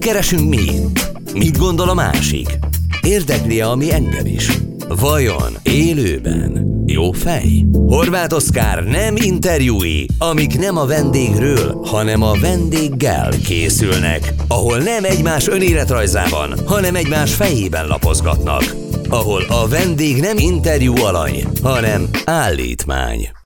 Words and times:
keresünk 0.00 0.48
mi? 0.48 0.70
Mit 1.34 1.58
gondol 1.58 1.88
a 1.88 1.94
másik? 1.94 2.58
Érdekli, 3.02 3.60
ami 3.60 3.92
engem 3.92 4.26
is? 4.26 4.50
Vajon 4.88 5.56
élőben 5.62 6.82
jó 6.86 7.12
fej? 7.12 7.66
Horváth 7.72 8.34
Oszkár 8.34 8.84
nem 8.84 9.16
interjúi, 9.16 10.06
amik 10.18 10.58
nem 10.58 10.76
a 10.76 10.86
vendégről, 10.86 11.80
hanem 11.84 12.22
a 12.22 12.32
vendéggel 12.40 13.30
készülnek, 13.44 14.34
ahol 14.48 14.78
nem 14.78 15.04
egymás 15.04 15.48
önéletrajzában, 15.48 16.54
hanem 16.66 16.94
egymás 16.94 17.34
fejében 17.34 17.86
lapozgatnak, 17.86 18.74
ahol 19.08 19.42
a 19.48 19.68
vendég 19.68 20.20
nem 20.20 20.38
interjú 20.38 20.96
alany, 20.96 21.44
hanem 21.62 22.08
állítmány. 22.24 23.39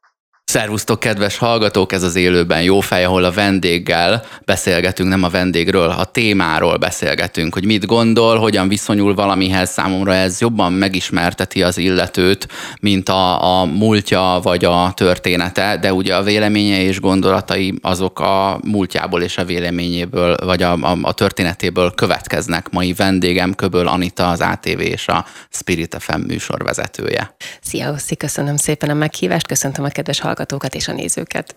Szervusztok, 0.55 1.01
kedves 1.01 1.39
hallgatók, 1.39 1.93
ez 1.93 2.03
az 2.03 2.15
élőben 2.17 2.63
jó 2.63 2.81
fej, 2.81 3.05
ahol 3.05 3.25
a 3.25 3.31
vendéggel 3.31 4.25
beszélgetünk, 4.45 5.09
nem 5.09 5.23
a 5.23 5.29
vendégről, 5.29 5.89
a 5.91 6.05
témáról 6.05 6.77
beszélgetünk, 6.77 7.55
hogy 7.55 7.65
mit 7.65 7.87
gondol, 7.87 8.39
hogyan 8.39 8.69
viszonyul 8.69 9.15
valamihez 9.15 9.71
számomra, 9.71 10.15
ez 10.15 10.41
jobban 10.41 10.73
megismerteti 10.73 11.63
az 11.63 11.79
illetőt, 11.79 12.49
mint 12.81 13.09
a, 13.09 13.61
a 13.61 13.65
múltja 13.65 14.41
vagy 14.43 14.65
a 14.65 14.93
története, 14.97 15.79
de 15.81 15.93
ugye 15.93 16.17
a 16.17 16.23
véleménye 16.23 16.83
és 16.83 17.01
gondolatai 17.01 17.75
azok 17.83 18.21
a 18.21 18.61
múltjából 18.65 19.23
és 19.23 19.39
a 19.39 19.45
véleményéből, 19.45 20.37
vagy 20.45 20.63
a, 20.63 20.73
a, 20.73 20.99
a 21.03 21.13
történetéből 21.13 21.91
következnek. 21.95 22.71
Mai 22.71 22.93
vendégem 22.93 23.55
Köböl 23.55 23.89
Anita, 23.89 24.29
az 24.29 24.41
ATV 24.41 24.81
és 24.81 25.09
a 25.09 25.25
Spirit 25.51 25.97
FM 25.99 26.21
műsorvezetője. 26.21 27.35
Szia, 27.61 27.95
köszönöm 28.19 28.57
szépen 28.57 28.91
a 28.91 28.95
meghívást, 28.95 29.47
köszöntöm 29.47 29.85
a 29.85 29.89
kedves 29.89 30.21
hallgatókat 30.21 30.43
hallgatókat 30.45 30.75
és 30.75 30.89
a 30.89 30.93
nézőket. 30.93 31.57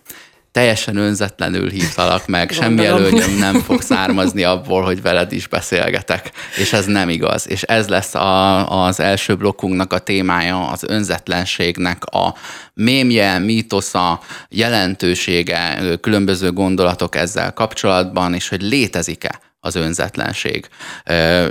Teljesen 0.52 0.96
önzetlenül 0.96 1.70
hívtalak 1.70 2.26
meg, 2.26 2.50
semmi 2.50 2.84
előnyöm 2.84 3.38
nem 3.38 3.60
fog 3.60 3.80
származni 3.80 4.44
abból, 4.44 4.82
hogy 4.82 5.02
veled 5.02 5.32
is 5.32 5.46
beszélgetek, 5.46 6.30
és 6.56 6.72
ez 6.72 6.86
nem 6.86 7.08
igaz. 7.08 7.48
És 7.48 7.62
ez 7.62 7.88
lesz 7.88 8.14
a, 8.14 8.84
az 8.86 9.00
első 9.00 9.36
blokkunknak 9.36 9.92
a 9.92 9.98
témája, 9.98 10.68
az 10.68 10.82
önzetlenségnek 10.82 12.04
a 12.04 12.34
mémje, 12.74 13.38
mítosza, 13.38 14.20
jelentősége, 14.48 15.78
különböző 16.00 16.52
gondolatok 16.52 17.16
ezzel 17.16 17.52
kapcsolatban, 17.52 18.34
és 18.34 18.48
hogy 18.48 18.62
létezik-e 18.62 19.40
az 19.68 19.76
önzetlenség, 19.76 20.68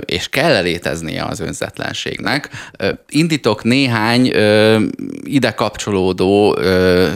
és 0.04 0.28
kell 0.28 0.62
léteznie 0.62 1.24
az 1.24 1.40
önzetlenségnek. 1.40 2.48
Indítok 3.08 3.64
néhány 3.64 4.32
ide 5.22 5.50
kapcsolódó 5.50 6.58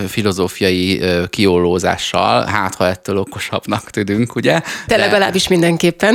filozófiai 0.09 1.03
kiolózással, 1.29 2.45
hát 2.45 2.75
ha 2.75 2.87
ettől 2.87 3.19
okosabbnak 3.19 3.91
tudunk, 3.91 4.35
ugye? 4.35 4.61
Te 4.87 4.97
legalábbis 4.97 5.49
mindenképpen. 5.49 6.15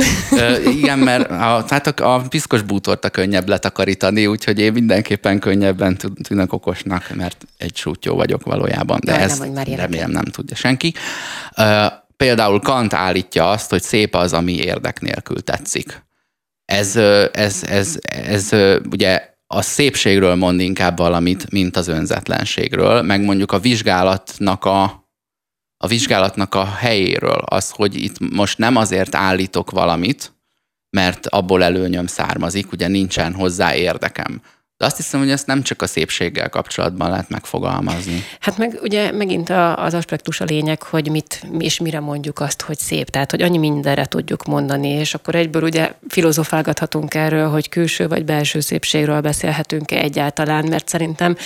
Igen, 0.72 0.98
mert 0.98 1.30
a, 1.30 1.64
hát 1.68 2.00
a, 2.00 2.14
a 2.14 2.20
piszkos 2.28 2.62
bútort 2.62 3.04
a 3.04 3.08
könnyebb 3.08 3.48
letakarítani, 3.48 4.26
úgyhogy 4.26 4.58
én 4.58 4.72
mindenképpen 4.72 5.38
könnyebben 5.38 5.96
tűnök 6.22 6.52
okosnak, 6.52 7.14
mert 7.14 7.46
egy 7.58 7.76
sútyó 7.76 8.14
vagyok 8.14 8.44
valójában, 8.44 9.00
de 9.04 9.20
ezt 9.20 9.44
remélem 9.76 10.10
nem 10.10 10.24
tudja 10.24 10.56
senki. 10.56 10.94
Például 12.24 12.60
Kant 12.60 12.94
állítja 12.94 13.50
azt, 13.50 13.70
hogy 13.70 13.82
szép 13.82 14.14
az, 14.14 14.32
ami 14.32 14.52
érdek 14.52 15.00
nélkül 15.00 15.40
tetszik. 15.40 16.06
Ez, 16.64 16.96
ez, 16.96 17.32
ez, 17.32 17.62
ez, 17.62 17.98
ez 18.02 18.52
ugye 18.90 19.34
a 19.46 19.62
szépségről 19.62 20.34
mond 20.34 20.60
inkább 20.60 20.98
valamit, 20.98 21.50
mint 21.50 21.76
az 21.76 21.88
önzetlenségről, 21.88 23.02
meg 23.02 23.24
mondjuk 23.24 23.52
a 23.52 23.58
vizsgálatnak 23.58 24.64
a, 24.64 24.82
a 25.76 25.86
vizsgálatnak 25.86 26.54
a 26.54 26.64
helyéről, 26.64 27.42
az, 27.44 27.70
hogy 27.70 28.02
itt 28.02 28.18
most 28.18 28.58
nem 28.58 28.76
azért 28.76 29.14
állítok 29.14 29.70
valamit, 29.70 30.32
mert 30.90 31.26
abból 31.26 31.64
előnyöm 31.64 32.06
származik, 32.06 32.72
ugye 32.72 32.88
nincsen 32.88 33.34
hozzá 33.34 33.74
érdekem, 33.74 34.42
de 34.78 34.86
azt 34.86 34.96
hiszem, 34.96 35.20
hogy 35.20 35.30
ezt 35.30 35.46
nem 35.46 35.62
csak 35.62 35.82
a 35.82 35.86
szépséggel 35.86 36.48
kapcsolatban 36.48 37.10
lehet 37.10 37.28
megfogalmazni. 37.28 38.24
Hát 38.40 38.58
meg 38.58 38.78
ugye 38.82 39.12
megint 39.12 39.50
az 39.76 39.94
aspektus 39.94 40.40
a 40.40 40.44
lényeg, 40.44 40.82
hogy 40.82 41.10
mit 41.10 41.42
és 41.58 41.80
mire 41.80 42.00
mondjuk 42.00 42.40
azt, 42.40 42.62
hogy 42.62 42.78
szép. 42.78 43.10
Tehát, 43.10 43.30
hogy 43.30 43.42
annyi 43.42 43.58
mindenre 43.58 44.06
tudjuk 44.06 44.44
mondani, 44.44 44.88
és 44.88 45.14
akkor 45.14 45.34
egyből 45.34 45.62
ugye 45.62 45.92
filozofálgathatunk 46.08 47.14
erről, 47.14 47.48
hogy 47.48 47.68
külső 47.68 48.08
vagy 48.08 48.24
belső 48.24 48.60
szépségről 48.60 49.20
beszélhetünk-e 49.20 49.98
egyáltalán, 49.98 50.66
mert 50.68 50.88
szerintem 50.88 51.36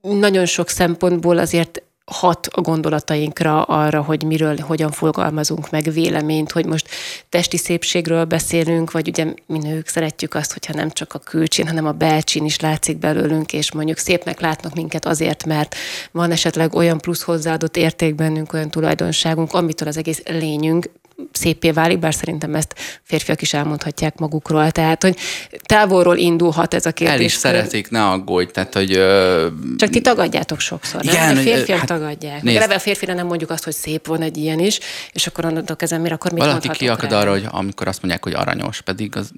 nagyon 0.00 0.46
sok 0.46 0.68
szempontból 0.68 1.38
azért 1.38 1.82
hat 2.12 2.46
a 2.46 2.60
gondolatainkra 2.60 3.62
arra, 3.62 4.02
hogy 4.02 4.22
miről, 4.22 4.56
hogyan 4.58 4.90
fogalmazunk 4.90 5.70
meg 5.70 5.90
véleményt, 5.92 6.52
hogy 6.52 6.66
most 6.66 6.88
testi 7.28 7.56
szépségről 7.56 8.24
beszélünk, 8.24 8.90
vagy 8.90 9.08
ugye 9.08 9.26
mi 9.46 9.58
nők 9.58 9.88
szeretjük 9.88 10.34
azt, 10.34 10.52
hogyha 10.52 10.74
nem 10.74 10.90
csak 10.90 11.14
a 11.14 11.18
külcsén, 11.18 11.66
hanem 11.66 11.86
a 11.86 11.92
belcsén 11.92 12.44
is 12.44 12.60
látszik 12.60 12.98
belőlünk, 12.98 13.52
és 13.52 13.72
mondjuk 13.72 13.98
szépnek 13.98 14.40
látnak 14.40 14.74
minket 14.74 15.06
azért, 15.06 15.44
mert 15.44 15.74
van 16.12 16.30
esetleg 16.30 16.74
olyan 16.74 16.98
plusz 16.98 17.22
hozzáadott 17.22 17.76
érték 17.76 18.14
bennünk, 18.14 18.52
olyan 18.52 18.70
tulajdonságunk, 18.70 19.52
amitől 19.52 19.88
az 19.88 19.96
egész 19.96 20.22
lényünk 20.24 20.88
szépé 21.32 21.70
válik, 21.70 21.98
bár 21.98 22.14
szerintem 22.14 22.54
ezt 22.54 22.74
férfiak 23.02 23.42
is 23.42 23.52
elmondhatják 23.52 24.18
magukról. 24.18 24.70
Tehát, 24.70 25.02
hogy 25.02 25.16
távolról 25.62 26.16
indulhat 26.16 26.74
ez 26.74 26.86
a 26.86 26.92
kérdés. 26.92 27.16
El 27.16 27.24
is 27.24 27.32
szeretik, 27.32 27.90
ne 27.90 28.06
aggódj. 28.06 28.50
Tehát, 28.50 28.74
hogy, 28.74 28.92
ö... 28.92 29.46
Csak 29.76 29.90
ti 29.90 30.00
tagadjátok 30.00 30.60
sokszor, 30.60 31.04
Igen, 31.04 31.26
nem? 31.26 31.36
A 31.36 31.40
férfiak 31.40 31.78
hát, 31.78 31.86
tagadják. 31.86 32.42
Nézd. 32.42 32.56
Eleve 32.56 32.74
a 32.74 32.78
férfire 32.78 33.14
nem 33.14 33.26
mondjuk 33.26 33.50
azt, 33.50 33.64
hogy 33.64 33.74
szép 33.74 34.06
van 34.06 34.22
egy 34.22 34.36
ilyen 34.36 34.58
is, 34.58 34.78
és 35.12 35.26
akkor 35.26 35.44
onnantól 35.44 35.76
kezdve, 35.76 35.98
mire 35.98 36.14
akkor 36.14 36.32
mit 36.32 36.44
Valaki 36.44 36.68
kiakad 36.68 37.12
arra, 37.12 37.30
hogy 37.30 37.46
amikor 37.50 37.88
azt 37.88 38.02
mondják, 38.02 38.24
hogy 38.24 38.34
aranyos, 38.34 38.80
pedig 38.80 39.16
az 39.16 39.30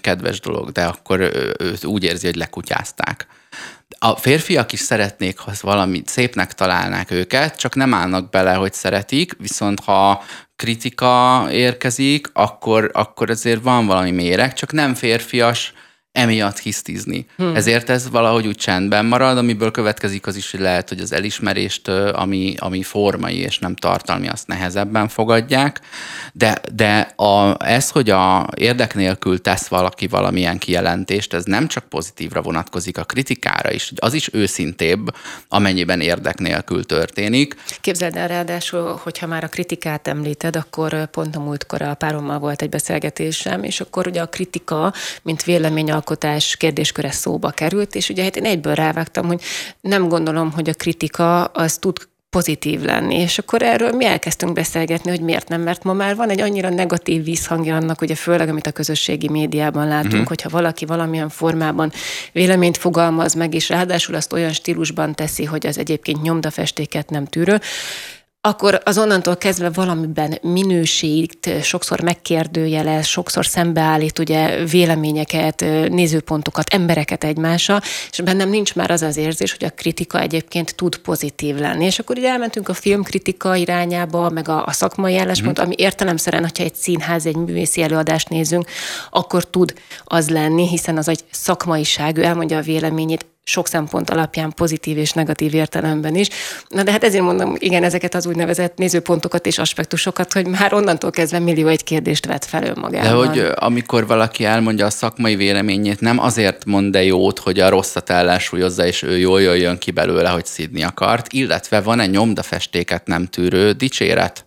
kedves 0.00 0.40
dolog, 0.40 0.70
de 0.70 0.84
akkor 0.84 1.20
ő, 1.20 1.54
ő 1.58 1.74
úgy 1.82 2.04
érzi, 2.04 2.26
hogy 2.26 2.36
lekutyázták. 2.36 3.26
A 3.98 4.16
férfiak 4.16 4.72
is 4.72 4.80
szeretnék, 4.80 5.38
ha 5.38 5.52
valamit 5.60 6.08
szépnek 6.08 6.54
találnák 6.54 7.10
őket, 7.10 7.58
csak 7.58 7.74
nem 7.74 7.94
állnak 7.94 8.30
bele, 8.30 8.52
hogy 8.52 8.72
szeretik, 8.72 9.36
viszont 9.38 9.80
ha 9.80 10.24
kritika 10.60 11.46
érkezik, 11.50 12.30
akkor, 12.32 12.90
akkor 12.94 13.30
azért 13.30 13.62
van 13.62 13.86
valami 13.86 14.10
méreg, 14.10 14.52
csak 14.52 14.72
nem 14.72 14.94
férfias 14.94 15.72
emiatt 16.12 16.58
hisztizni. 16.58 17.26
Hmm. 17.36 17.56
Ezért 17.56 17.90
ez 17.90 18.10
valahogy 18.10 18.46
úgy 18.46 18.56
csendben 18.56 19.04
marad, 19.04 19.38
amiből 19.38 19.70
következik 19.70 20.26
az 20.26 20.36
is, 20.36 20.50
hogy 20.50 20.60
lehet, 20.60 20.88
hogy 20.88 21.00
az 21.00 21.12
elismerést, 21.12 21.88
ami, 21.88 22.54
ami 22.58 22.82
formai 22.82 23.36
és 23.36 23.58
nem 23.58 23.74
tartalmi, 23.74 24.28
azt 24.28 24.46
nehezebben 24.46 25.08
fogadják, 25.08 25.80
de, 26.32 26.60
de 26.74 27.12
a, 27.16 27.66
ez, 27.66 27.90
hogy 27.90 28.10
a 28.10 28.48
érdek 28.56 28.94
nélkül 28.94 29.40
tesz 29.40 29.66
valaki 29.66 30.06
valamilyen 30.06 30.58
kijelentést, 30.58 31.34
ez 31.34 31.44
nem 31.44 31.68
csak 31.68 31.84
pozitívra 31.84 32.42
vonatkozik, 32.42 32.98
a 32.98 33.04
kritikára 33.04 33.72
is, 33.72 33.92
az 33.96 34.14
is 34.14 34.28
őszintébb, 34.32 35.14
amennyiben 35.48 36.00
érdek 36.00 36.38
nélkül 36.38 36.84
történik. 36.84 37.56
Képzeld 37.80 38.16
el 38.16 38.28
ráadásul, 38.28 39.00
hogyha 39.02 39.26
már 39.26 39.44
a 39.44 39.48
kritikát 39.48 40.08
említed, 40.08 40.56
akkor 40.56 41.06
pont 41.06 41.36
a 41.36 41.40
múltkor 41.40 41.82
a 41.82 41.94
párommal 41.94 42.38
volt 42.38 42.62
egy 42.62 42.68
beszélgetésem, 42.68 43.62
és 43.62 43.80
akkor 43.80 44.06
ugye 44.06 44.20
a 44.20 44.26
kritika, 44.26 44.92
mint 45.22 45.44
vélemény 45.44 45.90
alkotás 46.00 46.56
kérdésköre 46.56 47.10
szóba 47.10 47.50
került, 47.50 47.94
és 47.94 48.08
ugye 48.08 48.22
hát 48.22 48.36
én 48.36 48.44
egyből 48.44 48.74
rávágtam, 48.74 49.26
hogy 49.26 49.40
nem 49.80 50.08
gondolom, 50.08 50.52
hogy 50.52 50.68
a 50.68 50.74
kritika 50.74 51.44
az 51.44 51.76
tud 51.76 52.08
pozitív 52.30 52.82
lenni. 52.82 53.14
És 53.14 53.38
akkor 53.38 53.62
erről 53.62 53.92
mi 53.92 54.04
elkezdtünk 54.04 54.52
beszélgetni, 54.52 55.10
hogy 55.10 55.20
miért 55.20 55.48
nem, 55.48 55.60
mert 55.60 55.82
ma 55.82 55.92
már 55.92 56.16
van 56.16 56.30
egy 56.30 56.40
annyira 56.40 56.68
negatív 56.68 57.24
vízhangja 57.24 57.76
annak, 57.76 58.00
ugye 58.00 58.14
főleg, 58.14 58.48
amit 58.48 58.66
a 58.66 58.72
közösségi 58.72 59.28
médiában 59.28 59.88
látunk, 59.88 60.12
uh-huh. 60.12 60.28
hogyha 60.28 60.48
valaki 60.48 60.84
valamilyen 60.84 61.28
formában 61.28 61.92
véleményt 62.32 62.76
fogalmaz 62.76 63.34
meg, 63.34 63.54
és 63.54 63.68
ráadásul 63.68 64.14
azt 64.14 64.32
olyan 64.32 64.52
stílusban 64.52 65.14
teszi, 65.14 65.44
hogy 65.44 65.66
az 65.66 65.78
egyébként 65.78 66.22
nyomdafestéket 66.22 67.10
nem 67.10 67.26
tűrő, 67.26 67.60
akkor 68.42 68.80
azonnantól 68.84 69.36
kezdve 69.36 69.70
valamiben 69.70 70.38
minősít, 70.42 71.50
sokszor 71.62 72.00
megkérdőjelez, 72.00 73.06
sokszor 73.06 73.46
szembeállít 73.46 74.18
ugye 74.18 74.64
véleményeket, 74.64 75.60
nézőpontokat, 75.88 76.74
embereket 76.74 77.24
egymással, 77.24 77.80
és 78.10 78.20
bennem 78.20 78.48
nincs 78.48 78.74
már 78.74 78.90
az 78.90 79.02
az 79.02 79.16
érzés, 79.16 79.52
hogy 79.52 79.64
a 79.64 79.70
kritika 79.70 80.20
egyébként 80.20 80.74
tud 80.76 80.96
pozitív 80.96 81.56
lenni. 81.56 81.84
És 81.84 81.98
akkor 81.98 82.18
ugye 82.18 82.28
elmentünk 82.28 82.68
a 82.68 82.74
filmkritika 82.74 83.54
irányába, 83.54 84.30
meg 84.30 84.48
a, 84.48 84.66
a 84.66 84.72
szakmai 84.72 85.16
álláspont, 85.16 85.60
mm. 85.60 85.64
ami 85.64 85.74
értelemszerűen, 85.78 86.42
hogyha 86.42 86.64
egy 86.64 86.74
színház, 86.74 87.26
egy 87.26 87.36
művészi 87.36 87.82
előadást 87.82 88.28
nézünk, 88.28 88.68
akkor 89.10 89.50
tud 89.50 89.74
az 90.04 90.30
lenni, 90.30 90.68
hiszen 90.68 90.96
az 90.96 91.08
egy 91.08 91.24
szakmaiság, 91.30 92.16
ő 92.18 92.22
elmondja 92.22 92.56
a 92.56 92.62
véleményét, 92.62 93.26
sok 93.44 93.66
szempont 93.66 94.10
alapján 94.10 94.52
pozitív 94.56 94.98
és 94.98 95.12
negatív 95.12 95.54
értelemben 95.54 96.14
is. 96.14 96.28
Na 96.68 96.82
de 96.82 96.90
hát 96.90 97.04
ezért 97.04 97.22
mondom, 97.22 97.54
igen, 97.58 97.84
ezeket 97.84 98.14
az 98.14 98.26
úgynevezett 98.26 98.76
nézőpontokat 98.76 99.46
és 99.46 99.58
aspektusokat, 99.58 100.32
hogy 100.32 100.46
már 100.46 100.74
onnantól 100.74 101.10
kezdve 101.10 101.38
millió 101.38 101.66
egy 101.66 101.84
kérdést 101.84 102.26
vet 102.26 102.44
fel 102.44 102.64
önmagában. 102.64 103.10
De 103.10 103.28
hogy 103.28 103.52
amikor 103.54 104.06
valaki 104.06 104.44
elmondja 104.44 104.86
a 104.86 104.90
szakmai 104.90 105.36
véleményét, 105.36 106.00
nem 106.00 106.18
azért 106.18 106.64
mond 106.64 106.92
de 106.92 107.02
jót, 107.02 107.38
hogy 107.38 107.60
a 107.60 107.68
rosszat 107.68 108.10
ellensúlyozza, 108.10 108.86
és 108.86 109.02
ő 109.02 109.18
jól 109.18 109.42
jöjjön 109.42 109.78
ki 109.78 109.90
belőle, 109.90 110.28
hogy 110.28 110.46
szídni 110.46 110.82
akart, 110.82 111.32
illetve 111.32 111.80
van 111.80 112.00
egy 112.00 112.10
nyomdafestéket 112.10 113.06
nem 113.06 113.26
tűrő 113.26 113.72
dicséret 113.72 114.44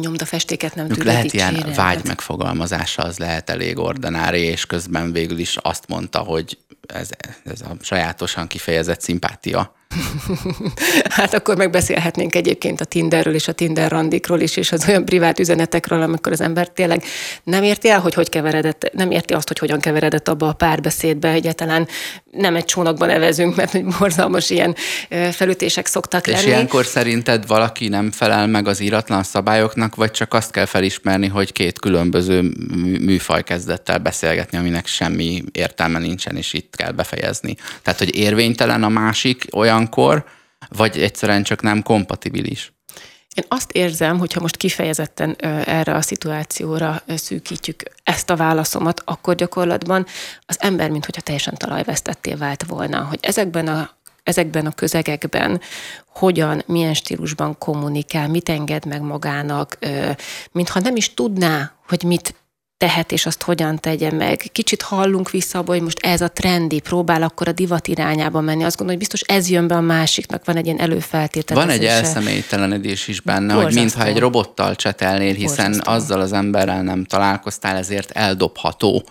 nyomdafestéket 0.00 0.74
nem 0.74 0.88
tud 0.88 1.04
Lehet 1.04 1.32
ilyen 1.32 1.72
vágy 1.74 2.04
megfogalmazása, 2.04 3.02
az 3.02 3.18
lehet 3.18 3.50
elég 3.50 3.78
ordinári, 3.78 4.40
és 4.40 4.66
közben 4.66 5.12
végül 5.12 5.38
is 5.38 5.56
azt 5.56 5.88
mondta, 5.88 6.18
hogy 6.18 6.58
ez, 6.86 7.10
ez 7.44 7.60
a 7.60 7.76
sajátosan 7.80 8.46
kifejezett 8.46 9.00
szimpátia 9.00 9.74
hát 11.16 11.34
akkor 11.34 11.56
megbeszélhetnénk 11.56 12.34
egyébként 12.34 12.80
a 12.80 12.84
Tinderről 12.84 13.34
és 13.34 13.48
a 13.48 13.52
Tinder 13.52 13.90
randikról 13.90 14.40
is, 14.40 14.56
és 14.56 14.72
az 14.72 14.88
olyan 14.88 15.04
privát 15.04 15.38
üzenetekről, 15.38 16.02
amikor 16.02 16.32
az 16.32 16.40
ember 16.40 16.68
tényleg 16.68 17.04
nem 17.42 17.62
érti 17.62 17.88
el, 17.88 18.00
hogy 18.00 18.14
hogy 18.14 18.28
keveredett, 18.28 18.90
nem 18.92 19.10
érti 19.10 19.34
azt, 19.34 19.48
hogy 19.48 19.58
hogyan 19.58 19.80
keveredett 19.80 20.28
abba 20.28 20.48
a 20.48 20.52
párbeszédbe, 20.52 21.28
egyáltalán 21.28 21.88
nem 22.30 22.56
egy 22.56 22.64
csónakban 22.64 23.08
nevezünk, 23.08 23.56
mert 23.56 23.70
hogy 23.70 23.84
borzalmas 23.98 24.50
ilyen 24.50 24.76
felütések 25.30 25.86
szoktak 25.86 26.26
lenni. 26.26 26.38
És 26.38 26.46
ilyenkor 26.46 26.84
szerinted 26.86 27.46
valaki 27.46 27.88
nem 27.88 28.10
felel 28.10 28.46
meg 28.46 28.68
az 28.68 28.80
íratlan 28.80 29.22
szabályoknak, 29.22 29.94
vagy 29.94 30.10
csak 30.10 30.34
azt 30.34 30.50
kell 30.50 30.66
felismerni, 30.66 31.26
hogy 31.26 31.52
két 31.52 31.78
különböző 31.78 32.40
műfaj 33.00 33.42
kezdett 33.42 33.88
el 33.88 33.98
beszélgetni, 33.98 34.58
aminek 34.58 34.86
semmi 34.86 35.42
értelme 35.52 35.98
nincsen, 35.98 36.36
és 36.36 36.52
itt 36.52 36.76
kell 36.76 36.92
befejezni. 36.92 37.56
Tehát, 37.82 37.98
hogy 37.98 38.16
érvénytelen 38.16 38.82
a 38.82 38.88
másik 38.88 39.46
olyan 39.52 39.83
olyankor, 39.84 40.24
vagy 40.68 40.98
egyszerűen 40.98 41.42
csak 41.42 41.62
nem 41.62 41.82
kompatibilis? 41.82 42.72
Én 43.34 43.44
azt 43.48 43.72
érzem, 43.72 44.18
hogyha 44.18 44.40
most 44.40 44.56
kifejezetten 44.56 45.36
erre 45.64 45.94
a 45.94 46.02
szituációra 46.02 47.02
szűkítjük 47.06 47.82
ezt 48.02 48.30
a 48.30 48.36
válaszomat, 48.36 49.02
akkor 49.04 49.34
gyakorlatban 49.34 50.06
az 50.46 50.56
ember, 50.58 50.90
mintha 50.90 51.20
teljesen 51.20 51.54
talajvesztetté 51.54 52.34
vált 52.34 52.64
volna, 52.66 53.04
hogy 53.04 53.18
ezekben 53.22 53.68
a 53.68 53.90
ezekben 54.22 54.66
a 54.66 54.72
közegekben 54.72 55.60
hogyan, 56.06 56.62
milyen 56.66 56.94
stílusban 56.94 57.58
kommunikál, 57.58 58.28
mit 58.28 58.48
enged 58.48 58.84
meg 58.84 59.00
magának, 59.00 59.78
mintha 60.52 60.80
nem 60.80 60.96
is 60.96 61.14
tudná, 61.14 61.72
hogy 61.88 62.02
mit 62.02 62.34
tehet, 62.76 63.12
és 63.12 63.26
azt 63.26 63.42
hogyan 63.42 63.80
tegye 63.80 64.10
meg. 64.12 64.44
Kicsit 64.52 64.82
hallunk 64.82 65.30
vissza 65.30 65.58
abba, 65.58 65.72
hogy 65.72 65.82
most 65.82 65.98
ez 66.06 66.20
a 66.20 66.28
trendi, 66.28 66.80
próbál 66.80 67.22
akkor 67.22 67.48
a 67.48 67.52
divat 67.52 67.88
irányába 67.88 68.40
menni. 68.40 68.64
Azt 68.64 68.76
gondolom, 68.76 69.00
hogy 69.00 69.10
biztos 69.10 69.36
ez 69.36 69.50
jön 69.50 69.66
be 69.66 69.74
a 69.74 69.80
másiknak, 69.80 70.44
van 70.44 70.56
egy 70.56 70.66
ilyen 70.66 70.78
előfeltétel. 70.78 71.56
Van 71.56 71.70
egy 71.70 71.84
elszemélytelenedés 71.84 73.08
is 73.08 73.20
benne, 73.20 73.54
Borzasztó. 73.54 73.64
hogy 73.64 73.74
mintha 73.74 74.04
egy 74.04 74.18
robottal 74.18 74.76
csetelnél, 74.76 75.34
hiszen 75.34 75.64
Borzasztó. 75.66 75.92
azzal 75.92 76.20
az 76.20 76.32
emberrel 76.32 76.82
nem 76.82 77.04
találkoztál, 77.04 77.76
ezért 77.76 78.10
eldobható. 78.10 79.04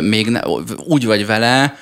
Még 0.00 0.26
ne, 0.26 0.40
úgy 0.76 1.06
vagy 1.06 1.26
vele, 1.26 1.78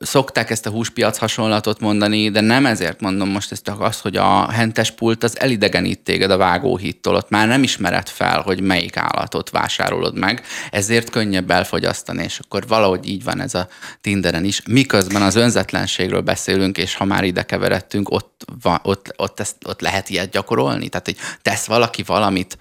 Szokták 0.00 0.50
ezt 0.50 0.66
a 0.66 0.70
húspiac 0.70 1.18
hasonlatot 1.18 1.80
mondani, 1.80 2.30
de 2.30 2.40
nem 2.40 2.66
ezért 2.66 3.00
mondom 3.00 3.28
most 3.28 3.52
ezt, 3.52 3.68
az, 3.68 4.00
hogy 4.00 4.16
a 4.16 4.50
hentes 4.50 4.90
pult 4.90 5.24
az 5.24 5.40
elidegenít 5.40 6.00
téged 6.00 6.30
a 6.30 6.36
vágóhittól, 6.36 7.14
ott 7.14 7.30
már 7.30 7.48
nem 7.48 7.62
ismered 7.62 8.08
fel, 8.08 8.40
hogy 8.40 8.60
melyik 8.60 8.96
állatot 8.96 9.50
vásárolod 9.50 10.18
meg, 10.18 10.42
ezért 10.70 11.10
könnyebb 11.10 11.50
elfogyasztani, 11.50 12.22
és 12.22 12.38
akkor 12.38 12.66
valahogy 12.66 13.08
így 13.08 13.24
van 13.24 13.40
ez 13.40 13.54
a 13.54 13.68
Tinderen 14.00 14.44
is. 14.44 14.62
Miközben 14.66 15.22
az 15.22 15.34
önzetlenségről 15.34 16.20
beszélünk, 16.20 16.78
és 16.78 16.94
ha 16.94 17.04
már 17.04 17.24
ide 17.24 17.42
keveredtünk, 17.42 18.10
ott, 18.10 18.44
van, 18.62 18.78
ott, 18.82 19.12
ott, 19.16 19.40
ezt, 19.40 19.56
ott 19.64 19.80
lehet 19.80 20.08
ilyet 20.08 20.30
gyakorolni, 20.30 20.88
tehát 20.88 21.06
hogy 21.06 21.16
tesz 21.42 21.66
valaki 21.66 22.02
valamit 22.02 22.58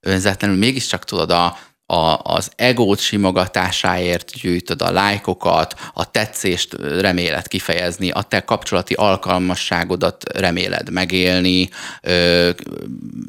önzetlenül, 0.00 0.56
mégiscsak 0.56 1.04
tudod 1.04 1.30
a 1.30 1.56
a, 1.94 2.20
az 2.22 2.50
egót 2.56 2.98
simogatásáért 2.98 4.32
gyűjtöd 4.40 4.82
a 4.82 4.92
lájkokat, 4.92 5.74
a 5.92 6.10
tetszést 6.10 6.74
reméled 7.00 7.48
kifejezni, 7.48 8.10
a 8.10 8.22
te 8.22 8.40
kapcsolati 8.40 8.94
alkalmasságodat 8.94 10.38
reméled 10.38 10.90
megélni, 10.90 11.68
ö, 12.02 12.50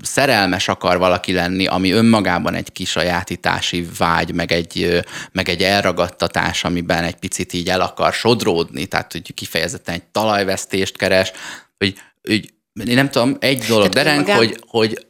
szerelmes 0.01 0.67
akar 0.67 0.97
valaki 0.97 1.33
lenni, 1.33 1.67
ami 1.67 1.91
önmagában 1.91 2.53
egy 2.53 2.71
kisajátítási 2.71 3.87
vágy, 3.97 4.33
meg 4.33 4.51
egy, 4.51 5.03
meg 5.31 5.49
egy 5.49 5.63
elragadtatás, 5.63 6.63
amiben 6.63 7.03
egy 7.03 7.15
picit 7.15 7.53
így 7.53 7.69
el 7.69 7.81
akar 7.81 8.13
sodródni, 8.13 8.85
tehát 8.85 9.11
hogy 9.11 9.33
kifejezetten 9.33 9.95
egy 9.95 10.03
talajvesztést 10.03 10.97
keres, 10.97 11.31
hogy, 11.77 11.95
hogy 12.21 12.53
én 12.85 12.95
nem 12.95 13.09
tudom, 13.09 13.37
egy 13.39 13.63
dolog 13.67 13.89
dereng, 13.89 14.29
hogy, 14.29 14.59
hogy 14.67 15.05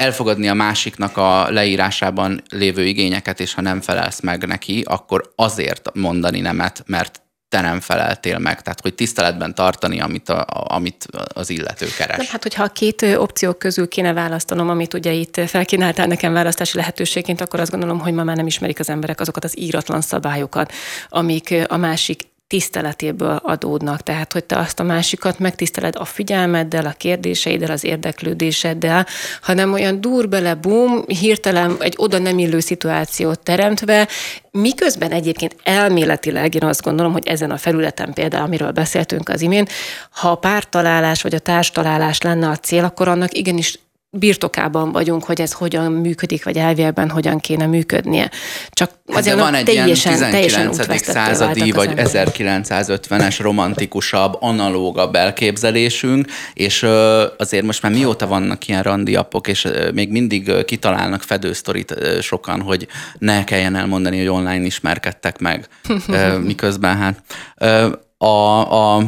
elfogadni 0.00 0.48
a 0.48 0.54
másiknak 0.54 1.16
a 1.16 1.50
leírásában 1.50 2.42
lévő 2.50 2.86
igényeket, 2.86 3.40
és 3.40 3.54
ha 3.54 3.60
nem 3.60 3.80
felelsz 3.80 4.20
meg 4.20 4.46
neki, 4.46 4.82
akkor 4.86 5.32
azért 5.36 5.90
mondani 5.94 6.40
nemet, 6.40 6.82
mert 6.86 7.22
te 7.48 7.60
nem 7.60 7.80
feleltél 7.80 8.38
meg, 8.38 8.62
tehát 8.62 8.80
hogy 8.80 8.94
tiszteletben 8.94 9.54
tartani, 9.54 10.00
amit, 10.00 10.28
a, 10.28 10.46
amit 10.48 11.06
az 11.34 11.50
illető 11.50 11.86
keres. 11.96 12.16
Nem, 12.16 12.26
hát 12.26 12.42
hogyha 12.42 12.62
a 12.62 12.68
két 12.68 13.02
opció 13.02 13.52
közül 13.52 13.88
kéne 13.88 14.12
választanom, 14.12 14.68
amit 14.68 14.94
ugye 14.94 15.12
itt 15.12 15.40
felkínáltál 15.46 16.06
nekem 16.06 16.32
választási 16.32 16.76
lehetőségként, 16.76 17.40
akkor 17.40 17.60
azt 17.60 17.70
gondolom, 17.70 17.98
hogy 17.98 18.12
ma 18.12 18.24
már 18.24 18.36
nem 18.36 18.46
ismerik 18.46 18.78
az 18.78 18.88
emberek 18.88 19.20
azokat 19.20 19.44
az 19.44 19.58
íratlan 19.58 20.00
szabályokat, 20.00 20.72
amik 21.08 21.54
a 21.68 21.76
másik 21.76 22.29
tiszteletéből 22.50 23.40
adódnak. 23.42 24.02
Tehát, 24.02 24.32
hogy 24.32 24.44
te 24.44 24.58
azt 24.58 24.80
a 24.80 24.82
másikat 24.82 25.38
megtiszteled 25.38 25.96
a 25.96 26.04
figyelmeddel, 26.04 26.86
a 26.86 26.94
kérdéseiddel, 26.96 27.70
az 27.70 27.84
érdeklődéseddel, 27.84 29.06
hanem 29.42 29.72
olyan 29.72 30.00
dur 30.00 30.28
bele, 30.28 30.54
bum, 30.54 31.04
hirtelen 31.06 31.76
egy 31.78 31.94
oda 31.96 32.18
nem 32.18 32.38
illő 32.38 32.60
szituációt 32.60 33.40
teremtve, 33.40 34.08
miközben 34.50 35.10
egyébként 35.10 35.56
elméletileg 35.62 36.54
én 36.54 36.64
azt 36.64 36.82
gondolom, 36.82 37.12
hogy 37.12 37.26
ezen 37.26 37.50
a 37.50 37.56
felületen 37.56 38.12
például, 38.12 38.44
amiről 38.44 38.70
beszéltünk 38.70 39.28
az 39.28 39.40
imént, 39.40 39.72
ha 40.10 40.30
a 40.30 40.34
pártalálás 40.34 41.22
vagy 41.22 41.34
a 41.34 41.38
társtalálás 41.38 42.20
lenne 42.20 42.48
a 42.48 42.56
cél, 42.56 42.84
akkor 42.84 43.08
annak 43.08 43.36
igenis 43.36 43.78
birtokában 44.12 44.92
vagyunk, 44.92 45.24
hogy 45.24 45.40
ez 45.40 45.52
hogyan 45.52 45.92
működik, 45.92 46.44
vagy 46.44 46.56
elvélben 46.56 47.10
hogyan 47.10 47.38
kéne 47.38 47.66
működnie. 47.66 48.30
Csak 48.70 48.90
hát 49.08 49.18
azért 49.18 49.38
van 49.38 49.54
egy 49.54 49.64
teljesen, 49.64 50.16
ilyen 50.16 50.30
19. 50.30 51.02
századi 51.04 51.70
vagy 51.70 51.92
1950-es 51.96 53.38
romantikusabb, 53.40 54.36
analógabb 54.40 55.14
elképzelésünk, 55.14 56.26
és 56.54 56.86
azért 57.38 57.64
most 57.64 57.82
már 57.82 57.92
mióta 57.92 58.26
vannak 58.26 58.68
ilyen 58.68 58.82
randiapok, 58.82 59.48
és 59.48 59.68
még 59.94 60.10
mindig 60.10 60.64
kitalálnak 60.64 61.22
fedősztorit 61.22 61.94
sokan, 62.20 62.60
hogy 62.60 62.86
ne 63.18 63.44
kelljen 63.44 63.76
elmondani, 63.76 64.18
hogy 64.18 64.28
online 64.28 64.64
ismerkedtek 64.64 65.38
meg, 65.38 65.68
miközben 66.50 66.96
hát 66.96 67.22
a, 68.18 68.96
a 68.96 69.02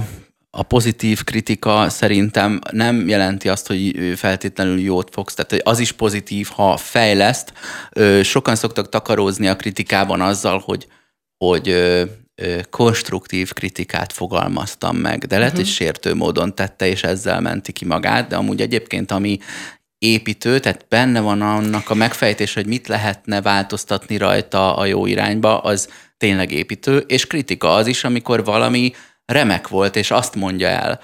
a 0.55 0.63
pozitív 0.63 1.25
kritika 1.25 1.89
szerintem 1.89 2.61
nem 2.71 3.09
jelenti 3.09 3.49
azt, 3.49 3.67
hogy 3.67 4.13
feltétlenül 4.17 4.81
jót 4.81 5.09
fogsz. 5.13 5.35
Tehát 5.35 5.67
az 5.67 5.79
is 5.79 5.93
pozitív, 5.93 6.49
ha 6.49 6.77
fejleszt. 6.77 7.53
Sokan 8.23 8.57
szoktak 8.57 8.89
takarózni 8.89 9.49
a 9.49 9.57
kritikában 9.57 10.21
azzal, 10.21 10.63
hogy, 10.65 10.87
hogy 11.37 11.75
konstruktív 12.71 13.53
kritikát 13.53 14.13
fogalmaztam 14.13 14.97
meg, 14.97 15.25
de 15.25 15.39
lehet, 15.39 15.53
uh-huh. 15.53 15.67
hogy 15.67 15.75
sértő 15.75 16.15
módon 16.15 16.55
tette, 16.55 16.87
és 16.87 17.03
ezzel 17.03 17.41
menti 17.41 17.73
ki 17.73 17.85
magát, 17.85 18.29
de 18.29 18.37
amúgy 18.37 18.61
egyébként, 18.61 19.11
ami 19.11 19.39
építő, 19.99 20.59
tehát 20.59 20.87
benne 20.89 21.21
van 21.21 21.43
annak 21.43 21.91
a 21.91 21.95
megfejtés, 21.95 22.55
hogy 22.55 22.67
mit 22.67 22.89
lehetne 22.89 23.43
változtatni 23.43 24.17
rajta 24.17 24.77
a 24.77 24.85
jó 24.85 25.07
irányba, 25.07 25.59
az 25.59 25.89
tényleg 26.17 26.53
építő, 26.53 26.97
és 26.97 27.27
kritika 27.27 27.75
az 27.75 27.87
is, 27.87 28.05
amikor 28.05 28.45
valami 28.45 28.93
remek 29.33 29.69
volt, 29.69 29.97
és 29.97 30.11
azt 30.11 30.35
mondja 30.35 30.69
el, 30.69 31.01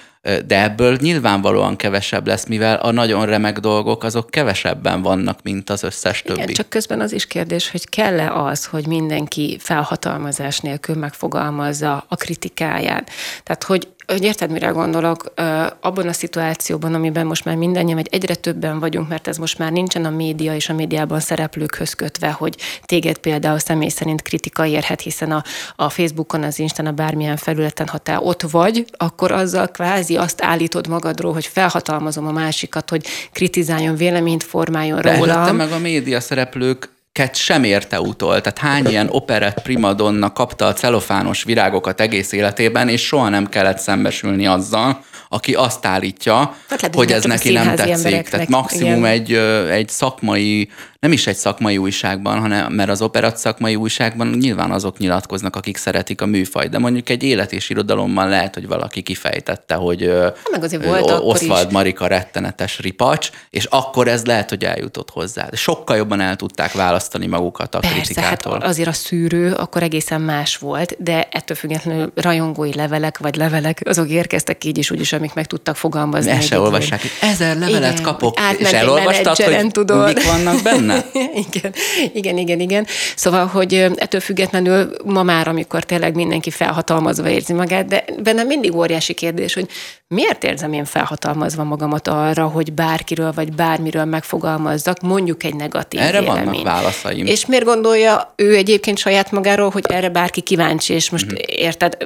de 0.46 0.62
ebből 0.62 0.96
nyilvánvalóan 1.00 1.76
kevesebb 1.76 2.26
lesz, 2.26 2.46
mivel 2.46 2.76
a 2.76 2.90
nagyon 2.90 3.26
remek 3.26 3.58
dolgok 3.58 4.04
azok 4.04 4.30
kevesebben 4.30 5.02
vannak, 5.02 5.42
mint 5.42 5.70
az 5.70 5.82
összes 5.82 6.22
többi. 6.22 6.40
Igen, 6.40 6.54
csak 6.54 6.68
közben 6.68 7.00
az 7.00 7.12
is 7.12 7.26
kérdés, 7.26 7.70
hogy 7.70 7.88
kell-e 7.88 8.32
az, 8.32 8.64
hogy 8.66 8.86
mindenki 8.86 9.56
felhatalmazás 9.60 10.58
nélkül 10.58 10.94
megfogalmazza 10.94 12.04
a 12.08 12.16
kritikáját. 12.16 13.10
Tehát, 13.42 13.64
hogy 13.64 13.88
hogy 14.12 14.24
érted, 14.24 14.50
mire 14.50 14.68
gondolok, 14.68 15.32
abban 15.80 16.08
a 16.08 16.12
szituációban, 16.12 16.94
amiben 16.94 17.26
most 17.26 17.44
már 17.44 17.56
mindannyian, 17.56 17.96
vagy 17.96 18.08
egyre 18.10 18.34
többen 18.34 18.78
vagyunk, 18.78 19.08
mert 19.08 19.28
ez 19.28 19.36
most 19.36 19.58
már 19.58 19.72
nincsen 19.72 20.04
a 20.04 20.10
média 20.10 20.54
és 20.54 20.68
a 20.68 20.74
médiában 20.74 21.20
szereplőkhöz 21.20 21.92
kötve, 21.92 22.30
hogy 22.30 22.56
téged 22.84 23.18
például 23.18 23.58
személy 23.58 23.88
szerint 23.88 24.22
kritika 24.22 24.66
érhet, 24.66 25.00
hiszen 25.00 25.32
a, 25.32 25.42
a 25.76 25.88
Facebookon, 25.88 26.42
az 26.42 26.58
Instán, 26.58 26.86
a 26.86 26.92
bármilyen 26.92 27.36
felületen, 27.36 27.88
ha 27.88 27.98
te 27.98 28.18
ott 28.20 28.42
vagy, 28.42 28.84
akkor 28.96 29.32
azzal 29.32 29.66
kvázi 29.66 30.16
azt 30.16 30.42
állítod 30.42 30.86
magadról, 30.86 31.32
hogy 31.32 31.46
felhatalmazom 31.46 32.26
a 32.26 32.32
másikat, 32.32 32.90
hogy 32.90 33.06
kritizáljon, 33.32 33.96
véleményt 33.96 34.42
formáljon 34.42 35.00
De 35.00 35.16
róla. 35.16 35.52
meg 35.52 35.72
a 35.72 35.78
média 35.78 36.20
szereplők 36.20 36.96
ket 37.12 37.36
sem 37.36 37.64
érte 37.64 38.00
utol. 38.00 38.40
Tehát 38.40 38.58
hány 38.58 38.86
ilyen 38.86 39.08
operett 39.10 39.62
primadonna 39.62 40.32
kapta 40.32 40.66
a 40.66 40.72
celofános 40.72 41.42
virágokat 41.42 42.00
egész 42.00 42.32
életében, 42.32 42.88
és 42.88 43.06
soha 43.06 43.28
nem 43.28 43.48
kellett 43.48 43.78
szembesülni 43.78 44.46
azzal, 44.46 45.04
aki 45.28 45.54
azt 45.54 45.86
állítja, 45.86 46.56
Hát 46.68 46.94
hogy 46.94 47.12
ez 47.12 47.24
neki 47.24 47.52
nem 47.52 47.74
tetszik. 47.74 48.28
Tehát 48.28 48.48
maximum 48.48 48.98
igen. 48.98 49.04
egy, 49.04 49.32
egy 49.70 49.88
szakmai, 49.88 50.68
nem 51.00 51.12
is 51.12 51.26
egy 51.26 51.36
szakmai 51.36 51.78
újságban, 51.78 52.40
hanem 52.40 52.72
mert 52.72 52.90
az 52.90 53.02
operat 53.02 53.36
szakmai 53.36 53.74
újságban 53.74 54.28
nyilván 54.28 54.70
azok 54.70 54.98
nyilatkoznak, 54.98 55.56
akik 55.56 55.76
szeretik 55.76 56.20
a 56.20 56.26
műfajt, 56.26 56.70
de 56.70 56.78
mondjuk 56.78 57.08
egy 57.08 57.22
élet 57.22 57.52
és 57.52 57.70
irodalomban 57.70 58.28
lehet, 58.28 58.54
hogy 58.54 58.66
valaki 58.66 59.02
kifejtette, 59.02 59.74
hogy 59.74 60.02
Hát 60.24 60.50
meg 60.50 60.62
azért 60.62 60.84
volt 60.84 61.10
Oswald 61.10 61.66
is. 61.66 61.72
Marika 61.72 62.06
rettenetes 62.06 62.78
ripacs, 62.78 63.30
és 63.50 63.64
akkor 63.64 64.08
ez 64.08 64.24
lehet, 64.24 64.48
hogy 64.48 64.64
eljutott 64.64 65.10
hozzá. 65.10 65.48
Sokkal 65.52 65.96
jobban 65.96 66.20
el 66.20 66.36
tudták 66.36 66.72
választani 66.72 67.26
magukat 67.26 67.74
a 67.74 67.78
Persze, 67.78 67.96
hát 67.96 68.04
kritikától. 68.04 68.56
azért 68.56 68.88
a 68.88 68.92
szűrő 68.92 69.52
akkor 69.52 69.82
egészen 69.82 70.20
más 70.20 70.56
volt, 70.56 70.96
de 70.98 71.28
ettől 71.30 71.56
függetlenül 71.56 72.12
rajongói 72.14 72.74
levelek, 72.74 73.18
vagy 73.18 73.36
levelek, 73.36 73.80
azok 73.84 74.08
érkeztek 74.08 74.64
így 74.64 74.78
is, 74.78 74.90
úgyis, 74.90 75.12
amik 75.12 75.34
meg 75.34 75.46
tudtak 75.46 75.76
fogalmazni. 75.76 76.30
El 76.30 76.40
se 76.40 76.60
olvassák, 76.60 77.00
ezer 77.20 77.58
levelet 77.58 77.92
Igen, 77.92 78.02
kapok, 78.02 78.38
és 78.58 78.72
elolvastad, 78.72 79.36
hogy 79.36 79.66
tudod. 79.70 80.06
mik 80.06 80.24
vannak 80.24 80.62
benne? 80.62 80.87
igen, 81.52 81.72
igen, 82.12 82.38
igen, 82.38 82.60
igen. 82.60 82.86
Szóval, 83.16 83.46
hogy 83.46 83.74
ettől 83.74 84.20
függetlenül 84.20 84.90
ma 85.04 85.22
már, 85.22 85.48
amikor 85.48 85.84
tényleg 85.84 86.14
mindenki 86.14 86.50
felhatalmazva 86.50 87.28
érzi 87.28 87.52
magát, 87.52 87.86
de 87.86 88.04
bennem 88.22 88.46
mindig 88.46 88.74
óriási 88.74 89.14
kérdés, 89.14 89.54
hogy 89.54 89.68
miért 90.08 90.44
érzem 90.44 90.72
én 90.72 90.84
felhatalmazva 90.84 91.64
magamat 91.64 92.08
arra, 92.08 92.46
hogy 92.46 92.72
bárkiről 92.72 93.32
vagy 93.32 93.52
bármiről 93.52 94.04
megfogalmazzak, 94.04 95.00
mondjuk 95.00 95.44
egy 95.44 95.54
negatív 95.54 96.00
Erre 96.00 96.20
vannak 96.20 96.38
véleményt. 96.38 96.64
válaszaim. 96.64 97.26
És 97.26 97.46
miért 97.46 97.64
gondolja 97.64 98.32
ő 98.36 98.56
egyébként 98.56 98.98
saját 98.98 99.30
magáról, 99.30 99.70
hogy 99.70 99.84
erre 99.88 100.08
bárki 100.08 100.40
kíváncsi, 100.40 100.94
és 100.94 101.10
most 101.10 101.24
uh-huh. 101.24 101.40
érted, 101.46 101.96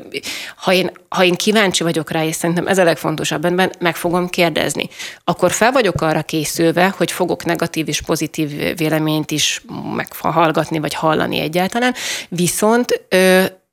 ha 0.56 0.72
én, 0.72 0.90
ha 1.08 1.24
én 1.24 1.34
kíváncsi 1.34 1.82
vagyok 1.82 2.10
rá, 2.10 2.24
és 2.24 2.34
szerintem 2.34 2.66
ez 2.66 2.78
a 2.78 2.84
legfontosabb 2.84 3.44
ebben, 3.44 3.72
meg 3.78 3.96
fogom 3.96 4.28
kérdezni, 4.28 4.88
akkor 5.24 5.52
fel 5.52 5.72
vagyok 5.72 6.00
arra 6.00 6.22
készülve, 6.22 6.94
hogy 6.96 7.10
fogok 7.10 7.44
negatív 7.44 7.88
és 7.88 8.00
pozitív 8.00 8.71
véleményt 8.76 9.30
is 9.30 9.62
meghallgatni, 9.96 10.78
vagy 10.78 10.94
hallani 10.94 11.38
egyáltalán, 11.38 11.94
viszont 12.28 13.06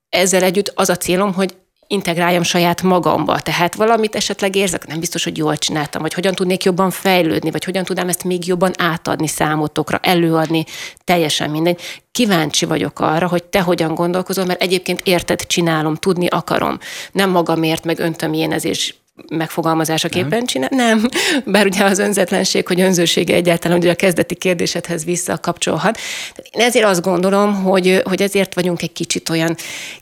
ezzel 0.10 0.44
együtt 0.44 0.72
az 0.76 0.90
a 0.90 0.98
célom, 0.98 1.34
hogy 1.34 1.56
integráljam 1.92 2.44
saját 2.44 2.82
magamba. 2.82 3.40
Tehát 3.40 3.76
valamit 3.76 4.16
esetleg 4.16 4.56
érzek, 4.56 4.88
nem 4.88 5.00
biztos, 5.00 5.24
hogy 5.24 5.38
jól 5.38 5.58
csináltam, 5.58 6.02
vagy 6.02 6.14
hogyan 6.14 6.36
tudnék 6.36 6.64
jobban 6.64 6.90
fejlődni, 6.90 7.52
vagy 7.52 7.64
hogyan 7.64 7.84
tudnám 7.84 8.10
ezt 8.10 8.24
még 8.24 8.48
jobban 8.48 8.74
átadni 8.78 9.28
számotokra, 9.28 10.00
előadni, 10.02 10.66
teljesen 11.04 11.50
mindegy. 11.50 11.82
Kíváncsi 12.12 12.66
vagyok 12.66 13.00
arra, 13.00 13.28
hogy 13.28 13.44
te 13.44 13.62
hogyan 13.62 13.96
gondolkozol, 13.96 14.46
mert 14.46 14.62
egyébként 14.62 15.02
érted, 15.04 15.46
csinálom, 15.46 15.96
tudni 15.96 16.28
akarom. 16.28 16.78
Nem 17.12 17.30
magamért, 17.30 17.84
meg 17.84 18.00
öntömjénezés 18.00 18.96
megfogalmazásaképpen 19.30 20.46
csinál. 20.46 20.70
Nem, 20.72 21.10
bár 21.46 21.66
ugye 21.66 21.84
az 21.84 22.00
önzetlenség, 22.00 22.68
hogy 22.68 22.82
önzősége 22.82 23.34
egyáltalán 23.34 23.78
ugye 23.78 23.92
a 23.92 23.96
kezdeti 23.96 24.36
kérdésedhez 24.36 25.06
visszakapcsolhat. 25.06 25.98
Én 26.52 26.62
ezért 26.62 26.86
azt 26.86 27.02
gondolom, 27.02 27.64
hogy, 27.64 28.02
hogy 28.04 28.22
ezért 28.22 28.54
vagyunk 28.54 28.82
egy 28.82 28.94
kicsit 28.94 29.30
olyan 29.30 29.56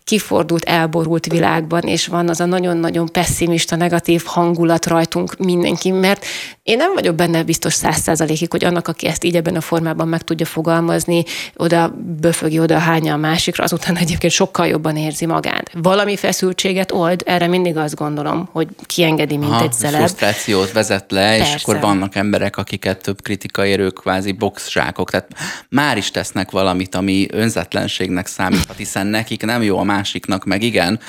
kifordult, 0.03 0.63
elborult 0.63 1.25
világban, 1.25 1.81
és 1.81 2.07
van 2.07 2.29
az 2.29 2.39
a 2.39 2.45
nagyon-nagyon 2.45 3.11
pessimista, 3.11 3.75
negatív 3.75 4.23
hangulat 4.25 4.85
rajtunk 4.85 5.37
mindenki, 5.37 5.91
mert 5.91 6.25
én 6.63 6.77
nem 6.77 6.93
vagyok 6.93 7.15
benne 7.15 7.43
biztos 7.43 7.73
száz 7.73 7.97
százalékig, 7.97 8.51
hogy 8.51 8.65
annak, 8.65 8.87
aki 8.87 9.07
ezt 9.07 9.23
így 9.23 9.35
ebben 9.35 9.55
a 9.55 9.61
formában 9.61 10.07
meg 10.07 10.21
tudja 10.21 10.45
fogalmazni, 10.45 11.23
oda 11.55 11.95
böfögi, 12.19 12.59
oda 12.59 12.77
hányja 12.77 13.13
a 13.13 13.17
másikra, 13.17 13.63
azután 13.63 13.97
egyébként 13.97 14.33
sokkal 14.33 14.67
jobban 14.67 14.97
érzi 14.97 15.25
magát. 15.25 15.71
Valami 15.73 16.15
feszültséget 16.15 16.91
old, 16.91 17.21
erre 17.25 17.47
mindig 17.47 17.77
azt 17.77 17.95
gondolom, 17.95 18.49
hogy 18.51 18.67
kiengedi, 19.07 19.37
mint 19.37 19.51
Aha, 19.51 19.63
egy 19.63 19.73
celeb. 19.73 19.99
frusztrációt 19.99 20.71
vezet 20.71 21.11
le, 21.11 21.35
és 21.35 21.39
Persze. 21.39 21.57
akkor 21.61 21.79
vannak 21.79 22.15
emberek, 22.15 22.57
akiket 22.57 23.01
több 23.01 23.21
kritika 23.21 23.65
érő, 23.65 23.89
kvázi 23.89 24.31
boxzsákok. 24.31 25.09
Tehát 25.09 25.29
már 25.69 25.97
is 25.97 26.11
tesznek 26.11 26.51
valamit, 26.51 26.95
ami 26.95 27.27
önzetlenségnek 27.31 28.27
számíthat, 28.27 28.77
hiszen 28.77 29.07
nekik 29.07 29.45
nem 29.45 29.63
jó, 29.63 29.77
a 29.77 29.83
másiknak 29.83 30.45
meg 30.45 30.63
igen, 30.63 30.99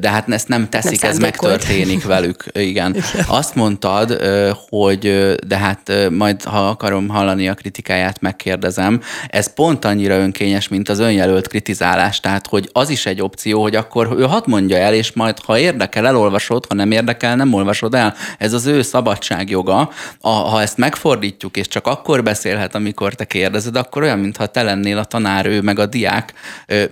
de 0.00 0.10
hát 0.10 0.28
ezt 0.28 0.48
nem 0.48 0.68
teszik, 0.68 1.02
Nem 1.02 1.10
ez 1.10 1.18
megtörténik 1.18 2.04
velük. 2.04 2.44
Igen. 2.52 2.96
Azt 3.26 3.54
mondtad, 3.54 4.20
hogy 4.68 5.34
de 5.46 5.56
hát 5.56 5.92
majd, 6.10 6.42
ha 6.44 6.68
akarom 6.68 7.08
hallani 7.08 7.48
a 7.48 7.54
kritikáját, 7.54 8.20
megkérdezem. 8.20 9.00
Ez 9.28 9.54
pont 9.54 9.84
annyira 9.84 10.14
önkényes, 10.14 10.68
mint 10.68 10.88
az 10.88 10.98
önjelölt 10.98 11.48
kritizálás, 11.48 12.20
tehát 12.20 12.46
hogy 12.46 12.68
az 12.72 12.90
is 12.90 13.06
egy 13.06 13.22
opció, 13.22 13.62
hogy 13.62 13.76
akkor 13.76 14.16
ő 14.18 14.22
hadd 14.22 14.42
mondja 14.46 14.76
el, 14.76 14.94
és 14.94 15.12
majd 15.12 15.38
ha 15.38 15.58
érdekel, 15.58 16.06
elolvasod, 16.06 16.64
ha 16.68 16.74
nem 16.74 16.90
érdekel, 16.90 17.36
nem 17.40 17.52
olvasod 17.52 17.94
el. 17.94 18.14
Ez 18.38 18.52
az 18.52 18.66
ő 18.66 18.82
szabadságjoga. 18.82 19.90
A, 20.20 20.28
ha 20.28 20.60
ezt 20.60 20.76
megfordítjuk, 20.76 21.56
és 21.56 21.68
csak 21.68 21.86
akkor 21.86 22.22
beszélhet, 22.22 22.74
amikor 22.74 23.14
te 23.14 23.24
kérdezed, 23.24 23.76
akkor 23.76 24.02
olyan, 24.02 24.18
mintha 24.18 24.46
te 24.46 24.62
lennél 24.62 24.98
a 24.98 25.04
tanár, 25.04 25.46
ő 25.46 25.60
meg 25.60 25.78
a 25.78 25.86
diák. 25.86 26.32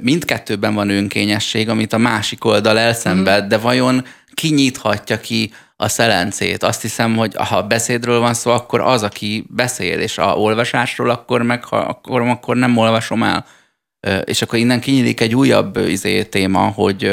Mindkettőben 0.00 0.75
van 0.75 0.90
önkényesség, 0.90 1.69
amit 1.69 1.93
a 1.93 1.99
másik 1.99 2.45
oldal 2.45 2.78
elszenved, 2.78 3.45
de 3.45 3.59
vajon 3.59 4.05
ki 4.35 4.49
nyithatja 4.49 5.21
ki 5.21 5.52
a 5.76 5.88
szelencét. 5.88 6.62
Azt 6.62 6.83
hiszem, 6.83 7.17
hogy 7.17 7.35
ha 7.37 7.62
beszédről 7.62 8.21
van 8.21 8.35
szó, 8.35 8.50
akkor 8.50 8.81
az, 8.81 9.02
aki 9.02 9.47
beszél, 9.49 9.99
és 9.99 10.19
a 10.19 10.35
olvasásról, 10.37 11.11
akkor 11.11 11.43
meg 11.43 11.64
ha 11.64 11.76
akkor, 11.76 12.21
akkor 12.21 12.57
nem 12.57 12.76
olvasom 12.76 13.23
el. 13.23 13.47
És 14.25 14.43
akkor 14.43 14.59
innen 14.59 14.81
kinyílik 14.81 15.21
egy 15.21 15.35
újabb 15.35 15.76
izé, 15.76 16.23
téma, 16.23 16.61
hogy, 16.61 17.11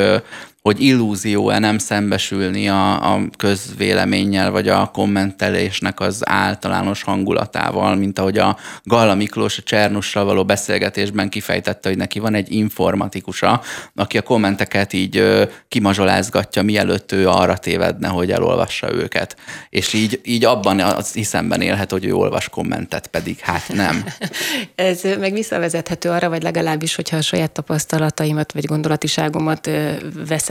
hogy 0.65 0.81
illúzió-e 0.81 1.60
nem 1.60 1.77
szembesülni 1.77 2.69
a, 2.69 3.13
a 3.13 3.22
közvéleménnyel, 3.38 4.51
vagy 4.51 4.67
a 4.67 4.89
kommentelésnek 4.93 6.00
az 6.00 6.22
általános 6.29 7.03
hangulatával, 7.03 7.95
mint 7.95 8.19
ahogy 8.19 8.38
a 8.38 8.57
Galla 8.84 9.15
Miklós 9.15 9.57
a 9.57 9.62
Csernussal 9.62 10.25
való 10.25 10.45
beszélgetésben 10.45 11.29
kifejtette, 11.29 11.89
hogy 11.89 11.98
neki 11.98 12.19
van 12.19 12.34
egy 12.36 12.51
informatikusa, 12.51 13.62
aki 13.95 14.17
a 14.17 14.22
kommenteket 14.22 14.93
így 14.93 15.17
ö, 15.17 15.43
kimazsolázgatja, 15.67 16.62
mielőtt 16.62 17.12
ő 17.12 17.29
arra 17.29 17.57
tévedne, 17.57 18.07
hogy 18.07 18.31
elolvassa 18.31 18.93
őket. 18.93 19.36
És 19.69 19.93
így, 19.93 20.22
így 20.24 20.45
abban 20.45 20.79
az 20.79 21.13
hiszemben 21.13 21.62
élhet, 21.62 21.91
hogy 21.91 22.05
ő 22.05 22.13
olvas 22.13 22.50
kommentet, 22.50 23.07
pedig 23.07 23.39
hát 23.39 23.74
nem. 23.74 24.05
Ez 24.75 25.01
meg 25.19 25.34
visszavezethető 25.34 26.10
arra, 26.10 26.29
vagy 26.29 26.43
legalábbis, 26.43 26.95
hogyha 26.95 27.17
a 27.17 27.22
saját 27.22 27.51
tapasztalataimat, 27.51 28.51
vagy 28.51 28.65
gondolatiságomat 28.65 29.67
ö, 29.67 29.91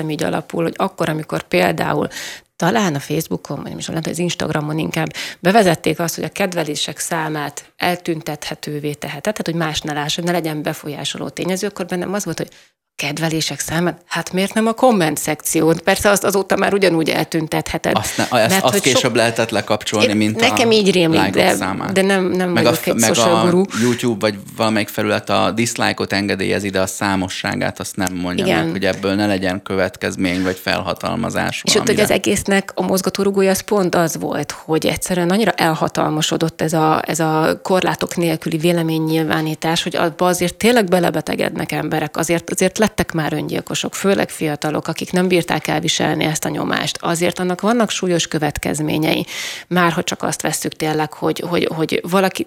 veszem 0.04 0.10
így 0.10 0.22
alapul, 0.22 0.62
hogy 0.62 0.74
akkor, 0.76 1.08
amikor 1.08 1.42
például 1.42 2.08
talán 2.56 2.94
a 2.94 3.00
Facebookon, 3.00 3.62
vagy 3.62 3.74
most 3.74 3.88
lehet, 3.88 4.06
az 4.06 4.18
Instagramon 4.18 4.78
inkább 4.78 5.12
bevezették 5.40 5.98
azt, 5.98 6.14
hogy 6.14 6.24
a 6.24 6.28
kedvelések 6.28 6.98
számát 6.98 7.72
eltüntethetővé 7.76 8.92
teheted, 8.92 9.22
tehát 9.22 9.46
hogy 9.46 9.54
más 9.54 9.80
ne 9.80 9.92
lássa, 9.92 10.22
ne 10.22 10.32
legyen 10.32 10.62
befolyásoló 10.62 11.28
tényező, 11.28 11.66
akkor 11.66 11.86
bennem 11.86 12.12
az 12.12 12.24
volt, 12.24 12.38
hogy 12.38 12.50
kedvelések 12.96 13.60
számát, 13.60 14.00
hát 14.06 14.32
miért 14.32 14.54
nem 14.54 14.66
a 14.66 14.72
komment 14.72 15.18
szekciót? 15.18 15.80
Persze 15.80 16.10
azt 16.10 16.24
azóta 16.24 16.56
már 16.56 16.72
ugyanúgy 16.74 17.08
eltüntetheted. 17.08 17.96
Azt, 17.96 18.16
ne, 18.16 18.24
azt, 18.42 18.60
azt 18.62 18.80
később 18.80 19.00
sok- 19.00 19.14
lehetett 19.16 19.50
lekapcsolni, 19.50 20.06
Én- 20.08 20.16
mint 20.16 20.40
nekem 20.40 20.68
a 20.68 20.72
így 20.72 20.92
rémlik, 20.92 21.30
de- 21.30 21.54
számát. 21.54 21.92
de 21.92 22.02
nem- 22.02 22.24
nem 22.30 22.50
meg 22.50 22.66
a, 22.66 22.68
vagyok 22.70 22.86
egy 22.86 22.94
meg 22.94 23.18
a 23.18 23.40
guru. 23.44 23.62
YouTube 23.82 24.16
vagy 24.30 24.38
valamelyik 24.56 24.88
felület 24.88 25.30
a 25.30 25.50
dislike-ot 25.50 26.12
engedélyezi, 26.12 26.68
de 26.70 26.80
a 26.80 26.86
számosságát 26.86 27.80
azt 27.80 27.96
nem 27.96 28.14
mondja 28.14 28.44
Igen. 28.46 28.62
meg, 28.62 28.70
hogy 28.70 28.84
ebből 28.84 29.14
ne 29.14 29.26
legyen 29.26 29.62
következmény 29.62 30.42
vagy 30.42 30.56
felhatalmazás 30.58 31.62
És 31.64 31.74
ott 31.74 31.86
hogy 31.86 32.00
az 32.00 32.10
egésznek 32.10 32.72
a 32.74 32.82
mozgatórugója 32.82 33.50
az 33.50 33.60
pont 33.60 33.94
az 33.94 34.16
volt, 34.18 34.50
hogy 34.64 34.86
egyszerűen 34.86 35.30
annyira 35.30 35.50
elhatalmasodott 35.50 36.60
ez 36.60 36.72
a, 36.72 37.02
ez 37.06 37.20
a 37.20 37.60
korlátok 37.62 38.16
nélküli 38.16 38.56
véleménynyilvánítás, 38.56 39.82
hogy 39.82 39.96
abba 39.96 40.26
azért 40.26 40.54
tényleg 40.54 40.84
belebetegednek 40.84 41.72
emberek, 41.72 42.16
azért, 42.16 42.50
azért 42.50 42.78
lettek 42.84 43.12
már 43.12 43.32
öngyilkosok, 43.32 43.94
főleg 43.94 44.30
fiatalok, 44.30 44.88
akik 44.88 45.12
nem 45.12 45.28
bírták 45.28 45.66
elviselni 45.66 46.24
ezt 46.24 46.44
a 46.44 46.48
nyomást. 46.48 46.98
Azért 47.00 47.38
annak 47.38 47.60
vannak 47.60 47.90
súlyos 47.90 48.28
következményei. 48.28 49.26
Már 49.68 49.92
ha 49.92 50.02
csak 50.02 50.22
azt 50.22 50.42
vesszük 50.42 50.72
tényleg, 50.72 51.12
hogy, 51.12 51.44
hogy, 51.48 51.68
hogy 51.74 52.00
valaki 52.10 52.46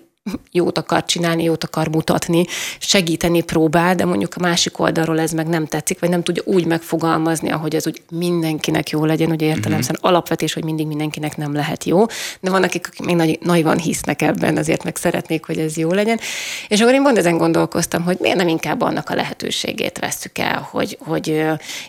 jót 0.51 0.77
akar 0.77 1.05
csinálni, 1.05 1.43
jót 1.43 1.63
akar 1.63 1.88
mutatni, 1.88 2.46
segíteni 2.79 3.41
próbál, 3.41 3.96
de 3.96 4.05
mondjuk 4.05 4.34
a 4.36 4.41
másik 4.41 4.79
oldalról 4.79 5.19
ez 5.19 5.31
meg 5.31 5.48
nem 5.48 5.65
tetszik, 5.65 6.00
vagy 6.00 6.10
nem 6.10 6.24
tudja 6.24 6.43
úgy 6.46 6.65
megfogalmazni, 6.65 7.51
ahogy 7.51 7.75
ez 7.75 7.88
úgy 7.88 8.01
mindenkinek 8.12 8.89
jó 8.89 9.05
legyen, 9.05 9.31
ugye 9.31 9.46
értelemszerűen 9.46 9.96
uh-huh. 9.96 10.10
alapvetés, 10.10 10.53
hogy 10.53 10.63
mindig 10.63 10.88
mindenkinek 10.88 11.38
nem 11.38 11.53
lehet 11.53 11.84
jó, 11.84 12.05
de 12.39 12.50
vannak, 12.50 12.65
akik 12.67 12.88
akik 12.88 13.05
még 13.05 13.15
nagy, 13.15 13.39
naivan 13.41 13.77
hisznek 13.77 14.22
ebben, 14.22 14.57
azért 14.57 14.84
meg 14.84 14.96
szeretnék, 14.96 15.46
hogy 15.46 15.57
ez 15.57 15.77
jó 15.77 15.91
legyen. 15.91 16.19
És 16.67 16.81
akkor 16.81 16.93
én 16.93 17.03
pont 17.03 17.17
ezen 17.17 17.38
gondolkoztam, 17.38 18.03
hogy 18.03 18.17
miért 18.19 18.38
nem 18.38 18.48
inkább 18.48 18.81
annak 18.81 19.10
a 19.10 19.15
lehetőségét 19.15 20.00
vesszük 20.00 20.38
el, 20.38 20.67
hogy, 20.72 20.98
hogy 21.01 21.43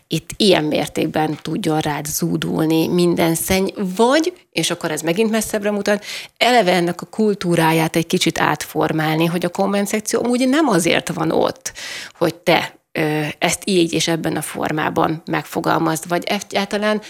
itt 0.09 0.30
ilyen 0.37 0.64
mértékben 0.64 1.38
tudjon 1.42 1.78
rád 1.78 2.07
zúdulni 2.07 2.88
minden 2.88 3.35
szenny, 3.35 3.68
vagy, 3.97 4.33
és 4.58 4.70
akkor 4.70 4.90
ez 4.90 5.00
megint 5.00 5.30
messzebbre 5.30 5.70
mutat, 5.70 6.04
eleve 6.36 6.72
ennek 6.72 7.00
a 7.00 7.06
kultúráját 7.06 7.96
egy 7.96 8.06
kicsit 8.06 8.40
átformálni, 8.40 9.24
hogy 9.24 9.44
a 9.44 9.48
komment 9.48 9.86
szekció 9.86 10.26
úgy 10.26 10.48
nem 10.48 10.68
azért 10.68 11.08
van 11.08 11.30
ott, 11.30 11.72
hogy 12.18 12.34
te 12.34 12.78
ö, 12.92 13.26
ezt 13.38 13.62
így 13.64 13.92
és 13.92 14.08
ebben 14.08 14.36
a 14.36 14.42
formában 14.42 15.22
megfogalmazd, 15.24 16.08
vagy 16.08 16.24
egyáltalán 16.24 17.02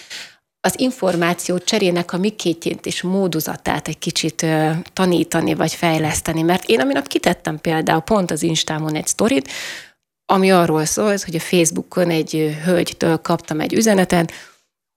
az 0.60 0.80
információ 0.80 1.58
cserének 1.58 2.12
a 2.12 2.18
mikétjét 2.18 2.86
és 2.86 3.02
módozatát 3.02 3.88
egy 3.88 3.98
kicsit 3.98 4.42
uh, 4.42 4.76
tanítani 4.92 5.54
vagy 5.54 5.74
fejleszteni. 5.74 6.42
Mert 6.42 6.68
én 6.68 6.80
a 6.80 6.84
minap 6.84 7.06
kitettem 7.06 7.58
például 7.58 8.00
pont 8.00 8.30
az 8.30 8.42
Instámon 8.42 8.94
egy 8.94 9.06
sztorit, 9.06 9.50
ami 10.26 10.52
arról 10.52 10.84
szól, 10.84 11.14
hogy 11.24 11.34
a 11.34 11.40
Facebookon 11.40 12.10
egy 12.10 12.58
hölgytől 12.64 13.18
kaptam 13.18 13.60
egy 13.60 13.74
üzenetet, 13.74 14.32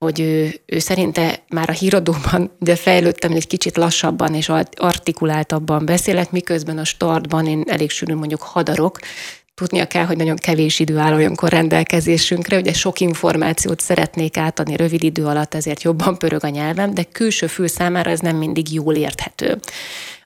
hogy 0.05 0.20
ő, 0.20 0.62
ő 0.65 0.79
szerinte 0.79 1.43
már 1.50 1.70
a 1.70 1.74
híradóban, 1.74 2.51
de 2.60 2.75
fejlődtem, 2.75 3.31
egy 3.31 3.48
kicsit 3.48 3.77
lassabban 3.77 4.34
és 4.34 4.50
artikuláltabban 4.75 5.86
beszélek, 5.86 6.31
miközben 6.31 6.77
a 6.77 6.84
startban 6.84 7.48
én 7.48 7.63
elég 7.67 7.89
sűrűn 7.89 8.17
mondjuk 8.17 8.41
hadarok, 8.41 9.00
tudnia 9.53 9.86
kell, 9.86 10.05
hogy 10.05 10.17
nagyon 10.17 10.36
kevés 10.36 10.79
idő 10.79 10.98
áll 10.98 11.13
olyankor 11.13 11.50
rendelkezésünkre, 11.50 12.58
ugye 12.58 12.74
sok 12.74 13.00
információt 13.00 13.79
szeretnék 13.79 14.38
átadni 14.38 14.75
rövid 14.75 15.03
idő 15.03 15.25
alatt, 15.25 15.53
ezért 15.53 15.84
jobban 15.84 16.17
pörög 16.17 16.43
a 16.43 16.50
nyelvem, 16.50 16.93
de 16.93 17.03
külső 17.03 17.48
fül 17.48 17.67
számára 17.67 18.12
ez 18.12 18.20
nem 18.20 18.36
mindig 18.36 18.74
jól 18.74 18.96
érthető. 18.96 19.60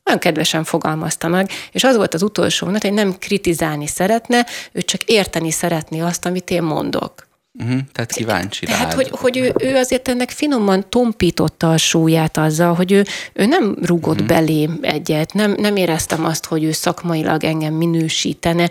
Olyan 0.05 0.20
kedvesen 0.20 0.63
fogalmazta 0.63 1.27
meg, 1.27 1.50
és 1.72 1.84
az 1.84 1.96
volt 1.96 2.13
az 2.13 2.24
utolsó 2.24 2.65
mondat, 2.65 2.84
hogy 2.84 2.94
nem 2.94 3.17
kritizálni 3.20 3.88
szeretne, 3.88 4.46
ő 4.72 4.82
csak 4.82 5.03
érteni 5.03 5.51
szeretné 5.51 6.00
azt, 6.00 6.25
amit 6.25 6.50
én 6.50 6.63
mondok. 6.63 7.25
Uh-huh, 7.60 7.80
tehát 7.92 8.12
kíváncsi 8.12 8.66
Tehát, 8.66 8.94
hogy, 8.94 9.10
hogy 9.12 9.38
ő, 9.38 9.54
ő 9.60 9.76
azért 9.76 10.08
ennek 10.08 10.30
finoman 10.30 10.90
tompította 10.90 11.72
a 11.72 11.78
súlyát 11.78 12.38
azzal, 12.38 12.74
hogy 12.74 12.92
ő, 12.92 13.06
ő 13.34 13.46
nem 13.46 13.78
rugott 13.82 14.22
uh-huh. 14.22 14.28
belém 14.28 14.80
egyet, 14.82 15.34
nem, 15.34 15.56
nem 15.58 15.76
éreztem 15.76 16.26
azt, 16.26 16.46
hogy 16.46 16.64
ő 16.64 16.72
szakmailag 16.72 17.44
engem 17.44 17.74
minősítene, 17.74 18.70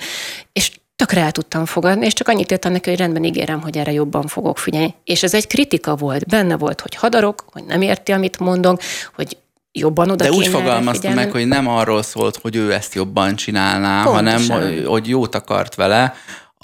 és 0.53 0.71
tökre 0.97 1.21
el 1.21 1.33
tudtam 1.33 1.65
fogadni, 1.65 2.07
és 2.07 2.13
csak 2.13 2.29
annyit 2.29 2.53
írtam 2.53 2.73
neki, 2.73 2.91
hogy 2.91 2.99
rendben 2.99 3.25
ígérem, 3.25 3.61
hogy 3.61 3.77
erre 3.77 3.93
jobban 3.93 4.27
fogok 4.27 4.59
figyelni. 4.59 4.95
És 5.05 5.23
ez 5.23 5.35
egy 5.35 5.47
kritika 5.47 5.97
volt, 5.97 6.27
benne 6.27 6.57
volt, 6.57 6.81
hogy 6.81 6.95
hadarok, 6.95 7.45
hogy 7.53 7.65
nem 7.65 7.83
érti, 7.83 8.13
amit 8.13 8.39
mondok, 8.39 8.81
hogy 9.15 9.37
jobban 9.73 10.11
oda 10.11 10.25
De 10.25 10.31
úgy 10.31 10.47
fogalmazta 10.47 11.11
meg, 11.11 11.31
hogy 11.31 11.47
nem 11.47 11.69
arról 11.69 12.03
szólt, 12.03 12.37
hogy 12.37 12.57
ő 12.57 12.73
ezt 12.73 12.95
jobban 12.95 13.37
csinálná, 13.37 14.03
Pontosan. 14.03 14.49
hanem 14.49 14.85
hogy 14.85 15.09
jót 15.09 15.35
akart 15.35 15.75
vele, 15.75 16.15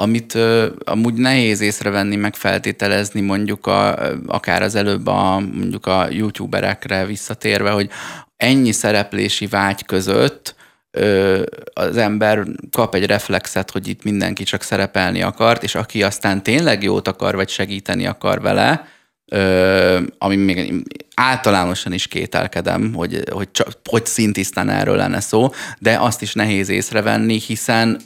amit 0.00 0.34
ö, 0.34 0.66
amúgy 0.84 1.14
nehéz 1.14 1.60
észrevenni, 1.60 2.16
meg 2.16 2.34
feltételezni 2.34 3.20
mondjuk 3.20 3.66
a, 3.66 3.98
akár 4.26 4.62
az 4.62 4.74
előbb 4.74 5.06
a, 5.06 5.38
mondjuk 5.38 5.86
a 5.86 6.08
youtuberekre 6.10 7.06
visszatérve, 7.06 7.70
hogy 7.70 7.90
ennyi 8.36 8.72
szereplési 8.72 9.46
vágy 9.46 9.84
között 9.84 10.54
ö, 10.90 11.42
az 11.72 11.96
ember 11.96 12.44
kap 12.70 12.94
egy 12.94 13.06
reflexet, 13.06 13.70
hogy 13.70 13.88
itt 13.88 14.02
mindenki 14.02 14.42
csak 14.42 14.62
szerepelni 14.62 15.22
akart, 15.22 15.62
és 15.62 15.74
aki 15.74 16.02
aztán 16.02 16.42
tényleg 16.42 16.82
jót 16.82 17.08
akar, 17.08 17.34
vagy 17.34 17.48
segíteni 17.48 18.06
akar 18.06 18.40
vele, 18.40 18.88
ö, 19.24 20.00
ami 20.18 20.36
még 20.36 20.84
általánosan 21.14 21.92
is 21.92 22.06
kételkedem, 22.06 22.94
hogy, 22.94 23.22
hogy, 23.30 23.50
csak, 23.50 23.68
hogy 23.90 24.06
szintisztán 24.06 24.68
erről 24.68 24.96
lenne 24.96 25.20
szó, 25.20 25.48
de 25.78 25.98
azt 25.98 26.22
is 26.22 26.34
nehéz 26.34 26.68
észrevenni, 26.68 27.38
hiszen 27.38 28.00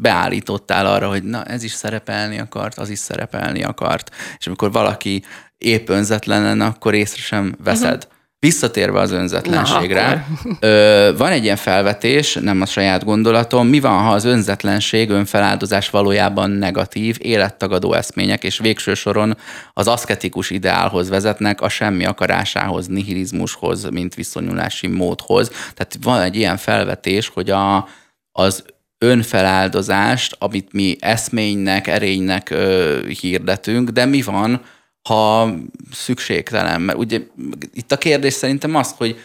beállítottál 0.00 0.86
arra, 0.86 1.08
hogy 1.08 1.22
na 1.22 1.44
ez 1.44 1.62
is 1.62 1.72
szerepelni 1.72 2.38
akart, 2.38 2.78
az 2.78 2.88
is 2.88 2.98
szerepelni 2.98 3.64
akart. 3.64 4.10
És 4.38 4.46
amikor 4.46 4.72
valaki 4.72 5.22
épp 5.58 5.88
önzetlenen, 5.88 6.60
akkor 6.60 6.94
észre 6.94 7.22
sem 7.22 7.56
veszed. 7.64 7.94
Uh-huh. 7.94 8.12
Visszatérve 8.38 9.00
az 9.00 9.10
önzetlenségre, 9.10 10.26
Na, 10.42 11.16
van 11.16 11.30
egy 11.30 11.44
ilyen 11.44 11.56
felvetés, 11.56 12.34
nem 12.34 12.60
a 12.60 12.66
saját 12.66 13.04
gondolatom, 13.04 13.66
mi 13.66 13.80
van, 13.80 14.02
ha 14.02 14.12
az 14.12 14.24
önzetlenség, 14.24 15.10
önfeláldozás 15.10 15.90
valójában 15.90 16.50
negatív, 16.50 17.16
élettagadó 17.20 17.92
eszmények, 17.92 18.44
és 18.44 18.58
végső 18.58 18.94
soron 18.94 19.36
az 19.72 19.86
aszketikus 19.86 20.50
ideálhoz 20.50 21.08
vezetnek, 21.08 21.60
a 21.60 21.68
semmi 21.68 22.04
akarásához, 22.04 22.86
nihilizmushoz, 22.86 23.88
mint 23.90 24.14
viszonyulási 24.14 24.86
módhoz. 24.86 25.48
Tehát 25.48 25.96
van 26.02 26.20
egy 26.20 26.36
ilyen 26.36 26.56
felvetés, 26.56 27.28
hogy 27.28 27.50
a, 27.50 27.88
az 28.32 28.64
önfeláldozást, 28.98 30.36
amit 30.38 30.72
mi 30.72 30.96
eszménynek, 31.00 31.86
erénynek 31.86 32.50
ö, 32.50 33.00
hirdetünk, 33.20 33.90
de 33.90 34.04
mi 34.04 34.22
van, 34.22 34.62
ha 35.08 35.54
szükségtelen? 35.92 36.80
Mert 36.80 36.98
ugye 36.98 37.20
itt 37.72 37.92
a 37.92 37.98
kérdés 37.98 38.32
szerintem 38.32 38.74
az, 38.74 38.94
hogy 38.96 39.16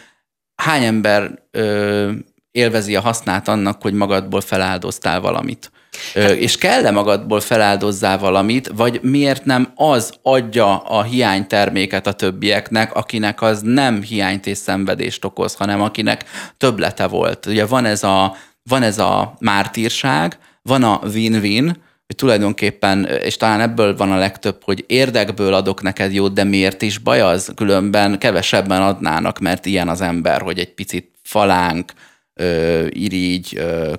hány 0.54 0.84
ember 0.84 1.38
ö, 1.50 2.10
élvezi 2.50 2.96
a 2.96 3.00
hasznát 3.00 3.48
annak, 3.48 3.82
hogy 3.82 3.92
magadból 3.92 4.40
feláldoztál 4.40 5.20
valamit. 5.20 5.70
Hát, 6.14 6.30
és 6.30 6.56
kell-e 6.56 6.90
magadból 6.90 7.40
feláldozzál 7.40 8.18
valamit, 8.18 8.70
vagy 8.76 9.00
miért 9.02 9.44
nem 9.44 9.72
az 9.74 10.12
adja 10.22 10.78
a 10.78 11.02
hiányterméket 11.02 12.06
a 12.06 12.12
többieknek, 12.12 12.94
akinek 12.94 13.42
az 13.42 13.60
nem 13.62 14.02
hiányt 14.02 14.46
és 14.46 14.58
szenvedést 14.58 15.24
okoz, 15.24 15.54
hanem 15.54 15.80
akinek 15.80 16.24
többlete 16.56 17.06
volt. 17.06 17.46
Ugye 17.46 17.66
van 17.66 17.84
ez 17.84 18.02
a 18.04 18.36
van 18.62 18.82
ez 18.82 18.98
a 18.98 19.36
mártírság, 19.38 20.38
van 20.62 20.82
a 20.82 21.00
win-win, 21.04 21.76
hogy 22.06 22.16
tulajdonképpen, 22.16 23.04
és 23.04 23.36
talán 23.36 23.60
ebből 23.60 23.96
van 23.96 24.12
a 24.12 24.16
legtöbb, 24.16 24.60
hogy 24.64 24.84
érdekből 24.86 25.54
adok 25.54 25.82
neked 25.82 26.12
jót, 26.12 26.32
de 26.32 26.44
miért 26.44 26.82
is 26.82 26.98
baj 26.98 27.20
az? 27.20 27.52
Különben 27.56 28.18
kevesebben 28.18 28.82
adnának, 28.82 29.38
mert 29.38 29.66
ilyen 29.66 29.88
az 29.88 30.00
ember, 30.00 30.40
hogy 30.40 30.58
egy 30.58 30.74
picit 30.74 31.10
falánk, 31.22 31.92
ö, 32.34 32.86
irigy, 32.88 33.56
ö, 33.56 33.92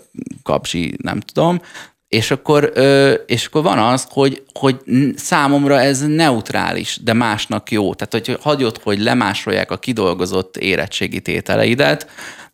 kapzsi, 0.44 0.96
nem 1.04 1.20
tudom. 1.20 1.62
És 2.08 2.32
akkor, 2.32 2.72
ö, 2.74 3.12
és 3.12 3.46
akkor 3.46 3.64
van 3.64 3.78
az, 3.78 4.08
hogy, 4.10 4.44
hogy 4.54 4.78
számomra 5.16 5.80
ez 5.80 6.08
neutrális, 6.08 7.00
de 7.04 7.14
másnak 7.14 7.72
jó. 7.72 7.94
Tehát, 7.94 8.28
hogy 8.28 8.38
hagyod, 8.42 8.78
hogy 8.78 9.00
lemásolják 9.00 9.72
a 9.72 9.78
kidolgozott 9.78 10.58
érettségi 10.58 11.22
tételeidet, 11.22 12.08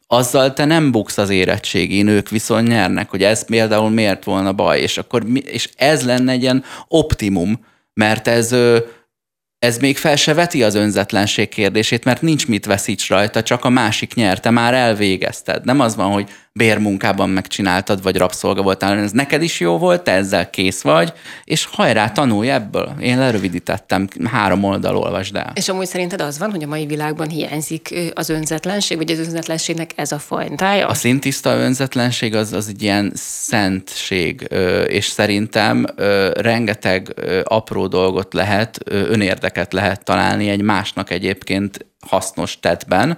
azzal 0.07 0.53
te 0.53 0.65
nem 0.65 0.91
buksz 0.91 1.17
az 1.17 1.29
érettségén, 1.29 2.07
ők 2.07 2.29
viszont 2.29 2.67
nyernek, 2.67 3.09
hogy 3.09 3.23
ez 3.23 3.45
például 3.45 3.89
miért 3.89 4.23
volna 4.23 4.53
baj, 4.53 4.79
és 4.79 4.97
akkor 4.97 5.23
és 5.33 5.69
ez 5.75 6.05
lenne 6.05 6.31
egy 6.31 6.41
ilyen 6.41 6.63
optimum, 6.87 7.65
mert 7.93 8.27
ez 8.27 8.55
ez 9.59 9.77
még 9.77 9.97
fel 9.97 10.15
se 10.15 10.33
veti 10.33 10.63
az 10.63 10.75
önzetlenség 10.75 11.49
kérdését, 11.49 12.03
mert 12.03 12.21
nincs 12.21 12.47
mit 12.47 12.65
veszíts 12.65 13.09
rajta, 13.09 13.43
csak 13.43 13.65
a 13.65 13.69
másik 13.69 14.13
nyerte, 14.13 14.49
már 14.49 14.73
elvégezted. 14.73 15.65
Nem 15.65 15.79
az 15.79 15.95
van, 15.95 16.11
hogy 16.11 16.29
bérmunkában 16.51 17.29
megcsináltad, 17.29 18.03
vagy 18.03 18.17
rabszolga 18.17 18.61
voltál, 18.61 18.97
ez 18.97 19.11
neked 19.11 19.41
is 19.41 19.59
jó 19.59 19.77
volt, 19.77 20.01
te 20.01 20.11
ezzel 20.11 20.49
kész 20.49 20.81
vagy, 20.81 21.13
és 21.43 21.67
hajrá, 21.71 22.11
tanulj 22.11 22.49
ebből. 22.49 22.95
Én 22.99 23.17
lerövidítettem, 23.17 24.07
három 24.23 24.63
oldal 24.63 24.97
olvasd 24.97 25.35
el. 25.35 25.51
És 25.55 25.69
amúgy 25.69 25.85
szerinted 25.85 26.21
az 26.21 26.37
van, 26.37 26.51
hogy 26.51 26.63
a 26.63 26.67
mai 26.67 26.85
világban 26.85 27.29
hiányzik 27.29 27.95
az 28.13 28.29
önzetlenség, 28.29 28.97
vagy 28.97 29.11
az 29.11 29.19
önzetlenségnek 29.19 29.91
ez 29.95 30.11
a 30.11 30.19
fajtája? 30.19 30.87
A 30.87 30.93
szintiszta 30.93 31.49
önzetlenség 31.49 32.35
az, 32.35 32.53
az 32.53 32.67
egy 32.67 32.81
ilyen 32.81 33.11
szentség, 33.15 34.47
és 34.87 35.05
szerintem 35.05 35.85
rengeteg 36.33 37.13
apró 37.43 37.87
dolgot 37.87 38.33
lehet, 38.33 38.79
önérdeket 39.47 39.73
lehet 39.73 40.03
találni 40.03 40.49
egy 40.49 40.61
másnak 40.61 41.09
egyébként 41.09 41.85
hasznos 42.07 42.59
tettben, 42.59 43.17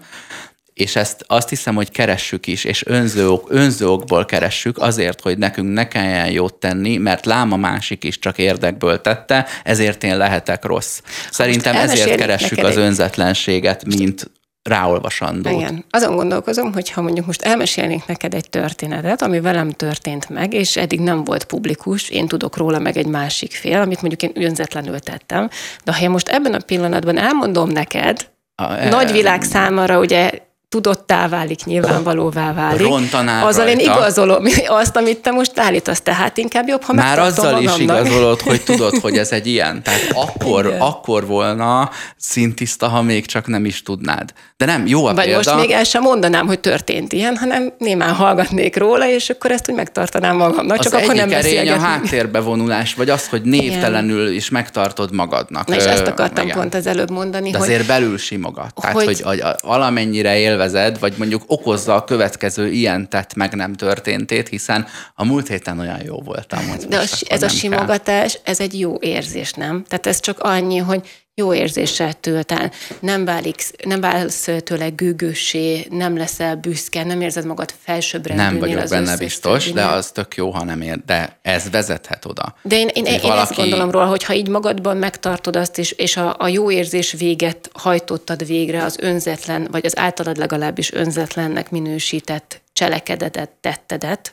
és 0.73 0.95
ezt 0.95 1.23
azt 1.27 1.49
hiszem, 1.49 1.75
hogy 1.75 1.91
keressük 1.91 2.47
is, 2.47 2.63
és 2.63 2.85
önzőok, 2.85 3.47
önzőokból 3.49 4.25
keressük 4.25 4.77
azért, 4.77 5.21
hogy 5.21 5.37
nekünk 5.37 5.73
ne 5.73 5.87
kelljen 5.87 6.31
jót 6.31 6.53
tenni, 6.53 6.97
mert 6.97 7.25
lám 7.25 7.51
a 7.51 7.57
másik 7.57 8.03
is 8.03 8.19
csak 8.19 8.37
érdekből 8.37 9.01
tette, 9.01 9.47
ezért 9.63 10.03
én 10.03 10.17
lehetek 10.17 10.65
rossz. 10.65 11.01
Szerintem 11.31 11.75
ezért 11.75 12.15
keressük 12.15 12.63
az 12.63 12.77
önzetlenséget, 12.77 13.85
mint 13.85 14.31
ráolvasandót. 14.69 15.53
Igen. 15.53 15.85
Azon 15.89 16.15
gondolkozom, 16.15 16.73
hogy 16.73 16.89
ha 16.89 17.01
mondjuk 17.01 17.25
most 17.25 17.41
elmesélnék 17.41 18.05
neked 18.05 18.33
egy 18.33 18.49
történetet, 18.49 19.21
ami 19.21 19.39
velem 19.39 19.69
történt 19.69 20.29
meg, 20.29 20.53
és 20.53 20.77
eddig 20.77 20.99
nem 20.99 21.23
volt 21.23 21.43
publikus, 21.43 22.09
én 22.09 22.27
tudok 22.27 22.57
róla 22.57 22.79
meg 22.79 22.97
egy 22.97 23.07
másik 23.07 23.51
fél, 23.51 23.79
amit 23.79 24.01
mondjuk 24.01 24.31
én 24.31 24.43
önzetlenül 24.43 24.99
tettem, 24.99 25.49
de 25.83 25.93
ha 25.93 26.01
én 26.01 26.09
most 26.09 26.27
ebben 26.27 26.53
a 26.53 26.59
pillanatban 26.65 27.17
elmondom 27.17 27.69
neked, 27.69 28.29
a, 28.55 28.87
nagy 28.89 29.11
világ 29.11 29.41
számára 29.41 29.99
ugye 29.99 30.31
tudottá 30.69 31.27
válik, 31.27 31.63
nyilvánvalóvá 31.63 32.53
válik. 32.53 32.87
Rontanál 32.87 33.47
Azzal 33.47 33.65
rajta. 33.65 33.81
én 33.81 33.89
igazolom 33.89 34.45
azt, 34.81 34.95
amit 34.95 35.17
te 35.17 35.31
most 35.31 35.59
állítasz, 35.59 36.01
tehát 36.01 36.37
inkább 36.37 36.67
jobb, 36.67 36.83
ha 36.83 36.93
Már 36.93 37.19
azzal 37.19 37.51
magamnak. 37.51 37.77
is 37.77 37.83
igazolod, 37.83 38.41
hogy 38.41 38.63
tudod, 38.63 38.97
hogy 38.97 39.17
ez 39.17 39.31
egy 39.31 39.47
ilyen. 39.47 39.83
Tehát 39.83 40.11
akkor, 40.25 40.75
akkor 40.79 41.25
volna 41.27 41.89
szintiszta, 42.17 42.87
ha 42.87 43.01
még 43.01 43.25
csak 43.25 43.47
nem 43.47 43.65
is 43.65 43.83
tudnád. 43.83 44.33
De 44.57 44.65
nem, 44.65 44.87
jó 44.87 45.05
a 45.05 45.13
Vagy 45.13 45.25
példa. 45.25 45.53
most 45.53 45.65
még 45.65 45.75
el 45.75 45.83
sem 45.83 46.01
mondanám, 46.01 46.47
hogy 46.47 46.59
történt 46.59 47.13
ilyen, 47.13 47.37
hanem 47.37 47.73
némán 47.77 48.13
hallgatnék 48.13 48.77
róla, 48.77 49.09
és 49.09 49.29
akkor 49.29 49.51
ezt 49.51 49.69
úgy 49.69 49.75
megtartanám 49.75 50.35
magamnak. 50.35 50.77
Az 50.77 50.89
csak 50.89 51.01
akkor 51.01 51.15
nem 51.15 51.31
erény 51.31 51.69
a 51.69 51.79
háttérbe 51.79 52.39
vonulás, 52.39 52.93
vagy 52.93 53.09
az, 53.09 53.27
hogy 53.27 53.41
névtelenül 53.41 54.21
igen. 54.21 54.33
is 54.33 54.49
megtartod 54.49 55.13
magadnak. 55.13 55.67
Na 55.67 55.75
és 55.75 55.83
ezt 55.83 56.07
akartam 56.07 56.45
igen. 56.45 56.57
pont 56.57 56.73
az 56.73 56.87
előbb 56.87 57.11
mondani. 57.11 57.51
De 57.51 57.57
hogy, 57.57 57.67
azért 57.67 57.87
belül 57.87 58.17
simogat. 58.17 58.73
Tehát, 58.81 58.95
hogy, 58.95 59.05
hogy, 59.05 59.41
hogy 59.41 59.55
valamennyire 59.61 60.37
él 60.37 60.57
élvezed, 60.59 60.99
vagy 60.99 61.13
mondjuk 61.17 61.43
okozza 61.47 61.95
a 61.95 62.03
következő 62.03 62.71
ilyen 62.71 63.09
tett 63.09 63.33
meg 63.33 63.53
nem 63.53 63.73
történtét, 63.73 64.47
hiszen 64.47 64.85
a 65.15 65.25
múlt 65.25 65.47
héten 65.47 65.79
olyan 65.79 66.01
jó 66.03 66.21
voltam. 66.21 66.59
De 66.89 66.97
a, 66.97 67.03
ez 67.27 67.43
a 67.43 67.47
simogatás, 67.47 68.33
kell. 68.33 68.41
ez 68.43 68.59
egy 68.59 68.79
jó 68.79 68.95
érzés, 68.99 69.53
nem? 69.53 69.83
Tehát 69.87 70.07
ez 70.07 70.19
csak 70.19 70.39
annyi, 70.39 70.77
hogy 70.77 71.07
jó 71.39 71.53
érzéssel 71.53 72.13
tölt 72.13 72.51
el, 72.51 72.71
nem, 72.99 73.25
válik, 73.25 73.63
nem 73.83 74.01
válsz 74.01 74.49
tőle 74.63 74.89
gőgössé, 74.89 75.87
nem 75.89 76.17
leszel 76.17 76.55
büszke, 76.55 77.03
nem 77.03 77.21
érzed 77.21 77.45
magad 77.45 77.73
felsőbbrendülnél 77.83 78.51
Nem 78.51 78.59
vagyok 78.59 78.81
az 78.81 78.89
benne 78.89 79.17
biztos, 79.17 79.65
de 79.65 79.71
többinél. 79.71 79.97
az 79.97 80.11
tök 80.11 80.35
jó, 80.35 80.49
ha 80.51 80.63
nem 80.63 80.81
ér, 80.81 80.97
de 81.05 81.39
ez 81.41 81.69
vezethet 81.69 82.25
oda. 82.25 82.55
De 82.61 82.75
én, 82.75 82.87
én, 82.87 83.05
én 83.05 83.31
ezt 83.31 83.55
gondolom 83.55 83.91
róla, 83.91 84.05
hogy 84.05 84.23
ha 84.23 84.33
így 84.33 84.47
magadban 84.47 84.97
megtartod 84.97 85.55
azt, 85.55 85.77
és, 85.77 85.91
és 85.91 86.17
a, 86.17 86.35
a 86.39 86.47
jó 86.47 86.71
érzés 86.71 87.11
véget 87.11 87.69
hajtottad 87.73 88.45
végre 88.45 88.83
az 88.83 88.97
önzetlen, 89.01 89.67
vagy 89.71 89.85
az 89.85 89.97
általad 89.97 90.37
legalábbis 90.37 90.93
önzetlennek 90.93 91.71
minősített 91.71 92.61
cselekedetet, 92.73 93.49
tettedet, 93.49 94.31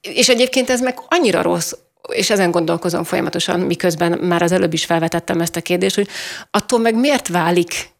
és 0.00 0.28
egyébként 0.28 0.70
ez 0.70 0.80
meg 0.80 0.98
annyira 1.08 1.42
rossz, 1.42 1.72
és 2.12 2.30
ezen 2.30 2.50
gondolkozom 2.50 3.04
folyamatosan, 3.04 3.60
miközben 3.60 4.18
már 4.18 4.42
az 4.42 4.52
előbb 4.52 4.72
is 4.72 4.84
felvetettem 4.84 5.40
ezt 5.40 5.56
a 5.56 5.60
kérdést, 5.60 5.94
hogy 5.94 6.08
attól 6.50 6.78
meg 6.78 6.94
miért 6.94 7.28
válik 7.28 7.92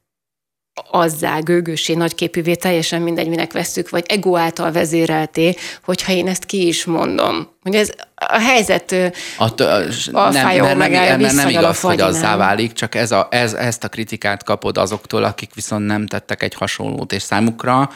azzá 0.91 1.39
gőgössé, 1.39 1.95
nagyképűvé, 1.95 2.55
teljesen 2.55 3.03
mindegy, 3.03 3.29
minek 3.29 3.53
vesszük, 3.53 3.89
vagy 3.89 4.05
ego 4.07 4.37
által 4.37 4.73
vezérelté, 4.73 5.55
hogyha 5.85 6.13
én 6.13 6.29
ezt 6.29 6.45
ki 6.45 6.67
is 6.67 6.85
mondom. 6.85 7.54
Hogy 7.65 7.75
ez 7.75 7.93
a 8.15 8.39
helyzet 8.39 8.93
ö, 8.93 9.07
A, 9.39 9.55
t- 9.55 9.59
nem, 9.59 9.77
mert, 10.13 10.61
nem, 10.69 11.21
mert 11.21 11.35
nem 11.35 11.47
a 11.47 11.51
igaz, 11.51 11.81
hogy 11.81 12.01
azzá 12.01 12.37
válik, 12.37 12.73
csak 12.73 12.95
ez 12.95 13.11
a, 13.11 13.29
ez, 13.31 13.53
ezt 13.53 13.85
a 13.85 13.89
kritikát 13.89 14.43
kapod 14.43 14.79
azoktól, 14.79 15.25
akik 15.25 15.55
viszont 15.55 15.87
nem 15.87 16.07
tettek 16.07 16.43
egy 16.43 16.55
hasonlót, 16.55 17.13
és 17.13 17.23
számukra, 17.23 17.91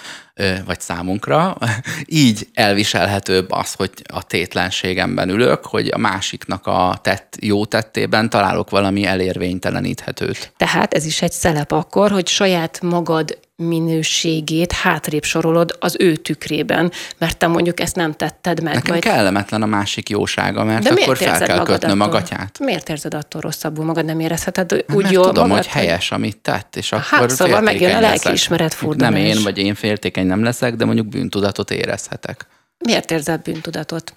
vagy 0.66 0.80
számunkra, 0.80 1.56
így 2.06 2.48
elviselhetőbb 2.54 3.50
az, 3.50 3.72
hogy 3.72 3.90
a 4.12 4.22
tétlenségemben 4.22 5.28
ülök, 5.28 5.64
hogy 5.64 5.88
a 5.88 5.98
másiknak 5.98 6.66
a 6.66 6.98
tett, 7.02 7.36
jó 7.40 7.64
tettében 7.64 8.30
találok 8.30 8.70
valami 8.70 9.04
elérvényteleníthetőt. 9.04 10.52
Tehát 10.56 10.94
ez 10.94 11.04
is 11.04 11.22
egy 11.22 11.32
szelep 11.32 11.72
akkor, 11.72 12.10
hogy 12.10 12.26
saját 12.26 12.80
magad 12.82 13.38
minőségét 13.62 14.72
hátrébb 14.72 15.24
sorolod 15.24 15.76
az 15.80 15.96
ő 15.98 16.16
tükrében, 16.16 16.92
mert 17.18 17.38
te 17.38 17.46
mondjuk 17.46 17.80
ezt 17.80 17.96
nem 17.96 18.12
tetted 18.12 18.62
meg. 18.62 18.74
Nekem 18.74 18.94
vagy... 18.94 19.02
kellemetlen 19.02 19.62
a 19.62 19.66
másik 19.66 20.08
jósága, 20.08 20.64
mert 20.64 20.82
De 20.82 20.90
akkor 20.90 21.16
fel 21.16 21.32
érzed 21.32 21.46
kell 21.46 21.64
kötnöm 21.64 22.00
a 22.00 22.04
attól? 22.04 22.20
gatyát. 22.20 22.58
Miért 22.58 22.88
érzed 22.88 23.14
attól 23.14 23.40
rosszabbul 23.40 23.84
magad? 23.84 24.04
Nem 24.04 24.20
érezheted 24.20 24.72
úgy 24.72 25.02
Mert 25.02 25.14
jól 25.14 25.24
tudom, 25.24 25.48
magad, 25.48 25.64
hogy 25.64 25.72
helyes, 25.72 26.10
amit 26.10 26.36
tett, 26.36 26.76
és 26.76 26.92
akkor 26.92 27.04
Hát, 27.04 27.30
szóval 27.30 27.60
megjön 27.60 27.94
a 27.94 28.00
lelkiismeret 28.00 28.74
leszek. 28.80 28.96
Nem 28.96 29.14
én, 29.14 29.42
vagy 29.42 29.58
én 29.58 29.74
féltékeny 29.74 30.26
nem 30.26 30.42
leszek, 30.42 30.74
de 30.74 30.84
mondjuk 30.84 31.08
bűntudatot 31.08 31.70
érezhetek. 31.70 32.46
Miért 32.84 33.10
érzel 33.10 33.40
bűntudatot? 33.44 34.12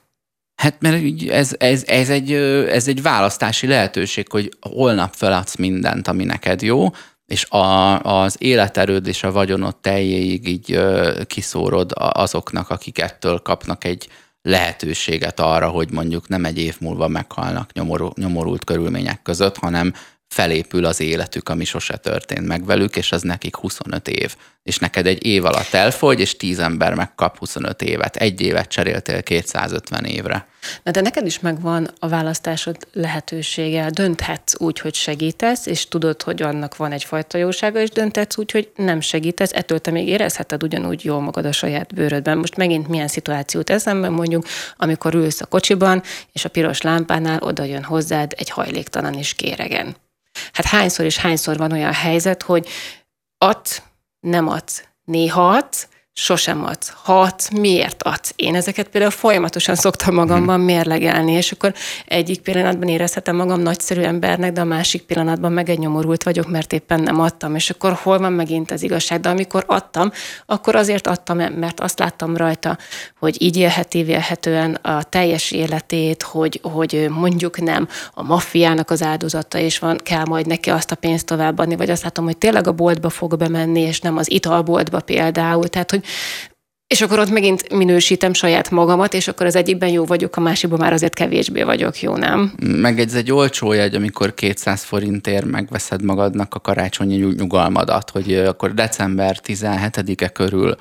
Hát 0.55 0.75
mert 0.79 1.03
ez, 1.29 1.55
ez, 1.57 1.83
ez, 1.87 2.09
egy, 2.09 2.31
ez 2.69 2.87
egy 2.87 3.01
választási 3.01 3.67
lehetőség, 3.67 4.29
hogy 4.29 4.51
holnap 4.59 5.13
feladsz 5.15 5.55
mindent, 5.55 6.07
ami 6.07 6.23
neked 6.23 6.61
jó, 6.61 6.89
és 7.31 7.45
a, 7.49 7.99
az 7.99 8.35
életerőd 8.39 9.07
és 9.07 9.23
a 9.23 9.31
vagyonod 9.31 9.75
teljéig 9.75 10.47
így 10.47 10.71
ö, 10.71 11.21
kiszórod 11.27 11.91
azoknak, 11.95 12.69
akik 12.69 12.99
ettől 12.99 13.39
kapnak 13.39 13.83
egy 13.83 14.07
lehetőséget 14.41 15.39
arra, 15.39 15.69
hogy 15.69 15.91
mondjuk 15.91 16.27
nem 16.27 16.45
egy 16.45 16.57
év 16.57 16.75
múlva 16.79 17.07
meghalnak 17.07 17.71
nyomorult 18.15 18.63
körülmények 18.63 19.21
között, 19.21 19.57
hanem 19.57 19.93
felépül 20.31 20.85
az 20.85 20.99
életük, 20.99 21.49
ami 21.49 21.65
sose 21.65 21.97
történt 21.97 22.47
meg 22.47 22.65
velük, 22.65 22.95
és 22.95 23.11
az 23.11 23.21
nekik 23.21 23.55
25 23.55 24.07
év. 24.07 24.35
És 24.63 24.77
neked 24.77 25.05
egy 25.05 25.25
év 25.25 25.45
alatt 25.45 25.73
elfogy, 25.73 26.19
és 26.19 26.37
10 26.37 26.59
ember 26.59 26.93
megkap 26.93 27.37
25 27.37 27.81
évet. 27.81 28.15
Egy 28.15 28.41
évet 28.41 28.67
cseréltél 28.67 29.23
250 29.23 30.05
évre. 30.05 30.47
Na 30.83 30.91
de 30.91 31.01
neked 31.01 31.25
is 31.25 31.39
megvan 31.39 31.89
a 31.99 32.07
választásod 32.07 32.77
lehetősége. 32.93 33.89
Dönthetsz 33.89 34.53
úgy, 34.57 34.79
hogy 34.79 34.93
segítesz, 34.93 35.65
és 35.65 35.87
tudod, 35.87 36.21
hogy 36.21 36.41
annak 36.41 36.75
van 36.75 36.91
egyfajta 36.91 37.37
jósága, 37.37 37.81
és 37.81 37.89
dönthetsz 37.89 38.37
úgy, 38.37 38.51
hogy 38.51 38.71
nem 38.75 38.99
segítesz, 39.01 39.53
ettől 39.53 39.79
te 39.79 39.91
még 39.91 40.07
érezheted 40.07 40.63
ugyanúgy 40.63 41.05
jól 41.05 41.21
magad 41.21 41.45
a 41.45 41.51
saját 41.51 41.93
bőrödben. 41.93 42.37
Most 42.37 42.57
megint 42.57 42.87
milyen 42.87 43.07
szituációt 43.07 43.69
eszembe 43.69 44.09
mondjuk, 44.09 44.45
amikor 44.77 45.13
ülsz 45.13 45.41
a 45.41 45.45
kocsiban, 45.45 46.03
és 46.31 46.45
a 46.45 46.49
piros 46.49 46.81
lámpánál 46.81 47.39
oda 47.41 47.63
jön 47.63 47.83
hozzád 47.83 48.33
egy 48.37 48.49
hajléktalan 48.49 49.13
és 49.13 49.33
kéregen. 49.33 49.95
Hát 50.53 50.65
hányszor 50.65 51.05
és 51.05 51.17
hányszor 51.17 51.57
van 51.57 51.71
olyan 51.71 51.93
helyzet, 51.93 52.43
hogy 52.43 52.67
adsz, 53.37 53.81
nem 54.19 54.47
adsz, 54.47 54.83
néha 55.03 55.49
adsz, 55.49 55.87
sosem 56.13 56.65
adsz. 56.65 56.93
Ha 57.03 57.21
adsz, 57.21 57.49
miért 57.49 58.03
adsz? 58.03 58.33
Én 58.35 58.55
ezeket 58.55 58.87
például 58.87 59.11
folyamatosan 59.11 59.75
szoktam 59.75 60.15
magamban 60.15 60.59
mérlegelni, 60.59 61.31
és 61.31 61.51
akkor 61.51 61.73
egyik 62.05 62.41
pillanatban 62.41 62.87
érezhetem 62.87 63.35
magam 63.35 63.61
nagyszerű 63.61 64.01
embernek, 64.01 64.51
de 64.51 64.61
a 64.61 64.65
másik 64.65 65.01
pillanatban 65.01 65.51
meg 65.51 65.69
egy 65.69 65.79
nyomorult 65.79 66.23
vagyok, 66.23 66.49
mert 66.49 66.73
éppen 66.73 66.99
nem 66.99 67.19
adtam, 67.19 67.55
és 67.55 67.69
akkor 67.69 67.93
hol 67.93 68.19
van 68.19 68.33
megint 68.33 68.71
az 68.71 68.83
igazság? 68.83 69.19
De 69.19 69.29
amikor 69.29 69.63
adtam, 69.67 70.11
akkor 70.45 70.75
azért 70.75 71.07
adtam, 71.07 71.37
mert 71.37 71.79
azt 71.79 71.99
láttam 71.99 72.37
rajta, 72.37 72.77
hogy 73.19 73.41
így 73.41 73.57
élheti 73.57 74.03
vélhetően 74.03 74.73
a 74.73 75.03
teljes 75.03 75.51
életét, 75.51 76.23
hogy, 76.23 76.59
hogy 76.63 77.07
mondjuk 77.09 77.61
nem 77.61 77.87
a 78.13 78.23
maffiának 78.23 78.89
az 78.89 79.01
áldozata, 79.01 79.57
és 79.57 79.79
van, 79.79 79.97
kell 80.03 80.25
majd 80.25 80.47
neki 80.47 80.69
azt 80.69 80.91
a 80.91 80.95
pénzt 80.95 81.25
továbbadni, 81.25 81.75
vagy 81.75 81.89
azt 81.89 82.03
látom, 82.03 82.25
hogy 82.25 82.37
tényleg 82.37 82.67
a 82.67 82.71
boltba 82.71 83.09
fog 83.09 83.37
bemenni, 83.37 83.81
és 83.81 83.99
nem 83.99 84.17
az 84.17 84.31
italboltba 84.31 84.99
például. 84.99 85.67
Tehát, 85.67 85.91
hogy 85.91 86.00
és 86.91 87.01
akkor 87.01 87.19
ott 87.19 87.29
megint 87.29 87.73
minősítem 87.73 88.33
saját 88.33 88.69
magamat, 88.69 89.13
és 89.13 89.27
akkor 89.27 89.45
az 89.45 89.55
egyikben 89.55 89.89
jó 89.89 90.05
vagyok, 90.05 90.35
a 90.35 90.39
másikban 90.39 90.79
már 90.79 90.93
azért 90.93 91.13
kevésbé 91.13 91.61
vagyok 91.63 92.01
jó, 92.01 92.15
nem? 92.15 92.53
Meg 92.65 92.99
ez 92.99 93.13
egy 93.13 93.31
olcsó 93.31 93.73
jegy, 93.73 93.95
amikor 93.95 94.33
200 94.33 94.83
forintért 94.83 95.45
megveszed 95.45 96.03
magadnak 96.03 96.55
a 96.55 96.59
karácsonyi 96.59 97.15
nyug- 97.15 97.39
nyugalmadat, 97.39 98.09
hogy 98.09 98.33
akkor 98.33 98.73
december 98.73 99.37
17-e 99.43 100.29
körül 100.29 100.75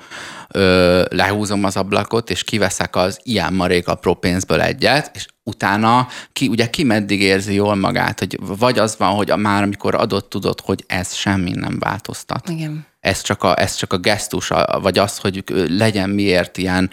ö, 0.49 1.03
lehúzom 1.09 1.63
az 1.63 1.77
ablakot, 1.77 2.29
és 2.29 2.43
kiveszek 2.43 2.95
az 2.95 3.19
ilyen 3.23 3.53
marék 3.53 3.87
apró 3.87 4.13
pénzből 4.13 4.61
egyet, 4.61 5.11
és 5.13 5.25
utána 5.51 6.07
ki, 6.33 6.47
ugye 6.47 6.69
ki 6.69 6.83
meddig 6.83 7.21
érzi 7.21 7.53
jól 7.53 7.75
magát, 7.75 8.19
hogy 8.19 8.39
vagy 8.41 8.79
az 8.79 8.95
van, 8.97 9.15
hogy 9.15 9.29
a, 9.31 9.35
már 9.35 9.63
amikor 9.63 9.95
adott 9.95 10.29
tudod, 10.29 10.59
hogy 10.61 10.83
ez 10.87 11.13
semmi 11.13 11.51
nem 11.51 11.79
változtat 11.79 12.49
Igen. 12.49 12.85
ez 12.99 13.21
csak 13.21 13.43
a, 13.43 13.59
ez 13.59 13.75
csak 13.75 13.93
a 13.93 13.97
gesztus, 13.97 14.51
vagy 14.81 14.97
az, 14.97 15.17
hogy 15.17 15.43
legyen 15.67 16.09
miért 16.09 16.57
ilyen 16.57 16.89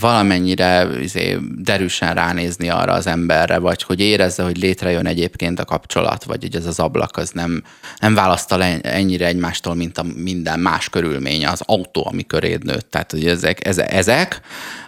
valamennyire 0.00 0.88
izé, 1.00 1.38
derűsen 1.56 2.14
ránézni 2.14 2.68
arra 2.68 2.92
az 2.92 3.06
emberre, 3.06 3.58
vagy 3.58 3.82
hogy 3.82 4.00
érezze, 4.00 4.42
hogy 4.42 4.56
létrejön 4.56 5.06
egyébként 5.06 5.60
a 5.60 5.64
kapcsolat, 5.64 6.24
vagy 6.24 6.42
hogy 6.42 6.56
ez 6.56 6.66
az 6.66 6.78
ablak 6.78 7.16
az 7.16 7.30
nem, 7.30 7.62
nem 7.98 8.14
választ 8.14 8.52
el 8.52 8.62
ennyire 8.82 9.26
egymástól, 9.26 9.74
mint 9.74 9.98
a 9.98 10.04
minden 10.16 10.60
más 10.60 10.88
körülmény, 10.88 11.46
az 11.46 11.62
autó, 11.66 12.06
ami 12.06 12.26
köréd 12.26 12.64
nőtt. 12.64 12.90
Tehát, 12.90 13.10
hogy 13.10 13.26
ezek, 13.26 13.66
ezek, 13.66 13.92
ezek, 13.92 14.40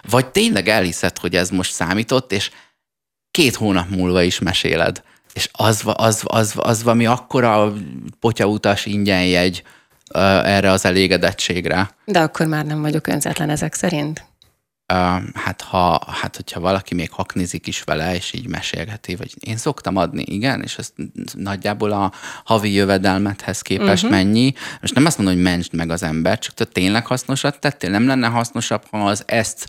vagy 0.09 0.25
tényleg 0.25 0.67
elhiszed, 0.67 1.17
hogy 1.17 1.35
ez 1.35 1.49
most 1.49 1.71
számított, 1.71 2.31
és 2.31 2.51
két 3.35 3.55
hónap 3.55 3.89
múlva 3.89 4.21
is 4.21 4.39
meséled. 4.39 5.03
És 5.33 5.49
az, 5.51 5.81
az, 5.85 6.21
az, 6.25 6.53
az 6.57 6.83
valami 6.83 7.05
akkora 7.05 7.73
potyautas 8.19 8.85
ingyenjegy 8.85 9.63
ö, 10.13 10.19
erre 10.43 10.71
az 10.71 10.85
elégedettségre. 10.85 11.89
De 12.05 12.19
akkor 12.19 12.45
már 12.45 12.65
nem 12.65 12.81
vagyok 12.81 13.07
önzetlen 13.07 13.49
ezek 13.49 13.73
szerint. 13.73 14.25
Ö, 14.85 14.93
Hát, 15.33 15.61
ha, 15.61 16.01
hát, 16.21 16.35
hogyha 16.35 16.59
valaki 16.59 16.95
még 16.95 17.11
haknizik 17.11 17.67
is 17.67 17.83
vele, 17.83 18.15
és 18.15 18.33
így 18.33 18.47
mesélgeti, 18.47 19.15
vagy 19.15 19.33
én 19.39 19.57
szoktam 19.57 19.95
adni, 19.95 20.23
igen, 20.27 20.61
és 20.61 20.77
ez 20.77 20.93
nagyjából 21.33 21.91
a 21.91 22.11
havi 22.43 22.73
jövedelmethez 22.73 23.61
képest 23.61 24.03
uh-huh. 24.03 24.19
mennyi. 24.19 24.53
Most 24.81 24.93
nem 24.95 25.05
azt 25.05 25.17
mondom, 25.17 25.35
hogy 25.35 25.43
mentsd 25.43 25.73
meg 25.73 25.89
az 25.89 26.03
ember, 26.03 26.39
csak 26.39 26.53
te 26.53 26.65
tényleg 26.65 27.05
hasznosat 27.05 27.59
tettél. 27.59 27.89
Nem 27.89 28.07
lenne 28.07 28.27
hasznosabb, 28.27 28.83
ha 28.91 29.05
az 29.05 29.23
ezt 29.25 29.67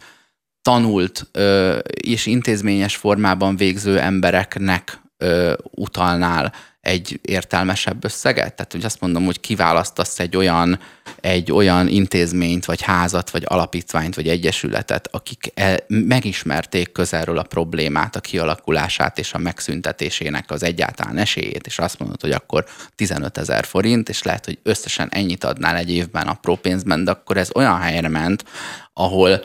tanult 0.66 1.26
ö, 1.32 1.78
és 2.00 2.26
intézményes 2.26 2.96
formában 2.96 3.56
végző 3.56 3.98
embereknek 3.98 5.00
ö, 5.16 5.52
utalnál 5.70 6.52
egy 6.80 7.20
értelmesebb 7.22 8.04
összeget? 8.04 8.54
Tehát, 8.54 8.72
hogy 8.72 8.84
azt 8.84 9.00
mondom, 9.00 9.24
hogy 9.24 9.40
kiválasztasz 9.40 10.18
egy 10.18 10.36
olyan, 10.36 10.78
egy 11.20 11.52
olyan 11.52 11.88
intézményt, 11.88 12.64
vagy 12.64 12.82
házat, 12.82 13.30
vagy 13.30 13.42
alapítványt, 13.46 14.14
vagy 14.14 14.28
egyesületet, 14.28 15.08
akik 15.12 15.50
e, 15.54 15.84
megismerték 15.88 16.92
közelről 16.92 17.38
a 17.38 17.42
problémát, 17.42 18.16
a 18.16 18.20
kialakulását 18.20 19.18
és 19.18 19.32
a 19.32 19.38
megszüntetésének 19.38 20.50
az 20.50 20.62
egyáltalán 20.62 21.18
esélyét, 21.18 21.66
és 21.66 21.78
azt 21.78 21.98
mondod, 21.98 22.20
hogy 22.20 22.32
akkor 22.32 22.64
15 22.94 23.38
ezer 23.38 23.64
forint, 23.64 24.08
és 24.08 24.22
lehet, 24.22 24.44
hogy 24.44 24.58
összesen 24.62 25.08
ennyit 25.10 25.44
adnál 25.44 25.76
egy 25.76 25.90
évben 25.90 26.26
apró 26.26 26.56
pénzben, 26.56 27.04
de 27.04 27.10
akkor 27.10 27.36
ez 27.36 27.50
olyan 27.54 27.80
helyre 27.80 28.08
ment, 28.08 28.44
ahol 28.92 29.40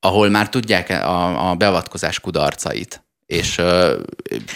ahol 0.00 0.28
már 0.28 0.48
tudják 0.48 0.90
a, 0.90 1.50
a 1.50 1.54
beavatkozás 1.54 2.20
kudarcait, 2.20 3.04
és 3.30 3.58
ö, 3.58 3.96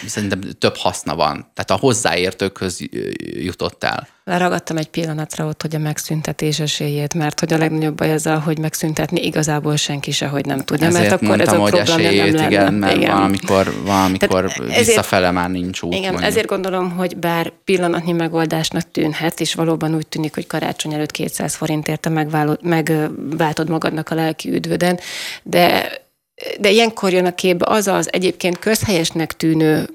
szerintem 0.07 0.41
több 0.59 0.75
haszna 0.75 1.15
van. 1.15 1.33
Tehát 1.53 1.71
a 1.71 1.75
hozzáértőkhöz 1.85 2.79
jutott 3.19 3.83
el. 3.83 4.07
Leragadtam 4.23 4.77
egy 4.77 4.87
pillanatra 4.87 5.45
ott, 5.45 5.61
hogy 5.61 5.75
a 5.75 5.79
megszüntetés 5.79 6.59
esélyét, 6.59 7.13
mert 7.13 7.39
hogy 7.39 7.53
a 7.53 7.57
legnagyobb 7.57 7.95
baj 7.95 8.11
az, 8.13 8.29
hogy 8.43 8.57
megszüntetni 8.57 9.25
igazából 9.25 9.75
senki 9.75 10.11
se, 10.11 10.27
hogy 10.27 10.45
nem 10.45 10.59
tudja, 10.59 10.87
Ezért 10.87 11.01
mert 11.03 11.13
akkor 11.13 11.27
mondtam, 11.27 11.53
ez 11.53 11.59
a 11.59 11.61
hogy 11.61 11.71
probléma 11.71 12.09
esélyét, 12.09 12.33
nem 12.33 12.35
lenne. 12.35 12.47
igen, 12.55 12.73
mert 12.73 12.95
igen. 12.95 13.11
valamikor, 13.13 13.73
valamikor 13.85 14.45
ezért- 14.45 14.85
visszafele 14.85 15.31
már 15.31 15.49
nincs 15.49 15.81
út. 15.81 15.93
Igen, 15.93 16.11
mondjuk. 16.11 16.31
ezért 16.31 16.47
gondolom, 16.47 16.91
hogy 16.91 17.17
bár 17.17 17.51
pillanatnyi 17.63 18.11
megoldásnak 18.11 18.91
tűnhet, 18.91 19.39
és 19.39 19.53
valóban 19.53 19.95
úgy 19.95 20.07
tűnik, 20.07 20.33
hogy 20.33 20.47
karácsony 20.47 20.93
előtt 20.93 21.11
200 21.11 21.55
forintért 21.55 22.09
megválod, 22.09 22.59
megváltod 22.63 23.69
magadnak 23.69 24.09
a 24.09 24.15
lelki 24.15 24.49
üdvöden, 24.53 24.99
de, 25.43 25.91
de 26.59 26.69
ilyenkor 26.69 27.11
jön 27.11 27.25
a 27.25 27.35
képbe 27.35 27.65
az 27.67 27.87
az 27.87 28.13
egyébként 28.13 28.59
közhelyesnek 28.59 29.33
tűnő 29.33 29.89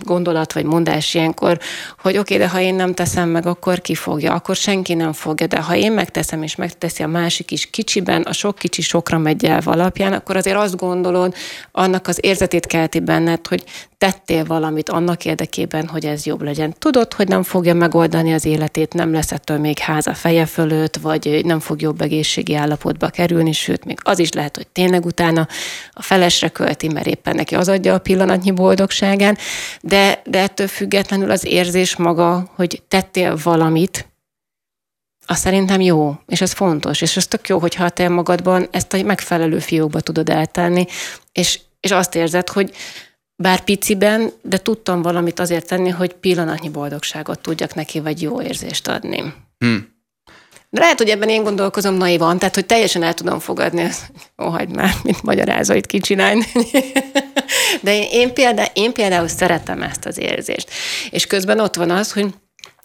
gondolat 0.00 0.52
vagy 0.52 0.64
mondás 0.64 1.14
ilyenkor, 1.14 1.58
hogy 1.98 2.18
oké, 2.18 2.34
okay, 2.34 2.46
de 2.46 2.52
ha 2.52 2.60
én 2.60 2.74
nem 2.74 2.94
teszem 2.94 3.28
meg, 3.28 3.46
akkor 3.46 3.80
ki 3.80 3.94
fogja, 3.94 4.32
akkor 4.34 4.56
senki 4.56 4.94
nem 4.94 5.12
fogja, 5.12 5.46
de 5.46 5.60
ha 5.60 5.76
én 5.76 5.92
megteszem, 5.92 6.42
és 6.42 6.56
megteszi 6.56 7.02
a 7.02 7.06
másik 7.06 7.50
is 7.50 7.70
kicsiben, 7.70 8.22
a 8.22 8.32
sok 8.32 8.58
kicsi 8.58 8.82
sokra 8.82 9.18
megy 9.18 9.44
el 9.44 9.60
alapján, 9.64 10.12
akkor 10.12 10.36
azért 10.36 10.56
azt 10.56 10.76
gondolod, 10.76 11.34
annak 11.72 12.06
az 12.08 12.18
érzetét 12.20 12.66
kelti 12.66 13.00
benned, 13.00 13.46
hogy 13.46 13.64
tettél 14.02 14.44
valamit 14.44 14.88
annak 14.88 15.24
érdekében, 15.24 15.88
hogy 15.88 16.04
ez 16.04 16.26
jobb 16.26 16.42
legyen. 16.42 16.74
Tudod, 16.78 17.12
hogy 17.12 17.28
nem 17.28 17.42
fogja 17.42 17.74
megoldani 17.74 18.32
az 18.32 18.44
életét, 18.44 18.92
nem 18.92 19.12
lesz 19.12 19.32
ettől 19.32 19.58
még 19.58 19.78
háza 19.78 20.14
feje 20.14 20.46
fölött, 20.46 20.96
vagy 20.96 21.40
nem 21.44 21.60
fog 21.60 21.80
jobb 21.80 22.00
egészségi 22.00 22.54
állapotba 22.54 23.08
kerülni, 23.08 23.52
sőt, 23.52 23.84
még 23.84 23.98
az 24.02 24.18
is 24.18 24.32
lehet, 24.32 24.56
hogy 24.56 24.66
tényleg 24.66 25.04
utána 25.04 25.46
a 25.92 26.02
felesre 26.02 26.48
költi, 26.48 26.88
mert 26.88 27.06
éppen 27.06 27.34
neki 27.34 27.54
az 27.54 27.68
adja 27.68 27.94
a 27.94 27.98
pillanatnyi 27.98 28.50
boldogságán, 28.50 29.38
de, 29.84 30.22
de 30.24 30.38
ettől 30.38 30.68
függetlenül 30.68 31.30
az 31.30 31.44
érzés 31.44 31.96
maga, 31.96 32.50
hogy 32.54 32.82
tettél 32.88 33.38
valamit, 33.42 34.06
az 35.26 35.38
szerintem 35.38 35.80
jó, 35.80 36.14
és 36.26 36.40
ez 36.40 36.52
fontos, 36.52 37.00
és 37.00 37.16
ez 37.16 37.26
tök 37.26 37.48
jó, 37.48 37.58
hogyha 37.58 37.88
te 37.88 38.08
magadban 38.08 38.68
ezt 38.70 38.92
a 38.92 39.02
megfelelő 39.02 39.58
fiókba 39.58 40.00
tudod 40.00 40.28
eltenni, 40.28 40.86
és, 41.32 41.60
és 41.80 41.90
azt 41.90 42.14
érzed, 42.14 42.48
hogy 42.48 42.74
bár 43.36 43.64
piciben, 43.64 44.30
de 44.42 44.58
tudtam 44.58 45.02
valamit 45.02 45.38
azért 45.38 45.66
tenni, 45.66 45.88
hogy 45.88 46.12
pillanatnyi 46.12 46.68
boldogságot 46.68 47.40
tudjak 47.40 47.74
neki, 47.74 48.00
vagy 48.00 48.22
jó 48.22 48.42
érzést 48.42 48.88
adni. 48.88 49.34
Hm. 49.58 49.76
De 50.72 50.80
lehet, 50.80 50.98
hogy 50.98 51.08
ebben 51.08 51.28
én 51.28 51.42
gondolkozom 51.42 51.94
naivan, 51.94 52.38
tehát 52.38 52.54
hogy 52.54 52.66
teljesen 52.66 53.02
el 53.02 53.14
tudom 53.14 53.38
fogadni, 53.38 53.80
ezt, 53.82 54.12
ó, 54.42 54.48
hagyd 54.48 54.74
már, 54.74 54.94
mint 55.02 55.22
magyarázó 55.22 55.74
itt 55.74 55.86
kicsinálni. 55.86 56.44
De 57.80 57.94
én, 57.94 58.08
én, 58.10 58.34
például, 58.34 58.68
én 58.72 58.92
például 58.92 59.28
szeretem 59.28 59.82
ezt 59.82 60.04
az 60.04 60.18
érzést. 60.18 60.70
És 61.10 61.26
közben 61.26 61.60
ott 61.60 61.74
van 61.74 61.90
az, 61.90 62.12
hogy 62.12 62.26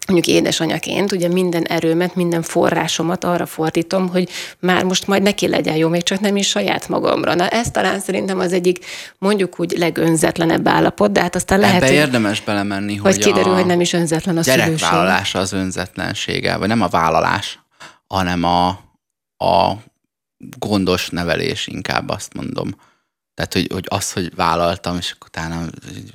mondjuk 0.07 0.35
édesanyaként 0.35 1.11
ugye 1.11 1.27
minden 1.27 1.63
erőmet, 1.63 2.15
minden 2.15 2.41
forrásomat 2.41 3.23
arra 3.23 3.45
fordítom, 3.45 4.09
hogy 4.09 4.29
már 4.59 4.83
most 4.83 5.07
majd 5.07 5.21
neki 5.21 5.47
legyen 5.47 5.75
jó, 5.75 5.89
még 5.89 6.03
csak 6.03 6.19
nem 6.19 6.35
is 6.35 6.47
saját 6.47 6.87
magamra. 6.87 7.35
Na 7.35 7.47
ez 7.47 7.71
talán 7.71 7.99
szerintem 7.99 8.39
az 8.39 8.53
egyik 8.53 8.85
mondjuk 9.17 9.59
úgy 9.59 9.71
legönzetlenebb 9.77 10.67
állapot, 10.67 11.11
de 11.11 11.21
hát 11.21 11.35
aztán 11.35 11.59
lehet, 11.59 11.75
Ebbe 11.75 11.85
hogy, 11.85 11.95
érdemes 11.95 12.41
belemenni, 12.41 12.95
hogy, 12.95 13.13
hogy 13.13 13.23
kiderül, 13.23 13.53
hogy 13.53 13.65
nem 13.65 13.81
is 13.81 13.93
önzetlen 13.93 14.37
a 14.37 14.43
szülőség. 14.43 14.87
az 15.33 15.53
önzetlensége, 15.53 16.57
vagy 16.57 16.67
nem 16.67 16.81
a 16.81 16.87
vállalás, 16.87 17.59
hanem 18.07 18.43
a, 18.43 18.67
a 19.37 19.83
gondos 20.57 21.09
nevelés, 21.09 21.67
inkább 21.67 22.09
azt 22.09 22.33
mondom. 22.33 22.69
Tehát, 23.37 23.53
hogy, 23.53 23.67
hogy 23.73 23.85
az, 23.87 24.11
hogy 24.11 24.35
vállaltam, 24.35 24.97
és 24.97 25.15
utána 25.25 25.65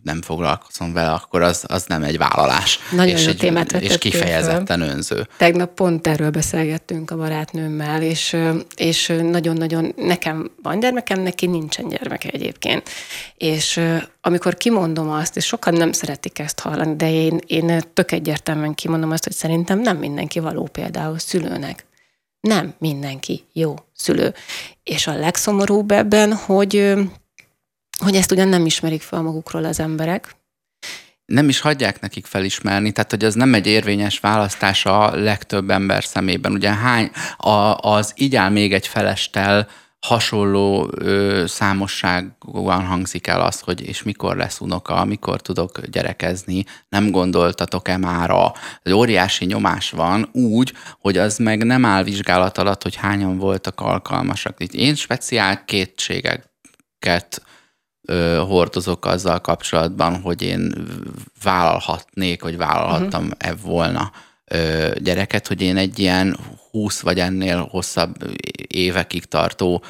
nem 0.03 0.23
foglalkozom 0.23 0.93
vele, 0.93 1.11
akkor 1.11 1.43
az, 1.43 1.65
az 1.67 1.85
nem 1.87 2.03
egy 2.03 2.19
vállalás. 2.19 2.79
Nagyon 2.91 3.17
és, 3.17 3.25
jó 3.25 3.31
egy, 3.31 3.37
témát 3.37 3.73
és 3.73 3.99
kifejezetten 3.99 4.81
önző. 4.81 5.29
Tegnap 5.37 5.75
pont 5.75 6.07
erről 6.07 6.31
beszélgettünk 6.31 7.11
a 7.11 7.17
barátnőmmel, 7.17 8.03
és, 8.03 8.37
és 8.77 9.13
nagyon-nagyon, 9.23 9.93
nekem 9.97 10.51
van 10.63 10.81
gyermekem, 10.81 11.21
neki 11.21 11.47
nincsen 11.47 11.89
gyermeke 11.89 12.29
egyébként. 12.29 12.89
És 13.37 13.81
amikor 14.21 14.55
kimondom 14.55 15.11
azt, 15.11 15.37
és 15.37 15.47
sokan 15.47 15.75
nem 15.75 15.93
szeretik 15.93 16.39
ezt 16.39 16.61
hallani, 16.61 16.97
de 16.97 17.13
én, 17.13 17.41
én 17.47 17.83
tök 17.95 18.13
egyértelműen 18.13 18.75
kimondom 18.75 19.11
azt, 19.11 19.25
hogy 19.25 19.33
szerintem 19.33 19.81
nem 19.81 19.97
mindenki 19.97 20.39
való 20.39 20.69
például 20.73 21.19
szülőnek. 21.19 21.87
Nem 22.43 22.75
mindenki 22.79 23.45
jó 23.53 23.75
szülő. 23.95 24.35
És 24.83 25.07
a 25.07 25.19
legszomorúbb 25.19 25.91
ebben, 25.91 26.35
hogy, 26.35 26.95
hogy 27.99 28.15
ezt 28.15 28.33
ugyan 28.33 28.49
nem 28.49 28.67
ismerik 28.67 29.03
fel 29.03 29.23
magukról 29.23 29.65
az 29.65 29.81
emberek, 29.81 30.37
nem 31.25 31.49
is 31.49 31.61
hagyják 31.61 32.01
nekik 32.01 32.27
felismerni, 32.27 32.93
tehát 32.93 33.11
hogy 33.11 33.25
ez 33.25 33.35
nem 33.35 33.55
egy 33.55 33.67
érvényes 33.67 34.21
választás 34.21 34.87
a 34.87 35.17
legtöbb 35.17 35.71
ember 35.71 36.05
szemében. 36.05 36.53
Ugye 36.53 36.75
hány, 36.75 37.11
a, 37.37 37.77
az 37.77 38.13
így 38.17 38.37
áll 38.37 38.51
még 38.51 38.73
egy 38.73 38.87
felestel 38.87 39.69
hasonló 40.07 40.91
ö, 40.95 41.45
számosságúan 41.47 42.87
hangzik 42.87 43.27
el 43.27 43.41
az, 43.41 43.61
hogy 43.61 43.81
és 43.81 44.03
mikor 44.03 44.37
lesz 44.37 44.61
unoka, 44.61 45.05
mikor 45.05 45.41
tudok 45.41 45.81
gyerekezni, 45.87 46.65
nem 46.89 47.11
gondoltatok-e 47.11 47.97
már 47.97 48.31
a 48.31 48.53
egy 48.83 48.93
óriási 48.93 49.45
nyomás 49.45 49.91
van 49.91 50.29
úgy, 50.33 50.73
hogy 51.01 51.19
az 51.19 51.39
meg 51.39 51.65
nem 51.65 51.85
áll 51.85 52.03
vizsgálat 52.03 52.59
alatt, 52.59 52.83
hogy 52.83 52.97
hányan 52.97 53.39
voltak 53.39 53.81
alkalmasak. 53.81 54.61
Én 54.61 54.95
speciál 54.95 55.65
kétségeket 55.65 57.43
ö, 58.03 58.43
hordozok 58.47 59.07
azzal 59.07 59.41
kapcsolatban, 59.41 60.21
hogy 60.21 60.43
én 60.43 60.73
vállalhatnék, 61.43 62.43
vagy 62.43 62.57
vállalhattam-e 62.57 63.55
volna 63.63 64.13
gyereket, 64.97 65.47
hogy 65.47 65.63
én 65.63 65.77
egy 65.77 65.99
ilyen 65.99 66.37
20 66.71 67.01
vagy 67.01 67.19
ennél 67.19 67.69
hosszabb 67.71 68.15
évekig 68.67 69.25
tartó 69.25 69.83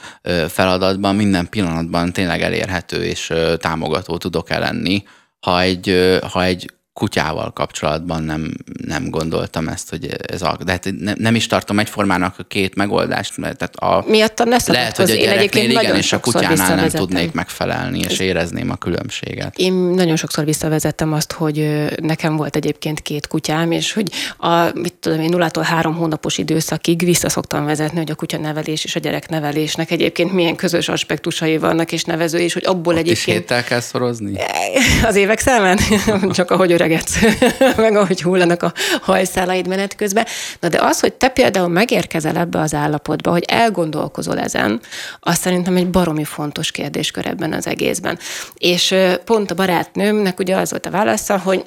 feladatban 0.49 1.15
minden 1.15 1.49
pillanatban 1.49 2.13
tényleg 2.13 2.43
elérhető 2.43 3.05
és 3.05 3.33
támogató 3.57 4.17
tudok-e 4.17 4.59
lenni, 4.59 5.03
ha 5.41 5.61
egy, 5.61 6.19
ha 6.33 6.45
egy 6.45 6.71
kutyával 6.93 7.53
kapcsolatban 7.53 8.23
nem, 8.23 8.51
nem 8.87 9.11
gondoltam 9.11 9.69
ezt, 9.69 9.91
hogy 9.91 10.17
ez 10.27 10.43
a... 10.43 10.59
De 10.65 10.73
hát 10.73 10.89
ne, 10.99 11.13
nem 11.17 11.35
is 11.35 11.47
tartom 11.47 11.79
egyformának 11.79 12.35
a 12.39 12.43
két 12.43 12.75
megoldást, 12.75 13.37
mert 13.37 13.57
tehát 13.57 13.77
a... 13.77 14.11
Miattam 14.11 14.49
ne 14.49 14.57
Lehet, 14.67 14.97
hogy 14.97 15.11
a 15.11 15.15
gyereknél 15.15 15.71
igen, 15.71 15.97
és 15.97 16.13
a 16.13 16.21
kutyánál 16.21 16.75
nem 16.75 16.89
tudnék 16.89 17.33
megfelelni, 17.33 17.99
és 17.99 18.19
érezném 18.19 18.71
a 18.71 18.77
különbséget. 18.77 19.59
Én 19.59 19.73
nagyon 19.73 20.17
sokszor 20.17 20.45
visszavezettem 20.45 21.13
azt, 21.13 21.33
hogy 21.33 21.87
nekem 22.03 22.37
volt 22.37 22.57
egyébként 22.57 23.01
két 23.01 23.27
kutyám, 23.27 23.71
és 23.71 23.93
hogy 23.93 24.11
a, 24.39 24.71
mit 24.75 24.95
tudom 24.95 25.21
én, 25.21 25.29
nullától 25.29 25.63
három 25.63 25.95
hónapos 25.95 26.39
időszakig 26.39 27.05
visszaszoktam 27.05 27.65
vezetni, 27.65 27.99
hogy 27.99 28.11
a 28.11 28.15
kutyanevelés 28.15 28.85
és 28.85 28.97
a 28.97 29.01
gyereknevelésnek 29.01 29.91
egyébként 29.91 30.33
milyen 30.33 30.57
közös 30.57 30.89
aspektusai 30.89 31.59
vannak, 31.59 31.93
és 31.93 32.05
nevező, 32.05 32.39
és 32.39 32.53
hogy 32.53 32.65
abból 32.67 32.95
Ott 32.95 33.01
is 33.01 33.11
egyébként 33.11 33.39
héttel 33.39 33.65
kell 33.65 33.81
szorozni? 33.81 34.33
az 35.09 35.17
évek 35.17 35.39
számán, 35.39 35.79
csak 36.33 36.51
ahogy 36.51 36.73
öregedsz, 36.83 37.19
meg 37.77 37.97
ahogy 37.97 38.23
hullanak 38.23 38.63
a 38.63 38.73
hajszálaid 39.01 39.69
menet 39.69 39.95
közben. 39.95 40.27
Na 40.61 40.69
de 40.69 40.81
az, 40.81 41.01
hogy 41.01 41.13
te 41.13 41.29
például 41.29 41.69
megérkezel 41.69 42.37
ebbe 42.37 42.61
az 42.61 42.75
állapotba, 42.75 43.31
hogy 43.31 43.45
elgondolkozol 43.47 44.39
ezen, 44.39 44.81
az 45.21 45.39
szerintem 45.39 45.77
egy 45.77 45.91
baromi 45.91 46.25
fontos 46.25 46.71
kérdéskör 46.71 47.27
ebben 47.27 47.53
az 47.53 47.67
egészben. 47.67 48.19
És 48.55 48.95
pont 49.25 49.51
a 49.51 49.55
barátnőmnek 49.55 50.39
ugye 50.39 50.57
az 50.57 50.71
volt 50.71 50.87
a 50.87 50.91
válasza, 50.91 51.39
hogy 51.39 51.65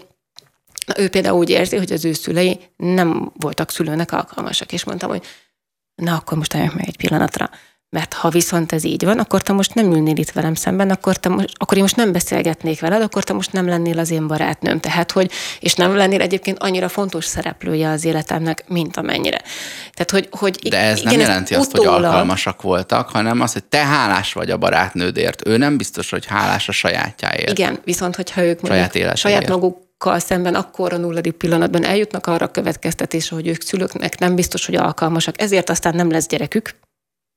na, 0.86 0.99
ő 0.99 1.10
például 1.10 1.38
úgy 1.38 1.49
érzi, 1.49 1.78
hogy 1.78 1.91
az 1.91 2.06
ő 2.06 2.13
szülei 2.13 2.60
nem 2.78 3.32
voltak 3.39 3.71
szülőnek 3.71 4.12
alkalmasak, 4.12 4.71
és 4.71 4.84
mondtam, 4.84 5.10
hogy 5.10 5.21
na 5.95 6.15
akkor 6.15 6.38
most 6.38 6.56
álljunk 6.56 6.75
meg 6.75 6.88
egy 6.88 6.97
pillanatra. 6.97 7.49
Mert 7.95 8.13
ha 8.13 8.29
viszont 8.29 8.71
ez 8.71 8.84
így 8.84 9.05
van, 9.05 9.19
akkor 9.19 9.41
te 9.41 9.53
most 9.53 9.73
nem 9.73 9.91
ülnél 9.91 10.17
itt 10.17 10.31
velem 10.31 10.53
szemben, 10.53 10.89
akkor, 10.89 11.17
te 11.17 11.29
most, 11.29 11.49
akkor 11.53 11.77
én 11.77 11.84
most 11.84 11.95
nem 11.95 12.12
beszélgetnék 12.12 12.79
veled, 12.79 13.01
akkor 13.01 13.23
te 13.23 13.34
most 13.34 13.51
nem 13.51 13.67
lennél 13.67 13.99
az 13.99 14.12
én 14.12 14.27
barátnőm. 14.27 14.79
Tehát, 14.79 15.12
hogy, 15.12 15.31
és 15.60 15.73
nem 15.73 15.95
lennél 15.95 16.21
egyébként 16.21 16.60
annyira 16.60 16.89
fontos 16.89 17.25
szereplője 17.25 17.89
az 17.89 18.05
életemnek, 18.05 18.63
mint 18.67 18.97
amennyire. 18.97 19.41
Tehát, 19.93 20.12
hogy, 20.12 20.27
hogy 20.31 20.69
De 20.69 20.79
ez 20.79 20.97
igen, 20.99 21.12
nem 21.12 21.19
jelenti 21.19 21.55
azt, 21.55 21.71
hogy 21.71 21.79
utólag- 21.79 22.03
alkalmasak 22.03 22.62
voltak, 22.62 23.10
hanem 23.10 23.41
az, 23.41 23.53
hogy 23.53 23.63
te 23.63 23.86
hálás 23.86 24.34
vagy 24.34 24.49
a 24.49 24.58
barátnődért. 24.58 25.47
Ő 25.47 25.58
nem 25.58 25.77
biztos, 25.77 26.10
hogy 26.10 26.25
hálás 26.25 26.69
a 26.69 26.71
sajátjáért. 26.71 27.60
Igen, 27.60 27.79
viszont 27.84 28.15
hogyha 28.15 28.43
ők 28.43 28.60
Saját 28.65 28.93
mondjuk 28.93 29.17
saját 29.17 29.49
magukkal 29.49 30.19
szemben 30.19 30.55
akkor 30.55 30.93
a 30.93 30.97
nulladik 30.97 31.34
pillanatban 31.34 31.86
eljutnak 31.86 32.27
arra 32.27 32.45
a 32.45 32.51
következtetésre, 32.51 33.36
hogy 33.36 33.47
ők 33.47 33.62
szülőknek 33.62 34.19
nem 34.19 34.36
biztos, 34.36 34.65
hogy 34.65 34.75
alkalmasak, 34.75 35.41
ezért 35.41 35.69
aztán 35.69 35.95
nem 35.95 36.12
lesz 36.12 36.27
gyerekük, 36.27 36.75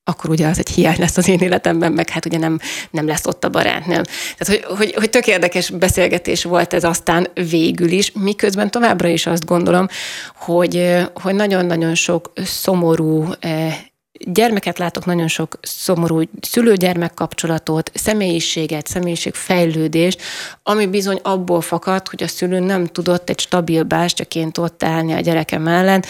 akkor 0.08 0.30
ugye 0.30 0.46
az 0.46 0.58
egy 0.58 0.68
hiány 0.68 0.98
lesz 0.98 1.16
az 1.16 1.28
én 1.28 1.38
életemben, 1.38 1.92
meg 1.92 2.08
hát 2.08 2.26
ugye 2.26 2.38
nem, 2.38 2.58
nem 2.90 3.06
lesz 3.06 3.26
ott 3.26 3.44
a 3.44 3.48
barátnőm. 3.48 4.02
Tehát, 4.36 4.46
hogy, 4.46 4.76
hogy, 4.78 4.94
hogy 4.94 5.10
tök 5.10 5.26
érdekes 5.26 5.70
beszélgetés 5.70 6.44
volt 6.44 6.74
ez 6.74 6.84
aztán 6.84 7.26
végül 7.50 7.90
is, 7.90 8.12
miközben 8.12 8.70
továbbra 8.70 9.08
is 9.08 9.26
azt 9.26 9.44
gondolom, 9.44 9.88
hogy, 10.36 10.96
hogy 11.14 11.34
nagyon-nagyon 11.34 11.94
sok 11.94 12.32
szomorú 12.44 13.26
eh, 13.40 13.76
gyermeket 14.24 14.78
látok, 14.78 15.04
nagyon 15.04 15.28
sok 15.28 15.58
szomorú 15.62 16.22
szülő-gyermek 16.40 17.14
kapcsolatot, 17.14 17.90
személyiséget, 17.94 18.86
személyiségfejlődést, 18.86 20.22
ami 20.62 20.86
bizony 20.86 21.20
abból 21.22 21.60
fakad, 21.60 22.08
hogy 22.08 22.22
a 22.22 22.28
szülő 22.28 22.58
nem 22.58 22.86
tudott 22.86 23.30
egy 23.30 23.40
stabil 23.40 23.82
bástyaként 23.82 24.58
ott 24.58 24.82
állni 24.82 25.12
a 25.12 25.20
gyereke 25.20 25.58
mellett, 25.58 26.06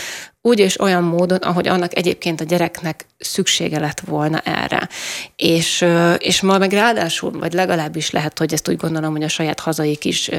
úgy 0.49 0.59
és 0.59 0.81
olyan 0.81 1.03
módon, 1.03 1.39
ahogy 1.39 1.69
annak 1.69 1.97
egyébként 1.97 2.41
a 2.41 2.45
gyereknek 2.45 3.07
szüksége 3.19 3.79
lett 3.79 4.01
volna 4.01 4.41
erre. 4.45 4.89
És, 5.37 5.85
és 6.19 6.41
ma 6.41 6.59
meg 6.59 6.73
ráadásul, 6.73 7.31
vagy 7.31 7.53
legalábbis 7.53 8.11
lehet, 8.11 8.39
hogy 8.39 8.53
ezt 8.53 8.69
úgy 8.69 8.77
gondolom, 8.77 9.13
hogy 9.13 9.23
a 9.23 9.29
saját 9.29 9.61
hazai 9.61 9.97
kis 9.97 10.31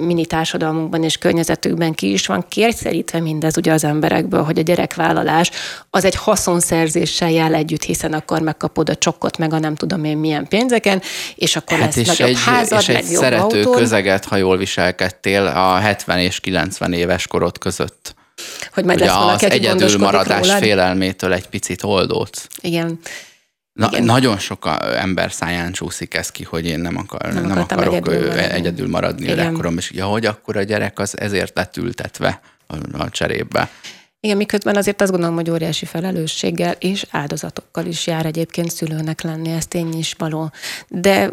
mini 0.00 0.26
társadalmunkban 0.26 1.04
és 1.04 1.16
környezetükben 1.16 1.92
ki 1.92 2.12
is 2.12 2.26
van 2.26 2.44
kérszerítve 2.48 3.20
mindez 3.20 3.56
ugye 3.56 3.72
az 3.72 3.84
emberekből, 3.84 4.42
hogy 4.42 4.58
a 4.58 4.62
gyerekvállalás 4.62 5.50
az 5.90 6.04
egy 6.04 6.14
haszonszerzéssel 6.14 7.30
jár 7.30 7.52
együtt, 7.52 7.82
hiszen 7.82 8.12
akkor 8.12 8.40
megkapod 8.40 8.88
a 8.88 8.94
csokkot, 8.94 9.38
meg 9.38 9.52
a 9.52 9.58
nem 9.58 9.74
tudom 9.74 10.04
én 10.04 10.16
milyen 10.16 10.48
pénzeken, 10.48 11.02
és 11.34 11.56
akkor 11.56 11.78
hát 11.78 11.86
lesz 11.86 11.96
és 11.96 12.06
nagyobb 12.06 12.28
egy, 12.28 12.42
házad, 12.44 12.80
és 12.80 12.88
egy 12.88 13.04
szerető 13.04 13.58
autón. 13.58 13.76
közeget, 13.76 14.24
ha 14.24 14.36
jól 14.36 14.56
viselkedtél 14.56 15.46
a 15.46 15.76
70 15.76 16.18
és 16.18 16.40
90 16.40 16.92
éves 16.92 17.26
korod 17.26 17.58
között 17.58 18.18
hogy 18.72 18.84
majd 18.84 18.98
lesz 18.98 19.14
valaki, 19.14 19.44
az 19.44 19.50
egyedül 19.50 19.98
maradás 19.98 20.46
rólad. 20.46 20.62
félelmétől 20.62 21.32
egy 21.32 21.46
picit 21.46 21.82
oldódsz. 21.82 22.46
Igen. 22.60 22.98
Na, 23.72 23.88
Igen. 23.90 24.04
Nagyon 24.04 24.38
sok 24.38 24.68
ember 24.96 25.32
száján 25.32 25.72
csúszik 25.72 26.14
ez 26.14 26.30
ki, 26.30 26.44
hogy 26.44 26.66
én 26.66 26.80
nem, 26.80 26.96
akar, 26.96 27.32
nem, 27.32 27.44
nem 27.46 27.58
akarok 27.58 27.94
egyedül 27.94 28.18
maradni, 28.18 28.52
egyedül 28.52 28.88
maradni 28.88 29.26
gyerekkorom, 29.26 29.76
és 29.76 29.90
ja, 29.90 30.06
hogy 30.06 30.26
akkor 30.26 30.56
a 30.56 30.62
gyerek 30.62 30.98
az 30.98 31.18
ezért 31.20 31.56
lett 31.56 31.76
ültetve 31.76 32.40
a, 32.66 33.02
a 33.02 33.10
cserébe. 33.10 33.70
Igen, 34.20 34.36
miközben 34.36 34.76
azért 34.76 35.00
azt 35.00 35.10
gondolom, 35.10 35.34
hogy 35.34 35.50
óriási 35.50 35.86
felelősséggel 35.86 36.74
és 36.78 37.06
áldozatokkal 37.10 37.86
is 37.86 38.06
jár 38.06 38.26
egyébként 38.26 38.70
szülőnek 38.70 39.20
lenni, 39.20 39.50
ez 39.50 39.66
tény 39.66 39.98
is 39.98 40.14
való. 40.18 40.52
De 40.88 41.30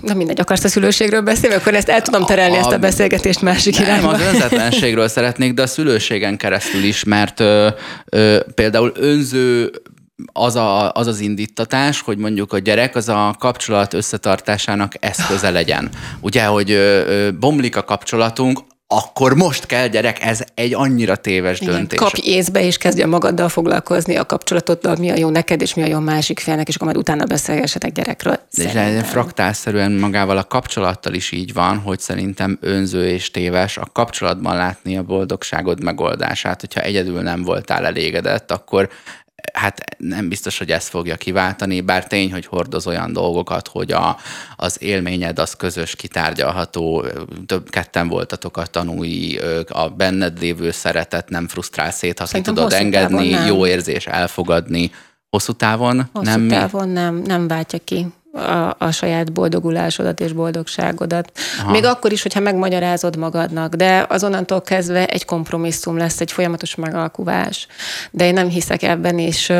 Na 0.00 0.14
mindegy, 0.14 0.40
akarsz 0.40 0.64
a 0.64 0.68
szülőségről 0.68 1.20
beszélni, 1.20 1.56
akkor 1.56 1.74
ezt 1.74 1.88
el 1.88 2.02
tudom 2.02 2.24
terelni, 2.24 2.56
a, 2.56 2.58
ezt 2.58 2.72
a 2.72 2.78
beszélgetést 2.78 3.42
másik 3.42 3.78
nem, 3.78 3.84
irányba. 3.84 4.08
az 4.08 4.20
önzetlenségről 4.20 5.08
szeretnék, 5.08 5.54
de 5.54 5.62
a 5.62 5.66
szülőségen 5.66 6.36
keresztül 6.36 6.82
is, 6.82 7.04
mert 7.04 7.40
ö, 7.40 7.68
ö, 8.06 8.40
például 8.54 8.92
önző 8.94 9.70
az, 10.32 10.56
a, 10.56 10.92
az 10.92 11.06
az 11.06 11.20
indítatás, 11.20 12.00
hogy 12.00 12.18
mondjuk 12.18 12.52
a 12.52 12.58
gyerek 12.58 12.96
az 12.96 13.08
a 13.08 13.36
kapcsolat 13.38 13.94
összetartásának 13.94 14.92
eszköze 15.00 15.50
legyen. 15.50 15.88
Ugye, 16.20 16.44
hogy 16.44 16.70
ö, 16.70 17.06
ö, 17.06 17.30
bomlik 17.32 17.76
a 17.76 17.84
kapcsolatunk, 17.84 18.60
akkor 18.92 19.34
most 19.34 19.66
kell 19.66 19.86
gyerek, 19.86 20.24
ez 20.24 20.44
egy 20.54 20.74
annyira 20.74 21.16
téves 21.16 21.60
Igen, 21.60 21.74
döntés. 21.74 21.98
Kapj 21.98 22.20
észbe, 22.24 22.64
és 22.64 22.76
kezdje 22.76 23.06
magaddal 23.06 23.48
foglalkozni 23.48 24.16
a 24.16 24.26
kapcsolatoddal, 24.26 24.96
mi 24.98 25.10
a 25.10 25.16
jó 25.16 25.28
neked, 25.28 25.60
és 25.60 25.74
mi 25.74 25.82
a 25.82 25.86
jó 25.86 25.98
másik 25.98 26.40
félnek, 26.40 26.68
és 26.68 26.74
akkor 26.74 26.86
majd 26.86 26.98
utána 26.98 27.24
beszélgessetek 27.24 27.92
gyerekről. 27.92 28.38
De 28.50 29.02
fraktálszerűen 29.02 29.92
magával 29.92 30.36
a 30.36 30.44
kapcsolattal 30.44 31.14
is 31.14 31.32
így 31.32 31.52
van, 31.52 31.78
hogy 31.78 32.00
szerintem 32.00 32.58
önző 32.60 33.08
és 33.08 33.30
téves 33.30 33.76
a 33.76 33.88
kapcsolatban 33.92 34.56
látni 34.56 34.96
a 34.96 35.02
boldogságod 35.02 35.82
megoldását. 35.82 36.60
Hogyha 36.60 36.80
egyedül 36.80 37.20
nem 37.20 37.42
voltál 37.42 37.86
elégedett, 37.86 38.50
akkor 38.50 38.88
hát 39.52 39.84
nem 39.98 40.28
biztos, 40.28 40.58
hogy 40.58 40.70
ezt 40.70 40.88
fogja 40.88 41.16
kiváltani, 41.16 41.80
bár 41.80 42.06
tény, 42.06 42.32
hogy 42.32 42.46
hordoz 42.46 42.86
olyan 42.86 43.12
dolgokat, 43.12 43.68
hogy 43.68 43.92
a, 43.92 44.16
az 44.56 44.82
élményed 44.82 45.38
az 45.38 45.54
közös, 45.54 45.96
kitárgyalható, 45.96 47.04
több 47.46 47.70
ketten 47.70 48.08
voltatok 48.08 48.56
a 48.56 48.66
tanúi, 48.66 49.38
a 49.68 49.88
benned 49.88 50.40
lévő 50.40 50.70
szeretet 50.70 51.28
nem 51.28 51.48
frusztrál 51.48 51.90
szét, 51.90 52.18
ha 52.18 52.24
ki 52.24 52.40
tudod 52.40 52.72
engedni, 52.72 53.28
jó 53.28 53.66
érzés 53.66 54.06
elfogadni. 54.06 54.90
Hosszú 55.30 55.52
távon 55.52 56.08
Hosszú 56.12 56.30
nem 56.30 56.48
távon 56.48 56.88
nem, 56.88 57.14
nem 57.16 57.48
váltja 57.48 57.78
ki 57.84 58.06
a, 58.32 58.74
a 58.78 58.90
saját 58.90 59.32
boldogulásodat 59.32 60.20
és 60.20 60.32
boldogságodat. 60.32 61.32
Aha. 61.60 61.70
Még 61.70 61.84
akkor 61.84 62.12
is, 62.12 62.22
hogyha 62.22 62.40
megmagyarázod 62.40 63.16
magadnak, 63.16 63.74
de 63.74 64.06
azonnantól 64.08 64.62
kezdve 64.62 65.06
egy 65.06 65.24
kompromisszum 65.24 65.96
lesz, 65.96 66.20
egy 66.20 66.32
folyamatos 66.32 66.74
megalkuvás. 66.74 67.66
De 68.10 68.26
én 68.26 68.32
nem 68.32 68.48
hiszek 68.48 68.82
ebben, 68.82 69.18
és 69.18 69.52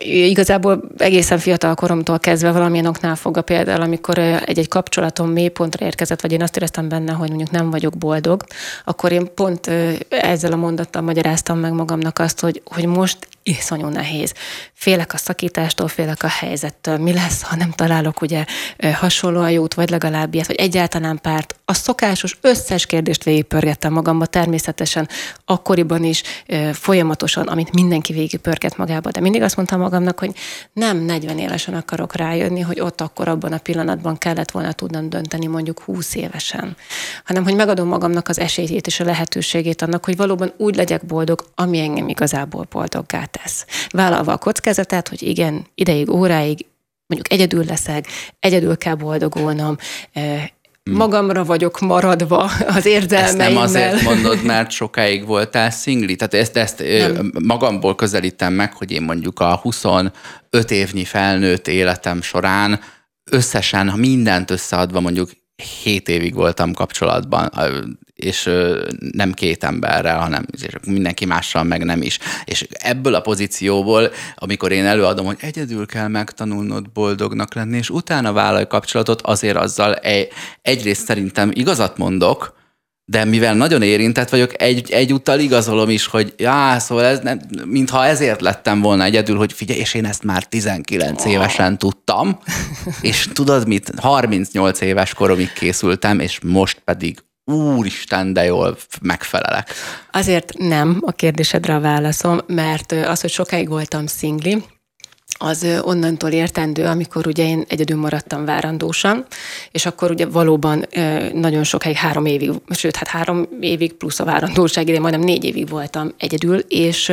igazából 0.00 0.82
egészen 0.96 1.38
fiatal 1.38 1.74
koromtól 1.74 2.18
kezdve 2.18 2.52
valamilyen 2.52 2.86
oknál 2.86 3.16
fogva 3.16 3.42
például, 3.42 3.82
amikor 3.82 4.18
egy-egy 4.18 4.68
kapcsolatom 4.68 5.30
mélypontra 5.30 5.86
érkezett, 5.86 6.20
vagy 6.20 6.32
én 6.32 6.42
azt 6.42 6.56
éreztem 6.56 6.88
benne, 6.88 7.12
hogy 7.12 7.28
mondjuk 7.28 7.50
nem 7.50 7.70
vagyok 7.70 7.98
boldog, 7.98 8.44
akkor 8.84 9.12
én 9.12 9.34
pont 9.34 9.70
ezzel 10.08 10.52
a 10.52 10.56
mondattal 10.56 11.02
magyaráztam 11.02 11.58
meg 11.58 11.72
magamnak 11.72 12.18
azt, 12.18 12.40
hogy, 12.40 12.62
hogy 12.64 12.86
most 12.86 13.28
iszonyú 13.42 13.86
nehéz. 13.86 14.34
Félek 14.72 15.12
a 15.12 15.16
szakítástól, 15.16 15.88
félek 15.88 16.22
a 16.22 16.28
helyzettől. 16.28 16.98
Mi 16.98 17.12
lesz, 17.12 17.42
ha 17.42 17.56
nem 17.56 17.70
találok 17.70 18.20
ugye 18.20 18.44
hasonlóan 18.92 19.50
jót, 19.50 19.74
vagy 19.74 19.90
legalább 19.90 20.34
ilyet, 20.34 20.46
vagy 20.46 20.56
egyáltalán 20.56 21.18
párt. 21.22 21.54
A 21.64 21.74
szokásos 21.74 22.38
összes 22.40 22.86
kérdést 22.86 23.24
végigpörgettem 23.24 23.92
magamba, 23.92 24.26
természetesen 24.26 25.08
akkoriban 25.44 26.04
is 26.04 26.22
folyamatosan, 26.72 27.46
amit 27.46 27.72
mindenki 27.72 28.12
végigpörget 28.12 28.76
magába, 28.76 29.10
de 29.10 29.20
mindig 29.20 29.42
azt 29.42 29.56
mondtam 29.56 29.77
magamnak, 29.78 30.18
hogy 30.18 30.34
nem 30.72 30.96
40 30.98 31.38
évesen 31.38 31.74
akarok 31.74 32.16
rájönni, 32.16 32.60
hogy 32.60 32.80
ott 32.80 33.00
akkor 33.00 33.28
abban 33.28 33.52
a 33.52 33.58
pillanatban 33.58 34.18
kellett 34.18 34.50
volna 34.50 34.72
tudnom 34.72 35.08
dönteni 35.08 35.46
mondjuk 35.46 35.80
20 35.80 36.14
évesen, 36.14 36.76
hanem 37.24 37.44
hogy 37.44 37.54
megadom 37.54 37.88
magamnak 37.88 38.28
az 38.28 38.38
esélyét 38.38 38.86
és 38.86 39.00
a 39.00 39.04
lehetőségét 39.04 39.82
annak, 39.82 40.04
hogy 40.04 40.16
valóban 40.16 40.52
úgy 40.56 40.76
legyek 40.76 41.06
boldog, 41.06 41.44
ami 41.54 41.78
engem 41.78 42.08
igazából 42.08 42.66
boldoggá 42.70 43.24
tesz. 43.24 43.66
Vállalva 43.90 44.32
a 44.32 44.38
kockázatot, 44.38 45.08
hogy 45.08 45.22
igen, 45.22 45.66
ideig, 45.74 46.10
óráig 46.10 46.66
mondjuk 47.06 47.32
egyedül 47.32 47.64
leszek, 47.64 48.06
egyedül 48.40 48.76
kell 48.76 48.94
boldogulnom. 48.94 49.76
Magamra 50.92 51.44
vagyok 51.44 51.80
maradva 51.80 52.50
az 52.76 52.86
érzelmeimmel. 52.86 53.46
Ezt 53.46 53.54
nem 53.54 53.56
azért 53.56 54.02
mondod, 54.10 54.44
mert 54.44 54.70
sokáig 54.70 55.26
voltál 55.26 55.70
szingli? 55.70 56.16
Tehát 56.16 56.34
ezt, 56.34 56.56
ezt 56.56 56.78
nem. 56.78 57.32
magamból 57.44 57.94
közelítem 57.94 58.52
meg, 58.52 58.72
hogy 58.72 58.90
én 58.90 59.02
mondjuk 59.02 59.40
a 59.40 59.56
25 59.56 60.10
évnyi 60.68 61.04
felnőtt 61.04 61.68
életem 61.68 62.22
során 62.22 62.80
összesen, 63.30 63.88
ha 63.88 63.96
mindent 63.96 64.50
összeadva 64.50 65.00
mondjuk 65.00 65.30
7 65.82 66.08
évig 66.08 66.34
voltam 66.34 66.72
kapcsolatban, 66.72 67.50
és 68.18 68.50
nem 69.12 69.32
két 69.32 69.64
emberrel, 69.64 70.18
hanem 70.18 70.46
mindenki 70.86 71.24
mással 71.24 71.62
meg 71.62 71.84
nem 71.84 72.02
is. 72.02 72.18
És 72.44 72.66
ebből 72.70 73.14
a 73.14 73.20
pozícióból, 73.20 74.10
amikor 74.34 74.72
én 74.72 74.84
előadom, 74.84 75.26
hogy 75.26 75.36
egyedül 75.40 75.86
kell 75.86 76.08
megtanulnod 76.08 76.90
boldognak 76.90 77.54
lenni, 77.54 77.76
és 77.76 77.90
utána 77.90 78.32
vállalj 78.32 78.66
kapcsolatot, 78.66 79.22
azért 79.22 79.56
azzal 79.56 79.94
egy, 79.94 80.28
egyrészt 80.62 81.04
szerintem 81.04 81.50
igazat 81.54 81.98
mondok, 81.98 82.56
de 83.04 83.24
mivel 83.24 83.54
nagyon 83.54 83.82
érintett 83.82 84.28
vagyok, 84.28 84.62
egy, 84.62 84.90
egyúttal 84.90 85.38
igazolom 85.38 85.90
is, 85.90 86.06
hogy 86.06 86.34
já, 86.36 86.78
szóval 86.78 87.04
ez 87.04 87.18
nem, 87.20 87.40
mintha 87.64 88.04
ezért 88.04 88.40
lettem 88.40 88.80
volna 88.80 89.04
egyedül, 89.04 89.36
hogy 89.36 89.52
figyelj, 89.52 89.78
és 89.78 89.94
én 89.94 90.04
ezt 90.04 90.22
már 90.22 90.44
19 90.44 91.24
oh. 91.24 91.30
évesen 91.30 91.78
tudtam, 91.78 92.38
és 93.00 93.28
tudod 93.32 93.66
mit, 93.66 93.92
38 93.96 94.80
éves 94.80 95.14
koromig 95.14 95.52
készültem, 95.52 96.20
és 96.20 96.38
most 96.42 96.80
pedig 96.84 97.18
úristen, 97.54 98.32
de 98.32 98.44
jól 98.44 98.76
megfelelek. 99.00 99.72
Azért 100.12 100.58
nem 100.58 100.98
a 101.00 101.12
kérdésedre 101.12 101.74
a 101.74 101.80
válaszom, 101.80 102.40
mert 102.46 102.92
az, 102.92 103.20
hogy 103.20 103.30
sokáig 103.30 103.68
voltam 103.68 104.06
szingli, 104.06 104.64
az 105.40 105.66
onnantól 105.80 106.30
értendő, 106.30 106.84
amikor 106.84 107.26
ugye 107.26 107.44
én 107.44 107.64
egyedül 107.68 107.96
maradtam 107.96 108.44
várandósan, 108.44 109.26
és 109.70 109.86
akkor 109.86 110.10
ugye 110.10 110.26
valóban 110.26 110.86
nagyon 111.32 111.64
sokáig, 111.64 111.96
három 111.96 112.26
évig, 112.26 112.50
sőt, 112.70 112.96
hát 112.96 113.08
három 113.08 113.48
évig 113.60 113.92
plusz 113.92 114.20
a 114.20 114.24
várandóság 114.24 114.88
ide, 114.88 115.00
majdnem 115.00 115.24
négy 115.24 115.44
évig 115.44 115.68
voltam 115.68 116.14
egyedül, 116.18 116.58
és, 116.58 117.12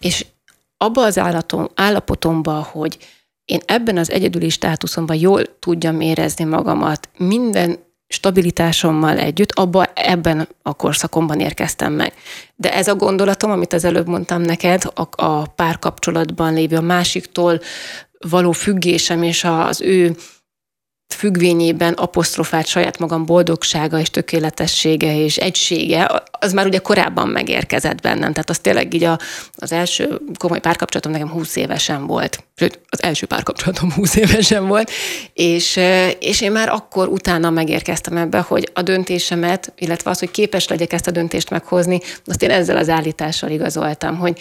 és 0.00 0.26
abba 0.76 1.04
az 1.04 1.18
állatom, 1.18 1.68
állapotomba, 1.74 2.68
hogy 2.70 2.96
én 3.44 3.60
ebben 3.66 3.96
az 3.96 4.10
egyedüli 4.10 4.48
státuszomban 4.48 5.16
jól 5.16 5.58
tudjam 5.58 6.00
érezni 6.00 6.44
magamat, 6.44 7.08
minden 7.16 7.78
stabilitásommal 8.12 9.18
együtt, 9.18 9.52
abba, 9.52 9.84
ebben 9.94 10.48
a 10.62 10.74
korszakomban 10.74 11.40
érkeztem 11.40 11.92
meg. 11.92 12.12
De 12.56 12.74
ez 12.74 12.88
a 12.88 12.94
gondolatom, 12.94 13.50
amit 13.50 13.72
az 13.72 13.84
előbb 13.84 14.08
mondtam 14.08 14.42
neked, 14.42 14.82
a, 14.94 15.24
a 15.24 15.46
párkapcsolatban 15.46 16.54
lévő 16.54 16.76
a 16.76 16.80
másiktól 16.80 17.60
való 18.28 18.52
függésem 18.52 19.22
és 19.22 19.44
az 19.44 19.80
ő 19.80 20.16
függvényében 21.14 21.92
apostrofált 21.92 22.66
saját 22.66 22.98
magam 22.98 23.26
boldogsága 23.26 23.98
és 23.98 24.10
tökéletessége 24.10 25.24
és 25.24 25.36
egysége, 25.36 26.22
az 26.30 26.52
már 26.52 26.66
ugye 26.66 26.78
korábban 26.78 27.28
megérkezett 27.28 28.00
bennem. 28.00 28.32
Tehát 28.32 28.50
az 28.50 28.58
tényleg 28.58 28.94
így 28.94 29.04
a, 29.04 29.18
az 29.54 29.72
első 29.72 30.20
komoly 30.38 30.60
párkapcsolatom 30.60 31.12
nekem 31.12 31.28
20 31.28 31.56
évesen 31.56 32.06
volt. 32.06 32.44
Sőt, 32.54 32.80
az 32.88 33.02
első 33.02 33.26
párkapcsolatom 33.26 33.92
20 33.92 34.16
évesen 34.16 34.66
volt. 34.66 34.90
És, 35.32 35.80
és 36.18 36.40
én 36.40 36.52
már 36.52 36.68
akkor 36.68 37.08
utána 37.08 37.50
megérkeztem 37.50 38.16
ebbe, 38.16 38.38
hogy 38.38 38.70
a 38.74 38.82
döntésemet, 38.82 39.72
illetve 39.76 40.10
az, 40.10 40.18
hogy 40.18 40.30
képes 40.30 40.68
legyek 40.68 40.92
ezt 40.92 41.06
a 41.06 41.10
döntést 41.10 41.50
meghozni, 41.50 42.00
azt 42.26 42.42
én 42.42 42.50
ezzel 42.50 42.76
az 42.76 42.88
állítással 42.88 43.50
igazoltam, 43.50 44.18
hogy 44.18 44.40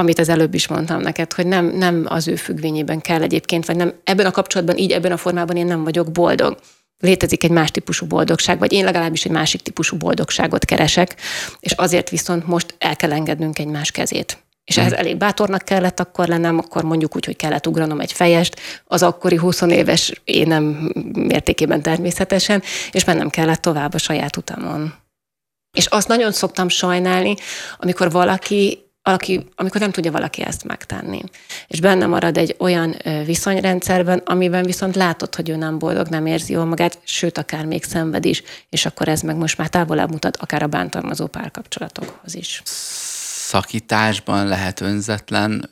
amit 0.00 0.18
az 0.18 0.28
előbb 0.28 0.54
is 0.54 0.68
mondtam 0.68 1.00
neked, 1.00 1.32
hogy 1.32 1.46
nem, 1.46 1.66
nem 1.66 2.04
az 2.08 2.28
ő 2.28 2.36
függvényében 2.36 3.00
kell 3.00 3.22
egyébként, 3.22 3.66
vagy 3.66 3.76
nem 3.76 3.94
ebben 4.04 4.26
a 4.26 4.30
kapcsolatban, 4.30 4.76
így 4.76 4.92
ebben 4.92 5.12
a 5.12 5.16
formában 5.16 5.56
én 5.56 5.66
nem 5.66 5.84
vagyok 5.84 6.12
boldog. 6.12 6.58
Létezik 6.98 7.44
egy 7.44 7.50
más 7.50 7.70
típusú 7.70 8.06
boldogság, 8.06 8.58
vagy 8.58 8.72
én 8.72 8.84
legalábbis 8.84 9.24
egy 9.24 9.30
másik 9.30 9.60
típusú 9.60 9.96
boldogságot 9.96 10.64
keresek, 10.64 11.16
és 11.60 11.72
azért 11.72 12.10
viszont 12.10 12.46
most 12.46 12.74
el 12.78 12.96
kell 12.96 13.12
engednünk 13.12 13.58
egymás 13.58 13.90
kezét. 13.90 14.38
És 14.64 14.76
ehhez 14.76 14.92
elég 14.92 15.16
bátornak 15.16 15.62
kellett 15.62 16.00
akkor 16.00 16.28
lennem, 16.28 16.58
akkor 16.58 16.82
mondjuk 16.82 17.16
úgy, 17.16 17.24
hogy 17.24 17.36
kellett 17.36 17.66
ugranom 17.66 18.00
egy 18.00 18.12
fejest, 18.12 18.60
az 18.84 19.02
akkori 19.02 19.36
20 19.36 19.60
éves 19.60 20.20
énem 20.24 20.92
mértékében 21.12 21.82
természetesen, 21.82 22.62
és 22.90 23.04
mennem 23.04 23.30
kellett 23.30 23.60
tovább 23.60 23.94
a 23.94 23.98
saját 23.98 24.36
utamon. 24.36 24.94
És 25.76 25.86
azt 25.86 26.08
nagyon 26.08 26.32
szoktam 26.32 26.68
sajnálni, 26.68 27.34
amikor 27.78 28.10
valaki 28.10 28.89
valaki, 29.02 29.46
amikor 29.54 29.80
nem 29.80 29.90
tudja 29.90 30.10
valaki 30.10 30.42
ezt 30.42 30.64
megtenni. 30.64 31.20
És 31.66 31.80
benne 31.80 32.06
marad 32.06 32.36
egy 32.36 32.56
olyan 32.58 32.96
viszonyrendszerben, 33.24 34.22
amiben 34.24 34.64
viszont 34.64 34.96
látod, 34.96 35.34
hogy 35.34 35.48
ő 35.48 35.56
nem 35.56 35.78
boldog, 35.78 36.06
nem 36.06 36.26
érzi 36.26 36.52
jól 36.52 36.64
magát, 36.64 36.98
sőt, 37.04 37.38
akár 37.38 37.64
még 37.64 37.84
szenved 37.84 38.24
is, 38.24 38.42
és 38.68 38.86
akkor 38.86 39.08
ez 39.08 39.20
meg 39.20 39.36
most 39.36 39.58
már 39.58 39.68
távolabb 39.68 40.10
mutat 40.10 40.36
akár 40.36 40.62
a 40.62 40.66
bántalmazó 40.66 41.26
párkapcsolatokhoz 41.26 42.34
is. 42.34 42.62
Szakításban 42.64 44.46
lehet 44.46 44.80
önzetlen 44.80 45.70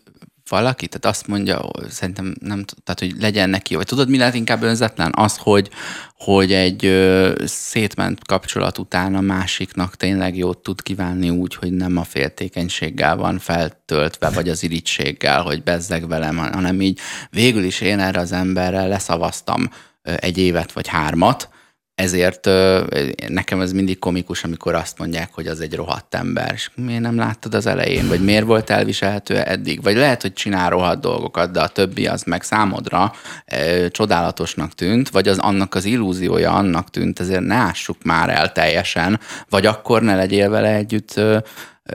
valaki, 0.49 0.87
tehát 0.87 1.17
azt 1.17 1.27
mondja, 1.27 1.71
szerintem 1.89 2.35
nem, 2.41 2.65
tehát 2.85 3.01
hogy 3.01 3.15
legyen 3.21 3.51
neki, 3.51 3.75
vagy 3.75 3.87
tudod, 3.87 4.09
mi 4.09 4.19
lehet 4.19 4.35
inkább 4.35 4.63
önzetlen? 4.63 5.13
Az, 5.17 5.37
hogy, 5.37 5.71
hogy 6.17 6.53
egy 6.53 6.85
ö, 6.85 7.33
szétment 7.45 8.27
kapcsolat 8.27 8.79
után 8.79 9.15
a 9.15 9.21
másiknak 9.21 9.97
tényleg 9.97 10.37
jót 10.37 10.59
tud 10.59 10.83
kívánni 10.83 11.31
úgy, 11.31 11.55
hogy 11.55 11.73
nem 11.73 11.97
a 11.97 12.05
féltékenységgel 12.05 13.17
van 13.17 13.39
feltöltve, 13.39 14.31
vagy 14.31 14.49
az 14.49 14.63
irítséggel, 14.63 15.43
hogy 15.43 15.63
bezzeg 15.63 16.09
velem, 16.09 16.37
hanem 16.37 16.81
így 16.81 16.99
végül 17.31 17.65
is 17.65 17.81
én 17.81 17.99
erre 17.99 18.21
az 18.21 18.33
emberrel 18.33 18.89
leszavaztam 18.89 19.71
egy 20.03 20.39
évet 20.39 20.73
vagy 20.73 20.89
hármat, 20.89 21.49
ezért 21.99 22.49
nekem 23.29 23.61
ez 23.61 23.73
mindig 23.73 23.99
komikus, 23.99 24.45
amikor 24.45 24.75
azt 24.75 24.99
mondják, 24.99 25.29
hogy 25.33 25.47
az 25.47 25.61
egy 25.61 25.75
rohadt 25.75 26.15
ember, 26.15 26.53
és 26.55 26.71
miért 26.75 27.01
nem 27.01 27.17
láttad 27.17 27.55
az 27.55 27.67
elején, 27.67 28.09
vagy 28.09 28.25
miért 28.25 28.45
volt 28.45 28.71
elviselhető 28.71 29.37
eddig, 29.37 29.83
vagy 29.83 29.97
lehet, 29.97 30.23
hogy 30.23 30.33
csinál 30.33 30.71
rohadt 30.71 31.01
dolgokat, 31.01 31.51
de 31.51 31.61
a 31.61 31.69
többi 31.69 32.07
az 32.07 32.23
meg 32.23 32.43
számodra 32.43 33.13
e, 33.45 33.89
csodálatosnak 33.89 34.75
tűnt, 34.75 35.09
vagy 35.09 35.29
az 35.29 35.39
annak 35.39 35.75
az 35.75 35.85
illúziója 35.85 36.53
annak 36.53 36.91
tűnt, 36.91 37.21
ezért 37.21 37.45
ne 37.45 37.55
ássuk 37.55 38.03
már 38.03 38.29
el 38.29 38.53
teljesen, 38.53 39.21
vagy 39.49 39.67
akkor 39.67 40.03
ne 40.03 40.17
legyél 40.17 40.51
vele 40.51 40.75
együtt 40.75 41.17
e, 41.17 41.43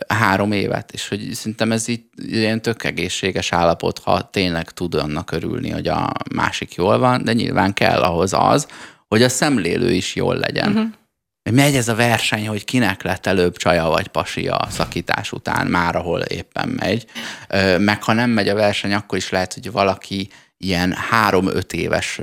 három 0.08 0.52
évet, 0.52 0.92
és 0.92 1.08
hogy 1.08 1.30
szerintem 1.34 1.72
ez 1.72 1.88
így 1.88 2.04
ilyen 2.16 2.62
tök 2.62 2.84
egészséges 2.84 3.52
állapot, 3.52 4.00
ha 4.00 4.30
tényleg 4.32 4.72
tud 4.72 4.96
annak 4.96 5.32
örülni, 5.32 5.70
hogy 5.70 5.88
a 5.88 6.12
másik 6.36 6.74
jól 6.74 6.98
van, 6.98 7.24
de 7.24 7.34
nyilván 7.34 7.74
kell 7.74 8.02
ahhoz 8.02 8.34
az, 8.34 8.68
hogy 9.14 9.24
a 9.24 9.30
szemlélő 9.30 9.92
is 9.92 10.16
jól 10.16 10.36
legyen. 10.36 10.70
Uh-huh. 10.70 10.88
Megy 11.52 11.76
ez 11.76 11.88
a 11.88 11.96
verseny, 11.96 12.48
hogy 12.48 12.64
kinek 12.64 13.04
lett 13.04 13.26
előbb 13.26 13.58
csaja 13.58 13.86
vagy 13.86 14.08
pasi 14.08 14.48
a 14.48 14.68
szakítás 14.70 15.32
után, 15.32 15.68
már 15.68 15.96
ahol 15.96 16.22
éppen 16.22 16.68
megy. 16.68 17.06
Meg 17.78 18.04
ha 18.04 18.14
nem 18.14 18.30
megy 18.30 18.48
a 18.48 18.56
verseny, 18.56 18.94
akkor 18.94 19.18
is 19.18 19.30
lehet, 19.30 19.54
hogy 19.54 19.72
valaki 19.72 20.30
ilyen 20.64 20.94
három-öt 20.94 21.74
éves 21.74 22.20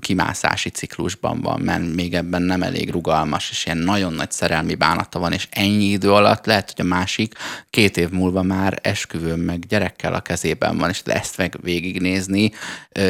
kimászási 0.00 0.68
ciklusban 0.68 1.40
van, 1.40 1.60
mert 1.60 1.94
még 1.94 2.14
ebben 2.14 2.42
nem 2.42 2.62
elég 2.62 2.90
rugalmas, 2.90 3.50
és 3.50 3.66
ilyen 3.66 3.78
nagyon 3.78 4.12
nagy 4.12 4.30
szerelmi 4.30 4.74
bánata 4.74 5.18
van, 5.18 5.32
és 5.32 5.48
ennyi 5.50 5.84
idő 5.84 6.12
alatt 6.12 6.46
lehet, 6.46 6.72
hogy 6.76 6.86
a 6.86 6.88
másik 6.88 7.34
két 7.70 7.96
év 7.96 8.10
múlva 8.10 8.42
már 8.42 8.78
esküvőn 8.82 9.38
meg 9.38 9.58
gyerekkel 9.66 10.14
a 10.14 10.20
kezében 10.20 10.78
van, 10.78 10.88
és 10.88 11.02
ezt 11.04 11.36
meg 11.36 11.58
végignézni, 11.62 12.52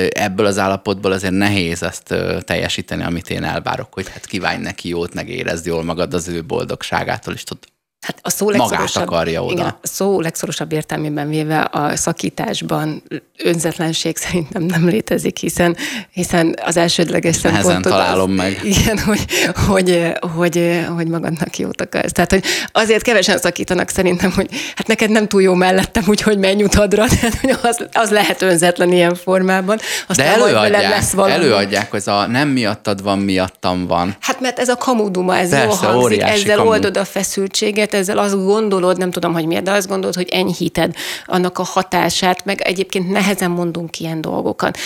ebből 0.09 0.47
az 0.47 0.59
állapotból 0.59 1.13
azért 1.13 1.33
nehéz 1.33 1.83
ezt 1.83 2.15
teljesíteni, 2.41 3.03
amit 3.03 3.31
én 3.31 3.45
elvárok, 3.45 3.95
hogy 3.95 4.09
hát 4.09 4.27
kívánj 4.27 4.63
neki 4.63 4.89
jót, 4.89 5.15
meg 5.15 5.29
érezd 5.29 5.67
jól 5.67 5.85
magad 5.85 6.15
az 6.15 6.29
ő 6.29 6.45
boldogságától, 6.45 7.35
és 7.35 7.45
tud 7.45 7.59
Hát 8.05 8.19
a 8.23 8.31
szó 8.31 8.51
legszorosabb, 8.51 9.03
akarja 9.03 9.45
oda. 9.45 9.53
Igen, 9.53 9.67
a 9.67 9.77
szó 9.83 10.21
legszorosabb 10.21 10.73
értelmében 10.73 11.29
véve 11.29 11.61
a 11.61 11.97
szakításban 11.97 13.03
önzetlenség 13.39 14.17
szerintem 14.17 14.63
nem 14.63 14.89
létezik, 14.89 15.37
hiszen, 15.39 15.77
hiszen 16.11 16.57
az 16.65 16.77
elsődleges 16.77 17.37
szempontot 17.37 17.83
találom 17.83 18.31
az, 18.31 18.37
meg. 18.37 18.61
Igen, 18.63 18.99
hogy, 18.99 19.25
hogy, 19.67 20.13
hogy, 20.35 20.85
hogy 20.97 21.07
magadnak 21.09 21.59
jót 21.59 21.81
akarsz. 21.81 22.13
Tehát, 22.13 22.31
hogy 22.31 22.45
azért 22.73 23.03
kevesen 23.03 23.39
szakítanak 23.39 23.89
szerintem, 23.89 24.33
hogy 24.33 24.49
hát 24.77 24.87
neked 24.87 25.11
nem 25.11 25.29
túl 25.29 25.43
jó 25.43 25.55
mellettem, 25.55 26.05
úgyhogy 26.07 26.39
menj 26.39 26.63
utadra, 26.63 27.07
tehát, 27.21 27.41
hogy 27.41 27.57
az, 27.63 27.87
az 27.93 28.11
lehet 28.11 28.43
önzetlen 28.43 28.93
ilyen 28.93 29.15
formában. 29.15 29.79
Aztán 30.07 30.27
De 30.27 30.33
előadják, 30.33 30.89
lesz 30.91 31.13
valami. 31.13 31.33
előadják, 31.33 31.91
hogy 31.91 32.03
a 32.07 32.27
nem 32.27 32.49
miattad 32.49 33.03
van, 33.03 33.19
miattam 33.19 33.87
van. 33.87 34.17
Hát 34.21 34.41
mert 34.41 34.59
ez 34.59 34.69
a 34.69 34.77
kamuduma, 34.77 35.37
ez 35.37 35.51
Persze, 35.51 35.87
jó 35.87 35.99
hangzik, 35.99 36.23
ezzel 36.23 36.57
kamu. 36.57 36.69
oldod 36.69 36.97
a 36.97 37.05
feszültséget, 37.05 37.94
ezzel 37.95 38.19
azt 38.19 38.45
gondolod, 38.45 38.99
nem 38.99 39.11
tudom, 39.11 39.33
hogy 39.33 39.47
miért, 39.47 39.65
de 39.65 39.73
azt 39.73 39.89
gondolod, 39.89 40.15
hogy 40.15 40.29
enyhíted 40.29 40.95
annak 41.25 41.59
a 41.59 41.63
hatását, 41.63 42.45
meg 42.45 42.61
egyébként 42.61 43.11
nehezen 43.11 43.51
mondunk 43.51 44.01
ilyen 44.01 44.21
dolgokat. 44.21 44.79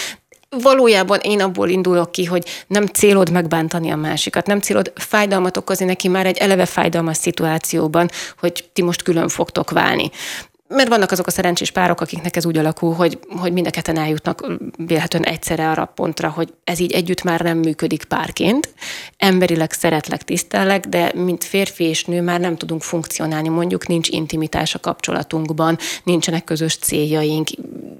Valójában 0.51 1.19
én 1.23 1.41
abból 1.41 1.69
indulok 1.69 2.13
ki, 2.13 2.25
hogy 2.25 2.65
nem 2.67 2.87
célod 2.87 3.31
megbántani 3.31 3.91
a 3.91 3.97
másikat, 3.97 4.47
nem 4.47 4.61
célod 4.61 4.93
fájdalmat 4.95 5.57
okozni 5.57 5.85
neki 5.85 6.09
már 6.09 6.27
egy 6.27 6.37
eleve 6.37 6.67
fájdalmas 6.67 7.17
szituációban, 7.17 8.11
hogy 8.39 8.65
ti 8.73 8.83
most 8.83 9.03
külön 9.03 9.29
fogtok 9.29 9.71
válni 9.71 10.11
mert 10.69 10.89
vannak 10.89 11.11
azok 11.11 11.27
a 11.27 11.31
szerencsés 11.31 11.71
párok, 11.71 12.01
akiknek 12.01 12.37
ez 12.37 12.47
úgy 12.47 12.59
alakul, 12.59 12.95
hogy, 12.95 13.19
hogy 13.29 13.53
mind 13.53 13.67
a 13.67 13.71
ketten 13.71 13.99
eljutnak 13.99 14.47
vélhetően 14.77 15.25
egyszerre 15.25 15.71
arra 15.71 15.83
a 15.83 15.93
pontra, 15.95 16.29
hogy 16.29 16.53
ez 16.65 16.79
így 16.81 16.93
együtt 16.93 17.23
már 17.23 17.41
nem 17.41 17.59
működik 17.59 18.05
párként. 18.05 18.75
Emberileg 19.17 19.73
szeretlek, 19.73 20.23
tisztellek, 20.23 20.87
de 20.87 21.13
mint 21.15 21.45
férfi 21.45 21.85
és 21.85 22.05
nő 22.05 22.23
már 22.23 22.41
nem 22.41 22.57
tudunk 22.57 22.83
funkcionálni, 22.83 23.49
mondjuk 23.49 23.87
nincs 23.87 24.09
intimitás 24.09 24.75
a 24.75 24.81
kapcsolatunkban, 24.81 25.79
nincsenek 26.05 26.45
közös 26.45 26.77
céljaink, 26.77 27.49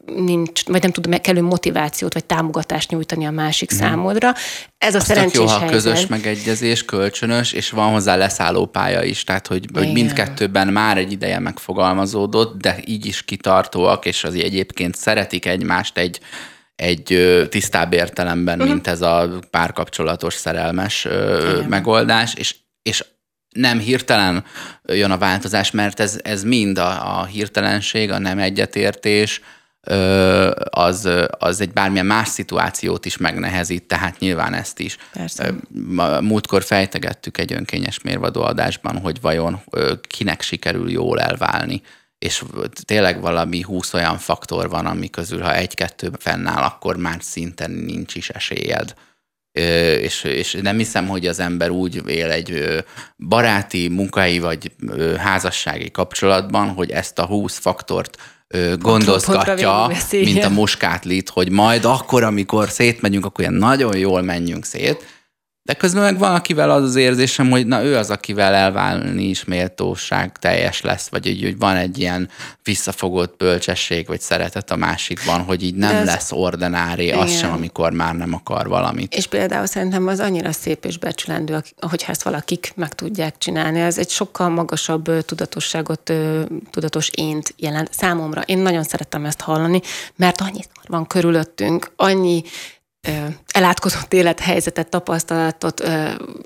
nincs, 0.07 0.65
vagy 0.67 0.83
nem 0.83 0.93
tud 0.93 1.21
kellő 1.21 1.43
motivációt 1.43 2.13
vagy 2.15 2.25
támogatást 2.25 2.91
nyújtani 2.91 3.27
a 3.27 3.31
másik 3.31 3.71
hmm. 3.71 3.79
számodra. 3.79 4.33
Ez 4.79 4.95
a 4.95 4.99
Azt 4.99 5.07
szerencsés 5.07 5.39
jó, 5.39 5.47
ha 5.47 5.59
helyzet. 5.59 5.71
közös 5.71 6.07
megegyezés, 6.07 6.85
kölcsönös, 6.85 7.53
és 7.53 7.71
van 7.71 7.91
hozzá 7.91 8.17
leszálló 8.17 8.67
pálya 8.67 9.03
is, 9.03 9.25
tehát 9.25 9.47
hogy, 9.47 9.67
hogy 9.75 9.93
mindkettőben 9.93 10.69
már 10.69 10.99
egy 10.99 11.13
ideje 11.13 11.39
megfogalmazódott, 11.39 12.61
de 12.61 12.79
így 12.85 13.07
is 13.07 13.23
kitartóak, 13.25 14.07
és 14.07 14.25
az 14.25 14.35
egyébként 14.35 14.95
szeretik 14.95 15.47
egymást 15.47 15.99
egy, 15.99 16.21
egy 16.77 17.29
tisztább 17.51 17.93
értelemben, 17.93 18.59
uh-huh. 18.59 18.73
mint 18.73 18.87
ez 18.87 19.01
a 19.01 19.39
párkapcsolatos 19.51 20.35
szerelmes 20.35 21.05
Igen. 21.05 21.65
megoldás, 21.69 22.35
és, 22.35 22.55
és 22.83 23.05
nem 23.49 23.79
hirtelen 23.79 24.45
jön 24.85 25.11
a 25.11 25.19
változás, 25.19 25.71
mert 25.71 26.01
ez, 26.01 26.21
ez 26.23 26.43
mind 26.43 26.79
a, 26.79 27.19
a 27.19 27.25
hirtelenség, 27.25 28.11
a 28.11 28.19
nem 28.19 28.39
egyetértés, 28.39 29.41
az, 30.71 31.09
az 31.39 31.61
egy 31.61 31.73
bármilyen 31.73 32.07
más 32.07 32.29
szituációt 32.29 33.05
is 33.05 33.17
megnehezít, 33.17 33.83
tehát 33.83 34.19
nyilván 34.19 34.55
ezt 34.55 34.79
is. 34.79 34.97
Persze. 35.13 35.55
Múltkor 36.21 36.63
fejtegettük 36.63 37.39
egy 37.39 37.53
önkényes 37.53 38.01
mérvadó 38.01 38.43
adásban, 38.43 38.99
hogy 38.99 39.21
vajon 39.21 39.61
kinek 40.09 40.43
sikerül 40.43 40.91
jól 40.91 41.21
elválni 41.21 41.83
és 42.19 42.45
tényleg 42.85 43.21
valami 43.21 43.61
húsz 43.61 43.95
olyan 43.95 44.19
faktor 44.19 44.69
van, 44.69 44.87
ami 44.87 45.11
közül, 45.11 45.41
ha 45.41 45.55
egy-kettő 45.55 46.11
fennáll, 46.19 46.63
akkor 46.63 46.97
már 46.97 47.19
szinten 47.21 47.71
nincs 47.71 48.15
is 48.15 48.31
esélyed. 48.31 48.95
És, 50.01 50.25
és 50.25 50.59
nem 50.63 50.77
hiszem, 50.77 51.07
hogy 51.07 51.27
az 51.27 51.39
ember 51.39 51.71
úgy 51.71 52.09
él 52.09 52.31
egy 52.31 52.85
baráti, 53.17 53.89
munkai 53.89 54.39
vagy 54.39 54.73
házassági 55.17 55.91
kapcsolatban, 55.91 56.69
hogy 56.69 56.91
ezt 56.91 57.19
a 57.19 57.27
húsz 57.27 57.59
faktort 57.59 58.17
gondozgatja, 58.79 59.91
mint 60.11 60.45
a 60.45 60.49
muskátlit, 60.49 61.29
hogy 61.29 61.51
majd 61.51 61.85
akkor, 61.85 62.23
amikor 62.23 62.69
szétmegyünk, 62.69 63.25
akkor 63.25 63.41
ilyen 63.41 63.55
nagyon 63.55 63.97
jól 63.97 64.23
menjünk 64.23 64.65
szét, 64.65 65.18
de 65.69 65.75
közben 65.75 66.03
meg 66.03 66.19
van, 66.19 66.35
akivel 66.35 66.71
az 66.71 66.83
az 66.83 66.97
érzésem, 66.97 67.51
hogy 67.51 67.67
na 67.67 67.83
ő 67.83 67.97
az, 67.97 68.11
akivel 68.11 68.55
elválni 68.55 69.23
is 69.23 69.45
méltóság 69.45 70.39
teljes 70.39 70.81
lesz, 70.81 71.09
vagy 71.09 71.27
hogy, 71.27 71.43
hogy 71.43 71.59
van 71.59 71.77
egy 71.77 71.99
ilyen 71.99 72.29
visszafogott 72.63 73.37
bölcsesség, 73.37 74.07
vagy 74.07 74.21
szeretet 74.21 74.71
a 74.71 74.77
másikban, 74.77 75.41
hogy 75.41 75.63
így 75.63 75.75
nem 75.75 75.97
ez, 75.97 76.07
lesz 76.07 76.33
ordinári, 76.33 77.11
az 77.11 77.39
sem, 77.39 77.53
amikor 77.53 77.93
már 77.93 78.15
nem 78.15 78.35
akar 78.35 78.69
valamit. 78.69 79.15
És 79.15 79.27
például 79.27 79.67
szerintem 79.67 80.07
az 80.07 80.21
annyira 80.21 80.53
szép 80.53 80.85
és 80.85 80.99
becsülendő, 80.99 81.63
hogyha 81.81 82.13
ezt 82.13 82.23
valakik 82.23 82.73
meg 82.77 82.95
tudják 82.95 83.39
csinálni. 83.39 83.81
Ez 83.81 83.99
egy 83.99 84.11
sokkal 84.11 84.49
magasabb 84.49 85.25
tudatosságot, 85.25 86.13
tudatos 86.71 87.11
ént 87.15 87.55
jelent 87.57 87.91
számomra. 87.93 88.41
Én 88.41 88.59
nagyon 88.59 88.83
szeretem 88.83 89.25
ezt 89.25 89.41
hallani, 89.41 89.81
mert 90.17 90.41
annyi 90.41 90.61
van 90.87 91.07
körülöttünk, 91.07 91.91
annyi 91.97 92.43
elátkozott 93.47 94.13
élethelyzetet, 94.13 94.89
tapasztalatot 94.89 95.89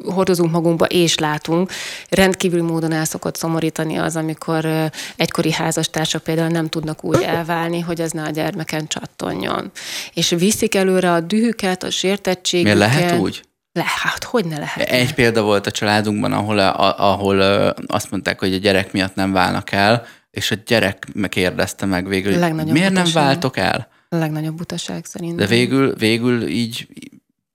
hordozunk 0.05 0.53
magunkba 0.53 0.85
és 0.85 1.19
látunk. 1.19 1.71
Rendkívül 2.09 2.63
módon 2.63 2.93
el 2.93 3.05
szokott 3.05 3.37
szomorítani 3.37 3.99
az, 3.99 4.17
amikor 4.17 4.91
egykori 5.17 5.53
házastársak 5.53 6.23
például 6.23 6.49
nem 6.49 6.69
tudnak 6.69 7.05
úgy 7.05 7.23
elválni, 7.23 7.81
hogy 7.81 8.01
az 8.01 8.11
ne 8.11 8.23
a 8.23 8.31
gyermeken 8.31 8.87
csattonjon. 8.87 9.71
És 10.15 10.29
viszik 10.29 10.75
előre 10.75 11.13
a 11.13 11.21
dühüket, 11.21 11.83
a 11.83 11.91
sértettségüket. 11.91 12.77
Miért 12.77 12.93
lehet 12.95 13.19
úgy? 13.19 13.43
Lehet, 13.73 14.25
hogy 14.25 14.45
ne 14.45 14.59
lehet. 14.59 14.89
Egy 14.89 15.15
példa 15.15 15.43
volt 15.43 15.67
a 15.67 15.71
családunkban, 15.71 16.33
ahol, 16.33 16.59
a, 16.59 17.13
ahol 17.13 17.41
azt 17.87 18.11
mondták, 18.11 18.39
hogy 18.39 18.55
a 18.55 18.59
gyerek 18.59 18.93
miatt 18.93 19.15
nem 19.15 19.33
válnak 19.33 19.73
el, 19.73 20.07
és 20.31 20.51
a 20.51 20.55
gyerek 20.67 21.07
megkérdezte 21.15 21.87
meg 21.87 22.09
végül, 22.09 22.41
hogy 22.41 22.73
miért 22.73 22.93
nem 22.93 23.07
váltok 23.13 23.57
el? 23.57 23.92
Legnagyobb 24.19 24.57
butaság 24.57 25.05
szerintem. 25.05 25.37
De 25.37 25.47
végül, 25.47 25.95
végül 25.95 26.47
így 26.47 26.87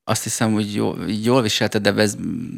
azt 0.10 0.24
hiszem, 0.24 0.54
hogy 0.54 0.74
jól, 0.74 0.98
jól 1.24 1.42
viselte, 1.42 1.80
de 1.80 1.94
ez 1.94 2.16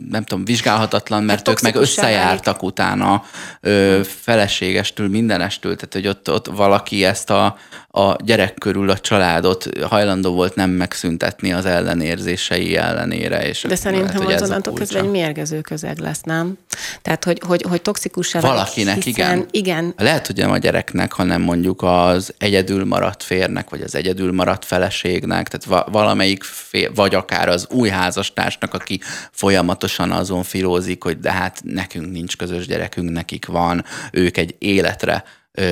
nem 0.09 0.23
tudom, 0.23 0.45
vizsgálhatatlan, 0.45 1.23
mert 1.23 1.47
hát 1.47 1.49
ők 1.49 1.61
meg 1.61 1.75
összejártak 1.75 2.63
utána 2.63 3.23
ö, 3.61 3.99
feleségestől, 4.03 5.07
mindenestől, 5.07 5.75
tehát 5.75 5.93
hogy 5.93 6.07
ott, 6.07 6.31
ott 6.31 6.47
valaki 6.47 7.05
ezt 7.05 7.29
a, 7.29 7.57
a 7.91 8.15
gyerek 8.23 8.53
körül 8.53 8.89
a 8.89 8.97
családot 8.97 9.69
hajlandó 9.81 10.33
volt 10.33 10.55
nem 10.55 10.69
megszüntetni 10.69 11.53
az 11.53 11.65
ellenérzései 11.65 12.75
ellenére. 12.75 13.47
És 13.47 13.65
de 13.67 13.75
szerintem 13.75 14.23
lehet, 14.23 14.41
az 14.41 14.49
onnantól 14.49 14.73
kezdve 14.73 14.99
egy 14.99 15.09
mérgező 15.09 15.61
közeg 15.61 15.97
lesz, 15.97 16.21
nem? 16.21 16.57
Tehát, 17.01 17.23
hogy, 17.23 17.41
hogy, 17.45 17.61
hogy 17.69 17.81
toxikus 17.81 18.33
Valakinek, 18.33 19.01
hiszen, 19.01 19.37
igen. 19.37 19.47
igen. 19.51 19.93
Lehet, 19.97 20.27
hogy 20.27 20.35
nem 20.35 20.51
a 20.51 20.57
gyereknek, 20.57 21.13
hanem 21.13 21.41
mondjuk 21.41 21.81
az 21.81 22.33
egyedül 22.37 22.85
maradt 22.85 23.23
férnek, 23.23 23.69
vagy 23.69 23.81
az 23.81 23.95
egyedül 23.95 24.33
maradt 24.33 24.65
feleségnek, 24.65 25.47
tehát 25.47 25.85
valamelyik 25.91 26.43
fél, 26.43 26.91
vagy 26.93 27.15
akár 27.15 27.38
az 27.47 27.67
új 27.69 27.89
házastársnak, 27.89 28.73
aki 28.73 28.99
folyamatosan 29.31 30.11
azon 30.11 30.43
filózik, 30.43 31.03
hogy 31.03 31.19
de 31.19 31.31
hát 31.31 31.61
nekünk 31.63 32.11
nincs 32.11 32.37
közös 32.37 32.67
gyerekünk, 32.67 33.09
nekik 33.09 33.45
van, 33.45 33.85
ők 34.11 34.37
egy 34.37 34.55
életre 34.57 35.23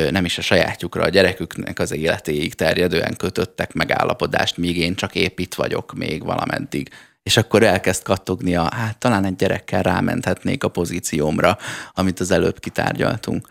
nem 0.09 0.25
is 0.25 0.37
a 0.37 0.41
sajátjukra, 0.41 1.03
a 1.03 1.09
gyereküknek 1.09 1.79
az 1.79 1.91
életéig 1.91 2.53
terjedően 2.53 3.15
kötöttek 3.17 3.73
megállapodást, 3.73 4.57
míg 4.57 4.77
én 4.77 4.95
csak 4.95 5.15
épp 5.15 5.39
itt 5.39 5.53
vagyok 5.53 5.93
még 5.93 6.23
valameddig. 6.23 6.89
És 7.27 7.37
akkor 7.37 7.63
elkezd 7.63 8.03
kattognia, 8.03 8.69
hát 8.75 8.97
talán 8.97 9.25
egy 9.25 9.35
gyerekkel 9.35 9.81
rámenthetnék 9.81 10.63
a 10.63 10.67
pozíciómra, 10.67 11.57
amit 11.93 12.19
az 12.19 12.31
előbb 12.31 12.59
kitárgyaltunk. 12.59 13.47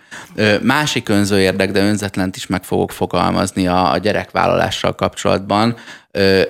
Másik 0.62 1.08
önző 1.08 1.40
érdek, 1.40 1.70
de 1.70 1.80
önzetlent 1.80 2.36
is 2.36 2.46
meg 2.46 2.64
fogok 2.64 2.92
fogalmazni 2.92 3.66
a, 3.66 3.92
a 3.92 3.98
gyerekvállalással 3.98 4.94
kapcsolatban, 4.94 5.76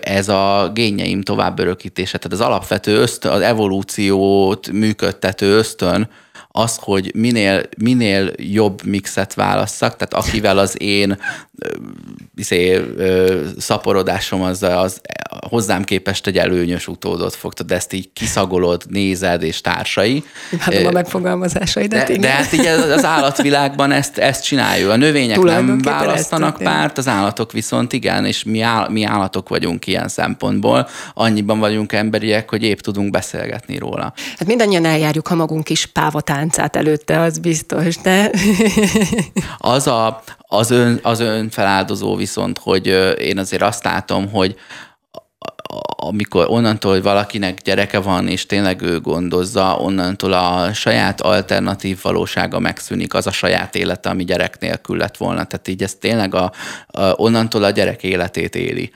ez 0.03 0.29
a 0.29 0.71
génjeim 0.75 1.23
továbbörökítése, 1.23 2.19
tehát 2.19 2.39
az 2.39 2.47
alapvető 2.47 2.97
ösztön, 2.97 3.33
az 3.33 3.41
evolúciót 3.41 4.71
működtető 4.73 5.57
ösztön, 5.57 6.09
az, 6.57 6.79
hogy 6.81 7.11
minél, 7.15 7.63
minél 7.79 8.31
jobb 8.37 8.85
mixet 8.85 9.35
válasszak, 9.35 9.97
tehát 9.97 10.27
akivel 10.27 10.59
az 10.59 10.83
én 10.83 11.19
izé, 12.37 12.81
szaporodásom 13.59 14.43
az, 14.43 14.63
az 14.63 15.01
hozzám 15.49 15.85
képest 15.85 16.27
egy 16.27 16.39
előnyös 16.39 16.89
utódot 16.89 17.35
fog, 17.35 17.53
de 17.53 17.75
ezt 17.75 17.93
így 17.93 18.11
kiszagolod, 18.13 18.83
nézed 18.89 19.43
és 19.43 19.61
társai. 19.61 20.25
Hát 20.59 20.75
a 20.75 20.91
megfogalmazásaidat, 20.91 22.07
de, 22.07 22.17
de 22.17 22.29
hát 22.29 22.53
így 22.53 22.67
az 22.67 23.05
állatvilágban 23.05 23.93
ezt, 23.93 24.19
ezt 24.19 24.45
csináljuk. 24.45 24.91
A 24.91 24.97
növények 24.97 25.41
nem 25.41 25.79
választanak 25.79 26.57
párt, 26.57 26.99
az 26.99 27.09
állatok 27.09 27.53
viszont 27.53 27.93
igen, 27.93 28.25
és 28.25 28.45
mi, 28.45 28.61
áll, 28.61 28.89
mi 28.89 29.05
állatok 29.05 29.49
vagyunk 29.49 29.87
ilyen 29.87 30.09
szempontból. 30.09 30.89
Annyiban 31.15 31.59
vagyunk 31.59 31.93
emberiek, 31.93 32.51
hogy 32.51 32.63
épp 32.63 32.79
tudunk 32.79 33.11
beszélgetni 33.11 33.79
róla. 33.79 34.13
Hát 34.39 34.49
mindannyian 34.49 34.85
eljárjuk, 34.85 35.27
ha 35.27 35.35
magunk 35.35 35.71
is 35.71 35.87
pávatáncát 36.47 36.77
előtte, 36.77 37.21
az 37.21 37.39
biztos, 37.39 37.97
de... 37.97 38.31
az, 39.59 39.87
a, 39.87 40.23
az, 40.39 40.71
ön, 40.71 40.99
az 41.03 41.21
önfeláldozó 41.21 42.17
viszont, 42.17 42.59
hogy 42.59 42.87
én 43.19 43.39
azért 43.39 43.63
azt 43.63 43.85
látom, 43.85 44.31
hogy 44.31 44.57
amikor 45.97 46.47
onnantól, 46.49 46.93
hogy 46.93 47.03
valakinek 47.03 47.61
gyereke 47.63 47.99
van, 47.99 48.29
és 48.29 48.47
tényleg 48.47 48.83
ő 48.83 49.01
gondozza, 49.01 49.77
onnantól 49.77 50.33
a 50.33 50.73
saját 50.73 51.21
alternatív 51.21 51.99
valósága 52.03 52.59
megszűnik, 52.59 53.15
az 53.15 53.27
a 53.27 53.33
saját 53.33 53.75
élete, 53.75 54.09
ami 54.09 54.25
gyerek 54.25 54.59
nélkül 54.59 54.97
lett 54.97 55.17
volna. 55.17 55.45
Tehát 55.45 55.69
így 55.69 55.83
ez 55.83 55.95
tényleg 55.95 56.35
a, 56.35 56.53
a, 56.87 57.01
onnantól 57.01 57.65
a 57.65 57.71
gyerek 57.71 58.03
életét 58.03 58.55
éli. 58.55 58.91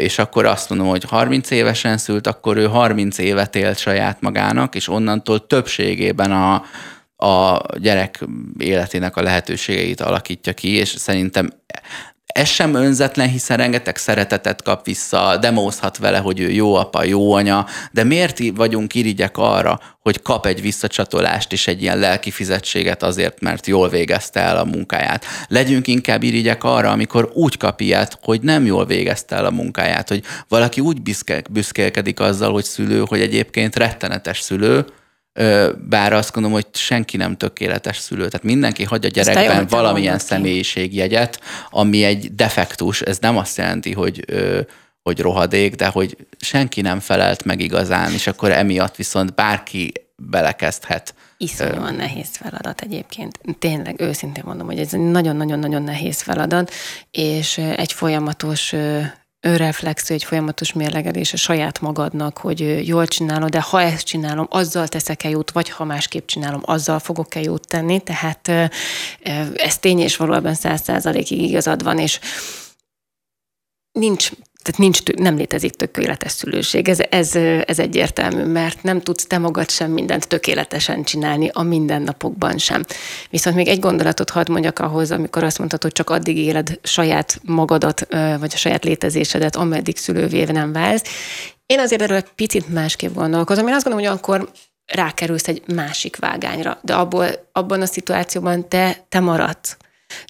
És 0.00 0.18
akkor 0.18 0.44
azt 0.44 0.68
mondom, 0.68 0.88
hogy 0.88 1.04
30 1.04 1.50
évesen 1.50 1.98
szült, 1.98 2.26
akkor 2.26 2.56
ő 2.56 2.66
30 2.66 3.18
évet 3.18 3.56
élt 3.56 3.78
saját 3.78 4.20
magának, 4.20 4.74
és 4.74 4.88
onnantól 4.88 5.46
többségében 5.46 6.32
a, 6.32 6.64
a 7.26 7.60
gyerek 7.78 8.24
életének 8.58 9.16
a 9.16 9.22
lehetőségeit 9.22 10.00
alakítja 10.00 10.52
ki, 10.52 10.68
és 10.68 10.88
szerintem 10.88 11.52
ez 12.34 12.48
sem 12.48 12.74
önzetlen, 12.74 13.28
hiszen 13.28 13.56
rengeteg 13.56 13.96
szeretetet 13.96 14.62
kap 14.62 14.84
vissza, 14.84 15.36
demózhat 15.40 15.98
vele, 15.98 16.18
hogy 16.18 16.40
ő 16.40 16.50
jó 16.50 16.74
apa, 16.74 17.04
jó 17.04 17.32
anya, 17.32 17.66
de 17.92 18.04
miért 18.04 18.38
vagyunk 18.54 18.94
irigyek 18.94 19.38
arra, 19.38 19.80
hogy 20.00 20.22
kap 20.22 20.46
egy 20.46 20.60
visszacsatolást 20.60 21.52
és 21.52 21.66
egy 21.66 21.82
ilyen 21.82 21.98
lelki 21.98 22.30
fizetséget 22.30 23.02
azért, 23.02 23.40
mert 23.40 23.66
jól 23.66 23.88
végezte 23.88 24.40
el 24.40 24.56
a 24.56 24.64
munkáját. 24.64 25.24
Legyünk 25.48 25.86
inkább 25.86 26.22
irigyek 26.22 26.64
arra, 26.64 26.90
amikor 26.90 27.30
úgy 27.34 27.56
kap 27.56 27.80
ilyet, 27.80 28.18
hogy 28.22 28.40
nem 28.40 28.66
jól 28.66 28.86
végezte 28.86 29.36
el 29.36 29.44
a 29.44 29.50
munkáját, 29.50 30.08
hogy 30.08 30.22
valaki 30.48 30.80
úgy 30.80 31.02
büszkélkedik 31.50 32.20
azzal, 32.20 32.52
hogy 32.52 32.64
szülő, 32.64 33.04
hogy 33.06 33.20
egyébként 33.20 33.76
rettenetes 33.76 34.40
szülő, 34.40 34.84
bár 35.88 36.12
azt 36.12 36.32
gondolom, 36.32 36.60
hogy 36.62 36.66
senki 36.76 37.16
nem 37.16 37.36
tökéletes 37.36 37.98
szülő. 37.98 38.26
Tehát 38.28 38.42
mindenki 38.42 38.84
hagy 38.84 39.04
a 39.04 39.08
gyerekben 39.08 39.66
valamilyen 39.66 40.18
személyiségjegyet, 40.18 41.40
ami 41.70 42.04
egy 42.04 42.34
defektus. 42.34 43.00
Ez 43.00 43.18
nem 43.18 43.36
azt 43.36 43.56
jelenti, 43.56 43.92
hogy 43.92 44.24
hogy 45.02 45.20
rohadék, 45.20 45.74
de 45.74 45.86
hogy 45.86 46.16
senki 46.38 46.80
nem 46.80 47.00
felelt 47.00 47.44
meg 47.44 47.60
igazán, 47.60 48.12
és 48.12 48.26
akkor 48.26 48.50
emiatt 48.50 48.96
viszont 48.96 49.34
bárki 49.34 49.92
belekezdhet. 50.16 51.14
Iszonyúan 51.36 51.94
nehéz 51.94 52.28
feladat 52.30 52.80
egyébként. 52.80 53.38
Tényleg, 53.58 54.00
őszintén 54.00 54.42
mondom, 54.46 54.66
hogy 54.66 54.78
ez 54.78 54.94
egy 54.94 55.00
nagyon-nagyon-nagyon 55.00 55.82
nehéz 55.82 56.22
feladat, 56.22 56.72
és 57.10 57.58
egy 57.58 57.92
folyamatos 57.92 58.74
önreflexő, 59.44 60.14
egy 60.14 60.24
folyamatos 60.24 60.72
mérlegelés 60.72 61.32
a 61.32 61.36
saját 61.36 61.80
magadnak, 61.80 62.38
hogy 62.38 62.86
jól 62.86 63.06
csinálod, 63.06 63.50
de 63.50 63.60
ha 63.60 63.80
ezt 63.80 64.06
csinálom, 64.06 64.46
azzal 64.50 64.88
teszek-e 64.88 65.28
jót, 65.28 65.50
vagy 65.50 65.68
ha 65.68 65.84
másképp 65.84 66.26
csinálom, 66.26 66.60
azzal 66.64 66.98
fogok-e 66.98 67.40
jót 67.40 67.68
tenni. 67.68 68.00
Tehát 68.00 68.48
ez 69.54 69.78
tény 69.78 69.98
és 69.98 70.16
valóban 70.16 70.54
száz 70.54 70.82
százalékig 70.82 71.42
igazad 71.42 71.82
van, 71.82 71.98
és 71.98 72.20
nincs 73.92 74.30
tehát 74.64 74.80
nincs, 74.80 75.02
nem 75.16 75.36
létezik 75.36 75.70
tökéletes 75.72 76.32
szülőség. 76.32 76.88
Ez, 76.88 76.98
ez, 77.10 77.34
ez 77.64 77.78
egyértelmű, 77.78 78.44
mert 78.44 78.82
nem 78.82 79.00
tudsz 79.00 79.26
te 79.26 79.38
magad 79.38 79.70
sem 79.70 79.90
mindent 79.90 80.28
tökéletesen 80.28 81.02
csinálni, 81.02 81.50
a 81.52 81.62
mindennapokban 81.62 82.58
sem. 82.58 82.84
Viszont 83.30 83.56
még 83.56 83.68
egy 83.68 83.78
gondolatot 83.78 84.30
hadd 84.30 84.50
mondjak 84.50 84.78
ahhoz, 84.78 85.10
amikor 85.10 85.44
azt 85.44 85.58
mondtad, 85.58 85.82
hogy 85.82 85.92
csak 85.92 86.10
addig 86.10 86.36
éled 86.36 86.78
saját 86.82 87.40
magadat, 87.42 88.06
vagy 88.38 88.52
a 88.54 88.56
saját 88.56 88.84
létezésedet, 88.84 89.56
ameddig 89.56 89.96
szülővé 89.96 90.44
nem 90.44 90.72
válsz. 90.72 91.02
Én 91.66 91.78
azért 91.78 92.02
erről 92.02 92.16
egy 92.16 92.30
picit 92.34 92.68
másképp 92.68 93.14
gondolkozom. 93.14 93.66
Én 93.68 93.74
azt 93.74 93.84
gondolom, 93.84 94.08
hogy 94.08 94.18
akkor 94.18 94.50
rákerülsz 94.86 95.48
egy 95.48 95.62
másik 95.74 96.16
vágányra, 96.16 96.78
de 96.82 96.94
abból, 96.94 97.26
abban 97.52 97.80
a 97.80 97.86
szituációban 97.86 98.68
te, 98.68 99.04
te 99.08 99.20
maradsz 99.20 99.76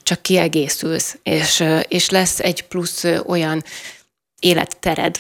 csak 0.03 0.22
kiegészülsz, 0.22 1.18
és, 1.22 1.64
és 1.89 2.11
lesz 2.11 2.41
egy 2.41 2.62
plusz 2.62 3.05
olyan 3.26 3.62
élettered, 4.45 5.18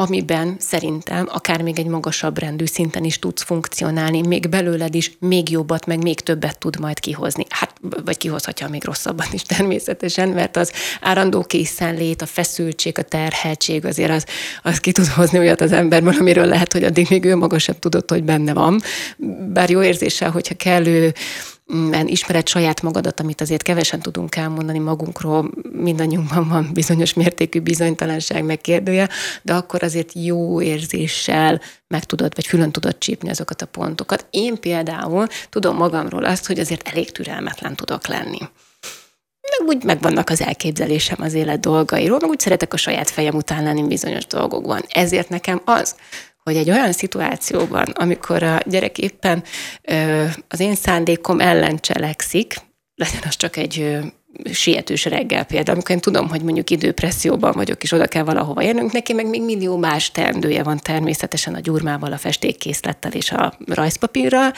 amiben 0.00 0.56
szerintem 0.58 1.28
akár 1.32 1.62
még 1.62 1.78
egy 1.78 1.86
magasabb 1.86 2.38
rendű 2.38 2.64
szinten 2.64 3.04
is 3.04 3.18
tudsz 3.18 3.42
funkcionálni, 3.42 4.20
még 4.20 4.48
belőled 4.48 4.94
is 4.94 5.12
még 5.18 5.50
jobbat, 5.50 5.86
meg 5.86 6.02
még 6.02 6.20
többet 6.20 6.58
tud 6.58 6.80
majd 6.80 7.00
kihozni. 7.00 7.46
Hát, 7.48 7.74
vagy 8.04 8.16
kihozhatja 8.16 8.68
még 8.68 8.84
rosszabbat 8.84 9.32
is 9.32 9.42
természetesen, 9.42 10.28
mert 10.28 10.56
az 10.56 10.72
állandó 11.00 11.42
készenlét, 11.42 12.22
a 12.22 12.26
feszültség, 12.26 12.98
a 12.98 13.02
terheltség 13.02 13.84
azért 13.84 14.10
az, 14.10 14.26
az 14.62 14.78
ki 14.78 14.92
tud 14.92 15.06
hozni 15.06 15.38
olyat 15.38 15.60
az 15.60 15.72
emberből, 15.72 16.14
amiről 16.18 16.46
lehet, 16.46 16.72
hogy 16.72 16.84
addig 16.84 17.06
még 17.10 17.24
ő 17.24 17.36
maga 17.36 17.58
sem 17.58 17.74
tudott, 17.78 18.10
hogy 18.10 18.24
benne 18.24 18.52
van. 18.52 18.80
Bár 19.52 19.70
jó 19.70 19.82
érzéssel, 19.82 20.30
hogyha 20.30 20.54
kellő 20.54 21.12
ismered 22.04 22.48
saját 22.48 22.82
magadat, 22.82 23.20
amit 23.20 23.40
azért 23.40 23.62
kevesen 23.62 24.00
tudunk 24.00 24.36
elmondani 24.36 24.78
magunkról, 24.78 25.50
mindannyiunkban 25.72 26.48
van 26.48 26.70
bizonyos 26.72 27.14
mértékű 27.14 27.60
bizonytalanság 27.60 28.44
megkérdője, 28.44 29.08
de 29.42 29.54
akkor 29.54 29.82
azért 29.82 30.12
jó 30.14 30.62
érzéssel 30.62 31.60
meg 31.86 32.04
tudod, 32.04 32.34
vagy 32.34 32.46
fülön 32.46 32.72
tudod 32.72 32.98
csípni 32.98 33.30
azokat 33.30 33.62
a 33.62 33.66
pontokat. 33.66 34.26
Én 34.30 34.60
például 34.60 35.26
tudom 35.48 35.76
magamról 35.76 36.24
azt, 36.24 36.46
hogy 36.46 36.58
azért 36.58 36.88
elég 36.88 37.12
türelmetlen 37.12 37.76
tudok 37.76 38.06
lenni 38.06 38.38
meg 39.58 39.68
úgy 39.68 39.84
megvannak 39.84 40.30
az 40.30 40.40
elképzelésem 40.40 41.16
az 41.20 41.34
élet 41.34 41.60
dolgairól, 41.60 42.18
meg 42.20 42.30
úgy 42.30 42.40
szeretek 42.40 42.72
a 42.72 42.76
saját 42.76 43.10
fejem 43.10 43.34
után 43.34 43.62
lenni 43.62 43.86
bizonyos 43.86 44.26
dolgokban. 44.26 44.80
Ezért 44.88 45.28
nekem 45.28 45.60
az, 45.64 45.96
hogy 46.48 46.56
egy 46.56 46.70
olyan 46.70 46.92
szituációban, 46.92 47.84
amikor 47.84 48.42
a 48.42 48.60
gyerek 48.66 48.98
éppen 48.98 49.42
az 50.48 50.60
én 50.60 50.74
szándékom 50.74 51.40
ellen 51.40 51.78
cselekszik, 51.78 52.54
legyen 52.94 53.22
az 53.26 53.36
csak 53.36 53.56
egy 53.56 53.98
sietős 54.52 55.04
reggel 55.04 55.44
például, 55.44 55.74
amikor 55.74 55.94
én 55.94 56.00
tudom, 56.00 56.28
hogy 56.28 56.42
mondjuk 56.42 56.70
időpresszióban 56.70 57.52
vagyok, 57.52 57.82
és 57.82 57.92
oda 57.92 58.06
kell 58.06 58.22
valahova 58.22 58.62
érnünk, 58.62 58.92
neki 58.92 59.12
meg 59.12 59.26
még 59.26 59.42
millió 59.42 59.76
más 59.76 60.10
teendője 60.10 60.62
van 60.62 60.78
természetesen 60.78 61.54
a 61.54 61.60
gyurmával, 61.60 62.12
a 62.12 62.18
festékkészlettel 62.18 63.12
és 63.12 63.30
a 63.30 63.54
rajzpapírral, 63.66 64.52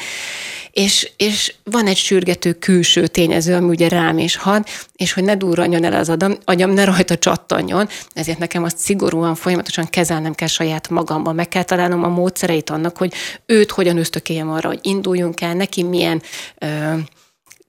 és, 0.71 1.11
és 1.17 1.55
van 1.65 1.87
egy 1.87 1.97
sürgető 1.97 2.53
külső 2.53 3.07
tényező, 3.07 3.55
ami 3.55 3.69
ugye 3.69 3.89
rám 3.89 4.19
is 4.19 4.37
had, 4.37 4.67
és 4.97 5.13
hogy 5.13 5.25
ne 5.25 5.37
durranjon 5.37 5.85
el 5.85 5.95
az 5.95 6.09
adam, 6.09 6.37
agyam, 6.45 6.71
ne 6.71 6.85
rajta 6.85 7.19
csattanjon, 7.19 7.89
ezért 8.13 8.39
nekem 8.39 8.65
azt 8.65 8.79
szigorúan, 8.79 9.35
folyamatosan 9.35 9.87
kezelnem 9.91 10.35
kell 10.35 10.49
saját 10.49 10.89
magamban, 10.89 11.35
meg 11.35 11.49
kell 11.49 11.63
találnom 11.63 12.05
a 12.05 12.09
módszereit 12.09 12.71
annak, 12.71 12.97
hogy 12.97 13.13
őt 13.47 13.71
hogyan 13.71 13.97
ösztökéljem 13.97 14.51
arra, 14.51 14.69
hogy 14.69 14.79
induljunk 14.83 15.41
el, 15.41 15.55
neki 15.55 15.83
milyen 15.83 16.23
ö, 16.59 16.67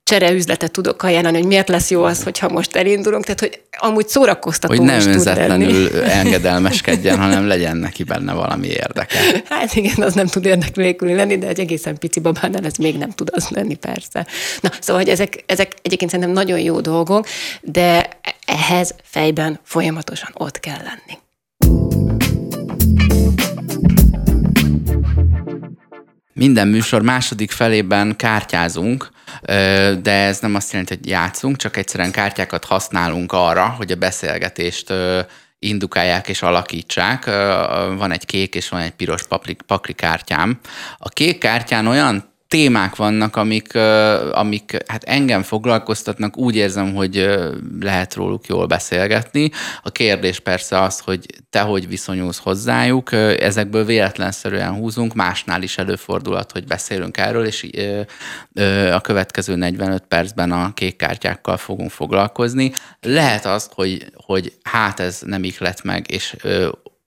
csereüzletet 0.04 0.70
tudok 0.70 1.02
ajánlani, 1.02 1.36
hogy 1.36 1.46
miért 1.46 1.68
lesz 1.68 1.90
jó 1.90 2.02
az, 2.02 2.22
hogyha 2.22 2.48
most 2.48 2.76
elindulunk, 2.76 3.24
tehát 3.24 3.40
hogy 3.40 3.60
amúgy 3.78 4.08
szórakoztató 4.08 4.74
Hogy 4.74 4.84
nem 4.84 5.08
önzetlenül 5.08 6.00
engedelmeskedjen, 6.20 7.18
hanem 7.18 7.46
legyen 7.46 7.76
neki 7.76 8.02
benne 8.02 8.32
valami 8.32 8.66
érdeke. 8.66 9.18
Hát 9.48 9.74
igen, 9.74 10.02
az 10.02 10.14
nem 10.14 10.26
tud 10.26 10.44
érdek 10.44 10.76
nélkül 10.76 11.14
lenni, 11.14 11.38
de 11.38 11.48
egy 11.48 11.60
egészen 11.60 11.98
pici 11.98 12.20
babánál 12.20 12.64
ez 12.64 12.76
még 12.76 12.98
nem 12.98 13.10
tud 13.10 13.28
az 13.32 13.48
lenni, 13.48 13.74
persze. 13.74 14.26
Na, 14.60 14.70
szóval, 14.80 15.02
hogy 15.02 15.10
ezek, 15.10 15.44
ezek 15.46 15.72
egyébként 15.82 16.10
szerintem 16.10 16.34
nagyon 16.34 16.58
jó 16.58 16.80
dolgok, 16.80 17.26
de 17.60 18.08
ehhez 18.46 18.94
fejben 19.02 19.60
folyamatosan 19.62 20.30
ott 20.34 20.60
kell 20.60 20.80
lenni. 20.84 21.20
Minden 26.34 26.68
műsor 26.68 27.02
második 27.02 27.50
felében 27.50 28.16
kártyázunk, 28.16 29.10
de 30.02 30.12
ez 30.12 30.40
nem 30.40 30.54
azt 30.54 30.70
jelenti, 30.70 30.94
hogy 30.94 31.08
játszunk, 31.08 31.56
csak 31.56 31.76
egyszerűen 31.76 32.10
kártyákat 32.10 32.64
használunk 32.64 33.32
arra, 33.32 33.68
hogy 33.68 33.92
a 33.92 33.96
beszélgetést 33.96 34.92
indukálják 35.58 36.28
és 36.28 36.42
alakítsák. 36.42 37.24
Van 37.96 38.12
egy 38.12 38.26
kék 38.26 38.54
és 38.54 38.68
van 38.68 38.80
egy 38.80 38.90
piros 38.90 39.22
pakli 39.66 39.92
kártyám. 39.92 40.58
A 40.98 41.08
kék 41.08 41.38
kártyán 41.38 41.86
olyan 41.86 42.31
témák 42.52 42.96
vannak, 42.96 43.36
amik, 43.36 43.74
amik 44.32 44.76
hát 44.86 45.04
engem 45.04 45.42
foglalkoztatnak, 45.42 46.36
úgy 46.36 46.56
érzem, 46.56 46.94
hogy 46.94 47.28
lehet 47.80 48.14
róluk 48.14 48.46
jól 48.46 48.66
beszélgetni. 48.66 49.50
A 49.82 49.90
kérdés 49.90 50.40
persze 50.40 50.80
az, 50.80 50.98
hogy 50.98 51.26
te 51.50 51.60
hogy 51.60 51.88
viszonyulsz 51.88 52.38
hozzájuk, 52.38 53.12
ezekből 53.12 53.84
véletlenszerűen 53.84 54.74
húzunk, 54.74 55.14
másnál 55.14 55.62
is 55.62 55.78
előfordulhat, 55.78 56.52
hogy 56.52 56.64
beszélünk 56.64 57.16
erről, 57.16 57.46
és 57.46 57.66
a 58.92 59.00
következő 59.00 59.54
45 59.54 60.04
percben 60.08 60.52
a 60.52 60.74
kék 60.74 60.96
kártyákkal 60.96 61.56
fogunk 61.56 61.90
foglalkozni. 61.90 62.72
Lehet 63.00 63.46
az, 63.46 63.68
hogy, 63.74 64.06
hogy 64.14 64.52
hát 64.62 65.00
ez 65.00 65.20
nem 65.24 65.44
ihlet 65.44 65.82
meg, 65.82 66.10
és 66.10 66.36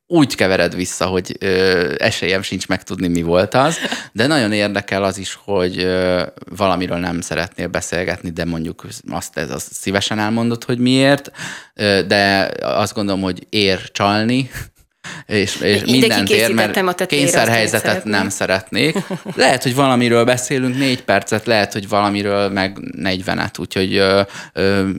úgy 0.08 0.36
kevered 0.36 0.76
vissza, 0.76 1.06
hogy 1.06 1.36
ö, 1.40 1.94
esélyem 1.98 2.42
sincs 2.42 2.68
megtudni, 2.68 3.08
mi 3.08 3.22
volt 3.22 3.54
az, 3.54 3.78
de 4.12 4.28
nagyon 4.28 4.52
érdekel 4.52 5.04
az 5.04 5.18
is, 5.18 5.40
hogy 5.44 5.80
ö, 5.80 6.24
valamiről 6.58 6.98
nem 6.98 7.22
szeretnél 7.22 7.68
beszélgetni, 7.68 8.30
de 8.30 8.46
mondjuk 8.46 8.86
azt 9.10 9.38
ez 9.38 9.52
az 9.52 9.68
szívesen 9.72 10.20
elmondod, 10.20 10.64
hogy 10.64 10.78
miért, 10.78 11.32
ö, 11.74 12.02
de 12.08 12.52
azt 12.62 12.94
gondolom, 12.94 13.22
hogy 13.22 13.48
ér 13.50 13.92
csalni, 13.92 14.50
és, 15.26 15.56
és 15.62 15.84
mindent 15.86 16.30
ér, 16.30 16.54
mert 16.54 17.06
kényszerhelyzetet 17.06 18.04
nem 18.04 18.30
szeretnék. 18.30 18.98
Lehet, 19.36 19.64
hogy 19.64 19.76
valamiről 19.76 20.24
beszélünk 20.24 20.78
négy 20.78 21.04
percet, 21.04 21.46
lehet, 21.46 21.74
hogy 21.74 21.90
valamiről 21.90 22.50
meg 22.50 22.78
negyvenet, 22.96 23.58
úgyhogy 23.58 23.96
ö, 23.96 24.22
ö, 24.54 24.90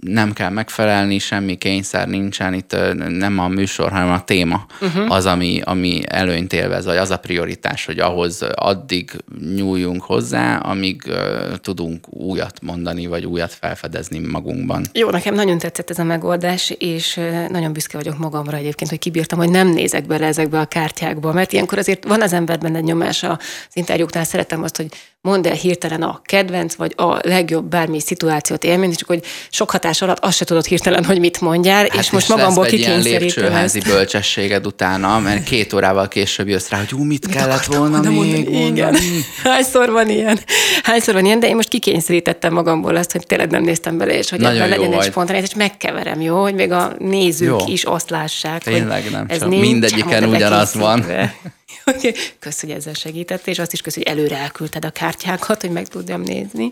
nem 0.00 0.32
kell 0.32 0.50
megfelelni, 0.50 1.18
semmi 1.18 1.56
kényszer 1.56 2.08
nincsen, 2.08 2.54
itt 2.54 2.76
nem 3.08 3.38
a 3.38 3.48
műsor, 3.48 3.90
hanem 3.90 4.10
a 4.10 4.24
téma 4.24 4.66
uh-huh. 4.80 5.12
az, 5.12 5.26
ami, 5.26 5.60
ami 5.64 6.00
előnyt 6.06 6.52
élvez, 6.52 6.84
vagy 6.84 6.96
az 6.96 7.10
a 7.10 7.16
prioritás, 7.16 7.86
hogy 7.86 7.98
ahhoz 7.98 8.42
addig 8.54 9.10
nyúljunk 9.54 10.02
hozzá, 10.02 10.56
amíg 10.56 11.02
uh, 11.06 11.56
tudunk 11.56 12.12
újat 12.14 12.62
mondani, 12.62 13.06
vagy 13.06 13.24
újat 13.24 13.52
felfedezni 13.52 14.18
magunkban. 14.18 14.84
Jó, 14.92 15.10
nekem 15.10 15.34
nagyon 15.34 15.58
tetszett 15.58 15.90
ez 15.90 15.98
a 15.98 16.04
megoldás, 16.04 16.74
és 16.78 17.20
nagyon 17.48 17.72
büszke 17.72 17.96
vagyok 17.96 18.18
magamra 18.18 18.56
egyébként, 18.56 18.90
hogy 18.90 18.98
kibírtam, 18.98 19.38
hogy 19.38 19.45
nem 19.50 19.68
nézek 19.68 20.06
bele 20.06 20.26
ezekbe 20.26 20.58
a 20.60 20.64
kártyákba, 20.64 21.32
mert 21.32 21.52
ilyenkor 21.52 21.78
azért 21.78 22.04
van 22.04 22.22
az 22.22 22.32
emberben 22.32 22.76
egy 22.76 22.84
nyomás 22.84 23.22
az 23.22 23.36
interjúknál, 23.72 24.24
szeretem 24.24 24.62
azt, 24.62 24.76
hogy 24.76 24.86
mondd 25.26 25.46
el 25.46 25.54
hirtelen 25.54 26.02
a 26.02 26.20
kedvenc, 26.24 26.74
vagy 26.74 26.92
a 26.96 27.18
legjobb 27.22 27.64
bármi 27.64 28.00
szituációt 28.00 28.64
élmény, 28.64 28.94
csak 28.94 29.08
hogy 29.08 29.24
sok 29.50 29.70
hatás 29.70 30.02
alatt 30.02 30.18
azt 30.24 30.36
se 30.36 30.44
tudod 30.44 30.64
hirtelen, 30.64 31.04
hogy 31.04 31.18
mit 31.18 31.40
mondjál, 31.40 31.82
hát 31.82 31.94
és 31.94 32.10
most 32.10 32.28
magamból 32.28 32.64
kikényszerítem 32.64 33.52
ezt. 33.52 33.84
bölcsességed 33.84 34.66
utána, 34.66 35.18
mert 35.18 35.44
két 35.44 35.72
órával 35.72 36.08
később 36.08 36.48
jössz 36.48 36.68
rá, 36.68 36.78
hogy 36.78 36.92
ú, 36.92 37.02
mit 37.02 37.26
kellett 37.26 37.64
volna 37.64 38.00
még 38.00 38.14
mondani. 38.14 38.66
Igen. 38.66 38.96
Hányszor 39.44 39.90
van 39.90 40.08
ilyen? 40.08 40.38
Hányszor 40.82 41.14
van 41.14 41.24
ilyen, 41.24 41.40
de 41.40 41.48
én 41.48 41.54
most 41.54 41.68
kikényszerítettem 41.68 42.52
magamból 42.52 42.96
azt, 42.96 43.12
hogy 43.12 43.26
tényleg 43.26 43.50
nem 43.50 43.62
néztem 43.62 43.98
bele, 43.98 44.18
és 44.18 44.30
hogy 44.30 44.40
Nagyon 44.40 44.62
ebben 44.62 44.78
legyen 44.78 44.92
egy 44.92 45.02
spontán, 45.02 45.36
és 45.36 45.54
megkeverem, 45.54 46.20
jó, 46.20 46.42
hogy 46.42 46.54
még 46.54 46.72
a 46.72 46.92
nézők 46.98 47.48
jó. 47.48 47.58
is 47.66 47.84
azt 47.84 48.10
lássák, 48.10 48.62
Tényleg 48.62 49.02
hogy 49.02 49.12
nem 49.12 49.26
ez. 49.42 49.48
Nincs, 49.48 49.66
Mindegyiken 49.66 50.24
ugyanaz 50.24 50.74
van. 50.74 51.04
Kösz, 52.38 52.60
hogy 52.60 52.70
ezzel 52.70 52.92
segített, 52.92 53.46
és 53.46 53.58
azt 53.58 53.72
is 53.72 53.80
kösz, 53.80 53.94
hogy 53.94 54.02
előre 54.02 54.36
elküldted 54.36 54.84
a 54.84 54.90
kártyákat, 54.90 55.60
hogy 55.60 55.70
meg 55.70 55.88
tudjam 55.88 56.20
nézni. 56.20 56.70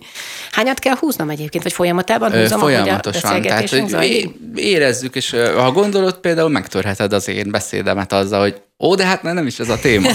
Hányat 0.51 0.79
kell 0.79 0.95
húznom 0.95 1.31
egyébként, 1.31 1.63
vagy 1.63 1.73
folyamatában 1.73 2.33
húzom, 2.33 2.59
Folyamatosan, 2.59 3.43
tehát 3.43 3.69
hogy 3.71 4.31
érezzük, 4.55 5.15
és 5.15 5.31
ha 5.57 5.73
gondolod, 5.73 6.19
például 6.19 6.49
megtörheted 6.49 7.13
az 7.13 7.29
én 7.29 7.51
beszédemet 7.51 8.13
azzal, 8.13 8.41
hogy 8.41 8.61
Ó, 8.79 8.95
de 8.95 9.05
hát 9.05 9.23
nem 9.23 9.47
is 9.47 9.59
ez 9.59 9.69
a 9.69 9.79
téma. 9.79 10.09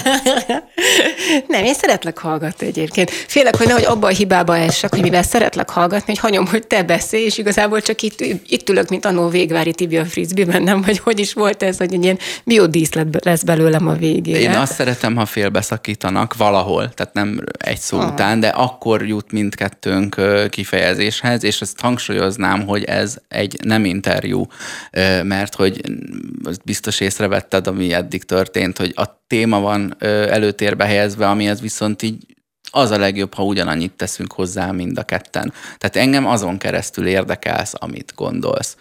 nem, 1.47 1.63
én 1.63 1.73
szeretlek 1.73 2.17
hallgatni 2.17 2.67
egyébként. 2.67 3.09
Félek, 3.09 3.55
hogy 3.55 3.67
nehogy 3.67 3.83
abba 3.83 4.07
a 4.07 4.11
hibába 4.11 4.57
essek, 4.57 4.89
hogy 4.89 5.01
mivel 5.01 5.23
szeretlek 5.23 5.69
hallgatni, 5.69 6.05
hogy 6.05 6.17
hagyom, 6.17 6.47
hogy 6.47 6.67
te 6.67 6.83
beszélj, 6.83 7.23
és 7.23 7.37
igazából 7.37 7.81
csak 7.81 8.01
itt, 8.01 8.19
itt 8.47 8.69
ülök, 8.69 8.89
mint 8.89 9.05
annó 9.05 9.27
végvári 9.27 9.73
Tibia 9.73 10.05
Frisbee 10.05 10.59
nem, 10.59 10.81
vagy 10.81 10.99
hogy 10.99 11.19
is 11.19 11.33
volt 11.33 11.63
ez, 11.63 11.77
hogy 11.77 11.93
egy 11.93 12.03
ilyen 12.03 12.19
biodíszlet 12.43 13.25
lesz 13.25 13.43
belőlem 13.43 13.87
a 13.87 13.93
végére. 13.93 14.39
Én 14.39 14.51
azt 14.51 14.73
szeretem, 14.73 15.15
ha 15.15 15.25
félbeszakítanak 15.25 16.35
valahol, 16.35 16.89
tehát 16.89 17.13
nem 17.13 17.43
egy 17.57 17.79
szó 17.79 17.99
ah. 17.99 18.11
után, 18.11 18.39
de 18.39 18.47
akkor 18.47 19.07
jut 19.07 19.31
mindkettőnk 19.31 20.15
kifejezéshez, 20.49 21.43
és 21.43 21.61
ezt 21.61 21.79
hangsúlyoznám, 21.79 22.65
hogy 22.65 22.83
ez 22.83 23.17
egy 23.27 23.57
nem 23.63 23.85
interjú, 23.85 24.45
mert 25.23 25.55
hogy 25.55 25.81
biztos 26.63 26.99
észrevetted, 26.99 27.67
ami 27.67 27.93
eddig 27.93 28.23
történt, 28.23 28.57
történt, 28.59 28.77
hogy 28.77 29.05
a 29.05 29.23
téma 29.27 29.59
van 29.59 29.95
előtérbe 29.99 30.85
helyezve, 30.85 31.29
amihez 31.29 31.61
viszont 31.61 32.01
így 32.01 32.25
az 32.71 32.91
a 32.91 32.97
legjobb, 32.97 33.33
ha 33.33 33.43
ugyanannyit 33.43 33.91
teszünk 33.91 34.33
hozzá 34.33 34.71
mind 34.71 34.97
a 34.97 35.03
ketten. 35.03 35.53
Tehát 35.77 35.95
engem 35.95 36.25
azon 36.25 36.57
keresztül 36.57 37.07
érdekelsz, 37.07 37.73
amit 37.77 38.13
gondolsz 38.15 38.77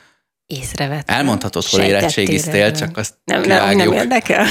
észrevettem. 0.49 1.17
Elmondhatod, 1.17 1.65
hol 1.65 1.81
érettségiztél, 1.81 2.73
csak 2.73 2.97
azt 2.97 3.15
Nem, 3.25 3.41
nem, 3.41 3.77
nem 3.77 3.93
érdekel? 3.93 4.45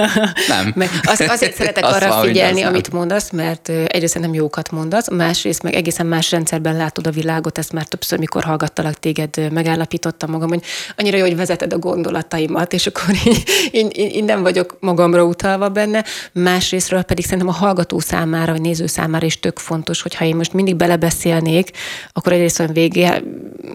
nem. 0.48 0.72
Meg 0.74 0.88
az, 1.02 1.20
azért 1.20 1.54
szeretek 1.54 1.84
azt 1.86 2.02
arra 2.02 2.20
figyelni, 2.20 2.62
amit 2.62 2.90
nem. 2.90 2.98
mondasz, 2.98 3.30
mert 3.30 3.68
egyrészt 3.68 4.18
nem 4.18 4.34
jókat 4.34 4.70
mondasz, 4.70 5.10
másrészt 5.10 5.62
meg 5.62 5.74
egészen 5.74 6.06
más 6.06 6.30
rendszerben 6.30 6.76
látod 6.76 7.06
a 7.06 7.10
világot, 7.10 7.58
ezt 7.58 7.72
már 7.72 7.84
többször, 7.84 8.18
mikor 8.18 8.44
hallgattalak 8.44 8.94
téged, 8.94 9.52
megállapítottam 9.52 10.30
magam, 10.30 10.48
hogy 10.48 10.62
annyira 10.96 11.16
jó, 11.16 11.24
hogy 11.24 11.36
vezeted 11.36 11.72
a 11.72 11.78
gondolataimat, 11.78 12.72
és 12.72 12.86
akkor 12.86 13.04
így, 13.26 13.42
így, 13.72 13.98
így 13.98 14.24
nem 14.24 14.42
vagyok 14.42 14.76
magamra 14.80 15.24
utalva 15.24 15.68
benne. 15.68 16.04
Másrésztről 16.32 17.02
pedig 17.02 17.24
szerintem 17.24 17.48
a 17.48 17.52
hallgató 17.52 17.98
számára, 17.98 18.52
vagy 18.52 18.60
néző 18.60 18.86
számára 18.86 19.26
is 19.26 19.40
tök 19.40 19.58
fontos, 19.58 20.02
hogy 20.02 20.14
ha 20.14 20.24
én 20.24 20.36
most 20.36 20.52
mindig 20.52 20.76
belebeszélnék, 20.76 21.70
akkor 22.12 22.32
egyrészt 22.32 22.58
olyan 22.58 22.72
végé 22.72 23.08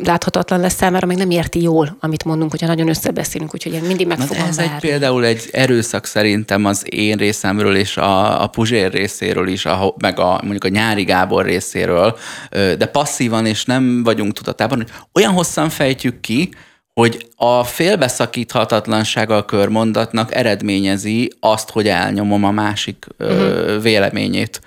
láthatatlan 0.04 0.60
lesz 0.60 0.76
számára, 0.76 1.08
meg 1.08 1.18
nem 1.18 1.30
érti 1.30 1.66
jól, 1.68 1.98
amit 2.00 2.24
mondunk, 2.24 2.52
hogyha 2.52 2.68
nagyon 2.68 2.88
összebeszélünk, 2.88 3.54
úgyhogy 3.54 3.74
én 3.74 3.82
mindig 3.82 4.08
meg 4.08 4.20
fogom 4.20 4.44
Ez 4.48 4.58
egy, 4.58 4.80
például 4.80 5.26
egy 5.26 5.50
erőszak 5.52 6.06
szerintem 6.06 6.66
az 6.66 6.86
én 6.90 7.18
részemről 7.18 7.76
és 7.76 7.98
a, 7.98 8.42
a 8.44 8.48
Puzsér 8.48 8.92
részéről 8.92 9.48
is, 9.48 9.66
a, 9.66 9.94
meg 9.98 10.20
a, 10.20 10.40
mondjuk 10.42 10.64
a 10.64 10.68
Nyári 10.68 11.04
Gábor 11.04 11.46
részéről, 11.46 12.18
de 12.52 12.86
passzívan 12.86 13.46
és 13.46 13.66
nem 13.66 14.04
vagyunk 14.04 14.34
tudatában, 14.34 14.78
hogy 14.78 14.92
olyan 15.14 15.34
hosszan 15.34 15.70
fejtjük 15.70 16.20
ki, 16.20 16.50
hogy 16.94 17.28
a 17.36 17.64
félbeszakíthatatlansága 17.64 19.36
a 19.36 19.46
körmondatnak 19.46 20.36
eredményezi 20.36 21.32
azt, 21.40 21.70
hogy 21.70 21.88
elnyomom 21.88 22.44
a 22.44 22.52
másik 22.52 23.06
uh-huh. 23.20 23.82
véleményét. 23.82 24.62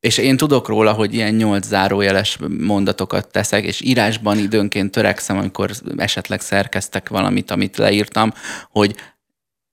És 0.00 0.18
én 0.18 0.36
tudok 0.36 0.68
róla, 0.68 0.92
hogy 0.92 1.14
ilyen 1.14 1.34
nyolc 1.34 1.66
zárójeles 1.66 2.38
mondatokat 2.58 3.30
teszek, 3.30 3.64
és 3.64 3.80
írásban 3.80 4.38
időnként 4.38 4.90
törekszem, 4.90 5.38
amikor 5.38 5.70
esetleg 5.96 6.40
szerkeztek 6.40 7.08
valamit, 7.08 7.50
amit 7.50 7.76
leírtam, 7.76 8.32
hogy 8.70 8.94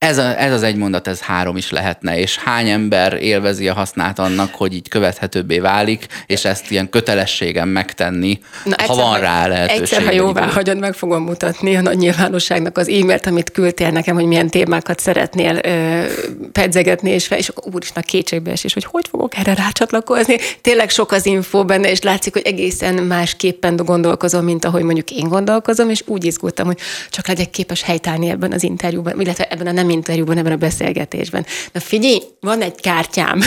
ez, 0.06 0.18
a, 0.18 0.42
ez 0.42 0.54
az 0.54 0.64
egy 0.64 0.76
mondat, 0.76 1.08
ez 1.08 1.22
három 1.22 1.58
is 1.58 1.72
lehetne, 1.72 2.20
és 2.20 2.38
hány 2.38 2.70
ember 2.70 3.14
élvezi 3.14 3.68
a 3.68 3.74
hasznát 3.74 4.20
annak, 4.20 4.56
hogy 4.56 4.74
így 4.74 4.88
követhetőbbé 4.88 5.60
válik, 5.60 6.08
és 6.26 6.46
ezt 6.46 6.72
ilyen 6.72 6.90
kötelességem 6.90 7.70
megtenni, 7.70 8.40
Na, 8.64 8.76
egyszer, 8.76 8.96
ha 8.96 9.02
van 9.02 9.20
rá 9.20 9.48
lehetőség. 9.48 9.82
Egyszer, 9.82 10.04
ha 10.04 10.12
jóvá 10.12 10.46
hagyod, 10.46 10.80
meg 10.80 10.94
fogom 10.94 11.24
mutatni 11.24 11.76
a 11.76 11.82
nagy 11.82 11.98
nyilvánosságnak 11.98 12.78
az 12.78 12.90
e-mailt, 12.90 13.26
amit 13.26 13.52
küldtél 13.52 13.90
nekem, 13.90 14.16
hogy 14.16 14.26
milyen 14.26 14.50
témákat 14.50 15.00
szeretnél 15.00 15.60
ö, 15.64 16.04
pedzegetni, 16.52 17.10
és, 17.10 17.28
fel, 17.28 17.38
és 17.38 17.52
úristen 17.72 18.04
a 18.04 18.06
kétségbe 18.06 18.52
és 18.52 18.74
hogy 18.74 18.86
hogy 18.86 19.08
fogok 19.08 19.38
erre 19.38 19.54
rácsatlakozni. 19.54 20.36
Tényleg 20.62 20.90
sok 20.90 21.12
az 21.12 21.26
info 21.26 21.66
benne, 21.66 21.90
és 21.92 22.02
látszik, 22.02 22.34
hogy 22.34 22.46
egészen 22.46 22.94
másképpen 22.94 23.76
gondolkozom, 23.76 24.44
mint 24.44 24.66
ahogy 24.66 24.84
mondjuk 24.84 25.12
én 25.12 25.28
gondolkozom, 25.28 25.90
és 25.90 26.04
úgy 26.06 26.26
izgultam, 26.26 26.66
hogy 26.66 26.78
csak 27.10 27.28
legyek 27.28 27.50
képes 27.50 27.82
helytállni 27.82 28.30
ebben 28.30 28.52
az 28.52 28.64
interjúban, 28.64 29.22
illetve 29.22 29.44
ebben 29.44 29.68
a 29.68 29.72
nem 29.72 29.90
interjúban, 29.96 30.38
ebben 30.38 30.52
a 30.52 30.58
beszélgetésben. 30.58 31.46
Na 31.72 31.80
figyelj, 31.80 32.22
van 32.40 32.62
egy 32.62 32.82
kártyám. 32.82 33.40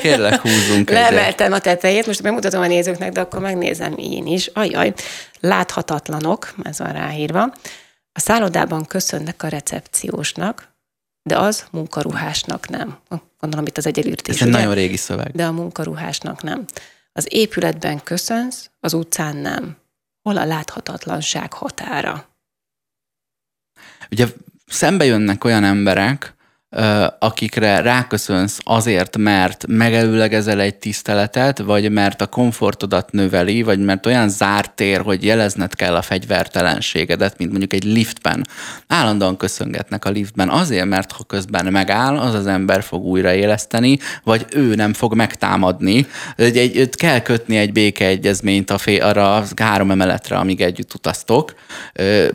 Kérlek, 0.00 0.40
húzzunk 0.40 0.90
Leemeltem 0.90 1.52
a 1.52 1.58
tetejét, 1.58 2.06
most 2.06 2.22
megmutatom 2.22 2.60
a 2.60 2.66
nézőknek, 2.66 3.12
de 3.12 3.20
akkor 3.20 3.40
megnézem 3.40 3.94
én 3.96 4.26
is. 4.26 4.46
Ajaj, 4.46 4.94
láthatatlanok, 5.40 6.54
ez 6.62 6.78
van 6.78 6.92
ráírva. 6.92 7.42
A 8.12 8.20
szállodában 8.20 8.84
köszönnek 8.84 9.42
a 9.42 9.48
recepciósnak, 9.48 10.74
de 11.22 11.38
az 11.38 11.64
munkaruhásnak 11.70 12.68
nem. 12.68 12.98
Gondolom 13.40 13.66
itt 13.66 13.76
az 13.76 13.86
egyenlítés. 13.86 14.34
Ez 14.34 14.46
egy 14.46 14.52
nagyon 14.52 14.74
régi 14.74 14.96
szöveg. 14.96 15.30
De 15.34 15.46
a 15.46 15.52
munkaruhásnak 15.52 16.42
nem. 16.42 16.64
Az 17.12 17.26
épületben 17.28 18.02
köszönsz, 18.02 18.70
az 18.80 18.92
utcán 18.92 19.36
nem. 19.36 19.76
Hol 20.22 20.36
a 20.36 20.44
láthatatlanság 20.44 21.52
határa? 21.52 22.28
Ugye 24.10 24.26
szembe 24.66 25.04
jönnek 25.04 25.44
olyan 25.44 25.64
emberek, 25.64 26.36
akikre 27.18 27.80
ráköszönsz 27.80 28.58
azért, 28.64 29.16
mert 29.16 29.64
megelőlegezel 29.66 30.60
egy 30.60 30.74
tiszteletet, 30.74 31.58
vagy 31.58 31.90
mert 31.90 32.20
a 32.20 32.26
komfortodat 32.26 33.12
növeli, 33.12 33.62
vagy 33.62 33.78
mert 33.78 34.06
olyan 34.06 34.28
zárt 34.28 34.70
tér, 34.70 35.00
hogy 35.00 35.24
jelezned 35.24 35.74
kell 35.74 35.94
a 35.94 36.02
fegyvertelenségedet, 36.02 37.38
mint 37.38 37.50
mondjuk 37.50 37.72
egy 37.72 37.84
liftben. 37.84 38.46
Állandóan 38.86 39.36
köszöngetnek 39.36 40.04
a 40.04 40.10
liftben 40.10 40.48
azért, 40.48 40.84
mert 40.84 41.12
ha 41.12 41.24
közben 41.24 41.66
megáll, 41.66 42.18
az 42.18 42.34
az 42.34 42.46
ember 42.46 42.82
fog 42.82 43.04
újraéleszteni, 43.04 43.98
vagy 44.24 44.46
ő 44.50 44.74
nem 44.74 44.92
fog 44.92 45.14
megtámadni. 45.14 46.06
Egy, 46.36 46.56
egy, 46.56 46.90
kell 46.96 47.20
kötni 47.20 47.56
egy 47.56 47.72
békeegyezményt 47.72 48.70
a 48.70 48.78
fél, 48.78 49.02
arra 49.02 49.36
a 49.36 49.44
három 49.56 49.90
emeletre, 49.90 50.36
amíg 50.36 50.60
együtt 50.60 50.94
utaztok. 50.94 51.54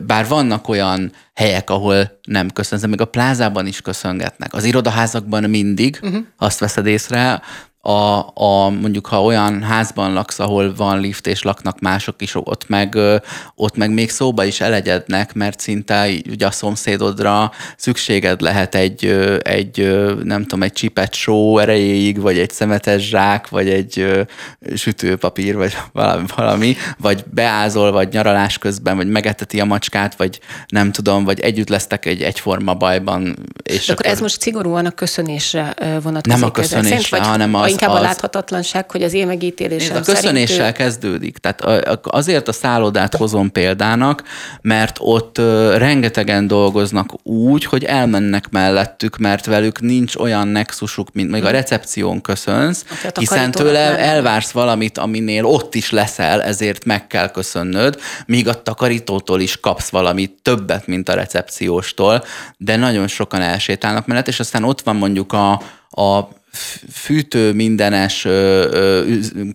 Bár 0.06 0.28
vannak 0.28 0.68
olyan 0.68 1.12
helyek, 1.34 1.70
ahol 1.70 2.20
nem 2.22 2.50
köszönsz, 2.50 2.86
még 2.86 3.00
a 3.00 3.04
plázában 3.04 3.66
is 3.66 3.80
köszöngetnek. 3.80 4.54
Az 4.54 4.64
irodaházakban 4.64 5.50
mindig, 5.50 5.98
uh-huh. 6.02 6.24
azt 6.36 6.58
veszed 6.58 6.86
észre, 6.86 7.42
a, 7.84 8.32
a, 8.34 8.70
mondjuk 8.80 9.06
ha 9.06 9.22
olyan 9.22 9.62
házban 9.62 10.12
laksz, 10.12 10.38
ahol 10.38 10.74
van 10.74 11.00
lift 11.00 11.26
és 11.26 11.42
laknak 11.42 11.80
mások 11.80 12.22
is, 12.22 12.34
ott 12.34 12.68
meg, 12.68 12.98
ott 13.54 13.76
meg 13.76 13.90
még 13.90 14.10
szóba 14.10 14.44
is 14.44 14.60
elegyednek, 14.60 15.34
mert 15.34 15.60
szinte 15.60 16.08
ugye 16.30 16.46
a 16.46 16.50
szomszédodra 16.50 17.50
szükséged 17.76 18.40
lehet 18.40 18.74
egy, 18.74 19.04
egy 19.42 19.98
nem 20.22 20.42
tudom, 20.42 20.62
egy 20.62 20.72
csipet 20.72 21.14
só 21.14 21.58
erejéig, 21.58 22.20
vagy 22.20 22.38
egy 22.38 22.50
szemetes 22.50 23.08
zsák, 23.08 23.48
vagy 23.48 23.68
egy 23.68 24.26
sütőpapír, 24.74 25.56
vagy 25.56 25.76
valami, 25.92 26.24
valami, 26.36 26.76
vagy 26.98 27.24
beázol, 27.30 27.92
vagy 27.92 28.08
nyaralás 28.12 28.58
közben, 28.58 28.96
vagy 28.96 29.08
megeteti 29.08 29.60
a 29.60 29.64
macskát, 29.64 30.16
vagy 30.16 30.40
nem 30.66 30.92
tudom, 30.92 31.24
vagy 31.24 31.40
együtt 31.40 31.68
lesztek 31.68 32.06
egy 32.06 32.22
egyforma 32.22 32.74
bajban. 32.74 33.36
És 33.62 33.88
akkor, 33.88 34.04
akkor 34.04 34.16
ez 34.16 34.20
most 34.20 34.40
szigorúan 34.40 34.86
a 34.86 34.90
köszönésre 34.90 35.74
vonatkozik? 36.02 36.40
Nem 36.40 36.42
a 36.42 36.50
köszönésre, 36.50 37.24
hanem 37.24 37.54
az, 37.54 37.71
inkább 37.72 37.90
az, 37.90 37.98
a 37.98 38.00
láthatatlanság, 38.00 38.90
hogy 38.90 39.02
az 39.02 39.12
én 39.12 39.26
megítélésem 39.26 39.96
A 39.96 40.00
köszönéssel 40.00 40.56
szerint... 40.56 40.76
kezdődik. 40.76 41.38
Tehát 41.38 41.88
azért 42.02 42.48
a 42.48 42.52
szállodát 42.52 43.14
hozom 43.14 43.52
példának, 43.52 44.22
mert 44.60 44.96
ott 45.00 45.38
rengetegen 45.76 46.46
dolgoznak 46.46 47.10
úgy, 47.22 47.64
hogy 47.64 47.84
elmennek 47.84 48.50
mellettük, 48.50 49.16
mert 49.18 49.46
velük 49.46 49.80
nincs 49.80 50.16
olyan 50.16 50.48
nexusuk, 50.48 51.08
mint 51.12 51.30
még 51.30 51.44
a 51.44 51.48
hm. 51.48 51.52
recepción 51.52 52.20
köszönsz, 52.20 52.84
a 53.14 53.18
hiszen 53.18 53.50
tőle 53.50 53.98
elvársz 53.98 54.50
valamit, 54.50 54.98
aminél 54.98 55.44
ott 55.44 55.74
is 55.74 55.90
leszel, 55.90 56.42
ezért 56.42 56.84
meg 56.84 57.06
kell 57.06 57.30
köszönnöd, 57.30 58.00
míg 58.26 58.48
a 58.48 58.62
takarítótól 58.62 59.40
is 59.40 59.60
kapsz 59.60 59.88
valamit 59.88 60.38
többet, 60.42 60.86
mint 60.86 61.08
a 61.08 61.14
recepcióstól, 61.14 62.24
de 62.56 62.76
nagyon 62.76 63.06
sokan 63.06 63.40
elsétálnak 63.40 64.06
mellett, 64.06 64.28
és 64.28 64.40
aztán 64.40 64.64
ott 64.64 64.80
van 64.80 64.96
mondjuk 64.96 65.32
a, 65.32 65.52
a 65.90 66.28
fűtő 66.92 67.52
mindenes 67.52 68.26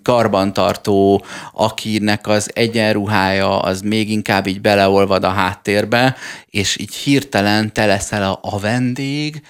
karbantartó, 0.03 1.25
akinek 1.53 2.27
az 2.27 2.49
egyenruhája 2.53 3.59
az 3.59 3.81
még 3.81 4.11
inkább 4.11 4.47
így 4.47 4.61
beleolvad 4.61 5.23
a 5.23 5.29
háttérbe, 5.29 6.15
és 6.49 6.77
így 6.79 6.95
hirtelen 6.95 7.73
te 7.73 7.85
leszel 7.85 8.23
a, 8.23 8.39
a 8.41 8.59
vendég, 8.59 9.41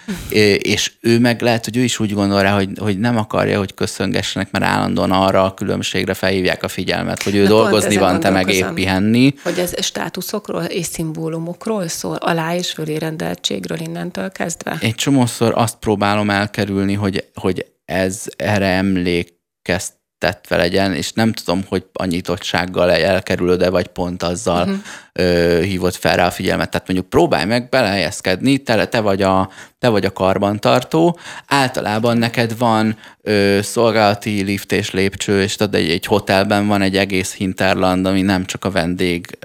és 0.57 0.91
ő 1.01 1.19
meg 1.19 1.41
lehet, 1.41 1.65
hogy 1.65 1.77
ő 1.77 1.83
is 1.83 1.99
úgy 1.99 2.13
gondol 2.13 2.41
rá, 2.41 2.55
hogy, 2.55 2.69
hogy 2.79 2.99
nem 2.99 3.17
akarja, 3.17 3.57
hogy 3.57 3.73
köszöngessenek, 3.73 4.51
mert 4.51 4.65
állandóan 4.65 5.11
arra 5.11 5.43
a 5.43 5.53
különbségre 5.53 6.13
felhívják 6.13 6.63
a 6.63 6.67
figyelmet, 6.67 7.23
hogy 7.23 7.35
ő 7.35 7.41
Na 7.41 7.47
dolgozni 7.47 7.97
van, 7.97 8.19
te 8.19 8.29
meg 8.29 8.49
épp 8.49 8.67
pihenni. 8.73 9.33
Hogy 9.43 9.59
ez 9.59 9.83
státuszokról 9.85 10.63
és 10.63 10.85
szimbólumokról 10.85 11.87
szól, 11.87 12.15
alá 12.15 12.55
és 12.55 12.71
fölé 12.71 12.95
rendeltségről 12.95 13.79
innentől 13.79 14.31
kezdve? 14.31 14.77
Egy 14.81 14.95
csomószor 14.95 15.53
azt 15.55 15.75
próbálom 15.75 16.29
elkerülni, 16.29 16.93
hogy, 16.93 17.25
hogy 17.33 17.65
ez 17.85 18.23
erre 18.37 18.67
emlékezt 18.67 19.95
tetve 20.17 20.57
legyen, 20.57 20.93
és 20.93 21.11
nem 21.13 21.33
tudom, 21.33 21.63
hogy 21.67 21.85
a 21.93 22.05
nyitottsággal 22.05 22.91
elkerülöd-e, 22.91 23.69
vagy 23.69 23.87
pont 23.87 24.23
azzal 24.23 24.61
uh-huh. 24.61 24.77
Hívott 25.61 25.95
fel 25.95 26.15
rá 26.15 26.25
a 26.25 26.31
figyelmet. 26.31 26.69
Tehát 26.69 26.87
mondjuk 26.87 27.09
próbálj 27.09 27.45
meg 27.45 27.69
belehelyezkedni, 27.69 28.57
te, 28.57 28.87
te 28.87 28.99
vagy 28.99 29.21
a 29.21 29.49
te 29.79 29.89
vagy 29.89 30.05
a 30.05 30.11
karbantartó, 30.11 31.19
általában 31.47 32.17
neked 32.17 32.57
van 32.57 32.97
ö, 33.21 33.59
szolgálati 33.61 34.41
lift 34.41 34.71
és 34.71 34.91
lépcső, 34.91 35.41
és 35.41 35.55
tudod, 35.55 35.75
egy, 35.75 35.89
egy 35.89 36.05
hotelben 36.05 36.67
van 36.67 36.81
egy 36.81 36.97
egész 36.97 37.33
hinterland, 37.33 38.05
ami 38.05 38.21
nem 38.21 38.45
csak 38.45 38.65
a 38.65 38.71
vendég, 38.71 39.37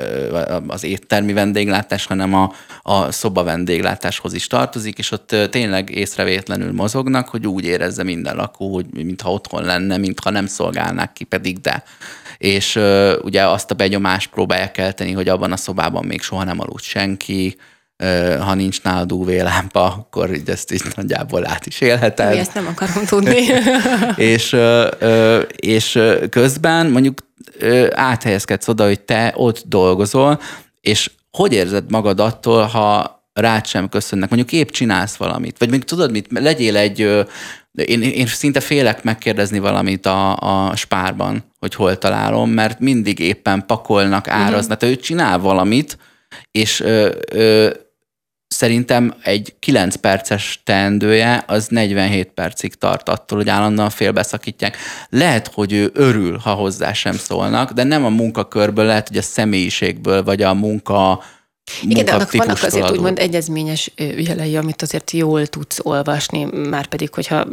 az 0.66 0.84
éttermi 0.84 1.32
vendéglátás, 1.32 2.06
hanem 2.06 2.34
a, 2.34 2.52
a 2.82 3.12
szoba 3.12 3.42
vendéglátáshoz 3.42 4.32
is 4.32 4.46
tartozik, 4.46 4.98
és 4.98 5.10
ott 5.10 5.36
tényleg 5.50 5.90
észrevétlenül 5.90 6.72
mozognak, 6.72 7.28
hogy 7.28 7.46
úgy 7.46 7.64
érezze 7.64 8.02
minden 8.02 8.36
lakó, 8.36 8.74
hogy 8.74 8.86
mintha 8.92 9.32
otthon 9.32 9.64
lenne, 9.64 9.96
mintha 9.96 10.30
nem 10.30 10.46
szolgálnák 10.46 11.12
ki, 11.12 11.24
pedig 11.24 11.60
de 11.60 11.82
és 12.42 12.78
ugye 13.20 13.46
azt 13.48 13.70
a 13.70 13.74
benyomást 13.74 14.30
próbálják 14.30 14.72
kelteni, 14.72 15.12
hogy 15.12 15.28
abban 15.28 15.52
a 15.52 15.56
szobában 15.56 16.04
még 16.04 16.22
soha 16.22 16.44
nem 16.44 16.60
aludt 16.60 16.82
senki, 16.82 17.56
ha 18.40 18.54
nincs 18.54 18.82
nálad 18.82 19.12
UV 19.12 19.28
lámpa, 19.28 19.84
akkor 19.84 20.34
így 20.34 20.48
ezt 20.48 20.72
is 20.72 20.82
nagyjából 20.82 21.48
át 21.48 21.66
is 21.66 21.80
élheted. 21.80 22.32
Mi 22.32 22.38
ezt 22.38 22.54
nem 22.54 22.66
akarom 22.66 23.04
tudni. 23.04 23.40
és, 24.32 24.56
és 25.56 25.98
közben 26.30 26.86
mondjuk 26.86 27.18
áthelyezkedsz 27.90 28.68
oda, 28.68 28.84
hogy 28.84 29.00
te 29.00 29.32
ott 29.36 29.62
dolgozol, 29.66 30.40
és 30.80 31.10
hogy 31.30 31.52
érzed 31.52 31.90
magad 31.90 32.20
attól, 32.20 32.62
ha 32.62 33.20
rád 33.32 33.66
sem 33.66 33.88
köszönnek, 33.88 34.28
mondjuk 34.28 34.52
épp 34.52 34.68
csinálsz 34.68 35.16
valamit, 35.16 35.58
vagy 35.58 35.70
még 35.70 35.84
tudod 35.84 36.10
mit, 36.10 36.26
legyél 36.30 36.76
egy, 36.76 37.26
én, 37.74 38.02
én 38.02 38.26
szinte 38.26 38.60
félek 38.60 39.02
megkérdezni 39.02 39.58
valamit 39.58 40.06
a, 40.06 40.36
a 40.36 40.76
spárban, 40.76 41.44
hogy 41.58 41.74
hol 41.74 41.98
találom, 41.98 42.50
mert 42.50 42.80
mindig 42.80 43.18
éppen 43.18 43.66
pakolnak, 43.66 44.28
áraznak, 44.28 44.82
uh-huh. 44.82 44.90
ő 44.90 45.00
csinál 45.00 45.38
valamit, 45.38 45.98
és 46.50 46.80
ö, 46.80 47.14
ö, 47.32 47.70
szerintem 48.48 49.14
egy 49.22 49.54
9 49.58 49.96
perces 49.96 50.60
teendője 50.64 51.44
az 51.46 51.66
47 51.68 52.28
percig 52.28 52.74
tart 52.74 53.08
attól, 53.08 53.38
hogy 53.38 53.48
állandóan 53.48 53.90
félbeszakítják. 53.90 54.76
Lehet, 55.08 55.48
hogy 55.48 55.72
ő 55.72 55.90
örül, 55.94 56.36
ha 56.36 56.52
hozzá 56.52 56.92
sem 56.92 57.12
szólnak, 57.12 57.70
de 57.70 57.82
nem 57.82 58.04
a 58.04 58.08
munkakörből, 58.08 58.84
lehet, 58.84 59.08
hogy 59.08 59.16
a 59.16 59.22
személyiségből, 59.22 60.22
vagy 60.22 60.42
a 60.42 60.54
munka 60.54 61.22
igen, 61.82 62.04
de 62.04 62.12
annak 62.12 62.32
vannak 62.32 62.62
azért 62.62 62.84
adó. 62.84 62.94
úgymond 62.94 63.18
egyezményes 63.18 63.92
jelei, 64.16 64.56
amit 64.56 64.82
azért 64.82 65.10
jól 65.10 65.46
tudsz 65.46 65.78
olvasni, 65.82 66.44
már 66.68 66.86
pedig, 66.86 67.14
hogyha 67.14 67.46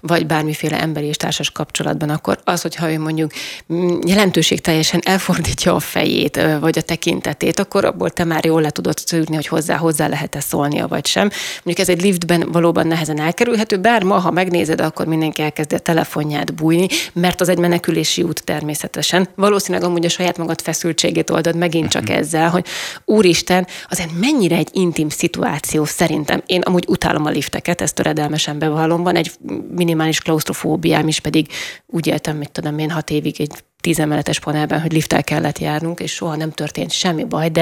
vagy 0.00 0.26
bármiféle 0.26 0.80
emberi 0.80 1.06
és 1.06 1.16
társas 1.16 1.50
kapcsolatban, 1.50 2.08
akkor 2.10 2.38
az, 2.44 2.62
hogyha 2.62 2.92
ő 2.92 2.98
mondjuk 2.98 3.30
jelentőség 4.06 4.60
teljesen 4.60 5.00
elfordítja 5.04 5.74
a 5.74 5.80
fejét, 5.80 6.40
vagy 6.60 6.78
a 6.78 6.80
tekintetét, 6.80 7.58
akkor 7.58 7.84
abból 7.84 8.10
te 8.10 8.24
már 8.24 8.44
jól 8.44 8.60
le 8.60 8.70
tudod 8.70 8.98
szűrni, 8.98 9.34
hogy 9.34 9.46
hozzá, 9.46 9.76
hozzá 9.76 10.08
lehet-e 10.08 10.40
szólnia, 10.40 10.86
vagy 10.86 11.06
sem. 11.06 11.30
Mondjuk 11.62 11.88
ez 11.88 11.94
egy 11.94 12.02
liftben 12.02 12.48
valóban 12.52 12.86
nehezen 12.86 13.20
elkerülhető, 13.20 13.76
bár 13.76 14.02
ma, 14.02 14.18
ha 14.18 14.30
megnézed, 14.30 14.80
akkor 14.80 15.06
mindenki 15.06 15.42
elkezdi 15.42 15.74
a 15.74 15.78
telefonját 15.78 16.54
bújni, 16.54 16.86
mert 17.12 17.40
az 17.40 17.48
egy 17.48 17.58
menekülési 17.58 18.22
út 18.22 18.44
természetesen. 18.44 19.28
Valószínűleg 19.34 19.88
amúgy 19.88 20.04
a 20.04 20.08
saját 20.08 20.36
magad 20.36 20.60
feszültségét 20.60 21.30
oldod 21.30 21.56
megint 21.56 21.88
csak 21.90 22.02
uh-huh. 22.02 22.18
ezzel, 22.18 22.50
hogy 22.50 22.64
úristen, 23.04 23.44
Isten, 23.48 23.66
azért 23.88 24.18
mennyire 24.20 24.56
egy 24.56 24.68
intim 24.72 25.08
szituáció 25.08 25.84
szerintem. 25.84 26.42
Én 26.46 26.60
amúgy 26.60 26.84
utálom 26.88 27.24
a 27.24 27.30
lifteket, 27.30 27.80
ezt 27.80 27.94
töredelmesen 27.94 28.58
bevallom. 28.58 29.02
Van 29.02 29.16
egy 29.16 29.30
minimális 29.70 30.20
klaustrofóbiám 30.20 31.08
is, 31.08 31.20
pedig 31.20 31.46
úgy 31.86 32.06
éltem, 32.06 32.36
mit 32.36 32.50
tudom 32.50 32.78
én, 32.78 32.90
hat 32.90 33.10
évig 33.10 33.40
egy 33.40 33.52
tízemeletes 33.86 34.40
panelben, 34.40 34.80
hogy 34.80 34.92
lifttel 34.92 35.24
kellett 35.24 35.58
járnunk, 35.58 36.00
és 36.00 36.12
soha 36.12 36.36
nem 36.36 36.50
történt 36.50 36.92
semmi 36.92 37.24
baj, 37.24 37.48
de 37.48 37.60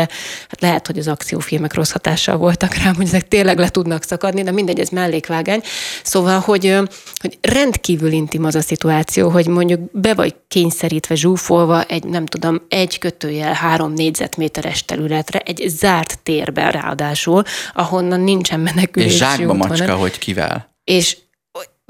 hát 0.49 0.61
lehet, 0.61 0.87
hogy 0.87 0.99
az 0.99 1.09
akciófilmek 1.09 1.75
rossz 1.75 1.91
hatással 1.91 2.37
voltak 2.37 2.75
rám, 2.75 2.95
hogy 2.95 3.07
ezek 3.07 3.29
tényleg 3.29 3.59
le 3.59 3.69
tudnak 3.69 4.03
szakadni, 4.03 4.43
de 4.43 4.51
mindegy, 4.51 4.81
ez 4.81 4.89
mellékvágány. 4.89 5.63
Szóval, 6.03 6.39
hogy, 6.41 6.77
hogy 7.21 7.39
rendkívül 7.41 8.13
intim 8.13 8.45
az 8.45 8.55
a 8.55 8.61
szituáció, 8.61 9.29
hogy 9.29 9.47
mondjuk 9.47 9.81
be 9.93 10.15
vagy 10.15 10.35
kényszerítve, 10.49 11.15
zsúfolva 11.15 11.83
egy, 11.83 12.05
nem 12.05 12.27
tudom, 12.27 12.63
egy 12.69 12.99
kötőjel 12.99 13.53
három 13.53 13.93
négyzetméteres 13.93 14.85
területre, 14.85 15.39
egy 15.39 15.65
zárt 15.67 16.19
térben 16.23 16.71
ráadásul, 16.71 17.43
ahonnan 17.75 18.21
nincsen 18.21 18.61
menekülési 18.61 19.13
És 19.13 19.19
zsákba 19.19 19.55
macska, 19.55 19.85
hanem, 19.85 19.99
hogy 19.99 20.19
kivel. 20.19 20.75
És 20.85 21.17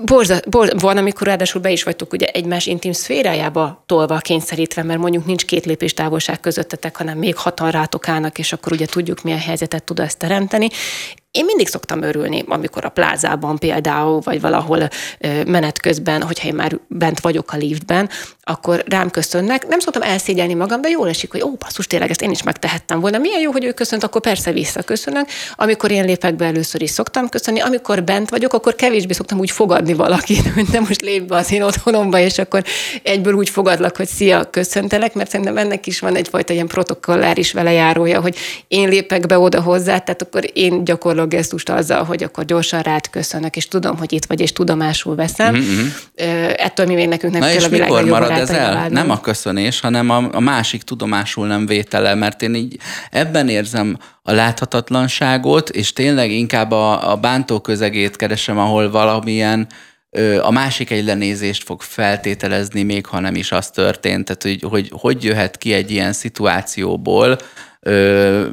Borza, 0.02 0.40
bor, 0.48 0.72
van, 0.78 0.96
amikor 0.96 1.26
ráadásul 1.26 1.60
be 1.60 1.70
is 1.70 1.82
vagytok 1.82 2.12
ugye 2.12 2.26
egymás 2.26 2.66
intim 2.66 2.92
szférájába 2.92 3.82
tolva, 3.86 4.18
kényszerítve, 4.18 4.82
mert 4.82 4.98
mondjuk 4.98 5.26
nincs 5.26 5.44
két 5.44 5.64
lépés 5.64 5.94
távolság 5.94 6.40
közöttetek, 6.40 6.96
hanem 6.96 7.18
még 7.18 7.36
hatan 7.36 7.70
rátok 7.70 8.08
állnak, 8.08 8.38
és 8.38 8.52
akkor 8.52 8.72
ugye 8.72 8.86
tudjuk, 8.86 9.22
milyen 9.22 9.38
helyzetet 9.38 9.84
tud 9.84 9.98
ezt 9.98 10.18
teremteni. 10.18 10.68
Én 11.30 11.44
mindig 11.44 11.68
szoktam 11.68 12.02
örülni, 12.02 12.44
amikor 12.48 12.84
a 12.84 12.88
plázában 12.88 13.58
például, 13.58 14.20
vagy 14.20 14.40
valahol 14.40 14.88
menet 15.46 15.80
közben, 15.80 16.22
hogyha 16.22 16.48
én 16.48 16.54
már 16.54 16.78
bent 16.88 17.20
vagyok 17.20 17.52
a 17.52 17.56
liftben, 17.56 18.08
akkor 18.44 18.84
rám 18.88 19.10
köszönnek. 19.10 19.66
Nem 19.68 19.78
szoktam 19.78 20.02
elszégyelni 20.02 20.54
magam, 20.54 20.80
de 20.80 20.88
jól 20.88 21.08
esik, 21.08 21.30
hogy 21.30 21.42
ó, 21.42 21.50
basszus, 21.50 21.86
tényleg 21.86 22.10
ezt 22.10 22.22
én 22.22 22.30
is 22.30 22.42
megtehettem 22.42 23.00
volna. 23.00 23.18
Milyen 23.18 23.40
jó, 23.40 23.50
hogy 23.50 23.64
ő 23.64 23.72
köszönt, 23.72 24.04
akkor 24.04 24.20
persze 24.20 24.52
visszaköszönök. 24.52 25.26
Amikor 25.54 25.90
én 25.90 26.04
lépek 26.04 26.34
be, 26.36 26.44
először 26.44 26.82
is 26.82 26.90
szoktam 26.90 27.28
köszönni. 27.28 27.60
Amikor 27.60 28.02
bent 28.02 28.30
vagyok, 28.30 28.52
akkor 28.52 28.74
kevésbé 28.74 29.12
szoktam 29.12 29.38
úgy 29.38 29.50
fogadni 29.50 29.94
valakit, 29.94 30.52
hogy 30.54 30.66
nem 30.72 30.84
most 30.88 31.00
lép 31.00 31.22
be 31.22 31.36
az 31.36 31.52
én 31.52 31.62
otthonomba, 31.62 32.18
és 32.18 32.38
akkor 32.38 32.64
egyből 33.02 33.32
úgy 33.32 33.48
fogadlak, 33.48 33.96
hogy 33.96 34.08
szia, 34.08 34.50
köszöntelek, 34.50 35.14
mert 35.14 35.30
szerintem 35.30 35.56
ennek 35.56 35.86
is 35.86 36.00
van 36.00 36.16
egyfajta 36.16 36.52
ilyen 36.52 36.66
protokolláris 36.66 37.52
velejárója, 37.52 38.20
hogy 38.20 38.36
én 38.68 38.88
lépek 38.88 39.26
be 39.26 39.38
oda 39.38 39.60
hozzá, 39.60 39.98
tehát 39.98 40.22
akkor 40.22 40.50
én 40.52 40.84
gyakorlatilag 40.84 41.32
a 41.32 41.36
gesztust 41.36 41.68
azzal, 41.68 42.04
hogy 42.04 42.22
akkor 42.22 42.44
gyorsan 42.44 42.82
rád 42.82 43.10
köszönök, 43.10 43.56
és 43.56 43.68
tudom, 43.68 43.98
hogy 43.98 44.12
itt 44.12 44.24
vagy, 44.24 44.40
és 44.40 44.52
tudomásul 44.52 45.14
veszem. 45.14 45.56
Mm-hmm. 45.56 45.86
Ettől 46.56 46.86
mi 46.86 46.94
még 46.94 47.08
nekünk 47.08 47.32
nem 47.32 47.42
Na 47.42 47.48
kell 47.48 47.64
a 47.64 47.68
világ 47.68 47.90
el? 48.38 48.88
Nem 48.88 49.10
a 49.10 49.20
köszönés, 49.20 49.80
hanem 49.80 50.10
a, 50.10 50.28
a 50.32 50.40
másik 50.40 50.82
tudomásul 50.82 51.46
nem 51.46 51.66
vétele, 51.66 52.14
mert 52.14 52.42
én 52.42 52.54
így 52.54 52.78
ebben 53.10 53.48
érzem 53.48 53.98
a 54.22 54.32
láthatatlanságot, 54.32 55.68
és 55.68 55.92
tényleg 55.92 56.30
inkább 56.30 56.70
a, 56.70 57.10
a 57.10 57.16
bántó 57.16 57.60
közegét 57.60 58.16
keresem, 58.16 58.58
ahol 58.58 58.90
valamilyen 58.90 59.66
a 60.42 60.50
másik 60.50 60.90
egy 60.90 61.04
lenézést 61.04 61.64
fog 61.64 61.82
feltételezni, 61.82 62.82
még 62.82 63.06
ha 63.06 63.20
nem 63.20 63.34
is 63.34 63.52
az 63.52 63.70
történt. 63.70 64.24
Tehát, 64.24 64.42
hogy, 64.42 64.70
hogy 64.70 64.92
hogy 65.00 65.24
jöhet 65.24 65.58
ki 65.58 65.72
egy 65.72 65.90
ilyen 65.90 66.12
szituációból, 66.12 67.38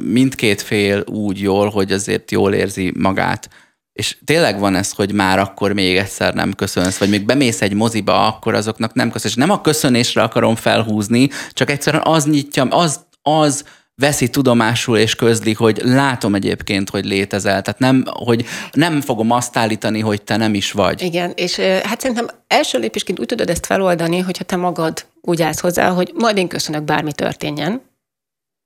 mindkét 0.00 0.62
fél 0.62 1.04
úgy 1.06 1.40
jól, 1.40 1.70
hogy 1.70 1.92
azért 1.92 2.30
jól 2.30 2.54
érzi 2.54 2.92
magát. 2.96 3.48
És 3.92 4.16
tényleg 4.24 4.58
van 4.58 4.74
ez, 4.74 4.92
hogy 4.92 5.12
már 5.12 5.38
akkor 5.38 5.72
még 5.72 5.96
egyszer 5.96 6.34
nem 6.34 6.52
köszönsz, 6.52 6.98
vagy 6.98 7.08
még 7.08 7.24
bemész 7.24 7.62
egy 7.62 7.72
moziba, 7.72 8.26
akkor 8.26 8.54
azoknak 8.54 8.94
nem 8.94 9.10
köszönsz. 9.10 9.34
Nem 9.34 9.50
a 9.50 9.60
köszönésre 9.60 10.22
akarom 10.22 10.54
felhúzni, 10.54 11.28
csak 11.52 11.70
egyszerűen 11.70 12.02
az 12.06 12.24
nyitja, 12.24 12.64
az, 12.64 13.00
az 13.22 13.64
veszi 13.94 14.28
tudomásul 14.28 14.98
és 14.98 15.14
közli, 15.14 15.52
hogy 15.52 15.80
látom 15.84 16.34
egyébként, 16.34 16.90
hogy 16.90 17.04
létezel. 17.04 17.62
Tehát 17.62 17.80
nem, 17.80 18.04
hogy 18.06 18.44
nem 18.72 19.00
fogom 19.00 19.30
azt 19.30 19.56
állítani, 19.56 20.00
hogy 20.00 20.22
te 20.22 20.36
nem 20.36 20.54
is 20.54 20.72
vagy. 20.72 21.02
Igen, 21.02 21.32
és 21.34 21.56
hát 21.58 22.00
szerintem 22.00 22.28
első 22.46 22.78
lépésként 22.78 23.20
úgy 23.20 23.26
tudod 23.26 23.50
ezt 23.50 23.66
feloldani, 23.66 24.18
hogyha 24.18 24.44
te 24.44 24.56
magad 24.56 25.04
úgy 25.20 25.42
állsz 25.42 25.60
hozzá, 25.60 25.88
hogy 25.88 26.12
majd 26.14 26.36
én 26.36 26.48
köszönök, 26.48 26.82
bármi 26.82 27.12
történjen, 27.12 27.82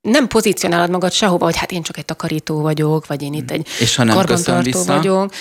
nem 0.01 0.27
pozícionálod 0.27 0.89
magad 0.89 1.11
sehova, 1.11 1.45
hogy 1.45 1.57
hát 1.57 1.71
én 1.71 1.81
csak 1.81 1.97
egy 1.97 2.05
takarító 2.05 2.61
vagyok, 2.61 3.07
vagy 3.07 3.21
én 3.21 3.33
itt 3.33 3.51
egy 3.51 3.67
És 3.79 3.95
ha 3.95 4.03
nem 4.03 4.15
karbantartó 4.15 4.83
vagyok. 4.83 5.33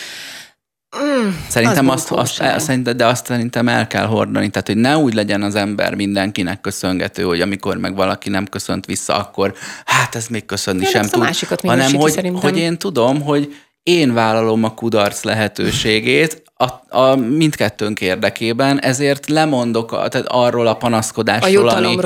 Mm, 0.98 1.28
szerintem 1.48 1.88
az 1.88 2.06
azt, 2.10 2.40
azt 2.40 2.82
de 2.96 3.06
azt 3.06 3.26
szerintem 3.26 3.68
el 3.68 3.86
kell 3.86 4.06
hordani, 4.06 4.50
tehát 4.50 4.66
hogy 4.66 4.76
ne 4.76 4.96
úgy 4.96 5.14
legyen 5.14 5.42
az 5.42 5.54
ember 5.54 5.94
mindenkinek 5.94 6.60
köszöngető, 6.60 7.22
hogy 7.22 7.40
amikor 7.40 7.76
meg 7.76 7.94
valaki 7.94 8.28
nem 8.28 8.46
köszönt 8.46 8.86
vissza, 8.86 9.14
akkor 9.14 9.54
hát 9.84 10.14
ez 10.14 10.26
még 10.26 10.46
köszönni 10.46 10.82
ja, 10.82 10.88
sem 10.88 11.06
tud, 11.06 11.58
hanem 11.60 11.94
hogy, 11.94 12.12
szerintem. 12.12 12.50
hogy 12.50 12.58
én 12.58 12.78
tudom, 12.78 13.22
hogy 13.22 13.54
én 13.82 14.14
vállalom 14.14 14.64
a 14.64 14.74
kudarc 14.74 15.22
lehetőségét, 15.22 16.42
a, 16.58 16.98
a 16.98 17.14
mindkettőnk 17.16 18.00
érdekében, 18.00 18.80
ezért 18.80 19.28
lemondok 19.28 19.92
a, 19.92 20.08
tehát 20.08 20.26
arról 20.26 20.66
a 20.66 20.74
panaszkodásról, 20.74 21.68
a 21.68 21.76
ami, 21.76 21.96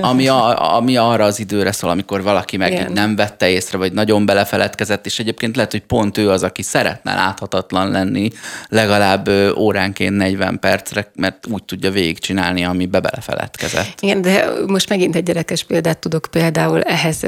ami, 0.00 0.28
a, 0.28 0.74
ami 0.76 0.96
arra 0.96 1.24
az 1.24 1.40
időre 1.40 1.72
szól, 1.72 1.90
amikor 1.90 2.22
valaki 2.22 2.56
meg 2.56 2.72
Igen. 2.72 2.92
nem 2.92 3.16
vette 3.16 3.48
észre, 3.48 3.78
vagy 3.78 3.92
nagyon 3.92 4.26
belefeledkezett, 4.26 5.06
és 5.06 5.18
egyébként 5.18 5.56
lehet, 5.56 5.70
hogy 5.70 5.80
pont 5.82 6.18
ő 6.18 6.30
az, 6.30 6.42
aki 6.42 6.62
szeretne 6.62 7.14
láthatatlan 7.14 7.90
lenni 7.90 8.30
legalább 8.68 9.28
óránként 9.56 10.16
40 10.16 10.58
percre, 10.58 11.10
mert 11.14 11.46
úgy 11.50 11.64
tudja 11.64 11.90
végigcsinálni, 11.90 12.64
ami 12.64 12.86
be 12.86 13.00
belefeledkezett. 13.00 14.00
Igen, 14.00 14.22
de 14.22 14.48
most 14.66 14.88
megint 14.88 15.16
egy 15.16 15.22
gyerekes 15.22 15.64
példát 15.64 15.98
tudok 15.98 16.26
például 16.30 16.82
ehhez 16.82 17.20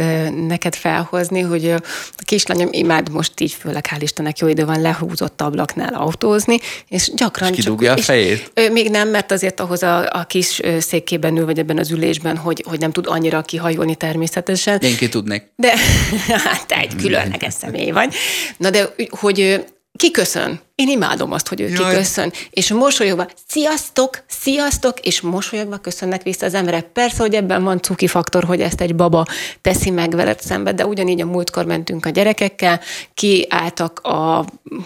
neked 0.47 0.75
felhozni, 0.75 1.41
hogy 1.41 1.71
a 2.17 2.23
kislányom 2.25 2.69
imád 2.71 3.11
most 3.11 3.41
így, 3.41 3.53
főleg 3.53 3.87
hál' 3.91 4.03
Istennek 4.03 4.39
jó 4.39 4.49
idő 4.49 4.65
van, 4.65 4.81
lehúzott 4.81 5.41
ablaknál 5.41 5.95
autózni, 5.95 6.59
és 6.89 7.11
gyakran 7.15 7.51
és 7.51 7.57
kidugja 7.57 7.89
csak, 7.89 7.99
a 7.99 8.03
fejét? 8.03 8.51
És, 8.55 8.69
még 8.73 8.91
nem, 8.91 9.09
mert 9.09 9.33
azért 9.33 9.61
ahhoz 9.61 9.83
a, 9.83 10.11
a 10.11 10.25
kis 10.25 10.61
székében 10.79 11.37
ül, 11.37 11.45
vagy 11.45 11.59
ebben 11.59 11.79
az 11.79 11.91
ülésben, 11.91 12.37
hogy, 12.37 12.65
hogy 12.69 12.79
nem 12.79 12.93
tud 12.93 13.07
annyira 13.09 13.43
kihajolni 13.43 13.95
természetesen. 13.95 14.81
Én 14.81 14.97
ki 14.97 15.09
tudnék. 15.09 15.43
De 15.57 15.73
hát 16.45 16.67
te 16.67 16.77
egy 16.77 16.97
különleges 16.97 17.55
személy 17.55 17.91
vagy. 17.91 18.15
Na 18.57 18.71
de, 18.71 18.95
hogy 19.11 19.65
ki 19.99 20.11
köszön? 20.11 20.61
Én 20.79 20.89
imádom 20.89 21.33
azt, 21.33 21.49
hogy 21.49 21.61
ő 21.61 21.69
Jaj. 21.69 21.91
kiköszön, 21.91 22.33
és 22.51 22.73
mosolyogva, 22.73 23.29
sziasztok, 23.47 24.23
sziasztok, 24.27 25.01
és 25.01 25.21
mosolyogva 25.21 25.77
köszönnek 25.77 26.23
vissza 26.23 26.47
az 26.47 26.55
emberek. 26.55 26.85
Persze, 26.85 27.17
hogy 27.17 27.35
ebben 27.35 27.65
van 27.65 27.81
cuki 27.81 28.07
faktor, 28.07 28.45
hogy 28.45 28.61
ezt 28.61 28.81
egy 28.81 28.95
baba 28.95 29.25
teszi 29.61 29.91
meg 29.91 30.11
veled 30.11 30.41
szembe, 30.41 30.73
de 30.73 30.87
ugyanígy 30.87 31.21
a 31.21 31.27
múltkor 31.27 31.65
mentünk 31.65 32.07
a 32.07 32.11
gyerekekkel, 32.11 32.81
kiálltak 33.15 33.99
a, 34.01 34.45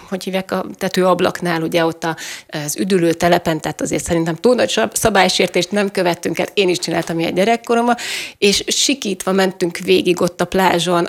hogy 0.08 0.24
hívják, 0.24 0.50
a 0.50 0.66
tetőablaknál, 0.78 1.62
ugye 1.62 1.84
ott 1.84 2.06
az 2.48 2.76
üdülő 2.76 3.12
telepen, 3.12 3.60
tehát 3.60 3.80
azért 3.80 4.04
szerintem 4.04 4.34
túl 4.34 4.54
nagy 4.54 4.80
szabálysértést 4.92 5.70
nem 5.70 5.90
követtünk 5.90 6.38
el, 6.38 6.46
én 6.54 6.68
is 6.68 6.78
csináltam 6.78 7.18
ilyen 7.18 7.34
gyerekkoromban, 7.34 7.96
és 8.38 8.64
sikítva 8.66 9.32
mentünk 9.32 9.78
végig 9.78 10.20
ott 10.20 10.40
a 10.40 10.44
plázson, 10.44 11.04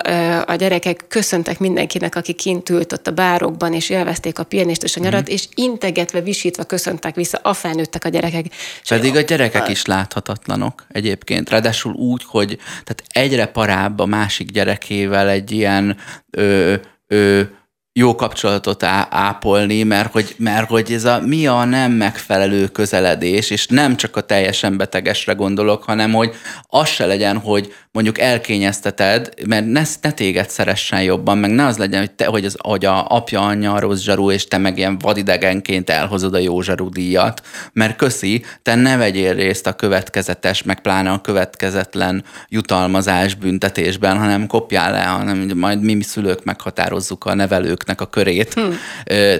a 0.46 0.54
gyerekek 0.54 1.04
köszöntek 1.08 1.58
mindenkinek, 1.58 2.14
aki 2.16 2.32
kint 2.32 2.68
ült 2.68 2.92
ott 2.92 3.06
a 3.06 3.10
bárokban, 3.10 3.72
és 3.72 3.90
élvezték 3.90 4.38
a 4.38 4.44
pihenést, 4.44 4.72
és 4.82 4.96
a 4.96 5.00
nyarat, 5.00 5.30
mm. 5.30 5.32
és 5.32 5.48
integetve, 5.54 6.20
visítva 6.20 6.64
köszöntek 6.64 7.14
vissza 7.14 7.38
a 7.42 7.52
felnőttek 7.52 8.04
a 8.04 8.08
gyerekek. 8.08 8.46
Pedig 8.88 9.16
a 9.16 9.20
gyerekek 9.20 9.68
is 9.68 9.84
láthatatlanok 9.84 10.86
egyébként. 10.88 11.50
Ráadásul 11.50 11.92
úgy, 11.92 12.22
hogy 12.26 12.58
tehát 12.70 13.02
egyre 13.08 13.46
parább 13.46 13.98
a 13.98 14.06
másik 14.06 14.50
gyerekével 14.50 15.28
egy 15.28 15.50
ilyen 15.50 15.96
ö, 16.30 16.74
ö, 17.06 17.42
jó 17.96 18.14
kapcsolatot 18.14 18.82
ápolni, 19.10 19.82
mert 19.82 20.12
hogy, 20.12 20.34
mert 20.38 20.68
hogy 20.68 20.92
ez 20.92 21.04
a 21.04 21.20
mi 21.20 21.46
a 21.46 21.64
nem 21.64 21.92
megfelelő 21.92 22.66
közeledés, 22.66 23.50
és 23.50 23.66
nem 23.66 23.96
csak 23.96 24.16
a 24.16 24.20
teljesen 24.20 24.76
betegesre 24.76 25.32
gondolok, 25.32 25.82
hanem 25.82 26.12
hogy 26.12 26.34
az 26.68 26.88
se 26.88 27.06
legyen, 27.06 27.38
hogy 27.38 27.72
mondjuk 27.92 28.18
elkényezteted, 28.18 29.28
mert 29.46 29.66
ne, 29.66 29.82
ne 30.00 30.12
téged 30.12 30.50
szeressen 30.50 31.02
jobban, 31.02 31.38
meg 31.38 31.50
ne 31.50 31.66
az 31.66 31.76
legyen, 31.76 32.00
hogy, 32.00 32.10
te, 32.10 32.26
hogy, 32.26 32.44
az, 32.44 32.56
hogy 32.58 32.84
a 32.84 33.06
apja, 33.08 33.40
anyja 33.40 33.78
rossz 33.78 34.00
zsarú, 34.00 34.30
és 34.30 34.48
te 34.48 34.58
meg 34.58 34.78
ilyen 34.78 34.98
vadidegenként 34.98 35.90
elhozod 35.90 36.34
a 36.34 36.38
jó 36.38 36.60
zsarú 36.60 36.88
díjat, 36.88 37.42
mert 37.72 37.96
köszi, 37.96 38.44
te 38.62 38.74
ne 38.74 38.96
vegyél 38.96 39.34
részt 39.34 39.66
a 39.66 39.72
következetes, 39.72 40.62
meg 40.62 40.80
pláne 40.80 41.10
a 41.10 41.20
következetlen 41.20 42.24
jutalmazás 42.48 43.34
büntetésben, 43.34 44.18
hanem 44.18 44.46
kopjál 44.46 44.92
le, 44.92 45.02
hanem 45.02 45.50
majd 45.54 45.82
mi, 45.82 45.94
mi 45.94 46.02
szülők 46.02 46.44
meghatározzuk 46.44 47.24
a 47.24 47.34
nevelőknek 47.86 48.00
a 48.00 48.06
körét. 48.06 48.54
Hmm. 48.54 48.78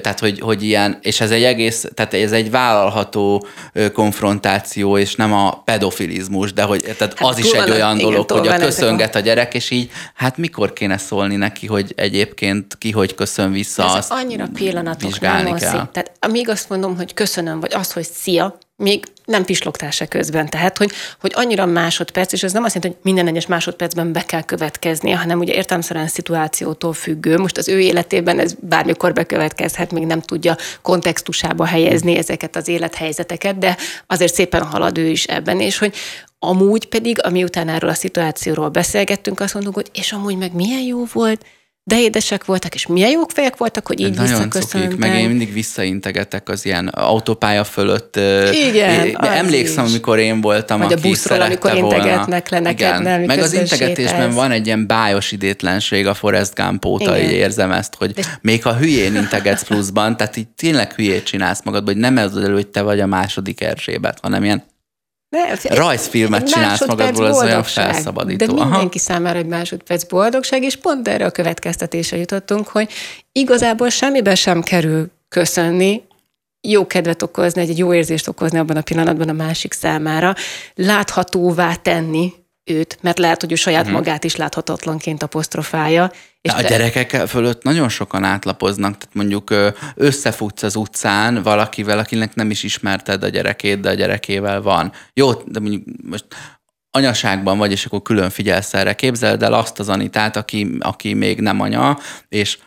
Tehát, 0.00 0.20
hogy, 0.20 0.40
hogy 0.40 0.62
ilyen, 0.62 0.98
és 1.02 1.20
ez 1.20 1.30
egy 1.30 1.42
egész, 1.42 1.84
tehát 1.94 2.14
ez 2.14 2.32
egy 2.32 2.50
vállalható 2.50 3.46
konfrontáció, 3.92 4.98
és 4.98 5.14
nem 5.14 5.32
a 5.32 5.62
pedofilizmus, 5.64 6.52
de 6.52 6.62
hogy 6.62 6.80
tehát 6.82 7.00
hát 7.00 7.20
az 7.20 7.38
is 7.38 7.50
egy 7.50 7.70
olyan 7.70 7.98
igen, 7.98 8.10
dolog, 8.10 8.30
hogy 8.30 8.48
a 8.48 8.56
köszönget 8.56 9.14
a 9.14 9.20
gyerek, 9.20 9.54
és 9.54 9.70
így, 9.70 9.90
hát 10.14 10.36
mikor 10.36 10.72
kéne 10.72 10.96
szólni 10.96 11.36
neki, 11.36 11.66
hogy 11.66 11.92
egyébként 11.96 12.78
ki 12.78 12.90
hogy 12.90 13.14
köszön 13.14 13.52
vissza, 13.52 13.84
ez 13.84 13.94
azt 13.94 14.10
annyira 14.12 14.48
pillanatok 14.54 15.20
nem 15.20 15.54
kell. 15.54 15.88
Tehát 15.92 16.12
amíg 16.20 16.48
azt 16.48 16.68
mondom, 16.68 16.96
hogy 16.96 17.14
köszönöm, 17.14 17.60
vagy 17.60 17.74
az, 17.74 17.92
hogy 17.92 18.06
szia, 18.12 18.58
még 18.76 19.04
nem 19.24 19.44
pislogtál 19.44 19.90
közben. 20.08 20.48
Tehát, 20.48 20.78
hogy, 20.78 20.90
hogy 21.20 21.32
annyira 21.34 21.66
másodperc, 21.66 22.32
és 22.32 22.42
ez 22.42 22.52
nem 22.52 22.64
azt 22.64 22.74
jelenti, 22.74 22.96
hogy 22.96 23.12
minden 23.12 23.32
egyes 23.32 23.46
másodpercben 23.46 24.12
be 24.12 24.24
kell 24.24 24.42
következnie, 24.42 25.16
hanem 25.16 25.38
ugye 25.38 25.54
értelmszerűen 25.54 26.08
szituációtól 26.08 26.92
függő. 26.92 27.38
Most 27.38 27.58
az 27.58 27.68
ő 27.68 27.80
életében 27.80 28.38
ez 28.38 28.54
bármikor 28.60 29.12
bekövetkezhet, 29.12 29.92
még 29.92 30.06
nem 30.06 30.20
tudja 30.20 30.56
kontextusába 30.82 31.64
helyezni 31.64 32.16
ezeket 32.16 32.56
az 32.56 32.68
élethelyzeteket, 32.68 33.58
de 33.58 33.76
azért 34.06 34.34
szépen 34.34 34.62
halad 34.62 34.98
ő 34.98 35.06
is 35.06 35.24
ebben, 35.24 35.60
és 35.60 35.78
hogy 35.78 35.94
amúgy 36.38 36.88
pedig, 36.88 37.24
ami 37.24 37.42
után 37.42 37.68
erről 37.68 37.90
a 37.90 37.94
szituációról 37.94 38.68
beszélgettünk, 38.68 39.40
azt 39.40 39.54
mondjuk, 39.54 39.74
hogy 39.74 39.90
és 39.92 40.12
amúgy 40.12 40.36
meg 40.36 40.54
milyen 40.54 40.82
jó 40.82 41.04
volt, 41.12 41.44
de 41.86 42.00
édesek 42.00 42.44
voltak, 42.44 42.74
és 42.74 42.86
milyen 42.86 43.10
jók 43.10 43.30
fejek 43.30 43.56
voltak, 43.56 43.86
hogy 43.86 44.00
így 44.00 44.20
visszaköszöntem. 44.20 44.98
meg 44.98 45.18
én 45.18 45.28
mindig 45.28 45.52
visszaintegetek 45.52 46.48
az 46.48 46.64
ilyen 46.64 46.88
autópálya 46.88 47.64
fölött. 47.64 48.16
Igen, 48.68 49.06
é, 49.06 49.14
Emlékszem, 49.20 49.84
is. 49.84 49.90
amikor 49.90 50.18
én 50.18 50.40
voltam, 50.40 50.78
Vagy 50.78 50.92
aki 50.92 51.06
a 51.06 51.08
buszról, 51.08 51.40
amikor 51.40 51.74
integetnek 51.76 52.48
le 52.48 52.60
neked, 52.60 53.02
nem, 53.02 53.22
Meg 53.22 53.38
az 53.38 53.52
integetésben 53.52 54.14
sétálsz. 54.14 54.34
van 54.34 54.50
egy 54.50 54.66
ilyen 54.66 54.86
bájos 54.86 55.32
idétlenség 55.32 56.06
a 56.06 56.14
Forrest 56.14 56.54
Gump 56.54 56.84
óta, 56.84 57.18
így 57.18 57.30
érzem 57.30 57.70
ezt, 57.72 57.94
hogy 57.94 58.12
de... 58.12 58.22
még 58.40 58.62
ha 58.62 58.76
hülyén 58.76 59.14
integetsz 59.14 59.64
pluszban, 59.64 60.16
tehát 60.16 60.36
így 60.36 60.48
tényleg 60.48 60.92
hülyét 60.92 61.24
csinálsz 61.24 61.62
magad, 61.64 61.86
hogy 61.86 61.96
nem 61.96 62.18
ez 62.18 62.34
elő, 62.36 62.52
hogy 62.52 62.66
te 62.66 62.82
vagy 62.82 63.00
a 63.00 63.06
második 63.06 63.60
Erzsébet, 63.60 64.18
hanem 64.22 64.44
ilyen 64.44 64.64
ne, 65.34 65.74
Rajzfilmet 65.74 66.48
csinálsz 66.48 66.86
magadból, 66.86 67.24
az 67.24 67.42
olyan 67.42 67.62
felszabadító. 67.62 68.46
De 68.46 68.52
mindenki 68.52 68.98
Aha. 68.98 69.06
számára 69.06 69.38
egy 69.38 69.46
másodperc 69.46 70.04
boldogság, 70.04 70.62
és 70.62 70.76
pont 70.76 71.08
erre 71.08 71.24
a 71.24 71.30
következtetésre 71.30 72.16
jutottunk, 72.16 72.68
hogy 72.68 72.88
igazából 73.32 73.88
semmibe 73.88 74.34
sem 74.34 74.62
kerül 74.62 75.10
köszönni, 75.28 76.02
jó 76.68 76.86
kedvet 76.86 77.22
okozni, 77.22 77.60
egy 77.60 77.78
jó 77.78 77.94
érzést 77.94 78.28
okozni 78.28 78.58
abban 78.58 78.76
a 78.76 78.82
pillanatban 78.82 79.28
a 79.28 79.32
másik 79.32 79.72
számára, 79.72 80.34
láthatóvá 80.74 81.74
tenni 81.74 82.32
őt, 82.64 82.98
mert 83.00 83.18
lehet, 83.18 83.40
hogy 83.40 83.52
ő 83.52 83.54
saját 83.54 83.80
uh-huh. 83.80 83.96
magát 83.96 84.24
is 84.24 84.36
láthatatlanként 84.36 85.22
apostrofálja. 85.22 86.10
És 86.44 86.52
a 86.52 86.56
te... 86.56 86.68
gyerekek 86.68 87.10
fölött 87.10 87.62
nagyon 87.62 87.88
sokan 87.88 88.24
átlapoznak, 88.24 88.98
tehát 88.98 89.14
mondjuk 89.14 89.54
összefutsz 89.94 90.62
az 90.62 90.76
utcán 90.76 91.42
valakivel, 91.42 91.98
akinek 91.98 92.34
nem 92.34 92.50
is 92.50 92.62
ismerted 92.62 93.22
a 93.22 93.28
gyerekét, 93.28 93.80
de 93.80 93.88
a 93.88 93.94
gyerekével 93.94 94.62
van. 94.62 94.92
Jó, 95.12 95.32
de 95.32 95.60
mondjuk 95.60 95.82
most 96.02 96.24
anyaságban 96.90 97.58
vagy, 97.58 97.70
és 97.70 97.84
akkor 97.84 98.02
külön 98.02 98.30
figyelsz 98.30 98.74
erre. 98.74 98.94
Képzeld 98.94 99.42
el 99.42 99.52
azt 99.52 99.78
az 99.78 99.88
Anitát, 99.88 100.36
aki, 100.36 100.76
aki 100.80 101.14
még 101.14 101.40
nem 101.40 101.60
anya, 101.60 101.98
és 102.28 102.58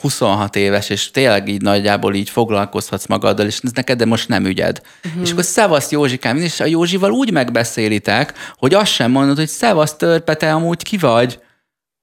26 0.00 0.56
éves, 0.56 0.90
és 0.90 1.10
tényleg 1.10 1.48
így 1.48 1.62
nagyjából 1.62 2.14
így 2.14 2.30
foglalkozhatsz 2.30 3.06
magaddal, 3.06 3.46
és 3.46 3.58
ez 3.62 3.72
neked 3.72 3.98
de 3.98 4.04
most 4.04 4.28
nem 4.28 4.44
ügyed. 4.44 4.80
Uh-huh. 5.04 5.22
És 5.22 5.30
akkor 5.30 5.44
szevasz 5.44 5.90
Józsikám, 5.90 6.36
és 6.36 6.60
a 6.60 6.66
Józsival 6.66 7.10
úgy 7.10 7.30
megbeszélitek, 7.30 8.32
hogy 8.56 8.74
azt 8.74 8.92
sem 8.92 9.10
mondod, 9.10 9.36
hogy 9.36 9.48
szevasz 9.48 9.96
törpe, 9.96 10.34
te 10.34 10.52
amúgy 10.52 10.82
ki 10.82 10.96
vagy 10.96 11.38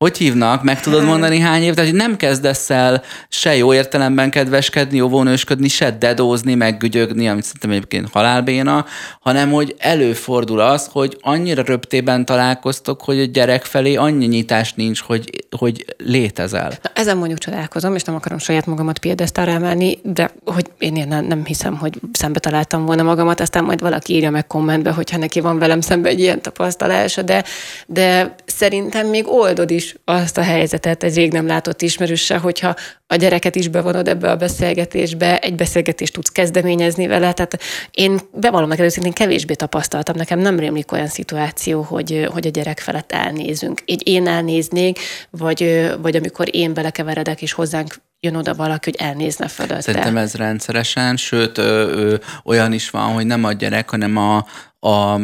hogy 0.02 0.18
hívnak, 0.18 0.64
meg 0.64 0.82
tudod 0.82 1.04
mondani 1.04 1.39
hány 1.39 1.62
év, 1.62 1.74
tehát 1.74 1.91
nem 1.91 2.16
kezdesz 2.18 2.70
el 2.70 3.04
se 3.30 3.56
jó 3.56 3.74
értelemben 3.74 4.30
kedveskedni, 4.30 5.02
óvónősködni, 5.02 5.68
se 5.68 5.91
dedózni, 5.91 6.56
meg 6.56 6.78
gügyögni, 6.78 7.30
amit 7.30 7.43
szerintem 7.43 7.72
egyébként 7.72 8.10
halálbéna, 8.12 8.86
hanem 9.20 9.52
hogy 9.52 9.76
előfordul 9.78 10.60
az, 10.60 10.89
hogy 10.91 11.18
annyira 11.22 11.64
röptében 11.64 12.26
találkoztok, 12.26 13.02
hogy 13.02 13.20
a 13.20 13.24
gyerek 13.24 13.64
felé 13.64 13.95
annyi 13.95 14.26
nyitás 14.26 14.74
nincs, 14.74 15.02
hogy, 15.02 15.45
hogy 15.58 15.86
létezel. 15.97 16.72
Na, 16.84 16.91
ezen 16.93 17.18
mondjuk 17.18 17.39
csodálkozom, 17.39 17.95
és 17.95 18.04
nem 18.04 18.16
akarom 18.16 18.38
saját 18.38 18.66
magamat 18.66 18.99
piedesztára 18.99 19.52
emelni, 19.52 19.99
de 20.04 20.32
hogy 20.45 20.66
én 20.78 21.06
nem, 21.08 21.26
nem 21.26 21.45
hiszem, 21.45 21.78
hogy 21.78 21.99
szembe 22.12 22.39
találtam 22.39 22.86
volna 22.86 23.04
magamat, 23.04 23.39
aztán 23.39 23.64
majd 23.64 23.82
valaki 23.82 24.14
írja 24.14 24.30
meg 24.30 24.47
kommentbe, 24.47 24.91
hogyha 24.91 25.18
neki 25.18 25.39
van 25.39 25.60
velem 25.60 25.82
szembe 25.82 26.10
egy 26.10 26.20
ilyen 26.20 26.41
tapasztalása, 26.41 27.22
de, 27.22 27.43
de 27.86 28.36
szerintem 28.62 29.07
még 29.07 29.28
oldod 29.28 29.72
is 29.72 29.95
azt 30.05 30.38
a 30.38 30.41
helyzetet 30.41 31.03
egy 31.03 31.16
rég 31.16 31.32
nem 31.32 31.47
látott 31.47 31.82
ismerőse, 31.82 32.38
hogyha 32.38 32.76
a 33.07 33.16
gyereket 33.16 33.55
is 33.55 33.68
bevonod 33.68 34.07
ebbe 34.07 34.32
a 34.32 34.36
beszélgetésbe, 34.36 35.39
egy 35.39 35.55
beszélgetést 35.55 36.14
tudsz 36.14 36.30
kezdeményezni 36.30 37.07
vele. 37.07 37.34
Tehát 37.34 37.59
én 37.91 38.20
bevallom 38.34 38.68
meg 38.68 38.80
először, 38.80 39.05
én 39.05 39.12
kevésbé 39.12 39.53
tapasztaltam, 39.53 40.16
nekem 40.16 40.39
nem 40.39 40.59
rémlik 40.59 40.91
olyan 40.91 41.07
szituáció, 41.07 41.82
hogy, 41.82 42.28
hogy 42.32 42.47
a 42.47 42.49
gyerek 42.49 42.80
felett 42.80 43.12
elnézünk. 43.12 43.82
Így 43.86 44.07
én 44.07 44.28
elnéznék, 44.28 44.99
vagy, 45.30 45.91
vagy 46.01 46.16
amikor 46.16 46.47
én 46.51 46.74
belekeveredek, 46.74 47.41
és 47.41 47.51
hozzánk 47.51 47.95
jön 48.20 48.36
oda 48.36 48.53
valaki, 48.53 48.89
hogy 48.89 49.07
elnézne 49.07 49.47
fölötte. 49.47 49.82
Szerintem 49.82 50.18
ez 50.18 50.34
rendszeresen, 50.34 51.18
sőt 51.18 51.57
ö, 51.57 51.64
ö, 51.64 52.16
olyan 52.43 52.74
is 52.74 52.89
van, 52.89 53.14
hogy 53.14 53.26
nem 53.26 53.43
a 53.43 53.51
gyerek, 53.51 53.89
hanem 53.89 54.18
a, 54.18 54.45
a 54.80 55.20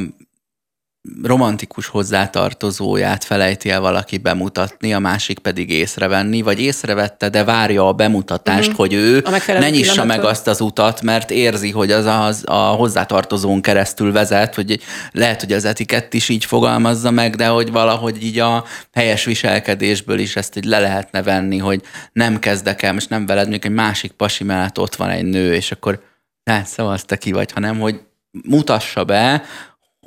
romantikus 1.24 1.88
hozzátartozóját 1.88 3.24
felejti 3.24 3.70
el 3.70 3.80
valaki 3.80 4.18
bemutatni, 4.18 4.93
a 4.93 4.99
másik 4.99 5.39
pedig 5.39 5.70
észrevenni, 5.70 6.41
vagy 6.41 6.62
észrevette, 6.62 7.30
de 7.30 7.43
várja 7.43 7.88
a 7.88 7.93
bemutatást, 7.93 8.70
uh-huh. 8.70 8.76
hogy 8.76 8.93
ő 8.93 9.24
ne 9.47 9.70
nyissa 9.70 10.05
meg 10.05 10.24
azt 10.24 10.47
az 10.47 10.62
utat, 10.62 11.01
mert 11.01 11.32
érzi, 11.32 11.72
hogy 11.72 11.91
az 11.91 12.05
a, 12.05 12.32
a 12.45 12.76
hozzátartozón 12.76 13.62
keresztül 13.62 14.12
vezet, 14.12 14.55
hogy 14.55 14.80
lehet, 15.12 15.39
hogy 15.39 15.53
az 15.53 15.66
etikett 15.66 16.14
is 16.14 16.30
így 16.30 16.45
fogalmazza 16.45 17.12
meg, 17.12 17.36
de 17.36 17.47
hogy 17.47 17.72
valahogy 17.72 18.24
így 18.24 18.39
a 18.39 18.64
helyes 18.93 19.26
viselkedésből 19.26 20.20
is 20.20 20.36
ezt 20.36 20.55
így 20.55 20.66
le 20.66 20.80
lehetne 20.80 21.24
venni, 21.24 21.58
hogy 21.58 21.82
nem 22.14 22.39
kezdek 22.39 22.82
el, 22.82 22.93
most 22.93 23.10
nem 23.10 23.26
veled, 23.26 23.41
mondjuk 23.43 23.66
egy 23.66 23.72
másik 23.72 24.12
pasi 24.12 24.43
mellett 24.43 24.80
ott 24.80 24.95
van 24.95 25.10
egy 25.10 25.26
nő, 25.26 25.53
és 25.53 25.72
akkor 25.72 26.01
ne, 26.43 26.64
szóval 26.64 26.99
te 26.99 27.18
ki 27.18 27.32
vagy, 27.32 27.51
hanem 27.51 27.80
hogy 27.80 27.99
mutassa 28.43 29.03
be, 29.03 29.43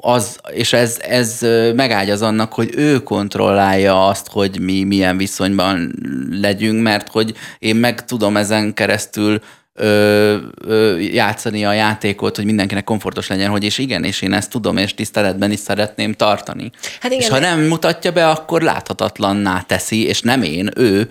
az, 0.01 0.39
és 0.53 0.73
ez, 0.73 0.99
ez 1.03 1.39
megágyaz 1.75 2.23
annak, 2.23 2.53
hogy 2.53 2.71
ő 2.77 3.03
kontrollálja 3.03 4.07
azt, 4.07 4.29
hogy 4.29 4.61
mi 4.61 4.85
milyen 4.85 5.17
viszonyban 5.17 5.93
legyünk, 6.31 6.83
mert 6.83 7.09
hogy 7.09 7.35
én 7.59 7.77
meg 7.77 8.05
tudom 8.05 8.37
ezen 8.37 8.75
keresztül 8.75 9.41
ö, 9.75 10.37
ö, 10.65 10.99
játszani 10.99 11.65
a 11.65 11.73
játékot, 11.73 12.37
hogy 12.37 12.45
mindenkinek 12.45 12.85
komfortos 12.85 13.27
legyen, 13.29 13.51
hogy 13.51 13.65
és 13.65 13.79
igen, 13.79 14.05
és 14.05 14.23
én 14.23 14.33
ezt 14.33 14.51
tudom, 14.51 14.77
és 14.77 14.95
tiszteletben 14.95 15.51
is 15.51 15.59
szeretném 15.59 16.13
tartani. 16.13 16.71
Hát 17.01 17.13
igen, 17.13 17.25
és 17.25 17.29
ha 17.29 17.39
nem 17.39 17.61
mutatja 17.61 18.13
be, 18.13 18.29
akkor 18.29 18.63
láthatatlanná 18.63 19.61
teszi, 19.61 20.07
és 20.07 20.21
nem 20.21 20.43
én, 20.43 20.71
ő, 20.77 21.11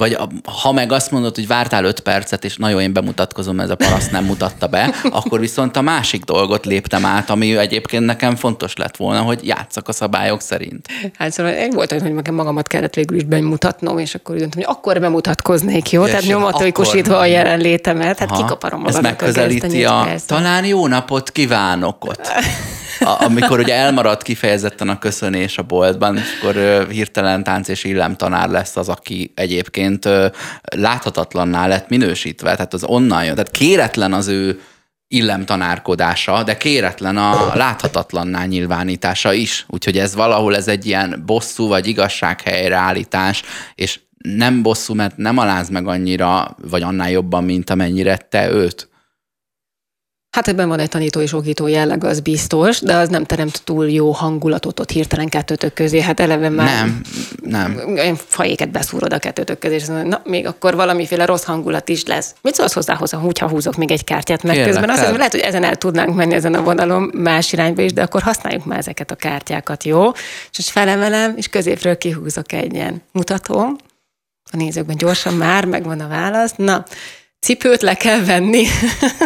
vagy 0.00 0.18
ha 0.62 0.72
meg 0.72 0.92
azt 0.92 1.10
mondod, 1.10 1.34
hogy 1.34 1.46
vártál 1.46 1.84
öt 1.84 2.00
percet, 2.00 2.44
és 2.44 2.56
nagyon 2.56 2.80
én 2.80 2.92
bemutatkozom, 2.92 3.60
ez 3.60 3.70
a 3.70 3.74
paraszt 3.74 4.10
nem 4.10 4.24
mutatta 4.24 4.66
be, 4.66 4.94
akkor 5.20 5.40
viszont 5.40 5.76
a 5.76 5.80
másik 5.80 6.24
dolgot 6.24 6.64
léptem 6.64 7.04
át, 7.04 7.30
ami 7.30 7.56
egyébként 7.56 8.04
nekem 8.04 8.36
fontos 8.36 8.76
lett 8.76 8.96
volna, 8.96 9.20
hogy 9.20 9.46
játszak 9.46 9.88
a 9.88 9.92
szabályok 9.92 10.40
szerint. 10.40 10.88
Hát 11.18 11.32
szóval 11.32 11.52
én 11.52 11.70
volt 11.70 11.92
hogy 11.92 12.14
nekem 12.14 12.34
magamat 12.34 12.66
kellett 12.66 12.94
végül 12.94 13.16
is 13.16 13.24
bemutatnom, 13.24 13.98
és 13.98 14.14
akkor 14.14 14.34
úgy 14.34 14.46
hogy 14.54 14.64
akkor 14.66 15.00
bemutatkoznék, 15.00 15.90
jó? 15.90 16.04
Tehát 16.04 16.24
nyomatóikosítva 16.24 17.18
a 17.18 17.24
jelenlétemet, 17.24 18.18
hát 18.18 18.30
kikaparom 18.30 18.80
magamat. 18.80 19.04
Ez 19.04 19.10
megközelíti 19.10 19.84
a, 19.84 20.00
a 20.00 20.08
talán 20.26 20.64
jó 20.64 20.86
napot 20.86 21.30
kívánokot. 21.30 22.20
a, 23.00 23.24
amikor 23.24 23.58
ugye 23.58 23.74
elmarad 23.74 24.22
kifejezetten 24.22 24.88
a 24.88 24.98
köszönés 24.98 25.58
a 25.58 25.62
boltban, 25.62 26.18
akkor 26.40 26.56
uh, 26.56 26.88
hirtelen 26.88 27.44
tánc 27.44 27.68
és 27.68 27.84
illemtanár 27.84 28.48
lesz 28.48 28.76
az, 28.76 28.88
aki 28.88 29.32
egyébként 29.34 29.89
uh, 30.06 30.26
láthatatlanná 30.76 31.66
lett 31.66 31.88
minősítve, 31.88 32.54
tehát 32.54 32.74
az 32.74 32.84
onnan 32.84 33.24
jön. 33.24 33.34
Tehát 33.34 33.50
kéretlen 33.50 34.12
az 34.12 34.28
ő 34.28 34.60
illemtanárkodása, 35.08 36.42
de 36.42 36.56
kéretlen 36.56 37.16
a 37.16 37.54
láthatatlanná 37.54 38.44
nyilvánítása 38.44 39.32
is. 39.32 39.64
Úgyhogy 39.68 39.98
ez 39.98 40.14
valahol 40.14 40.56
ez 40.56 40.68
egy 40.68 40.86
ilyen 40.86 41.22
bosszú 41.26 41.68
vagy 41.68 41.86
igazsághelyreállítás, 41.86 43.42
és 43.74 44.00
nem 44.18 44.62
bosszú, 44.62 44.94
mert 44.94 45.16
nem 45.16 45.38
aláz 45.38 45.68
meg 45.68 45.86
annyira, 45.86 46.56
vagy 46.68 46.82
annál 46.82 47.10
jobban, 47.10 47.44
mint 47.44 47.70
amennyire 47.70 48.16
te 48.16 48.50
őt? 48.50 48.89
Hát 50.30 50.48
ebben 50.48 50.68
van 50.68 50.78
egy 50.78 50.88
tanító 50.88 51.20
és 51.20 51.32
okító 51.32 51.66
jelleg, 51.66 52.04
az 52.04 52.20
biztos, 52.20 52.80
de 52.80 52.94
az 52.94 53.08
nem 53.08 53.24
teremt 53.24 53.62
túl 53.64 53.90
jó 53.90 54.10
hangulatot 54.10 54.80
ott 54.80 54.90
hirtelen 54.90 55.28
kettőtök 55.28 55.72
közé. 55.72 56.00
Hát 56.00 56.20
eleve 56.20 56.48
már... 56.48 56.66
Nem, 56.66 57.00
nem. 57.42 57.80
Olyan 57.86 58.16
fajéket 58.26 58.70
beszúrod 58.70 59.12
a 59.12 59.18
kettőtök 59.18 59.58
közé, 59.58 59.74
és 59.74 59.86
mondod, 59.86 60.06
na, 60.06 60.20
még 60.24 60.46
akkor 60.46 60.74
valamiféle 60.74 61.24
rossz 61.24 61.44
hangulat 61.44 61.88
is 61.88 62.04
lesz. 62.04 62.34
Mit 62.42 62.54
szólsz 62.54 62.72
hozzá, 62.72 62.94
hozzá 62.94 63.18
hogyha 63.18 63.48
húzok 63.48 63.76
még 63.76 63.90
egy 63.90 64.04
kártyát, 64.04 64.42
meg 64.42 64.54
Kérlek, 64.54 64.72
közben 64.72 64.90
azt 64.90 64.98
hiszem, 64.98 65.16
lehet, 65.16 65.32
hogy 65.32 65.40
ezen 65.40 65.64
el 65.64 65.76
tudnánk 65.76 66.14
menni 66.14 66.34
ezen 66.34 66.54
a 66.54 66.62
vonalon 66.62 67.10
más 67.14 67.52
irányba 67.52 67.82
is, 67.82 67.92
de 67.92 68.02
akkor 68.02 68.22
használjuk 68.22 68.64
már 68.64 68.78
ezeket 68.78 69.10
a 69.10 69.14
kártyákat, 69.14 69.84
jó? 69.84 70.10
És 70.50 70.56
most 70.56 70.70
felemelem, 70.70 71.34
és 71.36 71.48
középről 71.48 71.96
kihúzok 71.98 72.52
egy 72.52 72.74
ilyen 72.74 73.02
mutatom. 73.12 73.76
A 74.52 74.56
nézőkben 74.56 74.96
gyorsan 74.96 75.34
már 75.34 75.64
megvan 75.64 76.00
a 76.00 76.08
válasz. 76.08 76.52
Na, 76.56 76.84
cipőt 77.40 77.82
le 77.82 77.94
kell 77.94 78.24
venni. 78.24 78.64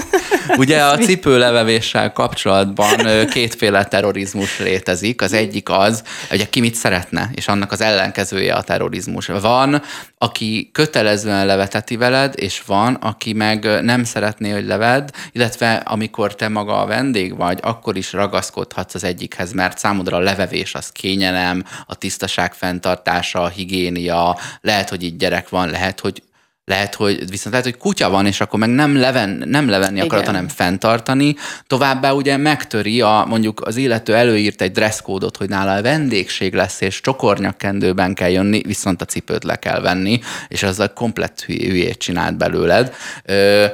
Ugye 0.56 0.84
a 0.84 0.98
cipőlevevéssel 0.98 2.12
kapcsolatban 2.12 3.26
kétféle 3.26 3.84
terrorizmus 3.84 4.58
létezik. 4.58 5.22
Az 5.22 5.32
egyik 5.32 5.68
az, 5.68 6.02
hogy 6.28 6.50
ki 6.50 6.60
mit 6.60 6.74
szeretne, 6.74 7.30
és 7.34 7.48
annak 7.48 7.72
az 7.72 7.80
ellenkezője 7.80 8.54
a 8.54 8.62
terrorizmus. 8.62 9.26
Van, 9.26 9.82
aki 10.18 10.70
kötelezően 10.72 11.46
leveteti 11.46 11.96
veled, 11.96 12.34
és 12.36 12.62
van, 12.66 12.94
aki 12.94 13.32
meg 13.32 13.82
nem 13.82 14.04
szeretné, 14.04 14.50
hogy 14.50 14.66
leved, 14.66 15.10
illetve 15.32 15.74
amikor 15.74 16.34
te 16.34 16.48
maga 16.48 16.80
a 16.80 16.86
vendég 16.86 17.36
vagy, 17.36 17.58
akkor 17.62 17.96
is 17.96 18.12
ragaszkodhatsz 18.12 18.94
az 18.94 19.04
egyikhez, 19.04 19.52
mert 19.52 19.78
számodra 19.78 20.16
a 20.16 20.20
levevés 20.20 20.74
az 20.74 20.88
kényelem, 20.88 21.64
a 21.86 21.94
tisztaság 21.94 22.54
fenntartása, 22.54 23.42
a 23.42 23.48
higiénia, 23.48 24.38
lehet, 24.60 24.88
hogy 24.88 25.02
itt 25.02 25.18
gyerek 25.18 25.48
van, 25.48 25.70
lehet, 25.70 26.00
hogy 26.00 26.22
lehet, 26.64 26.94
hogy 26.94 27.30
viszont 27.30 27.50
lehet, 27.50 27.70
hogy 27.70 27.76
kutya 27.76 28.10
van, 28.10 28.26
és 28.26 28.40
akkor 28.40 28.58
meg 28.58 28.68
nem, 28.68 28.96
leven, 28.96 29.42
nem 29.46 29.68
levenni 29.68 29.94
Igen. 29.94 30.06
akarod, 30.06 30.26
hanem 30.26 30.48
fenntartani. 30.48 31.34
Továbbá 31.66 32.12
ugye 32.12 32.36
megtöri, 32.36 33.00
a, 33.00 33.24
mondjuk 33.28 33.60
az 33.60 33.76
illető 33.76 34.14
előírt 34.14 34.60
egy 34.60 34.72
dresszkódot, 34.72 35.36
hogy 35.36 35.48
nála 35.48 35.72
a 35.72 35.82
vendégség 35.82 36.54
lesz, 36.54 36.80
és 36.80 37.00
csokornyakkendőben 37.00 38.14
kell 38.14 38.30
jönni, 38.30 38.60
viszont 38.62 39.02
a 39.02 39.04
cipőt 39.04 39.44
le 39.44 39.56
kell 39.56 39.80
venni, 39.80 40.20
és 40.48 40.62
az 40.62 40.80
a 40.80 40.92
komplett 40.92 41.40
hülyét 41.40 41.98
csinált 41.98 42.36
belőled. 42.36 42.94
Ö, 43.24 43.66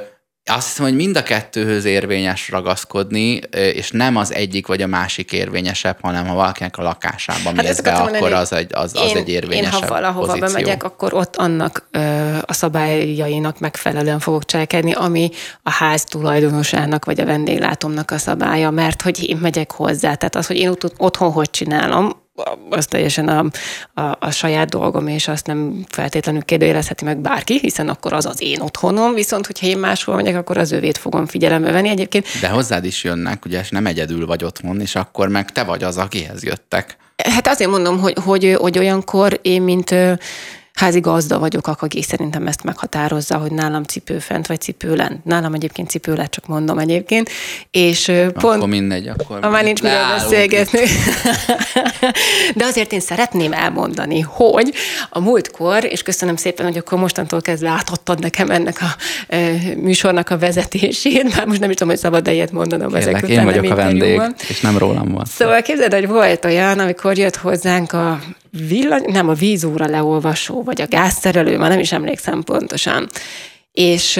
azt 0.45 0.67
hiszem, 0.67 0.85
hogy 0.85 0.95
mind 0.95 1.17
a 1.17 1.23
kettőhöz 1.23 1.85
érvényes 1.85 2.49
ragaszkodni, 2.49 3.39
és 3.51 3.91
nem 3.91 4.15
az 4.15 4.33
egyik 4.33 4.67
vagy 4.67 4.81
a 4.81 4.87
másik 4.87 5.31
érvényesebb, 5.31 5.97
hanem 6.01 6.27
ha 6.27 6.33
valakinek 6.33 6.77
a 6.77 6.81
lakásában 6.81 7.55
hát 7.55 7.65
mész 7.65 7.79
be, 7.81 7.91
akkor 7.91 8.33
az 8.33 8.53
egy, 8.53 8.71
az, 8.73 8.95
az 8.95 9.09
én, 9.09 9.17
egy 9.17 9.29
érvényesebb 9.29 9.73
Én 9.73 9.87
ha 9.87 9.87
valahova 9.87 10.25
pozíció. 10.25 10.47
bemegyek, 10.47 10.83
akkor 10.83 11.13
ott 11.13 11.35
annak 11.35 11.87
ö, 11.91 12.35
a 12.45 12.53
szabályainak 12.53 13.59
megfelelően 13.59 14.19
fogok 14.19 14.45
cselekedni, 14.45 14.91
ami 14.91 15.29
a 15.63 15.69
ház 15.69 16.03
tulajdonosának 16.03 17.05
vagy 17.05 17.19
a 17.19 17.25
vendéglátomnak 17.25 18.11
a 18.11 18.17
szabálya, 18.17 18.69
mert 18.69 19.01
hogy 19.01 19.29
én 19.29 19.37
megyek 19.37 19.71
hozzá. 19.71 20.15
Tehát 20.15 20.35
az, 20.35 20.47
hogy 20.47 20.57
én 20.57 20.73
otthon 20.97 21.31
hogy 21.31 21.49
csinálom, 21.49 22.20
az 22.69 22.85
teljesen 22.85 23.27
a, 23.27 23.45
a, 24.01 24.17
a 24.19 24.31
saját 24.31 24.69
dolgom, 24.69 25.07
és 25.07 25.27
azt 25.27 25.45
nem 25.45 25.85
feltétlenül 25.89 26.41
kérdőjelezheti 26.41 27.05
meg 27.05 27.17
bárki, 27.17 27.59
hiszen 27.59 27.89
akkor 27.89 28.13
az 28.13 28.25
az 28.25 28.41
én 28.41 28.59
otthonom, 28.59 29.13
viszont 29.13 29.45
hogyha 29.45 29.67
én 29.67 29.77
máshol 29.77 30.15
megyek, 30.15 30.35
akkor 30.35 30.57
az 30.57 30.71
övét 30.71 30.97
fogom 30.97 31.25
figyelembe 31.25 31.71
venni 31.71 31.89
egyébként. 31.89 32.25
De 32.41 32.47
hozzád 32.47 32.85
is 32.85 33.03
jönnek, 33.03 33.45
ugye, 33.45 33.59
és 33.59 33.69
nem 33.69 33.85
egyedül 33.85 34.25
vagy 34.25 34.43
otthon, 34.43 34.81
és 34.81 34.95
akkor 34.95 35.27
meg 35.27 35.51
te 35.51 35.63
vagy 35.63 35.83
az, 35.83 35.97
akihez 35.97 36.43
jöttek. 36.43 36.97
Hát 37.29 37.47
azért 37.47 37.69
mondom, 37.69 37.99
hogy, 37.99 38.13
hogy, 38.23 38.55
hogy 38.59 38.77
olyankor 38.77 39.39
én, 39.41 39.61
mint 39.61 39.95
házi 40.73 40.99
gazda 40.99 41.39
vagyok, 41.39 41.67
aki 41.67 42.01
szerintem 42.01 42.47
ezt 42.47 42.63
meghatározza, 42.63 43.37
hogy 43.37 43.51
nálam 43.51 43.83
cipő 43.83 44.19
fent, 44.19 44.47
vagy 44.47 44.61
cipő 44.61 44.95
lent. 44.95 45.25
Nálam 45.25 45.53
egyébként 45.53 45.89
cipő 45.89 46.13
lett, 46.13 46.31
csak 46.31 46.47
mondom 46.47 46.79
egyébként. 46.79 47.29
És 47.71 48.11
pont... 48.33 48.55
Akkor 48.55 48.67
mindegy, 48.67 49.07
akkor... 49.07 49.39
Már 49.39 49.63
nincs 49.63 49.81
miről 49.81 50.07
beszélgetni. 50.17 50.79
De 52.55 52.65
azért 52.65 52.91
én 52.91 52.99
szeretném 52.99 53.53
elmondani, 53.53 54.19
hogy 54.19 54.73
a 55.09 55.19
múltkor, 55.19 55.83
és 55.83 56.01
köszönöm 56.01 56.35
szépen, 56.35 56.65
hogy 56.65 56.77
akkor 56.77 56.99
mostantól 56.99 57.41
kezdve 57.41 57.69
átadtad 57.69 58.19
nekem 58.19 58.49
ennek 58.49 58.77
a 58.81 58.95
e, 59.27 59.51
műsornak 59.75 60.29
a 60.29 60.37
vezetését, 60.37 61.35
már 61.35 61.45
most 61.45 61.59
nem 61.59 61.69
is 61.69 61.75
tudom, 61.75 61.93
hogy 61.93 62.01
szabad 62.01 62.27
ilyet 62.27 62.51
mondanom 62.51 62.91
Kérlek, 62.93 63.15
ezek 63.15 63.29
én 63.29 63.43
vagyok 63.43 63.71
a 63.71 63.75
vendég, 63.75 64.21
és 64.47 64.61
nem 64.61 64.77
rólam 64.77 65.11
van. 65.11 65.25
Szóval 65.25 65.61
képzeld, 65.61 65.93
hogy 65.93 66.07
volt 66.07 66.45
olyan, 66.45 66.79
amikor 66.79 67.17
jött 67.17 67.35
hozzánk 67.35 67.93
a 67.93 68.19
villany, 68.67 69.03
nem 69.11 69.29
a 69.29 69.33
vízóra 69.33 69.85
leolvasó, 69.85 70.60
vagy 70.63 70.81
a 70.81 70.87
gázszerelő, 70.87 71.57
már 71.57 71.69
nem 71.69 71.79
is 71.79 71.91
emlékszem 71.91 72.43
pontosan. 72.43 73.09
És 73.71 74.19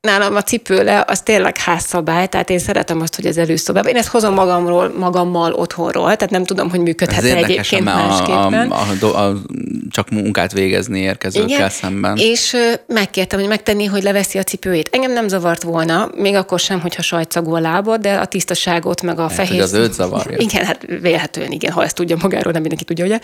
nálam 0.00 0.36
a 0.36 0.42
cipőle 0.42 1.04
az 1.06 1.20
tényleg 1.20 1.58
házszabály, 1.58 2.26
tehát 2.26 2.50
én 2.50 2.58
szeretem 2.58 3.00
azt, 3.00 3.14
hogy 3.14 3.26
az 3.26 3.38
előszobában. 3.38 3.90
Én 3.90 3.96
ezt 3.96 4.08
hozom 4.08 4.34
magamról, 4.34 4.92
magammal 4.98 5.52
otthonról, 5.52 6.16
tehát 6.16 6.30
nem 6.30 6.44
tudom, 6.44 6.70
hogy 6.70 6.80
működhet 6.80 7.24
-e 7.24 7.36
egyébként 7.36 7.80
a, 7.80 7.84
másképpen. 7.84 8.70
A, 8.70 9.06
a, 9.06 9.26
a, 9.26 9.36
csak 9.90 10.10
munkát 10.10 10.52
végezni 10.52 11.00
érkezőkkel 11.00 11.48
Igen, 11.48 11.68
szemben. 11.68 12.16
És 12.16 12.56
megkértem, 12.86 13.38
hogy 13.38 13.48
megtenni, 13.48 13.84
hogy 13.84 14.02
leveszi 14.02 14.38
a 14.38 14.42
cipőjét. 14.42 14.88
Engem 14.92 15.12
nem 15.12 15.28
zavart 15.28 15.62
volna, 15.62 16.10
még 16.16 16.34
akkor 16.34 16.58
sem, 16.58 16.80
hogyha 16.80 17.02
sajtszagú 17.02 17.54
a 17.54 17.60
lábad, 17.60 18.00
de 18.00 18.14
a 18.14 18.26
tisztaságot, 18.26 19.02
meg 19.02 19.18
a 19.18 19.22
hát, 19.22 19.32
fehér... 19.32 19.60
az 19.60 19.72
őt 19.72 19.92
zavarja. 19.92 20.36
Igen, 20.38 20.64
hát 20.64 20.86
vélhetően 21.00 21.50
igen, 21.50 21.72
ha 21.72 21.84
ezt 21.84 21.94
tudja 21.94 22.16
magáról, 22.20 22.52
nem 22.52 22.60
mindenki 22.60 22.84
tudja, 22.84 23.04
ugye. 23.04 23.18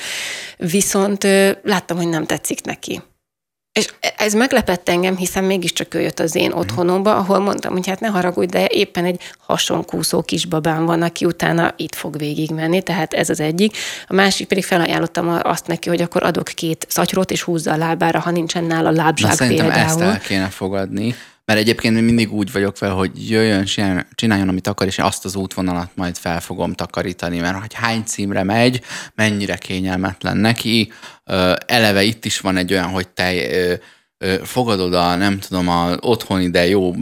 Viszont 0.57 1.27
láttam, 1.63 1.97
hogy 1.97 2.09
nem 2.09 2.27
tetszik 2.27 2.65
neki. 2.65 3.01
És 3.77 3.93
ez 4.17 4.33
meglepett 4.33 4.89
engem, 4.89 5.17
hiszen 5.17 5.45
mégiscsak 5.45 5.95
ő 5.95 6.01
jött 6.01 6.21
az 6.21 6.35
én 6.35 6.49
mhm. 6.49 6.59
otthonomba, 6.59 7.17
ahol 7.17 7.39
mondtam, 7.39 7.73
hogy 7.73 7.87
hát 7.87 8.01
ne 8.01 8.09
haragudj, 8.09 8.51
de 8.51 8.67
éppen 8.67 9.05
egy 9.05 9.21
hasonkúszó 9.39 10.23
kisbabám 10.23 10.85
van, 10.85 11.03
aki 11.03 11.25
utána 11.25 11.75
itt 11.77 11.95
fog 11.95 12.19
végigmenni, 12.19 12.83
tehát 12.83 13.13
ez 13.13 13.31
az 13.31 13.41
egyik. 13.41 13.77
A 14.07 14.15
másik 14.15 14.47
pedig 14.47 14.65
felajánlottam 14.65 15.41
azt 15.43 15.67
neki, 15.67 15.89
hogy 15.89 16.01
akkor 16.03 16.23
adok 16.23 16.45
két 16.45 16.87
szatyrot, 16.89 17.31
és 17.31 17.43
húzza 17.43 17.73
a 17.73 17.77
lábára, 17.77 18.21
ha 18.21 18.31
nincsen 18.31 18.65
nála 18.65 18.91
lábzsák 18.91 19.31
Na, 19.31 19.37
szerintem 19.37 19.67
például. 19.67 19.89
ezt 19.89 20.01
el 20.01 20.21
kéne 20.21 20.49
fogadni, 20.49 21.15
mert 21.47 21.59
egyébként 21.59 22.01
mindig 22.01 22.33
úgy 22.33 22.53
vagyok 22.53 22.77
fel, 22.77 22.93
hogy 22.93 23.31
jöjjön, 23.31 23.65
csináljon, 24.15 24.49
amit 24.49 24.67
akar, 24.67 24.87
és 24.87 24.99
azt 24.99 25.25
az 25.25 25.35
útvonalat 25.35 25.91
majd 25.95 26.17
fel 26.17 26.41
fogom 26.41 26.73
takarítani, 26.73 27.39
mert 27.39 27.61
hogy 27.61 27.75
hány 27.75 28.03
címre 28.05 28.43
megy, 28.43 28.81
mennyire 29.15 29.57
kényelmetlen 29.57 30.37
neki. 30.37 30.93
Eleve 31.67 32.03
itt 32.03 32.25
is 32.25 32.41
van 32.41 32.57
egy 32.57 32.73
olyan, 32.73 32.89
hogy 32.89 33.09
te 33.09 33.33
fogadod 34.43 34.95
a, 34.95 35.15
nem 35.15 35.39
tudom, 35.39 35.69
a 35.69 35.97
otthoni, 36.01 36.51
de 36.51 36.67
jó, 36.67 36.95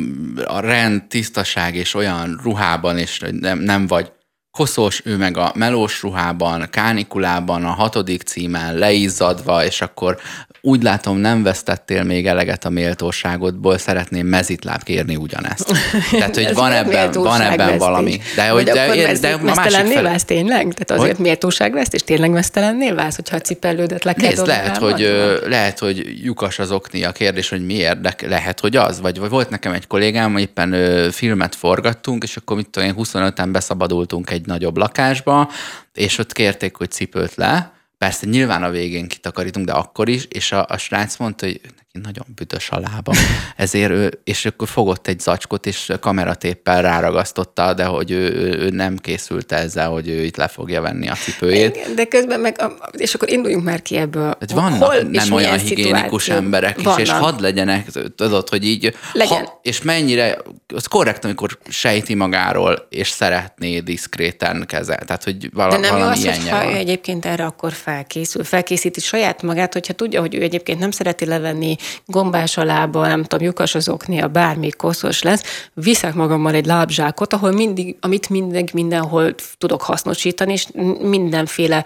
a 0.45 0.61
rend, 0.61 1.03
tisztaság 1.03 1.75
és 1.75 1.95
olyan 1.95 2.41
ruhában, 2.43 2.99
és 2.99 3.21
nem, 3.41 3.59
nem 3.59 3.87
vagy 3.87 4.13
koszos, 4.55 5.01
ő 5.05 5.17
meg 5.17 5.37
a 5.37 5.53
melós 5.55 6.03
ruhában, 6.03 6.67
kánikulában, 6.71 7.65
a 7.65 7.71
hatodik 7.71 8.23
címen 8.23 8.75
leizzadva, 8.75 9.65
és 9.65 9.81
akkor 9.81 10.19
úgy 10.67 10.83
látom, 10.83 11.19
nem 11.19 11.43
vesztettél 11.43 12.03
még 12.03 12.27
eleget 12.27 12.65
a 12.65 12.69
méltóságodból, 12.69 13.79
szeretném 13.79 14.27
mezitláb 14.27 14.83
kérni 14.83 15.17
ugyanezt. 15.17 15.73
Tehát, 16.11 16.35
hogy 16.35 16.55
van 16.55 16.73
ebben, 16.73 17.11
van 17.13 17.41
ebben 17.41 17.79
valami. 17.79 18.21
De, 18.37 18.49
hogy, 18.49 18.65
de, 18.65 18.73
de, 18.73 19.19
de 19.19 19.33
a 19.33 19.43
másik 19.43 19.93
fel... 19.93 20.03
válsz 20.03 20.25
tényleg? 20.25 20.75
Tehát 20.75 20.91
azért 20.91 21.17
hogy? 21.17 21.25
méltóságveszt, 21.25 21.95
és 21.95 22.03
tényleg 22.03 22.31
mesztelennél 22.31 22.95
válsz, 22.95 23.17
hogyha 23.17 23.37
a 23.37 23.41
cipellődet 23.41 24.05
le 24.05 24.13
kell 24.13 24.29
Nézd, 24.29 24.47
lehet, 24.47 24.77
hogy, 24.77 25.03
ö, 25.03 25.49
lehet, 25.49 25.79
hogy 25.79 26.21
lyukas 26.23 26.59
az 26.59 26.71
okni 26.71 27.05
a 27.05 27.13
kérdés, 27.13 27.49
hogy 27.49 27.65
miért, 27.65 28.01
de 28.01 28.15
lehet, 28.27 28.61
hogy 28.61 28.77
az. 28.77 29.01
Vagy, 29.01 29.19
vagy 29.19 29.31
volt 29.31 29.51
nekem 29.51 29.73
egy 29.73 29.87
kollégám, 29.87 30.37
éppen 30.37 30.73
ö, 30.73 31.09
filmet 31.11 31.55
forgattunk, 31.55 32.23
és 32.23 32.37
akkor 32.37 32.57
mit 32.57 32.69
tudom 32.69 32.89
én, 32.89 32.95
25-en 32.99 33.49
beszabadultunk 33.53 34.31
egy 34.31 34.44
nagyobb 34.47 34.77
lakásba, 34.77 35.51
és 35.93 36.19
ott 36.19 36.33
kérték, 36.33 36.77
hogy 36.77 36.91
cipőt 36.91 37.35
le, 37.35 37.75
Persze 37.99 38.27
nyilván 38.27 38.63
a 38.63 38.71
végén 38.71 39.09
kitakarítunk, 39.09 39.67
de 39.67 39.73
akkor 39.73 40.09
is, 40.09 40.25
és 40.25 40.53
a, 40.53 40.67
a 40.69 40.77
srác 40.77 41.17
mondta, 41.17 41.47
hogy 41.47 41.61
nagyon 42.03 42.27
büdös 42.35 42.71
a 42.71 42.79
lába. 42.79 43.13
Ezért 43.57 43.91
ő, 43.91 44.21
és 44.25 44.45
akkor 44.45 44.69
fogott 44.69 45.07
egy 45.07 45.21
zacskot, 45.21 45.67
és 45.67 45.93
kameratéppel 46.01 46.83
ráragasztotta, 46.83 47.75
de 47.75 47.85
hogy 47.85 48.11
ő, 48.11 48.31
ő 48.59 48.71
nem 48.71 48.97
készült 48.97 49.53
ezzel, 49.53 49.89
hogy 49.89 50.09
ő 50.09 50.25
itt 50.25 50.37
le 50.37 50.49
fogja 50.49 50.81
venni 50.81 51.09
a 51.09 51.15
cipőjét. 51.15 51.77
Igen, 51.77 51.95
de 51.95 52.05
közben 52.05 52.41
meg, 52.41 52.63
és 52.93 53.15
akkor 53.15 53.31
induljunk 53.31 53.65
már 53.65 53.83
ki 53.83 53.97
ebből. 53.97 54.27
Hát 54.27 54.51
vannak 54.51 54.83
Hol 54.83 55.01
nem 55.01 55.33
olyan 55.33 55.59
higiénikus 55.59 56.29
emberek 56.29 56.83
vannak. 56.83 57.01
is, 57.01 57.05
és 57.05 57.11
hadd 57.11 57.41
legyenek, 57.41 57.87
tudod, 58.17 58.49
hogy 58.49 58.65
így, 58.65 58.97
Legyen. 59.13 59.45
ha, 59.45 59.61
és 59.63 59.83
mennyire, 59.83 60.39
az 60.75 60.87
korrekt, 60.87 61.25
amikor 61.25 61.59
sejti 61.69 62.15
magáról, 62.15 62.87
és 62.91 63.09
szeretné 63.09 63.81
diszkréten 63.81 64.65
kezel. 64.67 64.99
Tehát, 64.99 65.25
hogy 65.25 65.51
vala, 65.53 65.71
de 65.71 65.79
nem 65.79 65.93
valami 65.99 66.29
az, 66.29 66.39
hogyha 66.39 66.71
ő 66.71 66.75
egyébként 66.75 67.25
erre 67.25 67.45
akkor 67.45 67.73
felkészül, 67.73 68.45
felkészíti 68.45 69.01
saját 69.01 69.43
magát, 69.43 69.73
hogyha 69.73 69.93
tudja, 69.93 70.21
hogy 70.21 70.35
ő 70.35 70.43
egyébként 70.43 70.79
nem 70.79 70.91
szereti 70.91 71.27
levenni 71.27 71.77
gombás 72.07 72.57
a 72.57 72.65
lába, 72.65 73.07
nem 73.07 73.25
tudom, 73.25 73.47
lyukas 73.47 73.75
az 73.75 73.89
oknia, 73.89 74.29
bármi 74.29 74.71
koszos 74.71 75.23
lesz, 75.23 75.43
viszek 75.75 76.15
magammal 76.15 76.55
egy 76.55 76.67
lábzsákot, 76.67 77.33
ahol 77.33 77.53
mindig, 77.53 77.97
amit 78.01 78.29
mindig 78.29 78.71
mindenhol 78.73 79.35
tudok 79.59 79.83
hasznosítani, 79.83 80.53
és 80.53 80.67
mindenféle 81.01 81.85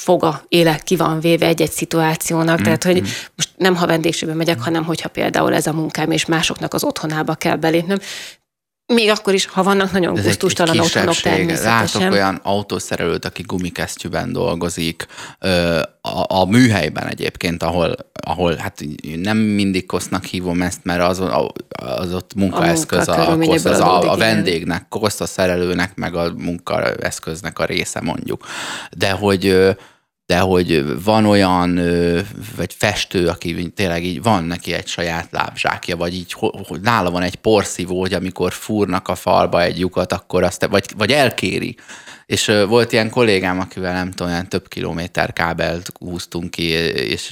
foga 0.00 0.44
éle 0.48 0.78
ki 0.84 0.96
van 0.96 1.20
véve 1.20 1.46
egy-egy 1.46 1.70
szituációnak, 1.70 2.60
tehát 2.60 2.84
hogy 2.84 3.00
most 3.36 3.50
nem 3.56 3.76
ha 3.76 3.86
vendégségbe 3.86 4.34
megyek, 4.34 4.60
hanem 4.60 4.84
hogyha 4.84 5.08
például 5.08 5.54
ez 5.54 5.66
a 5.66 5.72
munkám, 5.72 6.10
és 6.10 6.26
másoknak 6.26 6.74
az 6.74 6.84
otthonába 6.84 7.34
kell 7.34 7.56
belépnem, 7.56 7.98
még 8.94 9.10
akkor 9.10 9.34
is, 9.34 9.46
ha 9.46 9.62
vannak 9.62 9.92
nagyon 9.92 10.18
Ez 10.18 10.26
egy 10.26 10.44
otthonok 10.44 11.16
természetesen. 11.16 12.00
Látok 12.00 12.12
olyan 12.12 12.40
autószerelőt, 12.42 13.24
aki 13.24 13.42
gumikesztyűben 13.42 14.32
dolgozik, 14.32 15.06
a, 16.00 16.34
a 16.40 16.44
műhelyben 16.46 17.06
egyébként, 17.06 17.62
ahol, 17.62 17.94
ahol 18.12 18.54
hát 18.54 18.84
nem 19.16 19.36
mindig 19.36 19.86
kosznak 19.86 20.24
hívom 20.24 20.62
ezt, 20.62 20.80
mert 20.82 21.02
az, 21.02 21.20
a- 21.20 21.52
az 21.68 22.14
ott 22.14 22.34
munkaeszköz, 22.34 23.08
a, 23.08 23.12
a, 23.12 23.16
munkakörülményekből 23.16 23.72
kosz, 23.72 23.80
az 23.82 23.86
a, 23.86 24.12
a 24.12 24.16
vendégnek, 24.16 24.88
kosz 24.88 25.20
a 25.20 25.26
szerelőnek, 25.26 25.94
meg 25.94 26.14
a 26.14 26.32
munkaeszköznek 26.36 27.58
a 27.58 27.64
része 27.64 28.00
mondjuk. 28.00 28.44
De 28.96 29.10
hogy 29.10 29.76
de 30.28 30.38
hogy 30.38 31.02
van 31.04 31.26
olyan, 31.26 31.74
vagy 32.56 32.74
festő, 32.74 33.28
aki 33.28 33.70
tényleg 33.70 34.04
így 34.04 34.22
van 34.22 34.44
neki 34.44 34.72
egy 34.72 34.86
saját 34.86 35.28
lábzsákja, 35.30 35.96
vagy 35.96 36.14
így 36.14 36.32
ho- 36.32 36.66
ho- 36.66 36.80
nála 36.80 37.10
van 37.10 37.22
egy 37.22 37.34
porszívó, 37.34 38.00
hogy 38.00 38.12
amikor 38.12 38.52
fúrnak 38.52 39.08
a 39.08 39.14
falba 39.14 39.62
egy 39.62 39.78
lyukat, 39.78 40.12
akkor 40.12 40.42
azt, 40.42 40.66
vagy, 40.66 40.84
vagy 40.96 41.10
elkéri. 41.10 41.76
És 42.28 42.52
volt 42.68 42.92
ilyen 42.92 43.10
kollégám, 43.10 43.60
akivel 43.60 43.92
nem 43.92 44.10
tudom, 44.10 44.32
olyan 44.32 44.48
több 44.48 44.68
kilométer 44.68 45.32
kábelt 45.32 45.92
húztunk 45.98 46.50
ki, 46.50 46.62
és 46.62 47.30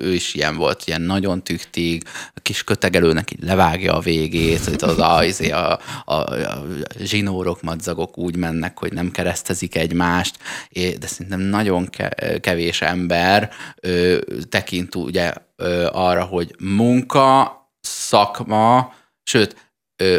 ő 0.00 0.12
is 0.12 0.34
ilyen 0.34 0.56
volt, 0.56 0.82
ilyen 0.86 1.00
nagyon 1.00 1.42
tüktig, 1.42 2.02
a 2.34 2.40
kis 2.40 2.64
kötegelőnek 2.64 3.30
így 3.30 3.42
levágja 3.42 3.94
a 3.94 4.00
végét, 4.00 4.64
hogy 4.64 4.76
az 4.80 4.98
a, 4.98 5.24
izé, 5.24 5.50
a, 5.50 5.78
a, 6.04 6.14
a 6.14 6.64
zsinórok, 6.98 7.62
madzagok 7.62 8.18
úgy 8.18 8.36
mennek, 8.36 8.78
hogy 8.78 8.92
nem 8.92 9.10
keresztezik 9.10 9.76
egymást, 9.76 10.38
de 10.72 11.06
szerintem 11.06 11.40
nagyon 11.40 11.86
ke- 11.86 12.40
kevés 12.40 12.82
ember 12.82 13.50
ö, 13.80 14.18
tekint 14.48 14.94
ugye 14.94 15.32
ö, 15.56 15.88
arra, 15.92 16.24
hogy 16.24 16.54
munka, 16.58 17.56
szakma, 17.80 18.94
sőt, 19.22 19.56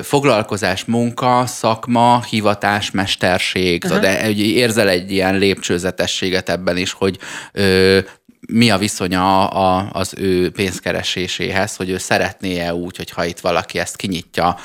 foglalkozás, 0.01 0.85
munka, 0.85 1.45
szakma, 1.45 2.23
hivatás, 2.29 2.91
mesterség, 2.91 3.83
uh-huh. 3.83 3.99
de 3.99 4.21
egy, 4.21 4.39
érzel 4.39 4.89
egy 4.89 5.11
ilyen 5.11 5.37
lépcsőzetességet 5.37 6.49
ebben 6.49 6.77
is, 6.77 6.91
hogy 6.91 7.17
ö, 7.51 7.99
mi 8.47 8.69
a 8.69 8.77
viszonya 8.77 9.47
a, 9.47 9.89
az 9.93 10.13
ő 10.17 10.51
pénzkereséséhez, 10.51 11.75
hogy 11.75 11.89
ő 11.89 11.97
szeretné-e 11.97 12.73
úgy, 12.73 12.97
hogy 12.97 13.11
ha 13.11 13.25
itt 13.25 13.39
valaki 13.39 13.79
ezt 13.79 13.95
kinyitja 13.95 14.57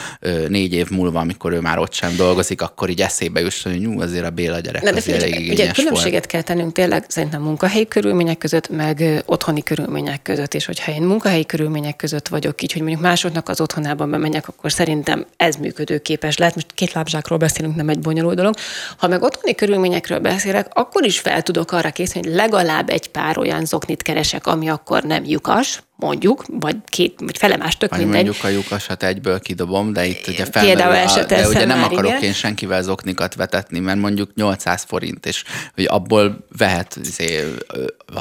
négy 0.49 0.73
év 0.73 0.91
múlva, 0.91 1.21
amikor 1.21 1.53
ő 1.53 1.61
már 1.61 1.79
ott 1.79 1.93
sem 1.93 2.17
dolgozik, 2.17 2.63
akkor 2.63 2.89
így 2.89 3.01
eszébe 3.01 3.41
jusson, 3.41 3.73
hogy 3.73 3.81
nyú, 3.81 4.01
azért 4.01 4.25
a 4.25 4.31
Béla 4.31 4.59
gyerek 4.59 4.83
Na, 4.83 4.91
de 4.91 4.97
azért 4.97 5.23
elég 5.23 5.51
ugye 5.51 5.71
különbséget 5.71 6.13
volt. 6.13 6.27
kell 6.27 6.43
tennünk 6.43 6.73
tényleg 6.73 7.05
szerintem 7.09 7.43
munkahelyi 7.43 7.89
körülmények 7.89 8.39
között, 8.39 8.69
meg 8.69 9.23
otthoni 9.27 9.63
körülmények 9.63 10.23
között. 10.23 10.55
És 10.55 10.67
hogyha 10.67 10.93
én 10.93 11.03
munkahelyi 11.03 11.47
körülmények 11.47 11.97
között 11.97 12.29
vagyok 12.29 12.63
így, 12.63 12.73
hogy 12.73 12.83
mondjuk 12.83 13.03
másoknak 13.03 13.49
az 13.49 13.61
otthonában 13.61 14.11
bemegyek, 14.11 14.49
akkor 14.49 14.73
szerintem 14.73 15.27
ez 15.37 15.57
működőképes 15.57 16.37
lehet. 16.37 16.55
Most 16.55 16.67
két 16.75 16.93
lábzsákról 16.93 17.39
beszélünk, 17.39 17.77
nem 17.77 17.89
egy 17.89 17.99
bonyolult 17.99 18.37
dolog. 18.37 18.55
Ha 18.97 19.09
meg 19.09 19.23
otthoni 19.23 19.55
körülményekről 19.55 20.19
beszélek, 20.19 20.67
akkor 20.73 21.05
is 21.05 21.19
fel 21.19 21.43
tudok 21.43 21.73
arra 21.73 21.91
készülni, 21.91 22.29
hogy 22.29 22.37
legalább 22.37 22.91
egy 22.91 23.09
pár 23.09 23.39
olyan 23.39 23.65
zoknit 23.71 24.03
keresek, 24.03 24.47
ami 24.47 24.69
akkor 24.69 25.03
nem 25.03 25.25
lyukas, 25.25 25.83
mondjuk, 25.97 26.45
vagy 26.47 26.77
két, 26.89 27.15
vagy 27.19 27.39
felemás, 27.39 27.77
tök 27.77 27.91
Vagy 27.91 27.99
mindegy. 27.99 28.25
mondjuk 28.25 28.45
a 28.45 28.49
lyukasat 28.49 29.03
egyből 29.03 29.41
kidobom, 29.41 29.93
de 29.93 30.07
itt 30.07 30.27
ugye 30.27 30.45
felmerül, 30.45 31.09
a, 31.09 31.25
de 31.25 31.49
ugye 31.49 31.65
nem 31.65 31.83
akarok 31.83 32.11
igen. 32.11 32.23
én 32.23 32.33
senkivel 32.33 32.83
zoknikat 32.83 33.35
vetetni, 33.35 33.79
mert 33.79 33.99
mondjuk 33.99 34.35
800 34.35 34.83
forint, 34.83 35.27
és 35.27 35.45
hogy 35.75 35.87
abból 35.89 36.47
vehet 36.59 36.99
izé, 37.03 37.45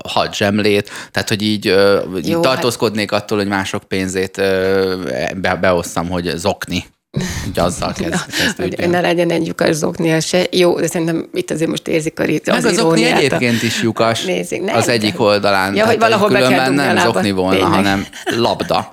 hat 0.03 0.35
zsemlét, 0.35 0.89
tehát 1.11 1.30
hogy 1.30 1.41
így 1.41 1.67
ö, 1.67 2.01
így 2.17 2.27
Jó, 2.27 2.34
hát- 2.34 2.43
tartózkodnék 2.43 3.11
attól, 3.11 3.38
hogy 3.38 3.47
mások 3.47 3.84
pénzét 3.84 4.35
be, 5.35 5.55
beosszam, 5.61 6.09
hogy 6.09 6.31
zokni. 6.35 6.85
Úgy 7.48 7.60
azzal 7.60 7.94
kezd, 7.94 8.14
hogy 8.23 8.34
kezdődjön. 8.40 8.90
ne 8.90 9.02
legyen 9.02 9.31
egy 9.31 9.48
lyukas 9.48 9.76
zoknia 9.76 10.19
se. 10.19 10.48
Jó, 10.52 10.80
de 10.80 10.88
szerintem 10.88 11.30
itt 11.34 11.52
azért 11.52 11.69
most 11.69 11.88
érzik 11.88 12.19
a 12.19 12.23
ri- 12.23 12.41
Meg 12.45 12.56
az 12.56 12.64
az 12.64 12.80
okni 12.80 12.99
iróniát. 12.99 13.18
egyébként 13.18 13.64
is 13.64 13.81
lyukas 13.81 14.23
Nézzük, 14.23 14.61
nem, 14.65 14.76
az 14.76 14.88
egyik 14.88 15.19
oldalán. 15.19 15.76
Ja, 15.76 15.86
hogy 15.86 15.98
Tehát, 15.98 16.11
valahol 16.11 16.30
be 16.41 16.48
kell 16.56 16.69
nem 16.72 16.76
lábat. 16.95 17.03
zokni 17.14 17.31
volna, 17.31 17.53
Tényleg. 17.60 17.72
hanem 17.73 18.06
labda. 18.38 18.91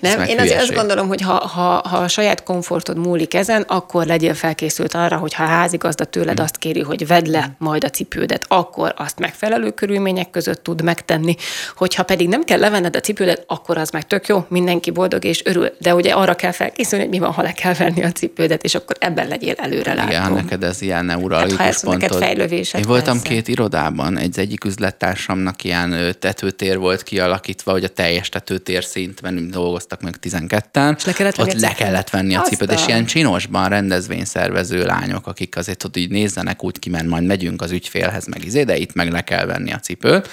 Ez 0.00 0.14
Nem, 0.14 0.26
én 0.28 0.38
azért 0.40 0.60
azt 0.60 0.74
gondolom, 0.74 1.08
hogy 1.08 1.20
ha, 1.20 1.32
ha, 1.32 1.88
ha 1.88 1.96
a 1.96 2.08
saját 2.08 2.42
komfortod 2.42 2.98
múlik 2.98 3.34
ezen, 3.34 3.62
akkor 3.62 4.06
legyél 4.06 4.34
felkészült 4.34 4.94
arra, 4.94 5.16
hogy 5.16 5.34
ha 5.34 5.42
a 5.44 5.46
házigazda 5.46 6.04
tőled 6.04 6.40
azt 6.40 6.56
kéri, 6.56 6.80
hogy 6.80 7.06
vedd 7.06 7.30
le 7.30 7.54
majd 7.58 7.84
a 7.84 7.90
cipődet, 7.90 8.44
akkor 8.48 8.94
azt 8.96 9.18
megfelelő 9.18 9.70
körülmények 9.70 10.30
között 10.30 10.62
tud 10.62 10.82
megtenni. 10.82 11.34
Hogyha 11.76 12.02
pedig 12.02 12.28
nem 12.28 12.44
kell 12.44 12.58
levenned 12.58 12.96
a 12.96 13.00
cipődet, 13.00 13.44
akkor 13.46 13.78
az 13.78 13.90
meg 13.90 14.06
tök 14.06 14.26
jó, 14.26 14.44
mindenki 14.48 14.90
boldog 14.90 15.24
és 15.24 15.42
örül. 15.44 15.72
De 15.78 15.94
ugye 15.94 16.12
arra 16.12 16.34
kell 16.34 16.52
felkészülni, 16.52 17.04
hogy 17.04 17.12
mi 17.14 17.18
van, 17.20 17.32
ha 17.34 17.42
le 17.42 17.52
kell 17.52 17.74
venni 17.74 18.02
a 18.02 18.12
cipődet, 18.12 18.62
és 18.62 18.74
akkor 18.74 18.96
ebben 19.00 19.28
legyél 19.28 19.54
előrelátó. 19.56 20.08
Igen, 20.08 20.32
neked 20.32 20.62
ez 20.62 20.82
ilyen 20.82 21.04
neuralgikus 21.04 21.58
Hát, 21.58 21.80
ha 21.80 21.90
neked 21.90 22.08
pontod. 22.08 22.26
fejlővésed, 22.26 22.80
Én 22.80 22.86
voltam 22.86 23.16
persze. 23.20 23.34
két 23.34 23.48
irodában, 23.48 24.18
egy, 24.18 24.38
egyik 24.38 24.64
üzlettársamnak 24.64 25.64
ilyen 25.64 26.14
tetőtér 26.18 26.78
volt 26.78 27.02
kialakítva, 27.02 27.72
hogy 27.72 27.84
a 27.84 27.88
teljes 27.88 28.28
tetőtér 28.28 28.84
szint, 28.84 29.22
mert 29.22 29.50
dolgoztak 29.50 30.02
meg 30.02 30.14
12-en. 30.22 30.96
És 30.96 31.04
le 31.04 31.12
kellett 31.12 31.38
ott 31.38 31.52
le 31.52 31.72
kellett 31.72 32.10
venni 32.10 32.34
a 32.34 32.40
cipőt, 32.40 32.72
és 32.72 32.86
ilyen 32.86 33.04
csinosban 33.04 33.68
rendezvényszervező 33.68 34.84
lányok, 34.84 35.26
akik 35.26 35.56
azért 35.56 35.84
ott 35.84 35.96
így 35.96 36.10
nézzenek 36.10 36.64
úgy 36.64 36.78
ki, 36.78 36.90
mert 36.90 37.06
majd 37.06 37.24
megyünk 37.24 37.62
az 37.62 37.70
ügyfélhez, 37.70 38.26
meg 38.26 38.44
izé, 38.44 38.62
de 38.64 38.76
itt 38.76 38.92
meg 38.94 39.10
le 39.10 39.20
kell 39.20 39.46
venni 39.46 39.72
a 39.72 39.78
cipőt. 39.78 40.28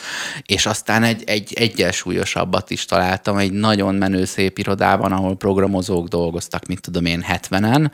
És 0.46 0.66
aztán 0.66 1.04
egy, 1.04 1.24
egy 1.26 1.54
egyensúlyosabbat 1.54 2.70
is 2.70 2.86
találtam, 2.86 3.38
egy 3.38 3.52
nagyon 3.52 3.96
menő 3.96 4.26
szép 4.26 4.58
irodában, 4.58 5.12
ahol 5.12 5.36
programozók 5.36 6.08
dolgoztak, 6.08 6.66
mit 6.66 6.80
tudom 6.92 7.06
én, 7.06 7.26
70-en, 7.28 7.92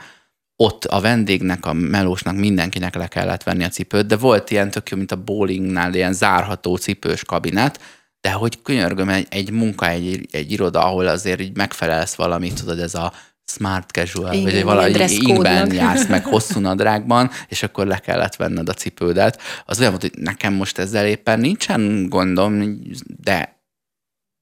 ott 0.56 0.86
a 0.86 1.00
vendégnek, 1.02 1.66
a 1.66 1.74
melósnak, 1.74 2.36
mindenkinek 2.36 2.96
le 2.96 3.08
kellett 3.08 3.44
venni 3.44 3.64
a 3.64 3.70
cipőt, 3.70 4.06
de 4.06 4.18
volt 4.18 4.52
ilyen 4.52 4.72
tök 4.72 4.90
jó, 4.90 4.98
mint 4.98 5.12
a 5.12 5.24
bowlingnál, 5.24 5.94
ilyen 5.94 6.14
zárható 6.14 6.76
cipős 6.76 7.24
kabinet, 7.24 7.80
de 8.22 8.32
hogy 8.32 8.62
könyörgöm, 8.62 9.10
egy, 9.10 9.28
egy 9.30 9.52
munka, 9.52 9.90
egy, 9.90 10.26
egy 10.32 10.52
iroda, 10.52 10.86
ahol 10.86 11.08
azért 11.08 11.42
így 11.42 11.56
megfelelsz 11.56 12.16
valamit, 12.16 12.60
tudod, 12.60 12.80
ez 12.80 12.96
a 12.96 13.14
smart 13.46 13.92
casual, 13.92 14.34
Igen, 14.34 14.44
vagy 14.44 14.64
valahogy 14.64 15.12
ingben 15.12 15.74
jársz, 15.74 16.08
meg 16.08 16.26
hosszú 16.34 16.60
nadrágban, 16.60 17.30
és 17.48 17.64
akkor 17.64 17.88
le 17.88 17.98
kellett 17.98 18.36
venned 18.36 18.70
a 18.70 18.74
cipődet. 18.74 19.42
Az 19.66 19.80
olyan 19.80 19.92
volt, 19.92 20.04
hogy 20.04 20.24
nekem 20.24 20.54
most 20.54 20.78
ezzel 20.78 21.06
éppen 21.06 21.40
nincsen 21.40 22.10
gondom, 22.10 22.82
de 23.24 23.57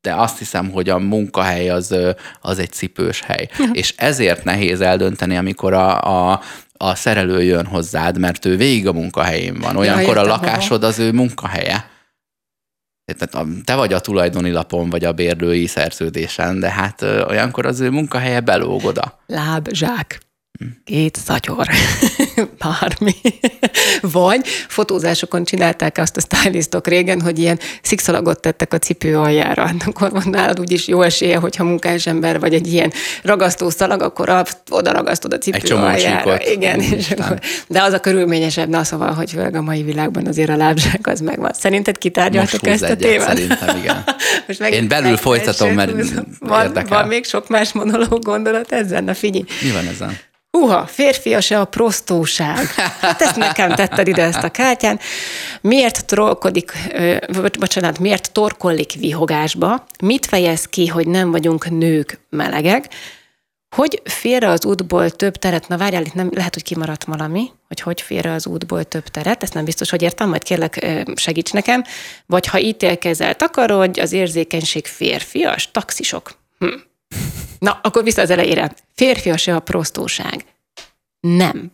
de 0.05 0.13
azt 0.13 0.37
hiszem, 0.37 0.71
hogy 0.71 0.89
a 0.89 0.97
munkahely 0.97 1.69
az, 1.69 1.95
az 2.41 2.59
egy 2.59 2.71
cipős 2.71 3.21
hely. 3.21 3.49
és 3.81 3.93
ezért 3.97 4.43
nehéz 4.43 4.81
eldönteni, 4.81 5.37
amikor 5.37 5.73
a, 5.73 6.01
a, 6.31 6.41
a 6.77 6.95
szerelő 6.95 7.43
jön 7.43 7.65
hozzád, 7.65 8.17
mert 8.19 8.45
ő 8.45 8.57
végig 8.57 8.87
a 8.87 8.93
munkahelyén 8.93 9.59
van. 9.59 9.75
Olyankor 9.77 10.17
a 10.17 10.21
értem, 10.21 10.27
lakásod 10.27 10.83
az 10.83 10.99
ő 10.99 11.11
munkahelye. 11.11 11.89
Tehát 13.05 13.35
a- 13.35 13.61
te 13.63 13.75
vagy 13.75 13.93
a 13.93 13.99
tulajdoni 13.99 14.51
lapon, 14.51 14.89
vagy 14.89 15.03
a 15.03 15.13
bérlői 15.13 15.65
szerződésen, 15.67 16.59
de 16.59 16.69
hát 16.69 17.01
olyankor 17.01 17.65
az 17.65 17.79
ő 17.79 17.89
munkahelye 17.89 18.39
belóg 18.39 18.85
oda. 18.85 19.19
láb, 19.27 19.67
zsák, 19.71 20.19
két 20.83 21.17
szatyor, 21.25 21.67
bármi. 22.63 23.15
Vagy 24.01 24.47
fotózásokon 24.67 25.43
csinálták 25.43 25.97
azt 25.97 26.17
a 26.17 26.19
stylistok 26.21 26.87
régen, 26.87 27.21
hogy 27.21 27.39
ilyen 27.39 27.59
szikszalagot 27.81 28.39
tettek 28.41 28.73
a 28.73 28.77
cipő 28.77 29.17
aljára. 29.17 29.71
Akkor 29.85 30.11
van 30.11 30.23
nálad 30.29 30.59
úgyis 30.59 30.87
jó 30.87 31.01
esélye, 31.01 31.37
hogyha 31.37 31.63
munkás 31.63 32.07
ember 32.07 32.39
vagy 32.39 32.53
egy 32.53 32.73
ilyen 32.73 32.91
ragasztó 33.23 33.69
szalag, 33.69 34.01
akkor 34.01 34.29
a- 34.29 34.43
oda 34.69 34.91
ragasztod 34.91 35.33
a 35.33 35.37
cipő 35.37 35.57
Egy 35.57 35.63
csomó 35.63 35.83
aljára. 35.83 36.37
csíkot. 36.37 36.55
Igen, 36.55 36.79
és 36.81 36.91
Úristen. 36.91 37.17
akkor, 37.17 37.39
de 37.67 37.81
az 37.81 37.93
a 37.93 37.99
körülményesebb, 37.99 38.69
na 38.69 38.83
szóval, 38.83 39.13
hogy 39.13 39.31
főleg 39.31 39.55
a 39.55 39.61
mai 39.61 39.83
világban 39.83 40.27
azért 40.27 40.49
a 40.49 40.55
lábzsák 40.55 41.07
az 41.07 41.19
megvan. 41.19 41.51
Szerinted 41.53 41.97
húzz 42.01 42.83
ezt 42.83 42.83
a 42.83 42.95
témát? 42.95 43.27
szerintem, 43.27 43.77
igen. 43.77 44.03
Most 44.47 44.59
megint 44.59 44.81
Én 44.81 44.87
belül 44.87 45.17
folytatom, 45.17 45.73
mert 45.73 45.91
van, 46.39 46.63
érdekel. 46.65 46.97
van 46.99 47.07
még 47.07 47.25
sok 47.25 47.47
más 47.49 47.71
monológ 47.73 48.23
gondolat 48.23 48.71
ezzel? 48.71 49.01
Na 49.01 49.13
figyelj. 49.13 49.43
Mi 49.61 49.71
van 49.71 49.87
ezen? 49.87 50.17
Húha, 50.55 50.85
férfias-e 50.85 51.59
a 51.59 51.65
prostóság? 51.65 52.65
Hát 53.01 53.21
ezt 53.21 53.35
nekem 53.35 53.75
tetted 53.75 54.07
ide 54.07 54.23
ezt 54.23 54.43
a 54.43 54.49
kártyán. 54.49 54.99
Miért 55.61 56.05
trollkodik, 56.05 56.71
bocsánat, 57.59 57.99
miért 57.99 58.31
torkollik 58.31 58.93
vihogásba? 58.93 59.85
Mit 60.03 60.25
fejez 60.25 60.65
ki, 60.65 60.87
hogy 60.87 61.07
nem 61.07 61.31
vagyunk 61.31 61.69
nők 61.69 62.19
melegek? 62.29 62.87
Hogy 63.75 64.01
félre 64.03 64.49
az 64.49 64.65
útból 64.65 65.09
több 65.09 65.35
teret? 65.35 65.67
Na 65.67 65.77
várjál, 65.77 66.05
itt 66.05 66.13
nem, 66.13 66.29
lehet, 66.33 66.53
hogy 66.53 66.63
kimaradt 66.63 67.03
valami, 67.03 67.51
hogy 67.67 67.79
hogy 67.79 68.01
félre 68.01 68.31
az 68.31 68.47
útból 68.47 68.83
több 68.83 69.07
teret, 69.07 69.43
ezt 69.43 69.53
nem 69.53 69.65
biztos, 69.65 69.89
hogy 69.89 70.01
értem, 70.01 70.29
majd 70.29 70.43
kérlek 70.43 70.87
segíts 71.15 71.53
nekem. 71.53 71.83
Vagy 72.25 72.47
ha 72.47 72.59
ítélkezel, 72.59 73.35
takarodj, 73.35 73.99
az 73.99 74.11
érzékenység 74.11 74.85
férfias, 74.85 75.71
taxisok. 75.71 76.31
Hm. 76.59 76.67
Na, 77.59 77.79
akkor 77.83 78.03
vissza 78.03 78.21
az 78.21 78.29
elejére. 78.29 78.71
Férfias-e 78.95 79.55
a 79.55 79.59
prostóság? 79.59 80.45
Nem. 81.19 81.71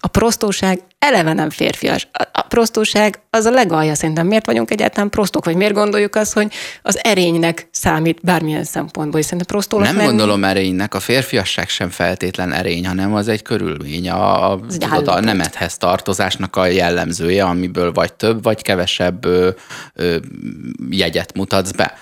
A 0.00 0.06
prostóság 0.06 0.80
eleve 0.98 1.32
nem 1.32 1.50
férfias. 1.50 2.08
A, 2.32 2.42
prostóság 2.42 3.20
az 3.30 3.44
a 3.44 3.50
legalja 3.50 3.94
szerintem. 3.94 4.26
Miért 4.26 4.46
vagyunk 4.46 4.70
egyáltalán 4.70 5.10
prostók, 5.10 5.44
vagy 5.44 5.56
miért 5.56 5.72
gondoljuk 5.72 6.14
azt, 6.14 6.32
hogy 6.32 6.52
az 6.82 7.04
erénynek 7.04 7.68
számít 7.70 8.18
bármilyen 8.22 8.64
szempontból, 8.64 9.20
hiszen 9.20 9.38
a 9.38 9.44
prostónak 9.44 9.86
Nem 9.86 9.96
lenni- 9.96 10.08
gondolom 10.08 10.44
erénynek, 10.44 10.94
a 10.94 11.00
férfiasság 11.00 11.68
sem 11.68 11.90
feltétlen 11.90 12.52
erény, 12.52 12.86
hanem 12.86 13.14
az 13.14 13.28
egy 13.28 13.42
körülmény, 13.42 14.10
a, 14.10 14.50
a, 14.52 14.60
tudod, 14.60 15.08
a 15.08 15.20
nemethez 15.20 15.76
tartozásnak 15.76 16.56
a 16.56 16.66
jellemzője, 16.66 17.44
amiből 17.44 17.92
vagy 17.92 18.14
több, 18.14 18.42
vagy 18.42 18.62
kevesebb 18.62 19.24
ö, 19.24 19.50
ö, 19.94 20.16
jegyet 20.90 21.34
mutatsz 21.34 21.70
be. 21.70 21.98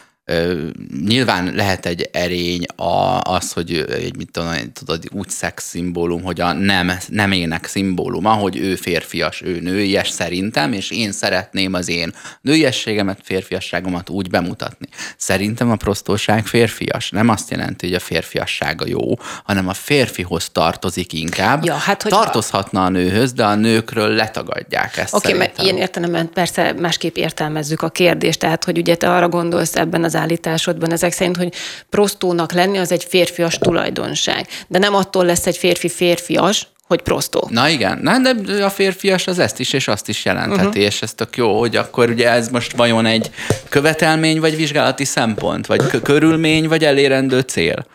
Nyilván 1.06 1.54
lehet 1.54 1.86
egy 1.86 2.08
erény 2.12 2.64
a, 2.76 3.20
az, 3.20 3.52
hogy 3.52 3.84
egy, 3.90 4.16
mit 4.16 4.30
tudom, 4.30 4.52
tudod, 4.72 5.04
úgy 5.12 5.28
szex 5.28 5.68
szimbólum, 5.68 6.22
hogy 6.22 6.40
a 6.40 6.52
nem, 6.52 6.92
nem 7.08 7.32
ének 7.32 7.66
szimbóluma, 7.66 8.32
hogy 8.32 8.56
ő 8.56 8.74
férfias, 8.74 9.42
ő 9.42 9.60
nőies 9.60 10.08
szerintem, 10.08 10.72
és 10.72 10.90
én 10.90 11.12
szeretném 11.12 11.74
az 11.74 11.88
én 11.88 12.14
nőiességemet, 12.40 13.18
férfiasságomat 13.22 14.10
úgy 14.10 14.30
bemutatni. 14.30 14.86
Szerintem 15.16 15.70
a 15.70 15.76
prostóság 15.76 16.46
férfias. 16.46 17.10
Nem 17.10 17.28
azt 17.28 17.50
jelenti, 17.50 17.86
hogy 17.86 17.94
a 17.94 18.00
férfiassága 18.00 18.86
jó, 18.86 19.18
hanem 19.44 19.68
a 19.68 19.74
férfihoz 19.74 20.48
tartozik 20.52 21.12
inkább. 21.12 21.64
Ja, 21.64 21.74
hát, 21.74 22.02
hogyha- 22.02 22.22
Tartozhatna 22.22 22.84
a 22.84 22.88
nőhöz, 22.88 23.32
de 23.32 23.44
a 23.44 23.54
nőkről 23.54 24.08
letagadják 24.08 24.96
ezt 24.96 25.14
Oké, 25.14 25.26
okay, 25.26 25.38
mert 25.38 25.62
ilyen 25.62 25.76
értelemben 25.76 26.30
persze 26.32 26.72
másképp 26.72 27.16
értelmezzük 27.16 27.82
a 27.82 27.88
kérdést, 27.88 28.38
tehát 28.38 28.64
hogy 28.64 28.78
ugye 28.78 28.94
te 28.94 29.10
arra 29.10 29.28
gondolsz 29.28 29.76
ebben 29.76 30.04
az 30.04 30.13
állításodban 30.14 30.92
ezek 30.92 31.12
szerint, 31.12 31.36
hogy 31.36 31.54
prostónak 31.90 32.52
lenni 32.52 32.78
az 32.78 32.92
egy 32.92 33.04
férfias 33.04 33.58
tulajdonság, 33.58 34.46
de 34.68 34.78
nem 34.78 34.94
attól 34.94 35.24
lesz 35.24 35.46
egy 35.46 35.56
férfi 35.56 35.88
férfias, 35.88 36.68
hogy 36.86 37.02
prostó. 37.02 37.48
Na 37.50 37.68
igen, 37.68 37.98
Na, 38.02 38.18
de 38.18 38.64
a 38.64 38.70
férfias 38.70 39.26
az 39.26 39.38
ezt 39.38 39.60
is 39.60 39.72
és 39.72 39.88
azt 39.88 40.08
is 40.08 40.24
jelentheti, 40.24 40.66
uh-huh. 40.66 40.82
és 40.82 41.02
ez 41.02 41.12
tök 41.12 41.36
jó, 41.36 41.58
hogy 41.58 41.76
akkor 41.76 42.10
ugye 42.10 42.30
ez 42.30 42.48
most 42.48 42.76
vajon 42.76 43.06
egy 43.06 43.30
követelmény, 43.68 44.40
vagy 44.40 44.56
vizsgálati 44.56 45.04
szempont, 45.04 45.66
vagy 45.66 45.86
kö- 45.86 46.02
körülmény, 46.02 46.68
vagy 46.68 46.84
elérendő 46.84 47.40
cél. 47.40 47.86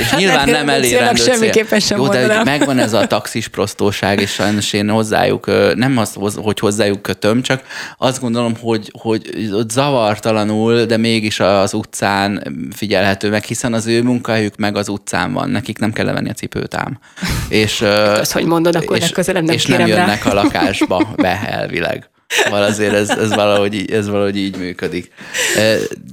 És 0.00 0.12
nyilván 0.16 0.48
nem 0.48 0.68
elérendő 0.68 1.22
cél. 1.22 1.34
semmiképpen 1.34 1.80
sem 1.80 1.98
Jó, 1.98 2.08
de 2.08 2.18
mondanám. 2.18 2.44
megvan 2.44 2.78
ez 2.78 2.92
a 2.92 3.06
taxis 3.06 3.48
prostóság, 3.48 4.20
és 4.20 4.30
sajnos 4.30 4.72
én 4.72 4.88
hozzájuk, 4.88 5.46
nem 5.74 5.98
az, 5.98 6.16
hogy 6.36 6.58
hozzájuk 6.58 7.02
kötöm, 7.02 7.42
csak 7.42 7.62
azt 7.98 8.20
gondolom, 8.20 8.54
hogy, 8.60 8.90
hogy 9.00 9.50
ott 9.52 9.70
zavartalanul, 9.70 10.84
de 10.84 10.96
mégis 10.96 11.40
az 11.40 11.74
utcán 11.74 12.56
figyelhető 12.74 13.30
meg, 13.30 13.44
hiszen 13.44 13.72
az 13.72 13.86
ő 13.86 14.02
munkahelyük 14.02 14.56
meg 14.56 14.76
az 14.76 14.88
utcán 14.88 15.32
van, 15.32 15.50
nekik 15.50 15.78
nem 15.78 15.92
kell 15.92 16.04
levenni 16.04 16.30
a 16.30 16.32
cipőt 16.32 16.74
ám. 16.74 16.98
És, 17.48 17.80
Azt, 17.80 18.32
hogy 18.32 18.44
mondod, 18.44 18.76
akkor 18.76 18.96
és, 18.96 19.02
legközelebb 19.02 19.44
nem 19.44 19.54
és 19.54 19.66
nem 19.66 19.78
rá. 19.78 19.86
jönnek 19.86 20.26
a 20.26 20.34
lakásba 20.34 21.12
be 21.16 21.40
elvileg. 21.46 22.08
Szóval 22.28 22.62
azért 22.62 22.92
ez, 22.92 23.08
ez, 23.10 23.34
valahogy, 23.34 23.90
ez 23.90 24.08
valahogy 24.08 24.36
így 24.36 24.56
működik. 24.56 25.12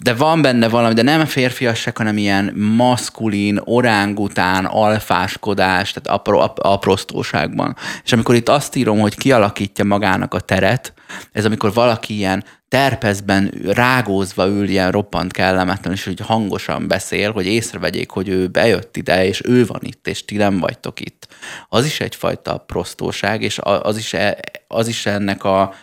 De 0.04 0.14
van 0.14 0.42
benne 0.42 0.70
valami, 0.70 0.94
de 0.94 1.02
nem 1.02 1.20
a 1.20 1.26
férfiasság, 1.26 1.98
hanem 1.98 2.18
ilyen 2.18 2.54
maszkulin, 2.56 3.62
orángután, 3.64 4.66
alfáskodás, 4.66 5.92
tehát 5.92 6.20
a, 6.20 6.22
pro, 6.22 6.40
a, 6.40 6.54
a 6.56 6.80
prostóságban. 6.80 7.76
És 8.04 8.14
amikor 8.14 8.36
itt 8.36 8.50
azt 8.50 8.76
írom, 8.76 9.00
hogy 9.00 9.16
kialakítja 9.16 9.86
magának 9.86 10.34
a 10.34 10.40
teret, 10.40 10.94
ez 11.32 11.46
amikor 11.46 11.74
valaki 11.74 12.14
ilyen 12.14 12.44
terpezben 12.74 13.54
rágózva 13.66 14.48
ül, 14.48 14.68
ilyen 14.68 14.92
roppant 14.92 15.32
kellemetlen, 15.32 15.94
és 15.94 16.04
hogy 16.04 16.20
hangosan 16.20 16.88
beszél, 16.88 17.32
hogy 17.32 17.46
észrevegyék, 17.46 18.10
hogy 18.10 18.30
ő 18.30 18.48
bejött 18.48 18.98
ide, 18.98 19.26
és 19.26 19.42
ő 19.46 19.66
van 19.66 19.80
itt, 19.82 20.08
és 20.08 20.26
ti 20.26 20.36
nem 20.36 20.60
vagytok 20.60 21.00
itt. 21.00 21.28
Az 21.70 21.86
is 21.86 22.00
egyfajta 22.00 22.58
prostóság, 22.58 23.42
és 23.42 23.60
az 23.64 23.98
is, 23.98 24.14
e- 24.14 24.40
az 24.68 24.88
is 24.88 25.06
ennek 25.06 25.44
a 25.44 25.74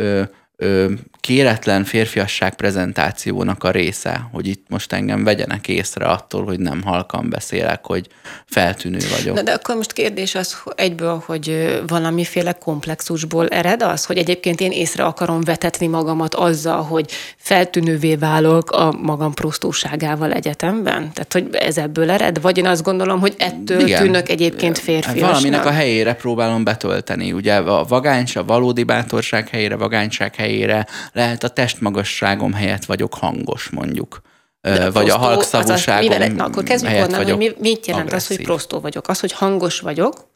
ö, 0.00 0.24
ö, 0.62 0.94
kéretlen 1.20 1.84
férfiasság 1.84 2.54
prezentációnak 2.54 3.64
a 3.64 3.70
része, 3.70 4.28
hogy 4.32 4.46
itt 4.46 4.64
most 4.68 4.92
engem 4.92 5.24
vegyenek 5.24 5.68
észre 5.68 6.04
attól, 6.04 6.44
hogy 6.44 6.58
nem 6.58 6.82
halkan 6.82 7.28
beszélek, 7.28 7.86
hogy 7.86 8.06
feltűnő 8.44 8.98
vagyok. 9.16 9.34
Na 9.34 9.42
de 9.42 9.52
akkor 9.52 9.76
most 9.76 9.92
kérdés 9.92 10.34
az 10.34 10.56
egyből, 10.74 11.22
hogy 11.26 11.80
valamiféle 11.86 12.52
komplexusból 12.52 13.48
ered 13.48 13.82
az, 13.82 14.04
hogy 14.04 14.18
egyébként 14.18 14.60
én 14.60 14.70
észre 14.70 15.04
akarom 15.04 15.40
vetetni 15.40 15.86
magamat 15.86 16.34
azzal, 16.34 16.82
hogy 16.82 17.10
feltűnővé 17.36 18.14
válok 18.14 18.70
a 18.70 18.92
magam 18.92 19.34
prostóságával 19.34 20.32
egyetemben? 20.32 21.12
Tehát, 21.12 21.32
hogy 21.32 21.48
ez 21.52 21.78
ebből 21.78 22.10
ered? 22.10 22.40
Vagy 22.40 22.58
én 22.58 22.66
azt 22.66 22.82
gondolom, 22.82 23.20
hogy 23.20 23.34
ettől 23.38 23.80
Igen. 23.80 24.02
tűnök 24.02 24.28
egyébként 24.28 24.78
férfiasnak? 24.78 25.20
Hát 25.20 25.30
Valaminek 25.30 25.66
a 25.66 25.70
helyére 25.70 26.14
próbálom 26.14 26.64
betölteni. 26.64 27.32
Ugye 27.32 27.54
a 27.54 27.84
vagányság, 27.84 28.42
a 28.42 28.46
valódi 28.46 28.82
bátorság 28.82 29.48
helyére, 29.48 29.76
vagányság 29.76 30.34
helyére, 30.34 30.86
lehet 31.12 31.42
a 31.42 31.48
testmagasságom 31.48 32.52
helyett 32.52 32.84
vagyok 32.84 33.14
hangos, 33.14 33.68
mondjuk. 33.68 34.20
De 34.60 34.90
Vagy 34.90 35.10
a 35.10 35.14
prostó, 35.14 35.32
halkszavúságom 35.32 36.10
azaz, 36.10 36.28
mivel- 36.28 36.48
akkor 36.48 36.62
kezdjük 36.62 36.90
helyett 36.90 37.08
onnan, 37.08 37.24
hogy 37.24 37.36
mi, 37.36 37.52
mit 37.58 37.86
jelent 37.86 38.12
az, 38.12 38.26
hogy 38.26 38.36
agresszív. 38.36 38.46
prostó 38.46 38.80
vagyok? 38.80 39.08
Az, 39.08 39.20
hogy 39.20 39.32
hangos 39.32 39.80
vagyok, 39.80 40.28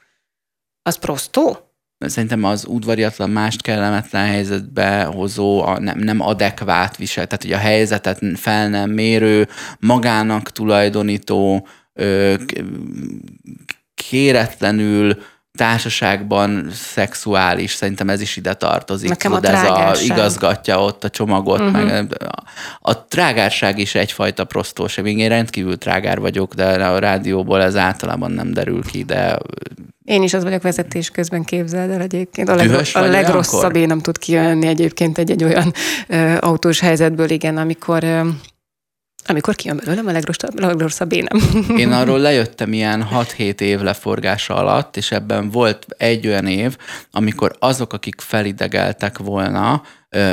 az 0.82 0.96
prostó? 0.96 1.59
Szerintem 1.98 2.44
az 2.44 2.64
udvariatlan 2.66 3.30
mást 3.30 3.62
kellemetlen 3.62 4.26
helyzetbe 4.26 5.05
hozó, 5.05 5.62
a 5.62 5.78
nem, 5.78 5.98
nem 5.98 6.20
adekvát 6.20 6.96
visel, 6.96 7.26
tehát 7.26 7.42
hogy 7.42 7.52
a 7.52 7.59
helyzetet 7.59 8.18
fel 8.34 8.68
nem 8.68 8.90
mérő, 8.90 9.48
magának 9.78 10.51
tulajdonító, 10.51 11.66
ö, 11.92 12.34
kéretlenül 13.94 15.22
társaságban 15.59 16.70
szexuális, 16.72 17.72
szerintem 17.72 18.09
ez 18.09 18.20
is 18.20 18.36
ide 18.36 18.55
tartozik. 18.55 19.09
Nekem 19.09 19.32
a 19.32 19.40
ez 19.43 19.62
a 19.62 19.94
igazgatja 20.02 20.82
ott 20.82 21.05
a 21.05 21.09
csomagot, 21.09 21.60
uh-huh. 21.60 21.85
meg 21.85 22.16
a, 22.22 22.43
a 22.90 23.06
trágárság 23.06 23.78
is 23.78 23.94
egyfajta 23.94 24.44
prostóság. 24.44 25.06
Én 25.06 25.28
rendkívül 25.28 25.78
trágár 25.78 26.20
vagyok, 26.20 26.55
de 26.55 26.64
a 26.64 26.98
rádióból 26.98 27.62
ez 27.62 27.76
általában 27.76 28.31
nem 28.31 28.52
derül 28.52 28.82
ki, 28.82 29.05
de 29.05 29.39
Én 30.05 30.22
is 30.22 30.35
az 30.35 30.43
vagyok 30.43 30.62
vezetés 30.62 31.10
közben, 31.10 31.44
képzeld 31.44 31.90
el 31.90 32.01
egyébként. 32.01 32.48
A, 32.48 32.55
legro- 32.55 32.94
a 32.94 33.01
legrosszabb 33.01 33.76
én 33.76 33.86
nem 33.86 34.01
tud 34.01 34.18
kijönni 34.18 34.66
egyébként 34.66 35.18
egy, 35.18 35.31
egy 35.31 35.44
olyan 35.44 35.72
ö, 36.06 36.36
autós 36.40 36.81
helyzetből, 36.81 37.31
igen, 37.31 37.56
amikor 37.56 38.05
ö, 38.05 38.20
amikor 39.28 39.55
kijön 39.55 39.76
belőlem 39.76 40.06
a 40.06 40.12
legrosszabb, 40.12 40.60
legrosszabb 40.60 41.12
én 41.12 41.26
nem. 41.30 41.62
Én 41.78 41.92
arról 41.92 42.18
lejöttem 42.18 42.72
ilyen 42.72 43.09
6-7 43.12 43.60
év 43.60 43.80
leforgása 43.80 44.55
alatt, 44.55 44.96
és 44.96 45.10
ebben 45.12 45.51
volt 45.51 45.86
egy 45.96 46.26
olyan 46.26 46.46
év, 46.46 46.76
amikor 47.10 47.56
azok, 47.59 47.92
akik 47.92 48.20
felidegeltek 48.20 49.18
volna, 49.18 49.82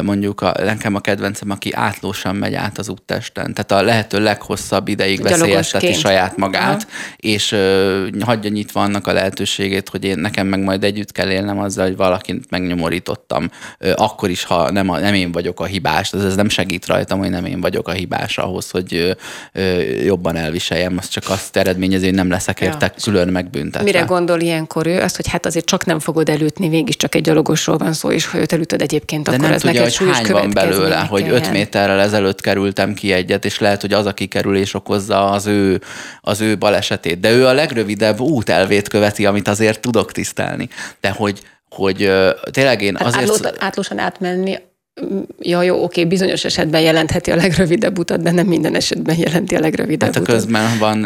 mondjuk 0.04 0.42
a, 0.42 0.54
nekem 0.64 0.96
a 0.96 1.00
kedvencem, 1.00 1.50
aki 1.50 1.74
átlósan 1.74 2.36
megy 2.36 2.54
át 2.54 2.78
az 2.78 2.90
úttesten, 2.90 3.54
tehát 3.54 3.72
a 3.72 3.86
lehető 3.86 4.20
leghosszabb 4.20 4.88
ideig 4.88 5.22
veszélyezteti 5.22 5.94
saját 5.94 6.38
magát, 6.38 6.88
Aha. 6.90 7.14
És 7.16 7.52
ö, 7.52 8.08
hagyja 8.20 8.50
nyitva 8.50 8.82
annak 8.82 9.08
a 9.08 9.14
lehetőségét, 9.14 9.90
hogy 9.90 10.04
én 10.04 10.18
nekem 10.18 10.48
meg 10.48 10.60
majd 10.60 10.84
együtt 10.84 11.12
kell 11.12 11.30
élnem 11.30 11.60
azzal, 11.60 11.86
hogy 11.86 11.96
valakit 11.96 12.50
megnyomorítottam, 12.50 13.50
ö, 13.78 13.94
akkor 13.96 14.30
is, 14.30 14.44
ha 14.44 14.72
nem, 14.72 14.90
a, 14.90 15.00
nem 15.00 15.14
én 15.14 15.32
vagyok 15.32 15.60
a 15.60 15.66
hibás, 15.66 16.14
ez, 16.14 16.24
ez 16.24 16.36
nem 16.36 16.50
segít 16.50 16.86
rajtam, 16.86 17.20
hogy 17.20 17.30
nem 17.30 17.46
én 17.46 17.62
vagyok 17.62 17.88
a 17.88 17.92
hibás 17.92 18.38
ahhoz, 18.38 18.70
hogy 18.70 18.94
ö, 18.94 19.12
ö, 19.54 19.80
jobban 19.82 20.36
elviseljem, 20.36 20.96
az 20.98 21.08
csak 21.08 21.30
azt 21.30 21.58
eredményezi, 21.58 22.06
hogy 22.06 22.14
nem 22.16 22.30
leszek 22.30 22.60
Ja. 22.60 22.68
érte 22.68 22.94
külön 23.04 23.28
megbüntetve. 23.28 23.84
Mire 23.84 24.02
gondol 24.02 24.40
ilyenkor 24.40 24.88
ő? 24.88 25.02
Azt, 25.02 25.16
hogy 25.16 25.28
hát 25.28 25.46
azért 25.46 25.66
csak 25.66 25.86
nem 25.86 26.00
fogod 26.00 26.30
elütni, 26.30 26.70
végig 26.70 26.96
csak 26.96 27.16
egy 27.16 27.22
gyalogosról 27.22 27.78
van 27.78 27.94
szó, 27.94 28.12
és 28.12 28.26
ha 28.26 28.38
őt 28.38 28.54
elütöd 28.54 28.82
egyébként, 28.82 29.30
De 29.30 29.36
akkor 29.36 29.52
ez 29.52 29.64
neked 29.74 29.96
hogy 29.96 30.08
hány 30.08 30.32
van 30.32 30.50
belőle, 30.50 31.00
hogy 31.00 31.26
jár. 31.26 31.34
5 31.34 31.52
méterrel 31.52 32.00
ezelőtt 32.00 32.42
kerültem 32.42 32.94
ki 32.94 33.12
egyet, 33.12 33.46
és 33.46 33.60
lehet, 33.60 33.82
hogy 33.82 33.94
az 33.94 34.06
a 34.06 34.14
kikerülés 34.14 34.74
okozza 34.74 35.30
az 35.30 35.46
ő, 35.46 35.82
az 36.22 36.42
ő 36.42 36.58
balesetét. 36.58 37.20
De 37.20 37.32
ő 37.32 37.48
a 37.48 37.54
legrövidebb 37.54 38.20
útelvét 38.20 38.88
követi, 38.88 39.26
amit 39.26 39.48
azért 39.48 39.80
tudok 39.80 40.12
tisztelni. 40.12 40.70
De 41.00 41.10
hogy, 41.10 41.42
hogy 41.70 42.12
tényleg 42.52 42.82
én 42.82 42.96
Hát 42.96 43.08
azért... 43.08 43.64
átlósan, 43.64 44.00
átmenni, 44.00 44.58
ja 45.40 45.62
jó, 45.62 45.84
oké, 45.84 46.06
bizonyos 46.06 46.44
esetben 46.44 46.82
jelentheti 46.82 47.32
a 47.32 47.36
legrövidebb 47.36 47.98
utat, 47.98 48.22
de 48.22 48.32
nem 48.32 48.48
minden 48.48 48.76
esetben 48.76 49.18
jelenti 49.18 49.56
a 49.56 49.60
legrövidebb 49.60 50.14
Hát 50.14 50.18
a 50.18 50.20
utat. 50.20 50.34
közben 50.34 50.78
van 50.80 51.06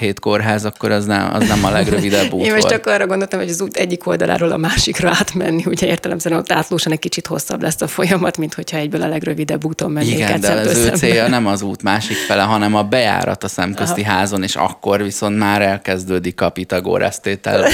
6-7 0.00 0.14
kórház, 0.20 0.64
akkor 0.64 0.90
az 0.90 1.04
nem, 1.04 1.30
az 1.32 1.48
nem 1.48 1.64
a 1.64 1.70
legrövidebb 1.70 2.32
út 2.32 2.46
Én 2.46 2.52
most 2.52 2.68
csak 2.68 2.86
arra 2.86 3.06
gondoltam, 3.06 3.38
hogy 3.38 3.48
az 3.48 3.60
út 3.60 3.76
egyik 3.76 4.06
oldaláról 4.06 4.52
a 4.52 4.56
másikra 4.56 5.08
átmenni, 5.08 5.62
ugye 5.66 5.86
értelemszerűen 5.86 6.40
ott 6.40 6.52
átlósan 6.52 6.92
egy 6.92 6.98
kicsit 6.98 7.26
hosszabb 7.26 7.62
lesz 7.62 7.80
a 7.80 7.86
folyamat, 7.86 8.38
mint 8.38 8.54
hogyha 8.54 8.76
egyből 8.76 9.02
a 9.02 9.08
legrövidebb 9.08 9.64
úton 9.64 9.90
mennék 9.90 10.12
Igen, 10.12 10.40
de 10.40 10.50
az 10.50 10.78
ő 10.78 10.88
célja 10.88 11.28
nem 11.28 11.46
az 11.46 11.62
út 11.62 11.82
másik 11.82 12.16
fele, 12.16 12.42
hanem 12.42 12.74
a 12.74 12.82
bejárat 12.82 13.44
a 13.44 13.48
szemközti 13.48 14.00
Aha. 14.00 14.12
házon, 14.12 14.42
és 14.42 14.56
akkor 14.56 15.02
viszont 15.02 15.38
már 15.38 15.62
elkezdődik 15.62 16.40
a 16.40 16.50
Pitagórasz 16.50 17.20
tétel, 17.20 17.66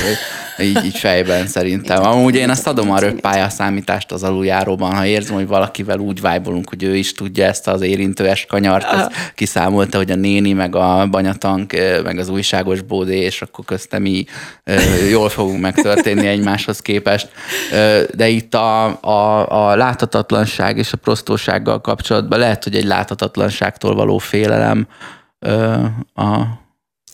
így, 0.58 0.84
így 0.84 0.96
fejben 0.96 1.46
szerintem. 1.46 2.02
Amúgy 2.02 2.34
én 2.34 2.50
azt 2.50 2.66
adom 2.66 2.90
a 2.90 2.98
röppálya 2.98 3.48
számítást 3.48 4.12
az 4.12 4.22
aluljáróban, 4.22 4.94
ha 4.94 5.06
érzem, 5.06 5.40
hogy 5.42 5.50
valakivel 5.50 5.98
úgy 5.98 6.20
vájbolunk, 6.20 6.68
hogy 6.68 6.82
ő 6.82 6.96
is 6.96 7.12
tudja 7.12 7.46
ezt 7.46 7.68
az 7.68 7.80
érintőes 7.80 8.46
kanyart, 8.46 8.92
az 8.92 9.08
kiszámolta, 9.34 9.96
hogy 9.96 10.10
a 10.10 10.14
néni, 10.14 10.52
meg 10.52 10.76
a 10.76 11.06
banyatank, 11.10 11.72
meg 12.04 12.18
az 12.18 12.28
újságos 12.28 12.80
bódé, 12.82 13.18
és 13.18 13.42
akkor 13.42 13.64
köztem 13.64 14.02
mi 14.02 14.24
jól 15.10 15.28
fogunk 15.28 15.60
megtörténni 15.60 16.26
egymáshoz 16.26 16.80
képest. 16.80 17.28
De 18.14 18.28
itt 18.28 18.54
a, 18.54 18.84
a, 19.00 19.70
a 19.70 19.76
láthatatlanság 19.76 20.78
és 20.78 20.92
a 20.92 20.96
prostósággal 20.96 21.80
kapcsolatban 21.80 22.38
lehet, 22.38 22.64
hogy 22.64 22.76
egy 22.76 22.84
láthatatlanságtól 22.84 23.94
való 23.94 24.18
félelem 24.18 24.86
a 26.14 26.60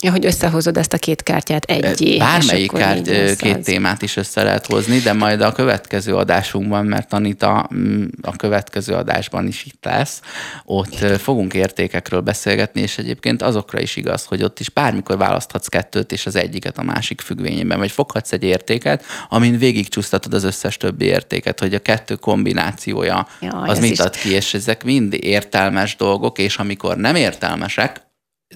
Ja, 0.01 0.11
hogy 0.11 0.27
összehozod 0.27 0.77
ezt 0.77 0.93
a 0.93 0.99
két 0.99 1.23
kártyát 1.23 1.65
egyé. 1.65 2.17
Bármelyik 2.17 2.73
kárt, 2.73 3.37
két 3.37 3.65
témát 3.65 4.03
is 4.03 4.17
össze 4.17 4.43
lehet 4.43 4.67
hozni, 4.67 4.99
de 4.99 5.13
majd 5.13 5.41
a 5.41 5.53
következő 5.53 6.15
adásunkban, 6.17 6.87
mert 6.87 7.13
Anita 7.13 7.69
mm, 7.75 8.05
a 8.23 8.37
következő 8.37 8.95
adásban 8.95 9.47
is 9.47 9.65
itt 9.65 9.85
lesz, 9.85 10.21
ott 10.65 10.95
fogunk 10.97 11.55
értékekről 11.55 12.21
beszélgetni, 12.21 12.81
és 12.81 12.99
egyébként 12.99 13.43
azokra 13.43 13.81
is 13.81 13.97
igaz, 13.97 14.25
hogy 14.25 14.43
ott 14.43 14.61
is 14.61 14.71
bármikor 14.71 15.17
választhatsz 15.17 15.67
kettőt, 15.67 16.13
és 16.13 16.27
az 16.27 16.37
egyiket 16.37 16.79
a 16.79 16.83
másik 16.83 17.21
függvényében, 17.21 17.79
vagy 17.79 17.91
foghatsz 17.91 18.33
egy 18.33 18.43
értéket, 18.43 19.05
amin 19.29 19.59
végigcsúsztatod 19.59 20.35
az 20.35 20.45
összes 20.45 20.77
többi 20.77 21.05
értéket, 21.05 21.61
hogy 21.61 21.75
a 21.75 21.79
kettő 21.79 22.15
kombinációja 22.15 23.27
Jaj, 23.41 23.69
az 23.69 23.79
mit 23.79 24.01
ad 24.01 24.17
ki, 24.17 24.31
és 24.31 24.55
ezek 24.55 24.85
mind 24.85 25.15
értelmes 25.21 25.97
dolgok, 25.97 26.39
és 26.39 26.57
amikor 26.57 26.97
nem 26.97 27.15
értelmesek, 27.15 28.07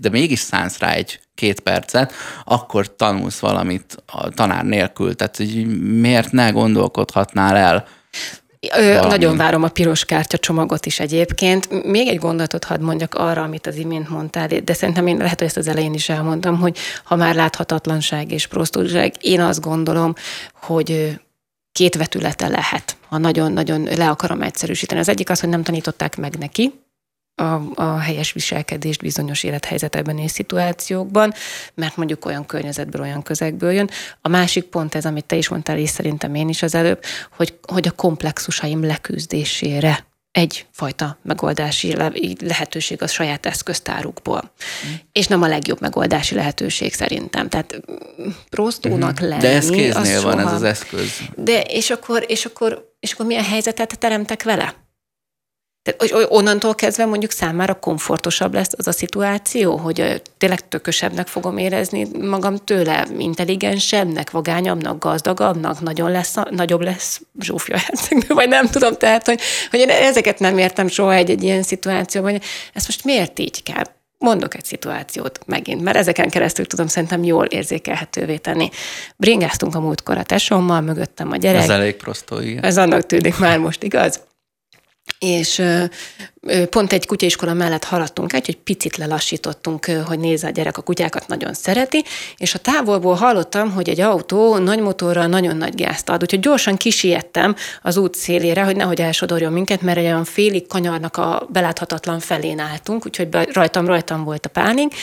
de 0.01 0.09
mégis 0.09 0.39
szánsz 0.39 0.79
rá 0.79 0.93
egy 0.93 1.21
két 1.35 1.61
percet, 1.61 2.13
akkor 2.45 2.97
tanulsz 2.97 3.39
valamit 3.39 3.97
a 4.07 4.29
tanár 4.29 4.65
nélkül. 4.65 5.17
Tehát, 5.17 5.37
hogy 5.37 5.67
miért 5.81 6.33
ne 6.33 6.51
gondolkodhatnál 6.51 7.57
el 7.57 7.87
Ö, 8.77 9.07
nagyon 9.07 9.37
várom 9.37 9.63
a 9.63 9.69
piros 9.69 10.05
kártya 10.05 10.39
csomagot 10.39 10.87
is 10.87 11.01
egyébként. 11.01 11.85
Még 11.85 12.09
egy 12.09 12.19
gondolatot 12.19 12.65
hadd 12.65 12.81
mondjak 12.81 13.15
arra, 13.15 13.43
amit 13.43 13.67
az 13.67 13.77
imént 13.77 14.09
mondtál, 14.09 14.49
de 14.65 14.73
szerintem 14.73 15.07
én 15.07 15.17
lehet, 15.17 15.39
hogy 15.39 15.47
ezt 15.47 15.57
az 15.57 15.69
elején 15.69 15.95
is 15.95 16.09
elmondtam, 16.09 16.59
hogy 16.59 16.79
ha 17.05 17.17
már 17.17 17.35
láthatatlanság 17.35 18.33
és 18.33 18.47
prostúság, 18.47 19.15
én 19.21 19.41
azt 19.41 19.61
gondolom, 19.61 20.15
hogy 20.61 21.21
két 21.73 21.95
vetülete 21.95 22.49
lehet, 22.49 22.97
ha 23.09 23.19
nagyon-nagyon 23.19 23.83
le 23.83 24.09
akarom 24.09 24.43
egyszerűsíteni. 24.43 25.01
Az 25.01 25.09
egyik 25.09 25.31
az, 25.31 25.41
hogy 25.41 25.49
nem 25.49 25.63
tanították 25.63 26.17
meg 26.17 26.39
neki, 26.39 26.73
a, 27.35 27.61
a 27.75 27.99
helyes 27.99 28.33
viselkedést 28.33 29.01
bizonyos 29.01 29.43
élethelyzetekben 29.43 30.19
és 30.19 30.31
szituációkban, 30.31 31.33
mert 31.75 31.97
mondjuk 31.97 32.25
olyan 32.25 32.47
környezetből, 32.47 33.03
olyan 33.03 33.23
közegből 33.23 33.73
jön. 33.73 33.91
A 34.21 34.29
másik 34.29 34.65
pont 34.65 34.95
ez, 34.95 35.05
amit 35.05 35.25
te 35.25 35.37
is 35.37 35.49
mondtál, 35.49 35.79
és 35.79 35.91
szerintem 35.91 36.35
én 36.35 36.49
is 36.49 36.63
az 36.63 36.75
előbb, 36.75 37.03
hogy, 37.37 37.59
hogy 37.63 37.89
a 37.89 37.91
komplexusaim 37.91 38.85
leküzdésére 38.85 40.07
egyfajta 40.33 41.19
megoldási 41.23 41.97
lehetőség 42.41 43.03
a 43.03 43.07
saját 43.07 43.47
eszköztárukból. 43.47 44.53
Mm. 44.87 44.93
És 45.13 45.27
nem 45.27 45.43
a 45.43 45.47
legjobb 45.47 45.81
megoldási 45.81 46.35
lehetőség 46.35 46.95
szerintem. 46.95 47.49
Tehát 47.49 47.81
prostónak 48.51 49.23
mm. 49.23 49.29
lenni... 49.29 49.41
De 49.41 49.51
ez 49.51 49.71
kéznél 49.71 50.23
van 50.23 50.39
soha... 50.39 50.49
ez 50.49 50.53
az 50.53 50.63
eszköz. 50.63 51.21
De 51.35 51.61
és 51.61 51.91
akkor, 51.91 52.25
és 52.27 52.45
akkor, 52.45 52.95
és 53.01 53.13
akkor 53.13 53.27
milyen 53.27 53.45
helyzetet 53.45 53.99
teremtek 53.99 54.43
vele? 54.43 54.82
Tehát, 55.83 56.01
hogy 56.01 56.27
onnantól 56.29 56.75
kezdve 56.75 57.05
mondjuk 57.05 57.31
számára 57.31 57.75
komfortosabb 57.75 58.55
lesz 58.55 58.71
az 58.77 58.87
a 58.87 58.93
szituáció, 58.93 59.77
hogy 59.77 60.23
tényleg 60.39 60.69
tökösebbnek 60.69 61.27
fogom 61.27 61.59
érezni 61.59 62.09
magam 62.21 62.57
tőle, 62.57 63.07
intelligensebbnek, 63.19 64.31
vagányabbnak, 64.31 64.99
gazdagabbnak, 64.99 65.81
nagyon 65.81 66.11
lesz, 66.11 66.35
nagyobb 66.51 66.81
lesz 66.81 67.21
Zsófia 67.41 67.77
hercegnő, 67.77 68.35
vagy 68.35 68.49
nem 68.49 68.67
tudom, 68.67 68.95
tehát, 68.95 69.27
hogy, 69.27 69.41
hogy 69.71 69.81
én 69.81 69.89
ezeket 69.89 70.39
nem 70.39 70.59
értem 70.59 70.89
soha 70.89 71.15
egy, 71.15 71.31
egy 71.31 71.43
ilyen 71.43 71.63
szituációban, 71.63 72.31
hogy 72.31 72.43
ezt 72.73 72.87
most 72.87 73.05
miért 73.05 73.39
így 73.39 73.63
kell? 73.63 73.85
Mondok 74.19 74.55
egy 74.55 74.65
szituációt 74.65 75.41
megint, 75.47 75.83
mert 75.83 75.97
ezeken 75.97 76.31
keresztül 76.31 76.67
tudom 76.67 76.87
szerintem 76.87 77.25
jól 77.25 77.45
érzékelhetővé 77.45 78.37
tenni. 78.37 78.71
Bringáztunk 79.17 79.75
a 79.75 79.81
múltkor 79.81 80.19
a 80.19 80.23
tesómmal, 80.23 80.81
mögöttem 80.81 81.31
a 81.31 81.37
gyerek. 81.37 81.63
Ez 81.63 81.69
elég 81.69 81.97
prostó, 81.97 82.41
igen. 82.41 82.65
Ez 82.65 82.79
annak 82.79 83.07
tűnik 83.07 83.39
már 83.39 83.59
most, 83.59 83.83
igaz? 83.83 84.21
És 85.19 85.63
pont 86.71 86.93
egy 86.93 87.07
kutyaiskola 87.07 87.53
mellett 87.53 87.85
haladtunk 87.85 88.33
egy, 88.33 88.47
hogy 88.47 88.57
picit 88.57 88.97
lelassítottunk, 88.97 89.85
hogy 89.85 90.19
nézze 90.19 90.47
a 90.47 90.51
gyerek 90.51 90.77
a 90.77 90.83
kutyákat 90.83 91.29
nagyon 91.29 91.55
szereti, 91.55 92.05
és 92.37 92.55
a 92.55 92.59
távolból 92.59 93.15
hallottam, 93.15 93.71
hogy 93.73 93.89
egy 93.89 94.01
autó 94.01 94.57
nagy 94.57 94.81
motorral 94.81 95.27
nagyon 95.27 95.57
nagy 95.57 95.75
gázt 95.75 96.09
ad, 96.09 96.23
úgyhogy 96.23 96.41
gyorsan 96.41 96.77
kisiettem 96.77 97.57
az 97.83 97.97
út 97.97 98.15
szélére, 98.15 98.63
hogy 98.63 98.77
nehogy 98.77 99.01
elsodorjon 99.01 99.53
minket, 99.53 99.83
mert 99.83 99.99
egy 99.99 100.05
olyan 100.05 100.25
félig 100.25 100.67
kanyarnak 100.67 101.17
a 101.17 101.49
beláthatatlan 101.53 102.21
felén 102.21 102.59
álltunk, 102.59 103.07
úgyhogy 103.07 103.29
rajtam-rajtam 103.53 104.25
volt 104.25 104.47
a 104.47 104.49
pánik, 104.49 104.95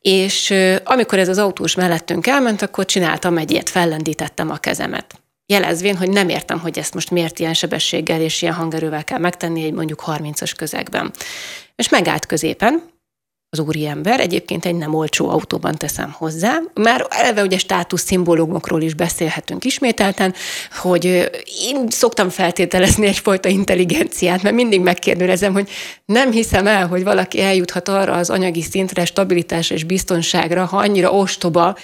és 0.00 0.54
amikor 0.84 1.18
ez 1.18 1.28
az 1.28 1.38
autós 1.38 1.74
mellettünk 1.74 2.26
elment, 2.26 2.62
akkor 2.62 2.84
csináltam 2.84 3.38
egy 3.38 3.50
ilyet, 3.50 3.68
fellendítettem 3.68 4.50
a 4.50 4.56
kezemet 4.56 5.20
jelezvén, 5.46 5.96
hogy 5.96 6.10
nem 6.10 6.28
értem, 6.28 6.60
hogy 6.60 6.78
ezt 6.78 6.94
most 6.94 7.10
miért 7.10 7.38
ilyen 7.38 7.54
sebességgel 7.54 8.20
és 8.20 8.42
ilyen 8.42 8.54
hangerővel 8.54 9.04
kell 9.04 9.18
megtenni 9.18 9.64
egy 9.64 9.72
mondjuk 9.72 10.02
30-as 10.06 10.52
közegben. 10.56 11.12
És 11.76 11.88
megállt 11.88 12.26
középen, 12.26 12.94
az 13.50 13.58
úriember, 13.58 14.20
egyébként 14.20 14.64
egy 14.64 14.74
nem 14.74 14.94
olcsó 14.94 15.28
autóban 15.28 15.74
teszem 15.74 16.14
hozzá. 16.18 16.58
Már 16.74 17.06
eleve 17.08 17.42
ugye 17.42 17.58
státusz 17.58 18.02
szimbólumokról 18.02 18.82
is 18.82 18.94
beszélhetünk 18.94 19.64
ismételten, 19.64 20.34
hogy 20.72 21.04
én 21.62 21.88
szoktam 21.88 22.28
feltételezni 22.28 23.06
egyfajta 23.06 23.48
intelligenciát, 23.48 24.42
mert 24.42 24.54
mindig 24.54 24.80
megkérdőrezem, 24.80 25.52
hogy 25.52 25.70
nem 26.04 26.30
hiszem 26.30 26.66
el, 26.66 26.86
hogy 26.86 27.04
valaki 27.04 27.40
eljuthat 27.40 27.88
arra 27.88 28.12
az 28.12 28.30
anyagi 28.30 28.62
szintre, 28.62 29.04
stabilitásra 29.04 29.74
és 29.74 29.84
biztonságra, 29.84 30.64
ha 30.64 30.76
annyira 30.76 31.10
ostoba, 31.10 31.76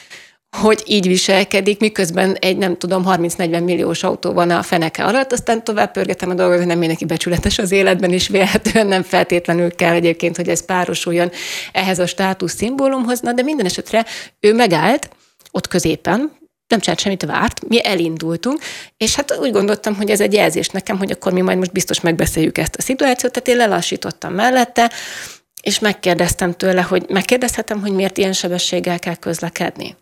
hogy 0.56 0.82
így 0.86 1.06
viselkedik, 1.06 1.80
miközben 1.80 2.34
egy 2.34 2.56
nem 2.56 2.76
tudom, 2.76 3.04
30-40 3.06 3.64
milliós 3.64 4.02
autó 4.02 4.32
van 4.32 4.50
a 4.50 4.62
feneke 4.62 5.04
alatt, 5.04 5.32
aztán 5.32 5.64
tovább 5.64 5.92
pörgetem 5.92 6.30
a 6.30 6.34
dolgot, 6.34 6.56
hogy 6.56 6.66
nem 6.66 6.78
mindenki 6.78 7.04
becsületes 7.04 7.58
az 7.58 7.72
életben, 7.72 8.12
és 8.12 8.28
vélhetően 8.28 8.86
nem 8.86 9.02
feltétlenül 9.02 9.74
kell 9.74 9.94
egyébként, 9.94 10.36
hogy 10.36 10.48
ez 10.48 10.64
párosuljon 10.64 11.30
ehhez 11.72 11.98
a 11.98 12.06
státusz 12.06 12.54
szimbólumhoz, 12.54 13.20
na 13.20 13.32
de 13.32 13.42
minden 13.42 13.66
esetre 13.66 14.04
ő 14.40 14.54
megállt 14.54 15.08
ott 15.50 15.68
középen, 15.68 16.40
nem 16.68 16.80
csinált 16.80 17.00
semmit, 17.00 17.24
várt, 17.24 17.68
mi 17.68 17.86
elindultunk, 17.86 18.60
és 18.96 19.14
hát 19.14 19.38
úgy 19.40 19.52
gondoltam, 19.52 19.94
hogy 19.94 20.10
ez 20.10 20.20
egy 20.20 20.32
jelzés 20.32 20.68
nekem, 20.68 20.98
hogy 20.98 21.10
akkor 21.10 21.32
mi 21.32 21.40
majd 21.40 21.58
most 21.58 21.72
biztos 21.72 22.00
megbeszéljük 22.00 22.58
ezt 22.58 22.76
a 22.76 22.82
szituációt, 22.82 23.32
tehát 23.32 23.48
én 23.48 23.56
lelassítottam 23.56 24.34
mellette, 24.34 24.90
és 25.62 25.78
megkérdeztem 25.78 26.52
tőle, 26.52 26.82
hogy 26.82 27.04
megkérdezhetem, 27.08 27.80
hogy 27.80 27.92
miért 27.92 28.18
ilyen 28.18 28.32
sebességgel 28.32 28.98
kell 28.98 29.16
közlekedni 29.16 29.96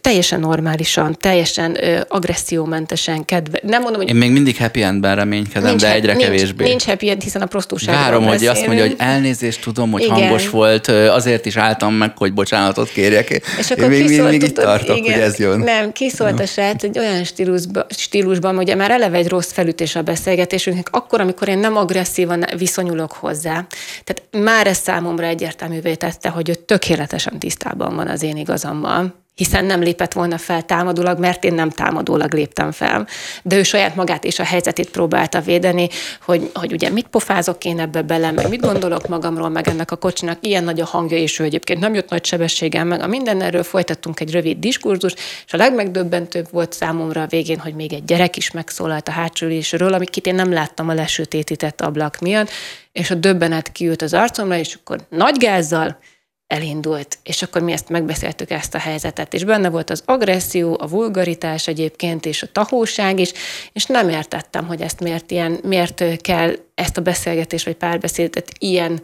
teljesen 0.00 0.40
normálisan, 0.40 1.16
teljesen 1.20 1.84
ö, 1.84 2.00
agressziómentesen, 2.08 3.24
kedve. 3.24 3.60
Nem 3.62 3.82
mondom, 3.82 4.00
hogy... 4.00 4.10
Én 4.10 4.16
még 4.16 4.30
mindig 4.30 4.56
happy 4.56 4.82
endben 4.82 5.16
reménykedem, 5.16 5.68
nincs, 5.68 5.80
de 5.80 5.94
egyre 5.94 6.12
nincs, 6.12 6.24
kevésbé. 6.24 6.64
Nincs 6.64 6.84
happy 6.84 7.10
end, 7.10 7.22
hiszen 7.22 7.42
a 7.42 7.46
prostúság. 7.46 7.94
Várom, 7.94 8.22
hogy 8.22 8.32
beszélünk. 8.32 8.56
azt 8.56 8.66
mondja, 8.66 8.86
hogy 8.86 8.94
elnézést 8.98 9.62
tudom, 9.62 9.90
hogy 9.90 10.02
igen. 10.02 10.14
hangos 10.14 10.48
volt, 10.48 10.88
azért 10.88 11.46
is 11.46 11.56
álltam 11.56 11.94
meg, 11.94 12.16
hogy 12.16 12.32
bocsánatot 12.32 12.88
kérjek. 12.88 13.28
És 13.58 13.70
akkor 13.70 13.92
Én 13.92 14.04
még 14.04 14.20
mindig 14.20 14.42
itt 14.42 14.54
tartok, 14.54 14.96
igen, 14.96 15.12
hogy 15.12 15.22
ez 15.22 15.38
jön. 15.38 15.58
Nem, 15.58 15.92
kiszólt 15.92 16.40
a 16.40 16.46
srác 16.46 16.82
egy 16.82 16.98
olyan 16.98 17.24
stílusba, 17.24 17.86
stílusban, 17.96 18.58
ugye 18.58 18.74
már 18.74 18.90
eleve 18.90 19.16
egy 19.16 19.28
rossz 19.28 19.52
felütés 19.52 19.96
a 19.96 20.02
beszélgetésünknek, 20.02 20.88
akkor, 20.90 21.20
amikor 21.20 21.48
én 21.48 21.58
nem 21.58 21.76
agresszívan 21.76 22.44
viszonyulok 22.56 23.12
hozzá. 23.12 23.66
Tehát 24.04 24.44
már 24.44 24.66
ez 24.66 24.78
számomra 24.78 25.26
egyértelművé 25.26 25.94
tette, 25.94 26.28
hogy 26.28 26.48
ő 26.48 26.54
tökéletesen 26.54 27.38
tisztában 27.38 27.96
van 27.96 28.08
az 28.08 28.22
én 28.22 28.36
igazammal 28.36 29.24
hiszen 29.36 29.64
nem 29.64 29.80
lépett 29.80 30.12
volna 30.12 30.38
fel 30.38 30.62
támadólag, 30.62 31.18
mert 31.18 31.44
én 31.44 31.54
nem 31.54 31.70
támadólag 31.70 32.34
léptem 32.34 32.72
fel. 32.72 33.06
De 33.42 33.56
ő 33.56 33.62
saját 33.62 33.94
magát 33.94 34.24
és 34.24 34.38
a 34.38 34.44
helyzetét 34.44 34.90
próbálta 34.90 35.40
védeni, 35.40 35.88
hogy, 36.24 36.50
hogy 36.54 36.72
ugye 36.72 36.90
mit 36.90 37.06
pofázok 37.06 37.64
én 37.64 37.80
ebbe 37.80 38.02
bele, 38.02 38.30
meg 38.30 38.48
mit 38.48 38.60
gondolok 38.60 39.08
magamról, 39.08 39.48
meg 39.48 39.68
ennek 39.68 39.90
a 39.90 39.96
kocsinak 39.96 40.38
ilyen 40.40 40.64
nagy 40.64 40.80
a 40.80 40.84
hangja, 40.84 41.16
és 41.16 41.38
ő 41.38 41.44
egyébként 41.44 41.80
nem 41.80 41.94
jött 41.94 42.10
nagy 42.10 42.24
sebességem, 42.24 42.88
meg 42.88 43.00
a 43.00 43.06
minden 43.06 43.42
erről 43.42 43.62
folytattunk 43.62 44.20
egy 44.20 44.30
rövid 44.30 44.58
diskurzus, 44.58 45.14
és 45.46 45.52
a 45.52 45.56
legmegdöbbentőbb 45.56 46.48
volt 46.50 46.72
számomra 46.72 47.22
a 47.22 47.26
végén, 47.26 47.58
hogy 47.58 47.74
még 47.74 47.92
egy 47.92 48.04
gyerek 48.04 48.36
is 48.36 48.50
megszólalt 48.50 49.08
a 49.08 49.12
hátsó 49.12 49.46
ülésről, 49.46 49.94
amit 49.94 50.16
én 50.16 50.34
nem 50.34 50.52
láttam 50.52 50.88
a 50.88 50.94
lesötétített 50.94 51.80
ablak 51.80 52.18
miatt, 52.18 52.50
és 52.92 53.10
a 53.10 53.14
döbbenet 53.14 53.72
kiült 53.72 54.02
az 54.02 54.14
arcomra, 54.14 54.56
és 54.56 54.74
akkor 54.74 55.00
nagy 55.08 55.36
gázzal 55.38 55.98
elindult, 56.46 57.18
és 57.22 57.42
akkor 57.42 57.62
mi 57.62 57.72
ezt 57.72 57.88
megbeszéltük 57.88 58.50
ezt 58.50 58.74
a 58.74 58.78
helyzetet, 58.78 59.34
és 59.34 59.44
benne 59.44 59.70
volt 59.70 59.90
az 59.90 60.02
agresszió, 60.04 60.76
a 60.80 60.86
vulgaritás 60.86 61.68
egyébként, 61.68 62.26
és 62.26 62.42
a 62.42 62.52
tahóság 62.52 63.18
is, 63.18 63.32
és 63.72 63.86
nem 63.86 64.08
értettem, 64.08 64.66
hogy 64.66 64.80
ezt 64.80 65.00
miért, 65.00 65.30
ilyen, 65.30 65.58
miért 65.62 66.20
kell 66.20 66.56
ezt 66.74 66.96
a 66.96 67.02
beszélgetést 67.02 67.64
vagy 67.64 67.76
párbeszédet 67.76 68.50
ilyen 68.58 69.00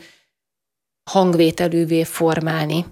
hangvételűvé 1.10 2.04
formálni, 2.04 2.86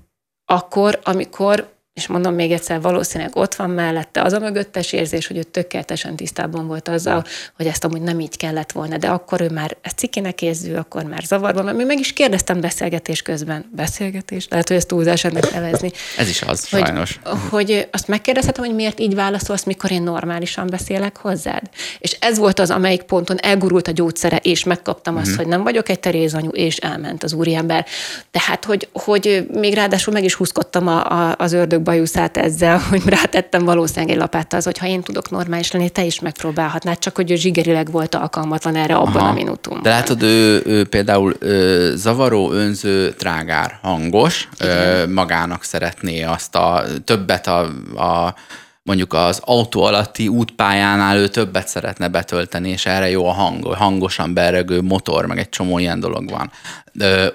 akkor, 0.44 1.00
amikor 1.02 1.79
és 1.94 2.06
mondom 2.06 2.34
még 2.34 2.52
egyszer, 2.52 2.80
valószínűleg 2.80 3.36
ott 3.36 3.54
van 3.54 3.70
mellette 3.70 4.22
az 4.22 4.32
a 4.32 4.38
mögöttes 4.38 4.92
érzés, 4.92 5.26
hogy 5.26 5.36
ő 5.36 5.42
tökéletesen 5.42 6.16
tisztában 6.16 6.66
volt 6.66 6.88
azzal, 6.88 7.24
hogy 7.56 7.66
ezt 7.66 7.84
amúgy 7.84 8.00
nem 8.02 8.20
így 8.20 8.36
kellett 8.36 8.72
volna, 8.72 8.96
de 8.96 9.08
akkor 9.08 9.40
ő 9.40 9.48
már 9.48 9.76
ezt 9.80 9.98
cikinek 9.98 10.42
érző, 10.42 10.76
akkor 10.76 11.02
már 11.02 11.22
zavarban, 11.22 11.64
mert 11.64 11.86
meg 11.86 11.98
is 11.98 12.12
kérdeztem 12.12 12.60
beszélgetés 12.60 13.22
közben. 13.22 13.70
Beszélgetés? 13.72 14.46
Lehet, 14.48 14.68
hogy 14.68 14.76
ezt 14.76 14.86
túlzás 14.86 15.24
ennek 15.24 15.52
nevezni. 15.52 15.90
Ez 16.16 16.28
is 16.28 16.42
az, 16.42 16.70
hogy, 16.70 16.80
sajnos. 16.80 17.20
Hogy 17.50 17.88
azt 17.90 18.08
megkérdezhetem, 18.08 18.64
hogy 18.64 18.74
miért 18.74 19.00
így 19.00 19.14
válaszolsz, 19.14 19.64
mikor 19.64 19.90
én 19.90 20.02
normálisan 20.02 20.66
beszélek 20.66 21.16
hozzád. 21.16 21.62
És 21.98 22.16
ez 22.20 22.38
volt 22.38 22.58
az, 22.58 22.70
amelyik 22.70 23.02
ponton 23.02 23.38
elgurult 23.40 23.88
a 23.88 23.92
gyógyszere, 23.92 24.36
és 24.36 24.64
megkaptam 24.64 25.16
azt, 25.16 25.30
mm. 25.30 25.36
hogy 25.36 25.46
nem 25.46 25.62
vagyok 25.62 25.88
egy 25.88 26.00
terézanyu, 26.00 26.50
és 26.50 26.76
elment 26.76 27.22
az 27.22 27.32
úriember. 27.32 27.86
Tehát, 28.30 28.64
hogy, 28.64 28.88
hogy 28.92 29.46
még 29.52 29.74
ráadásul 29.74 30.12
meg 30.12 30.24
is 30.24 30.34
húzkodtam 30.34 30.86
a, 30.86 31.10
a, 31.10 31.34
az 31.38 31.52
ördög 31.52 31.79
bajuszát 31.82 32.36
ezzel, 32.36 32.78
hogy 32.90 33.02
rátettem 33.06 33.64
valószínűleg 33.64 34.14
egy 34.14 34.20
lapáttal 34.20 34.58
az, 34.58 34.64
hogy 34.64 34.78
ha 34.78 34.86
én 34.86 35.02
tudok 35.02 35.30
normális 35.30 35.70
lenni, 35.70 35.90
te 35.90 36.04
is 36.04 36.20
megpróbálhatnád, 36.20 36.98
csak 36.98 37.16
hogy 37.16 37.30
ő 37.30 37.34
zsigerileg 37.34 37.90
volt 37.90 38.14
alkalmatlan 38.14 38.76
erre 38.76 38.94
abban 38.94 39.16
Aha. 39.16 39.28
a 39.28 39.32
minutumban. 39.32 39.82
De 39.82 39.90
látod, 39.90 40.22
ő, 40.22 40.62
ő 40.64 40.84
például 40.84 41.34
ö, 41.38 41.92
zavaró, 41.94 42.52
önző, 42.52 43.12
trágár, 43.12 43.78
hangos, 43.82 44.48
ö, 44.58 45.06
magának 45.06 45.64
szeretné 45.64 46.22
azt 46.22 46.54
a 46.54 46.84
többet 47.04 47.46
a, 47.46 47.60
a 47.96 48.34
mondjuk 48.82 49.12
az 49.12 49.40
autó 49.44 49.82
alatti 49.82 50.28
útpályánál 50.28 51.16
ő 51.16 51.28
többet 51.28 51.68
szeretne 51.68 52.08
betölteni, 52.08 52.68
és 52.68 52.86
erre 52.86 53.10
jó 53.10 53.26
a 53.26 53.32
hang, 53.32 53.64
hangosan 53.64 54.34
beregő 54.34 54.80
motor, 54.82 55.26
meg 55.26 55.38
egy 55.38 55.48
csomó 55.48 55.78
ilyen 55.78 56.00
dolog 56.00 56.30
van. 56.30 56.50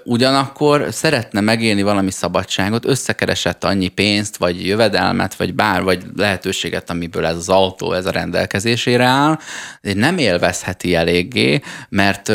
Ugyanakkor 0.04 0.88
szeretne 0.92 1.42
megélni 1.42 1.82
valami 1.82 2.12
szabadságot, 2.12 2.86
összekeresett 2.86 3.64
annyi 3.64 3.88
pénzt, 3.88 4.38
vagy 4.38 4.66
jövedelmet, 4.66 5.36
vagy 5.36 5.54
bár, 5.54 5.84
vagy 5.84 6.04
lehetőséget, 6.16 6.90
amiből 6.90 7.26
ez 7.26 7.36
az 7.36 7.50
autó, 7.50 7.94
ez 7.94 8.06
a 8.06 8.12
rendelkezésére 8.12 9.04
áll, 9.04 9.40
de 9.82 9.94
nem 9.94 10.18
élvezheti 10.18 10.96
eléggé, 10.96 11.62
mert, 11.90 12.28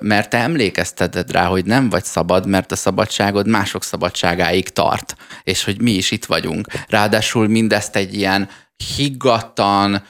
mert 0.00 0.30
te 0.30 0.38
emlékezteted 0.38 1.30
rá, 1.30 1.44
hogy 1.44 1.64
nem 1.64 1.88
vagy 1.88 2.04
szabad, 2.04 2.46
mert 2.46 2.72
a 2.72 2.76
szabadságod 2.76 3.48
mások 3.48 3.84
szabadságáig 3.84 4.68
tart, 4.68 5.16
és 5.42 5.64
hogy 5.64 5.80
mi 5.80 5.90
is 5.90 6.10
itt 6.10 6.24
vagyunk. 6.24 6.66
Ráadásul 6.88 7.48
mindezt 7.48 7.96
egy 7.96 8.14
ilyen 8.14 8.48
higgadtan, 8.96 10.02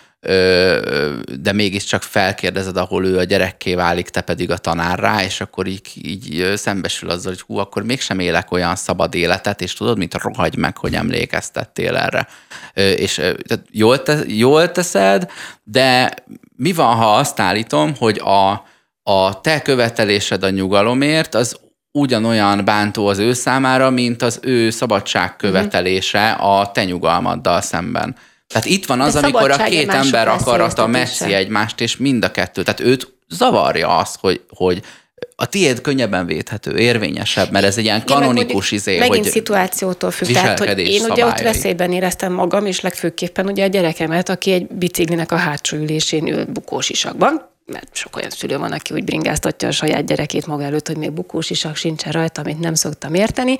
de 1.40 1.52
mégiscsak 1.52 2.02
felkérdezed, 2.02 2.76
ahol 2.76 3.04
ő 3.04 3.18
a 3.18 3.24
gyerekké 3.24 3.74
válik, 3.74 4.08
te 4.08 4.20
pedig 4.20 4.50
a 4.50 4.56
tanárrá, 4.56 5.22
és 5.22 5.40
akkor 5.40 5.66
így, 5.66 5.90
így 6.02 6.52
szembesül 6.56 7.10
azzal, 7.10 7.32
hogy 7.32 7.40
hú, 7.40 7.58
akkor 7.58 7.82
mégsem 7.82 8.18
élek 8.18 8.52
olyan 8.52 8.76
szabad 8.76 9.14
életet, 9.14 9.60
és 9.60 9.72
tudod, 9.72 9.98
mit 9.98 10.14
rohagy 10.14 10.56
meg, 10.56 10.76
hogy 10.76 10.94
emlékeztettél 10.94 11.96
erre. 11.96 12.28
És 12.74 13.14
tehát 13.14 13.64
jól, 13.70 14.02
te, 14.02 14.18
jól 14.26 14.72
teszed, 14.72 15.30
de 15.62 16.14
mi 16.56 16.72
van, 16.72 16.96
ha 16.96 17.16
azt 17.16 17.40
állítom, 17.40 17.94
hogy 17.96 18.18
a, 18.18 18.64
a 19.02 19.40
te 19.40 19.62
követelésed 19.62 20.42
a 20.42 20.50
nyugalomért, 20.50 21.34
az 21.34 21.58
ugyanolyan 21.92 22.64
bántó 22.64 23.06
az 23.06 23.18
ő 23.18 23.32
számára, 23.32 23.90
mint 23.90 24.22
az 24.22 24.38
ő 24.42 24.70
szabadság 24.70 25.36
követelése 25.36 26.30
a 26.30 26.70
te 26.70 26.84
nyugalmaddal 26.84 27.60
szemben. 27.60 28.16
Tehát 28.48 28.66
itt 28.66 28.86
van 28.86 29.00
az, 29.00 29.16
amikor 29.16 29.50
a 29.50 29.56
két 29.56 29.88
ember 29.88 30.28
akarata 30.28 30.86
messzi 30.86 31.32
egymást, 31.32 31.80
és 31.80 31.96
mind 31.96 32.24
a 32.24 32.30
kettő. 32.30 32.62
Tehát 32.62 32.80
őt 32.80 33.12
zavarja 33.28 33.96
az, 33.96 34.14
hogy, 34.20 34.40
hogy 34.48 34.82
a 35.36 35.46
tiéd 35.46 35.80
könnyebben 35.80 36.26
védhető, 36.26 36.76
érvényesebb, 36.76 37.50
mert 37.50 37.64
ez 37.64 37.78
egy 37.78 37.84
ilyen 37.84 38.04
kanonikus 38.04 38.70
izé, 38.70 38.98
Megint 38.98 39.24
hogy 39.24 39.32
szituációtól 39.32 40.10
függ. 40.10 40.32
Tehát, 40.32 40.58
hogy 40.58 40.78
én 40.78 41.00
szabályai. 41.00 41.10
ugye 41.10 41.26
ott 41.26 41.40
veszélyben 41.40 41.92
éreztem 41.92 42.32
magam, 42.32 42.66
és 42.66 42.80
legfőképpen 42.80 43.46
ugye 43.46 43.64
a 43.64 43.66
gyerekemet, 43.66 44.28
aki 44.28 44.52
egy 44.52 44.66
biciklinek 44.66 45.32
a 45.32 45.36
hátsó 45.36 45.76
ülésén 45.76 46.26
ül 46.26 46.44
bukós 46.44 46.88
isakban, 46.88 47.50
mert 47.72 47.88
sok 47.94 48.16
olyan 48.16 48.30
szülő 48.30 48.58
van, 48.58 48.72
aki 48.72 48.94
úgy 48.94 49.04
bringáztatja 49.04 49.68
a 49.68 49.70
saját 49.70 50.06
gyerekét 50.06 50.46
maga 50.46 50.62
előtt, 50.62 50.86
hogy 50.86 50.96
még 50.96 51.12
bukós 51.12 51.50
isak 51.50 51.76
sincsen 51.76 52.12
rajta, 52.12 52.40
amit 52.40 52.60
nem 52.60 52.74
szoktam 52.74 53.14
érteni. 53.14 53.56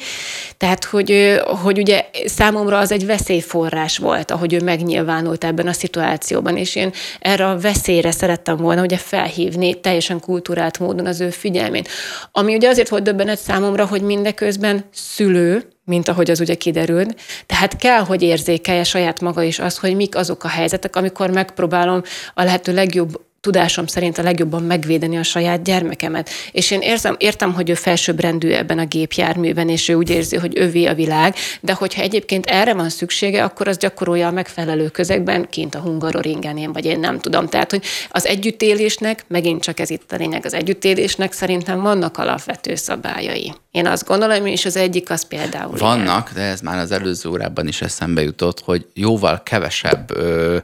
Tehát, 0.57 0.85
hogy, 0.85 1.41
hogy 1.63 1.79
ugye 1.79 2.05
számomra 2.25 2.79
az 2.79 2.93
egy 2.93 3.07
veszélyforrás 3.07 3.99
volt, 3.99 4.31
ahogy 4.31 4.53
ő 4.53 4.61
megnyilvánult 4.63 5.45
ebben 5.45 5.67
a 5.67 5.73
szituációban, 5.73 6.57
és 6.57 6.75
én 6.75 6.93
erre 7.21 7.49
a 7.49 7.59
veszélyre 7.59 8.11
szerettem 8.11 8.57
volna 8.57 8.83
ugye 8.83 8.97
felhívni 8.97 9.81
teljesen 9.81 10.21
kultúrált 10.21 10.79
módon 10.79 11.07
az 11.07 11.21
ő 11.21 11.31
figyelmét. 11.31 11.89
Ami 12.33 12.55
ugye 12.55 12.69
azért 12.69 12.89
volt 12.89 13.03
döbbenet 13.03 13.39
számomra, 13.39 13.87
hogy 13.87 14.03
mindeközben 14.03 14.85
szülő, 14.93 15.69
mint 15.85 16.09
ahogy 16.09 16.31
az 16.31 16.41
ugye 16.41 16.55
kiderült. 16.55 17.21
Tehát 17.47 17.77
kell, 17.77 18.01
hogy 18.01 18.23
érzékelje 18.23 18.85
saját 18.85 19.21
maga 19.21 19.43
is 19.43 19.59
azt, 19.59 19.79
hogy 19.79 19.97
mik 19.97 20.17
azok 20.17 20.45
a 20.45 20.49
helyzetek, 20.49 20.97
amikor 20.97 21.31
megpróbálom 21.31 22.03
a 22.35 22.43
lehető 22.43 22.75
legjobb 22.75 23.27
tudásom 23.41 23.87
szerint 23.87 24.19
a 24.19 24.23
legjobban 24.23 24.63
megvédeni 24.63 25.17
a 25.17 25.23
saját 25.23 25.63
gyermekemet. 25.63 26.31
És 26.53 26.71
én 26.71 26.81
érzem, 26.81 27.17
értem, 27.19 27.53
hogy 27.53 27.71
ő 27.71 27.75
felsőbbrendű 27.75 28.51
ebben 28.51 28.79
a 28.79 28.85
gépjárműben, 28.85 29.69
és 29.69 29.89
ő 29.89 29.95
úgy 29.95 30.11
érzi, 30.11 30.37
hogy 30.37 30.59
övé 30.59 30.85
a 30.85 30.95
világ, 30.95 31.35
de 31.61 31.73
hogyha 31.73 32.03
egyébként 32.03 32.47
erre 32.47 32.75
van 32.75 32.89
szüksége, 32.89 33.45
akkor 33.45 33.69
az 33.69 33.77
gyakorolja 33.77 34.27
a 34.27 34.31
megfelelő 34.31 34.89
közegben, 34.89 35.49
kint 35.51 35.75
a 35.75 35.79
Hungaroringen 35.79 36.57
én, 36.57 36.73
vagy 36.73 36.85
én 36.85 37.01
nem 37.01 37.19
tudom. 37.19 37.49
Tehát, 37.49 37.71
hogy 37.71 37.85
az 38.11 38.27
együttélésnek, 38.27 39.25
megint 39.27 39.63
csak 39.63 39.81
ez 39.81 39.91
itt 39.91 40.13
a 40.13 40.17
lényeg, 40.17 40.45
az 40.45 40.55
együttélésnek 40.55 41.33
szerintem 41.33 41.81
vannak 41.81 42.19
alapvető 42.19 42.75
szabályai. 42.75 43.53
Én 43.71 43.87
azt 43.87 44.07
gondolom, 44.07 44.47
és 44.47 44.65
az 44.65 44.77
egyik 44.77 45.11
az 45.11 45.27
például. 45.27 45.77
Vannak, 45.77 46.31
ilyen. 46.35 46.45
de 46.45 46.53
ez 46.53 46.61
már 46.61 46.79
az 46.79 46.91
előző 46.91 47.29
órában 47.29 47.67
is 47.67 47.83
eszembe 47.83 48.23
jutott, 48.23 48.61
hogy 48.61 48.87
jóval 48.95 49.43
kevesebb 49.43 50.11
ö, 50.17 50.57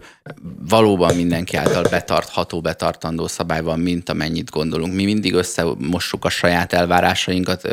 valóban 0.68 1.14
mindenki 1.14 1.56
által 1.56 1.82
betartható, 1.90 2.60
betartandó 2.60 3.26
szabály 3.26 3.62
van, 3.62 3.80
mint 3.80 4.08
amennyit 4.08 4.50
gondolunk. 4.50 4.94
Mi 4.94 5.04
mindig 5.04 5.34
összemossuk 5.34 6.24
a 6.24 6.28
saját 6.28 6.72
elvárásainkat 6.72 7.64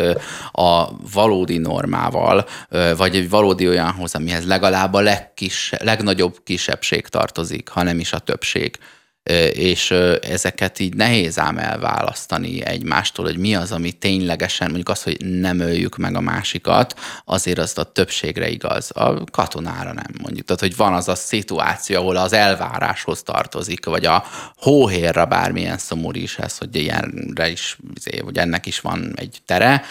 a 0.52 0.90
valódi 1.14 1.58
normával, 1.58 2.46
vagy 2.98 3.16
egy 3.16 3.30
valódi 3.30 3.68
olyanhoz, 3.68 4.16
amihez 4.16 4.46
legalább 4.46 4.94
a 4.94 5.00
legkis, 5.00 5.74
legnagyobb 5.80 6.38
kisebbség 6.44 7.08
tartozik, 7.08 7.70
ha 7.70 7.84
nem 7.84 8.00
is 8.00 8.14
a 8.14 8.20
többség 8.20 8.78
és 9.54 9.92
ezeket 10.22 10.80
így 10.80 10.96
nehéz 10.96 11.40
ám 11.40 11.58
elválasztani 11.58 12.66
egymástól, 12.66 13.26
hogy 13.26 13.38
mi 13.38 13.56
az, 13.56 13.72
ami 13.72 13.92
ténylegesen, 13.92 14.68
mondjuk 14.68 14.90
az, 14.90 15.04
hogy 15.04 15.26
nem 15.26 15.60
öljük 15.60 15.98
meg 15.98 16.16
a 16.16 16.22
másikat, 16.22 17.00
azért 17.26 17.58
az 17.58 17.78
a 17.78 17.84
többségre 17.84 18.50
igaz, 18.50 18.92
a 18.94 19.24
katonára 19.32 19.94
nem 19.94 20.14
mondjuk. 20.22 20.46
Tehát, 20.46 20.62
hogy 20.62 20.76
van 20.76 20.94
az 20.94 21.08
a 21.08 21.16
szituáció, 21.16 22.00
ahol 22.00 22.16
az 22.16 22.34
elváráshoz 22.34 23.24
tartozik, 23.24 23.86
vagy 23.86 24.06
a 24.06 24.24
hóhérra 24.56 25.26
bármilyen 25.26 25.78
szomorú 25.78 26.20
is 26.20 26.38
ez, 26.38 26.58
hogy 26.58 26.76
ilyenre 26.76 27.50
is, 27.50 27.78
izé, 27.96 28.18
hogy 28.18 28.38
ennek 28.38 28.66
is 28.66 28.80
van 28.80 29.14
egy 29.16 29.38
tere, 29.46 29.84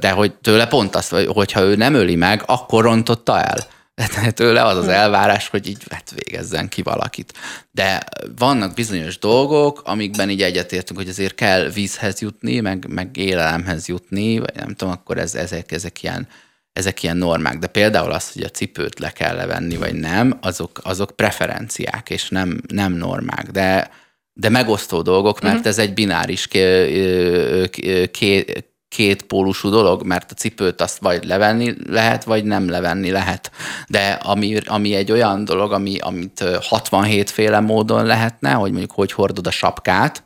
de 0.00 0.10
hogy 0.10 0.34
tőle 0.34 0.66
pont 0.66 0.94
azt, 0.94 1.14
hogyha 1.14 1.60
ő 1.60 1.76
nem 1.76 1.94
öli 1.94 2.16
meg, 2.16 2.42
akkor 2.46 2.84
rontotta 2.84 3.40
el 3.40 3.66
tőle 4.34 4.62
az 4.62 4.76
az 4.76 4.88
elvárás, 4.88 5.48
hogy 5.48 5.68
így 5.68 5.82
hát 5.90 6.14
végezzen 6.14 6.68
ki 6.68 6.82
valakit. 6.82 7.32
De 7.70 8.02
vannak 8.36 8.74
bizonyos 8.74 9.18
dolgok, 9.18 9.82
amikben 9.84 10.30
így 10.30 10.42
egyetértünk, 10.42 10.98
hogy 10.98 11.08
azért 11.08 11.34
kell 11.34 11.68
vízhez 11.68 12.20
jutni, 12.20 12.60
meg, 12.60 12.86
meg 12.88 13.16
élelemhez 13.16 13.88
jutni, 13.88 14.38
vagy 14.38 14.54
nem 14.54 14.74
tudom, 14.74 14.92
akkor 14.92 15.18
ez, 15.18 15.34
ezek, 15.34 15.72
ezek 15.72 16.02
ilyen 16.02 16.28
ezek 16.72 17.02
ilyen 17.02 17.16
normák, 17.16 17.58
de 17.58 17.66
például 17.66 18.12
az, 18.12 18.32
hogy 18.32 18.42
a 18.42 18.48
cipőt 18.48 18.98
le 18.98 19.10
kell 19.10 19.36
levenni, 19.36 19.76
vagy 19.76 19.94
nem, 19.94 20.38
azok, 20.40 20.80
azok 20.82 21.16
preferenciák, 21.16 22.10
és 22.10 22.28
nem, 22.28 22.60
nem 22.68 22.92
normák, 22.92 23.50
de, 23.50 23.90
de 24.32 24.48
megosztó 24.48 25.02
dolgok, 25.02 25.40
mert 25.40 25.54
uh-huh. 25.54 25.70
ez 25.70 25.78
egy 25.78 25.94
bináris 25.94 26.46
ké, 26.46 27.70
ké, 28.10 28.44
két 28.90 29.22
pólusú 29.22 29.68
dolog, 29.68 30.02
mert 30.02 30.30
a 30.30 30.34
cipőt 30.34 30.80
azt 30.80 30.98
vagy 30.98 31.24
levenni 31.24 31.74
lehet, 31.86 32.24
vagy 32.24 32.44
nem 32.44 32.68
levenni 32.68 33.10
lehet. 33.10 33.50
De 33.88 34.12
ami, 34.22 34.56
ami 34.66 34.94
egy 34.94 35.12
olyan 35.12 35.44
dolog, 35.44 35.72
ami, 35.72 35.98
amit 35.98 36.44
67 36.62 37.30
féle 37.30 37.60
módon 37.60 38.04
lehetne, 38.04 38.52
hogy 38.52 38.70
mondjuk 38.70 38.92
hogy 38.92 39.12
hordod 39.12 39.46
a 39.46 39.50
sapkát, 39.50 40.22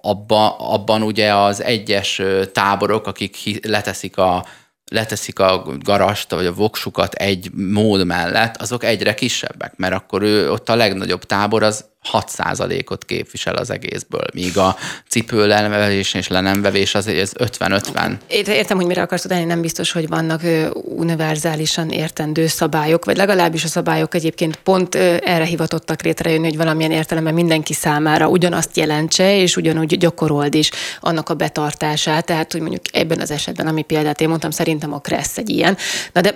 abban, 0.00 0.54
abban 0.58 1.02
ugye 1.02 1.34
az 1.34 1.62
egyes 1.62 2.22
táborok, 2.52 3.06
akik 3.06 3.66
leteszik 3.66 4.16
a, 4.16 4.46
leteszik 4.90 5.38
a 5.38 5.62
garast, 5.78 6.30
vagy 6.30 6.46
a 6.46 6.52
voksukat 6.52 7.14
egy 7.14 7.50
mód 7.52 8.06
mellett, 8.06 8.56
azok 8.56 8.84
egyre 8.84 9.14
kisebbek, 9.14 9.76
mert 9.76 9.94
akkor 9.94 10.22
ő 10.22 10.50
ott 10.50 10.68
a 10.68 10.74
legnagyobb 10.74 11.24
tábor 11.24 11.62
az 11.62 11.84
6%-ot 12.12 13.04
képvisel 13.04 13.54
az 13.54 13.70
egészből, 13.70 14.24
míg 14.34 14.58
a 14.58 14.76
cipőlelvevés 15.08 16.14
és 16.14 16.28
le 16.28 16.40
nem 16.40 16.62
vevés 16.62 16.94
az 16.94 17.06
ez 17.06 17.32
50-50. 17.38 18.12
Értem, 18.28 18.76
hogy 18.76 18.86
mire 18.86 19.02
akarsz 19.02 19.24
utáni, 19.24 19.44
nem 19.44 19.60
biztos, 19.60 19.92
hogy 19.92 20.08
vannak 20.08 20.42
univerzálisan 20.72 21.90
értendő 21.90 22.46
szabályok, 22.46 23.04
vagy 23.04 23.16
legalábbis 23.16 23.64
a 23.64 23.68
szabályok 23.68 24.14
egyébként 24.14 24.56
pont 24.56 24.94
erre 24.94 25.44
hivatottak 25.44 26.02
létrejönni, 26.02 26.46
hogy 26.46 26.56
valamilyen 26.56 26.90
értelemben 26.90 27.34
mindenki 27.34 27.72
számára 27.72 28.28
ugyanazt 28.28 28.76
jelentse, 28.76 29.36
és 29.36 29.56
ugyanúgy 29.56 29.98
gyakorold 29.98 30.54
is 30.54 30.70
annak 31.00 31.28
a 31.28 31.34
betartását. 31.34 32.24
Tehát, 32.24 32.52
hogy 32.52 32.60
mondjuk 32.60 32.82
ebben 32.92 33.20
az 33.20 33.30
esetben, 33.30 33.66
ami 33.66 33.82
példát 33.82 34.20
én 34.20 34.28
mondtam, 34.28 34.50
szerintem 34.50 34.92
a 34.92 34.98
Kressz 34.98 35.38
egy 35.38 35.50
ilyen. 35.50 35.76
Na 36.12 36.20
de 36.20 36.34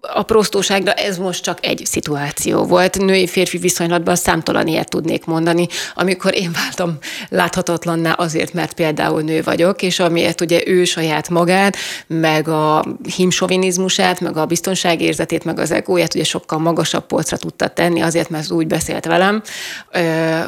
a 0.00 0.22
prostóságra 0.22 0.92
ez 0.92 1.18
most 1.18 1.42
csak 1.42 1.66
egy 1.66 1.82
szituáció 1.84 2.64
volt. 2.64 2.98
Női-férfi 2.98 3.58
viszonylatban 3.58 4.16
számtalan 4.16 4.66
ilyet 4.66 4.94
tudnék 4.98 5.24
mondani, 5.24 5.66
amikor 5.94 6.34
én 6.34 6.52
váltam 6.52 6.98
láthatatlanná 7.28 8.12
azért, 8.12 8.52
mert 8.52 8.72
például 8.72 9.22
nő 9.22 9.42
vagyok, 9.42 9.82
és 9.82 9.98
amiért 9.98 10.40
ugye 10.40 10.62
ő 10.66 10.84
saját 10.84 11.28
magát, 11.28 11.76
meg 12.06 12.48
a 12.48 12.84
himsovinizmusát, 13.16 14.20
meg 14.20 14.36
a 14.36 14.46
biztonságérzetét, 14.46 15.44
meg 15.44 15.58
az 15.58 15.70
egóját 15.70 16.14
ugye 16.14 16.24
sokkal 16.24 16.58
magasabb 16.58 17.06
polcra 17.06 17.36
tudta 17.36 17.68
tenni, 17.68 18.00
azért, 18.00 18.30
mert 18.30 18.50
úgy 18.50 18.66
beszélt 18.66 19.04
velem, 19.04 19.42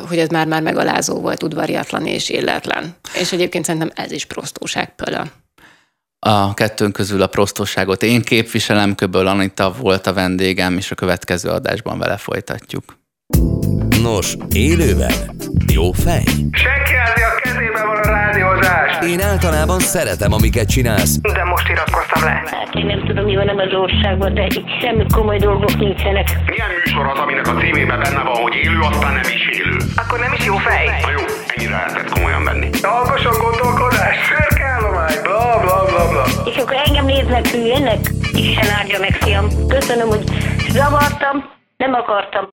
hogy 0.09 0.19
ez 0.19 0.29
már-már 0.29 0.63
megalázó 0.63 1.21
volt, 1.21 1.43
udvariatlan 1.43 2.07
és 2.07 2.29
illetlen. 2.29 2.97
És 3.21 3.33
egyébként 3.33 3.65
szerintem 3.65 3.91
ez 3.95 4.13
is 4.13 4.25
prostóság 4.25 4.95
például. 4.95 5.31
A 6.27 6.55
kettőnk 6.55 6.93
közül 6.93 7.23
a 7.23 7.27
prostosságot 7.27 8.03
én 8.03 8.23
képviselem, 8.23 8.95
köböl 8.95 9.27
Anita 9.27 9.75
volt 9.79 10.07
a 10.07 10.13
vendégem, 10.13 10.77
és 10.77 10.91
a 10.91 10.95
következő 10.95 11.49
adásban 11.49 11.99
vele 11.99 12.17
folytatjuk. 12.17 12.99
Nos, 14.03 14.37
élőben 14.53 15.13
jó 15.73 15.93
fej? 15.93 16.23
Senki 16.53 16.95
a 17.31 17.41
kezében 17.43 17.87
van 17.87 17.97
a 17.97 18.07
rádiózás. 18.09 19.07
Én 19.07 19.21
általában 19.21 19.79
szeretem, 19.79 20.33
amiket 20.33 20.69
csinálsz. 20.69 21.19
De 21.21 21.45
most 21.45 21.69
iratkoztam 21.69 22.23
le. 22.23 22.31
Hát 22.31 22.75
én 22.75 22.87
nem 22.87 23.05
tudom, 23.07 23.25
mi 23.25 23.37
van 23.37 23.49
az 23.49 23.73
országban, 23.73 24.35
de 24.35 24.45
itt 24.45 24.69
semmi 24.81 25.05
komoly 25.15 25.39
dolgok 25.39 25.77
nincsenek. 25.79 26.29
Milyen 26.47 26.71
műsor 26.85 27.07
az, 27.07 27.19
aminek 27.19 27.47
a 27.49 27.55
címében 27.61 27.99
benne 28.03 28.23
van, 28.23 28.37
hogy 28.43 28.55
élő, 28.55 28.79
aztán 28.81 29.13
nem 29.13 29.27
is 29.37 29.59
élő? 29.59 29.77
Akkor 29.97 30.19
nem 30.19 30.33
is 30.33 30.45
jó 30.45 30.57
fej. 30.57 30.87
Na 30.87 31.11
jó, 31.11 31.23
ennyire 31.55 31.77
lehetett 31.77 32.11
komolyan 32.11 32.45
venni. 32.45 32.69
Alkosan 32.83 33.35
gondolkodás, 33.47 34.17
szürkállomány, 34.29 35.19
bla 35.23 35.59
bla 35.63 35.85
bla 35.91 36.09
bla. 36.11 36.25
És 36.51 36.57
akkor 36.57 36.77
engem 36.87 37.05
néznek 37.05 37.47
hülyének? 37.47 38.01
Isten 38.33 38.71
áldja 38.79 38.99
meg, 38.99 39.13
fiam. 39.13 39.47
Köszönöm, 39.69 40.09
hogy 40.09 40.25
zavartam, 40.69 41.37
nem 41.77 41.95
akartam. 41.95 42.49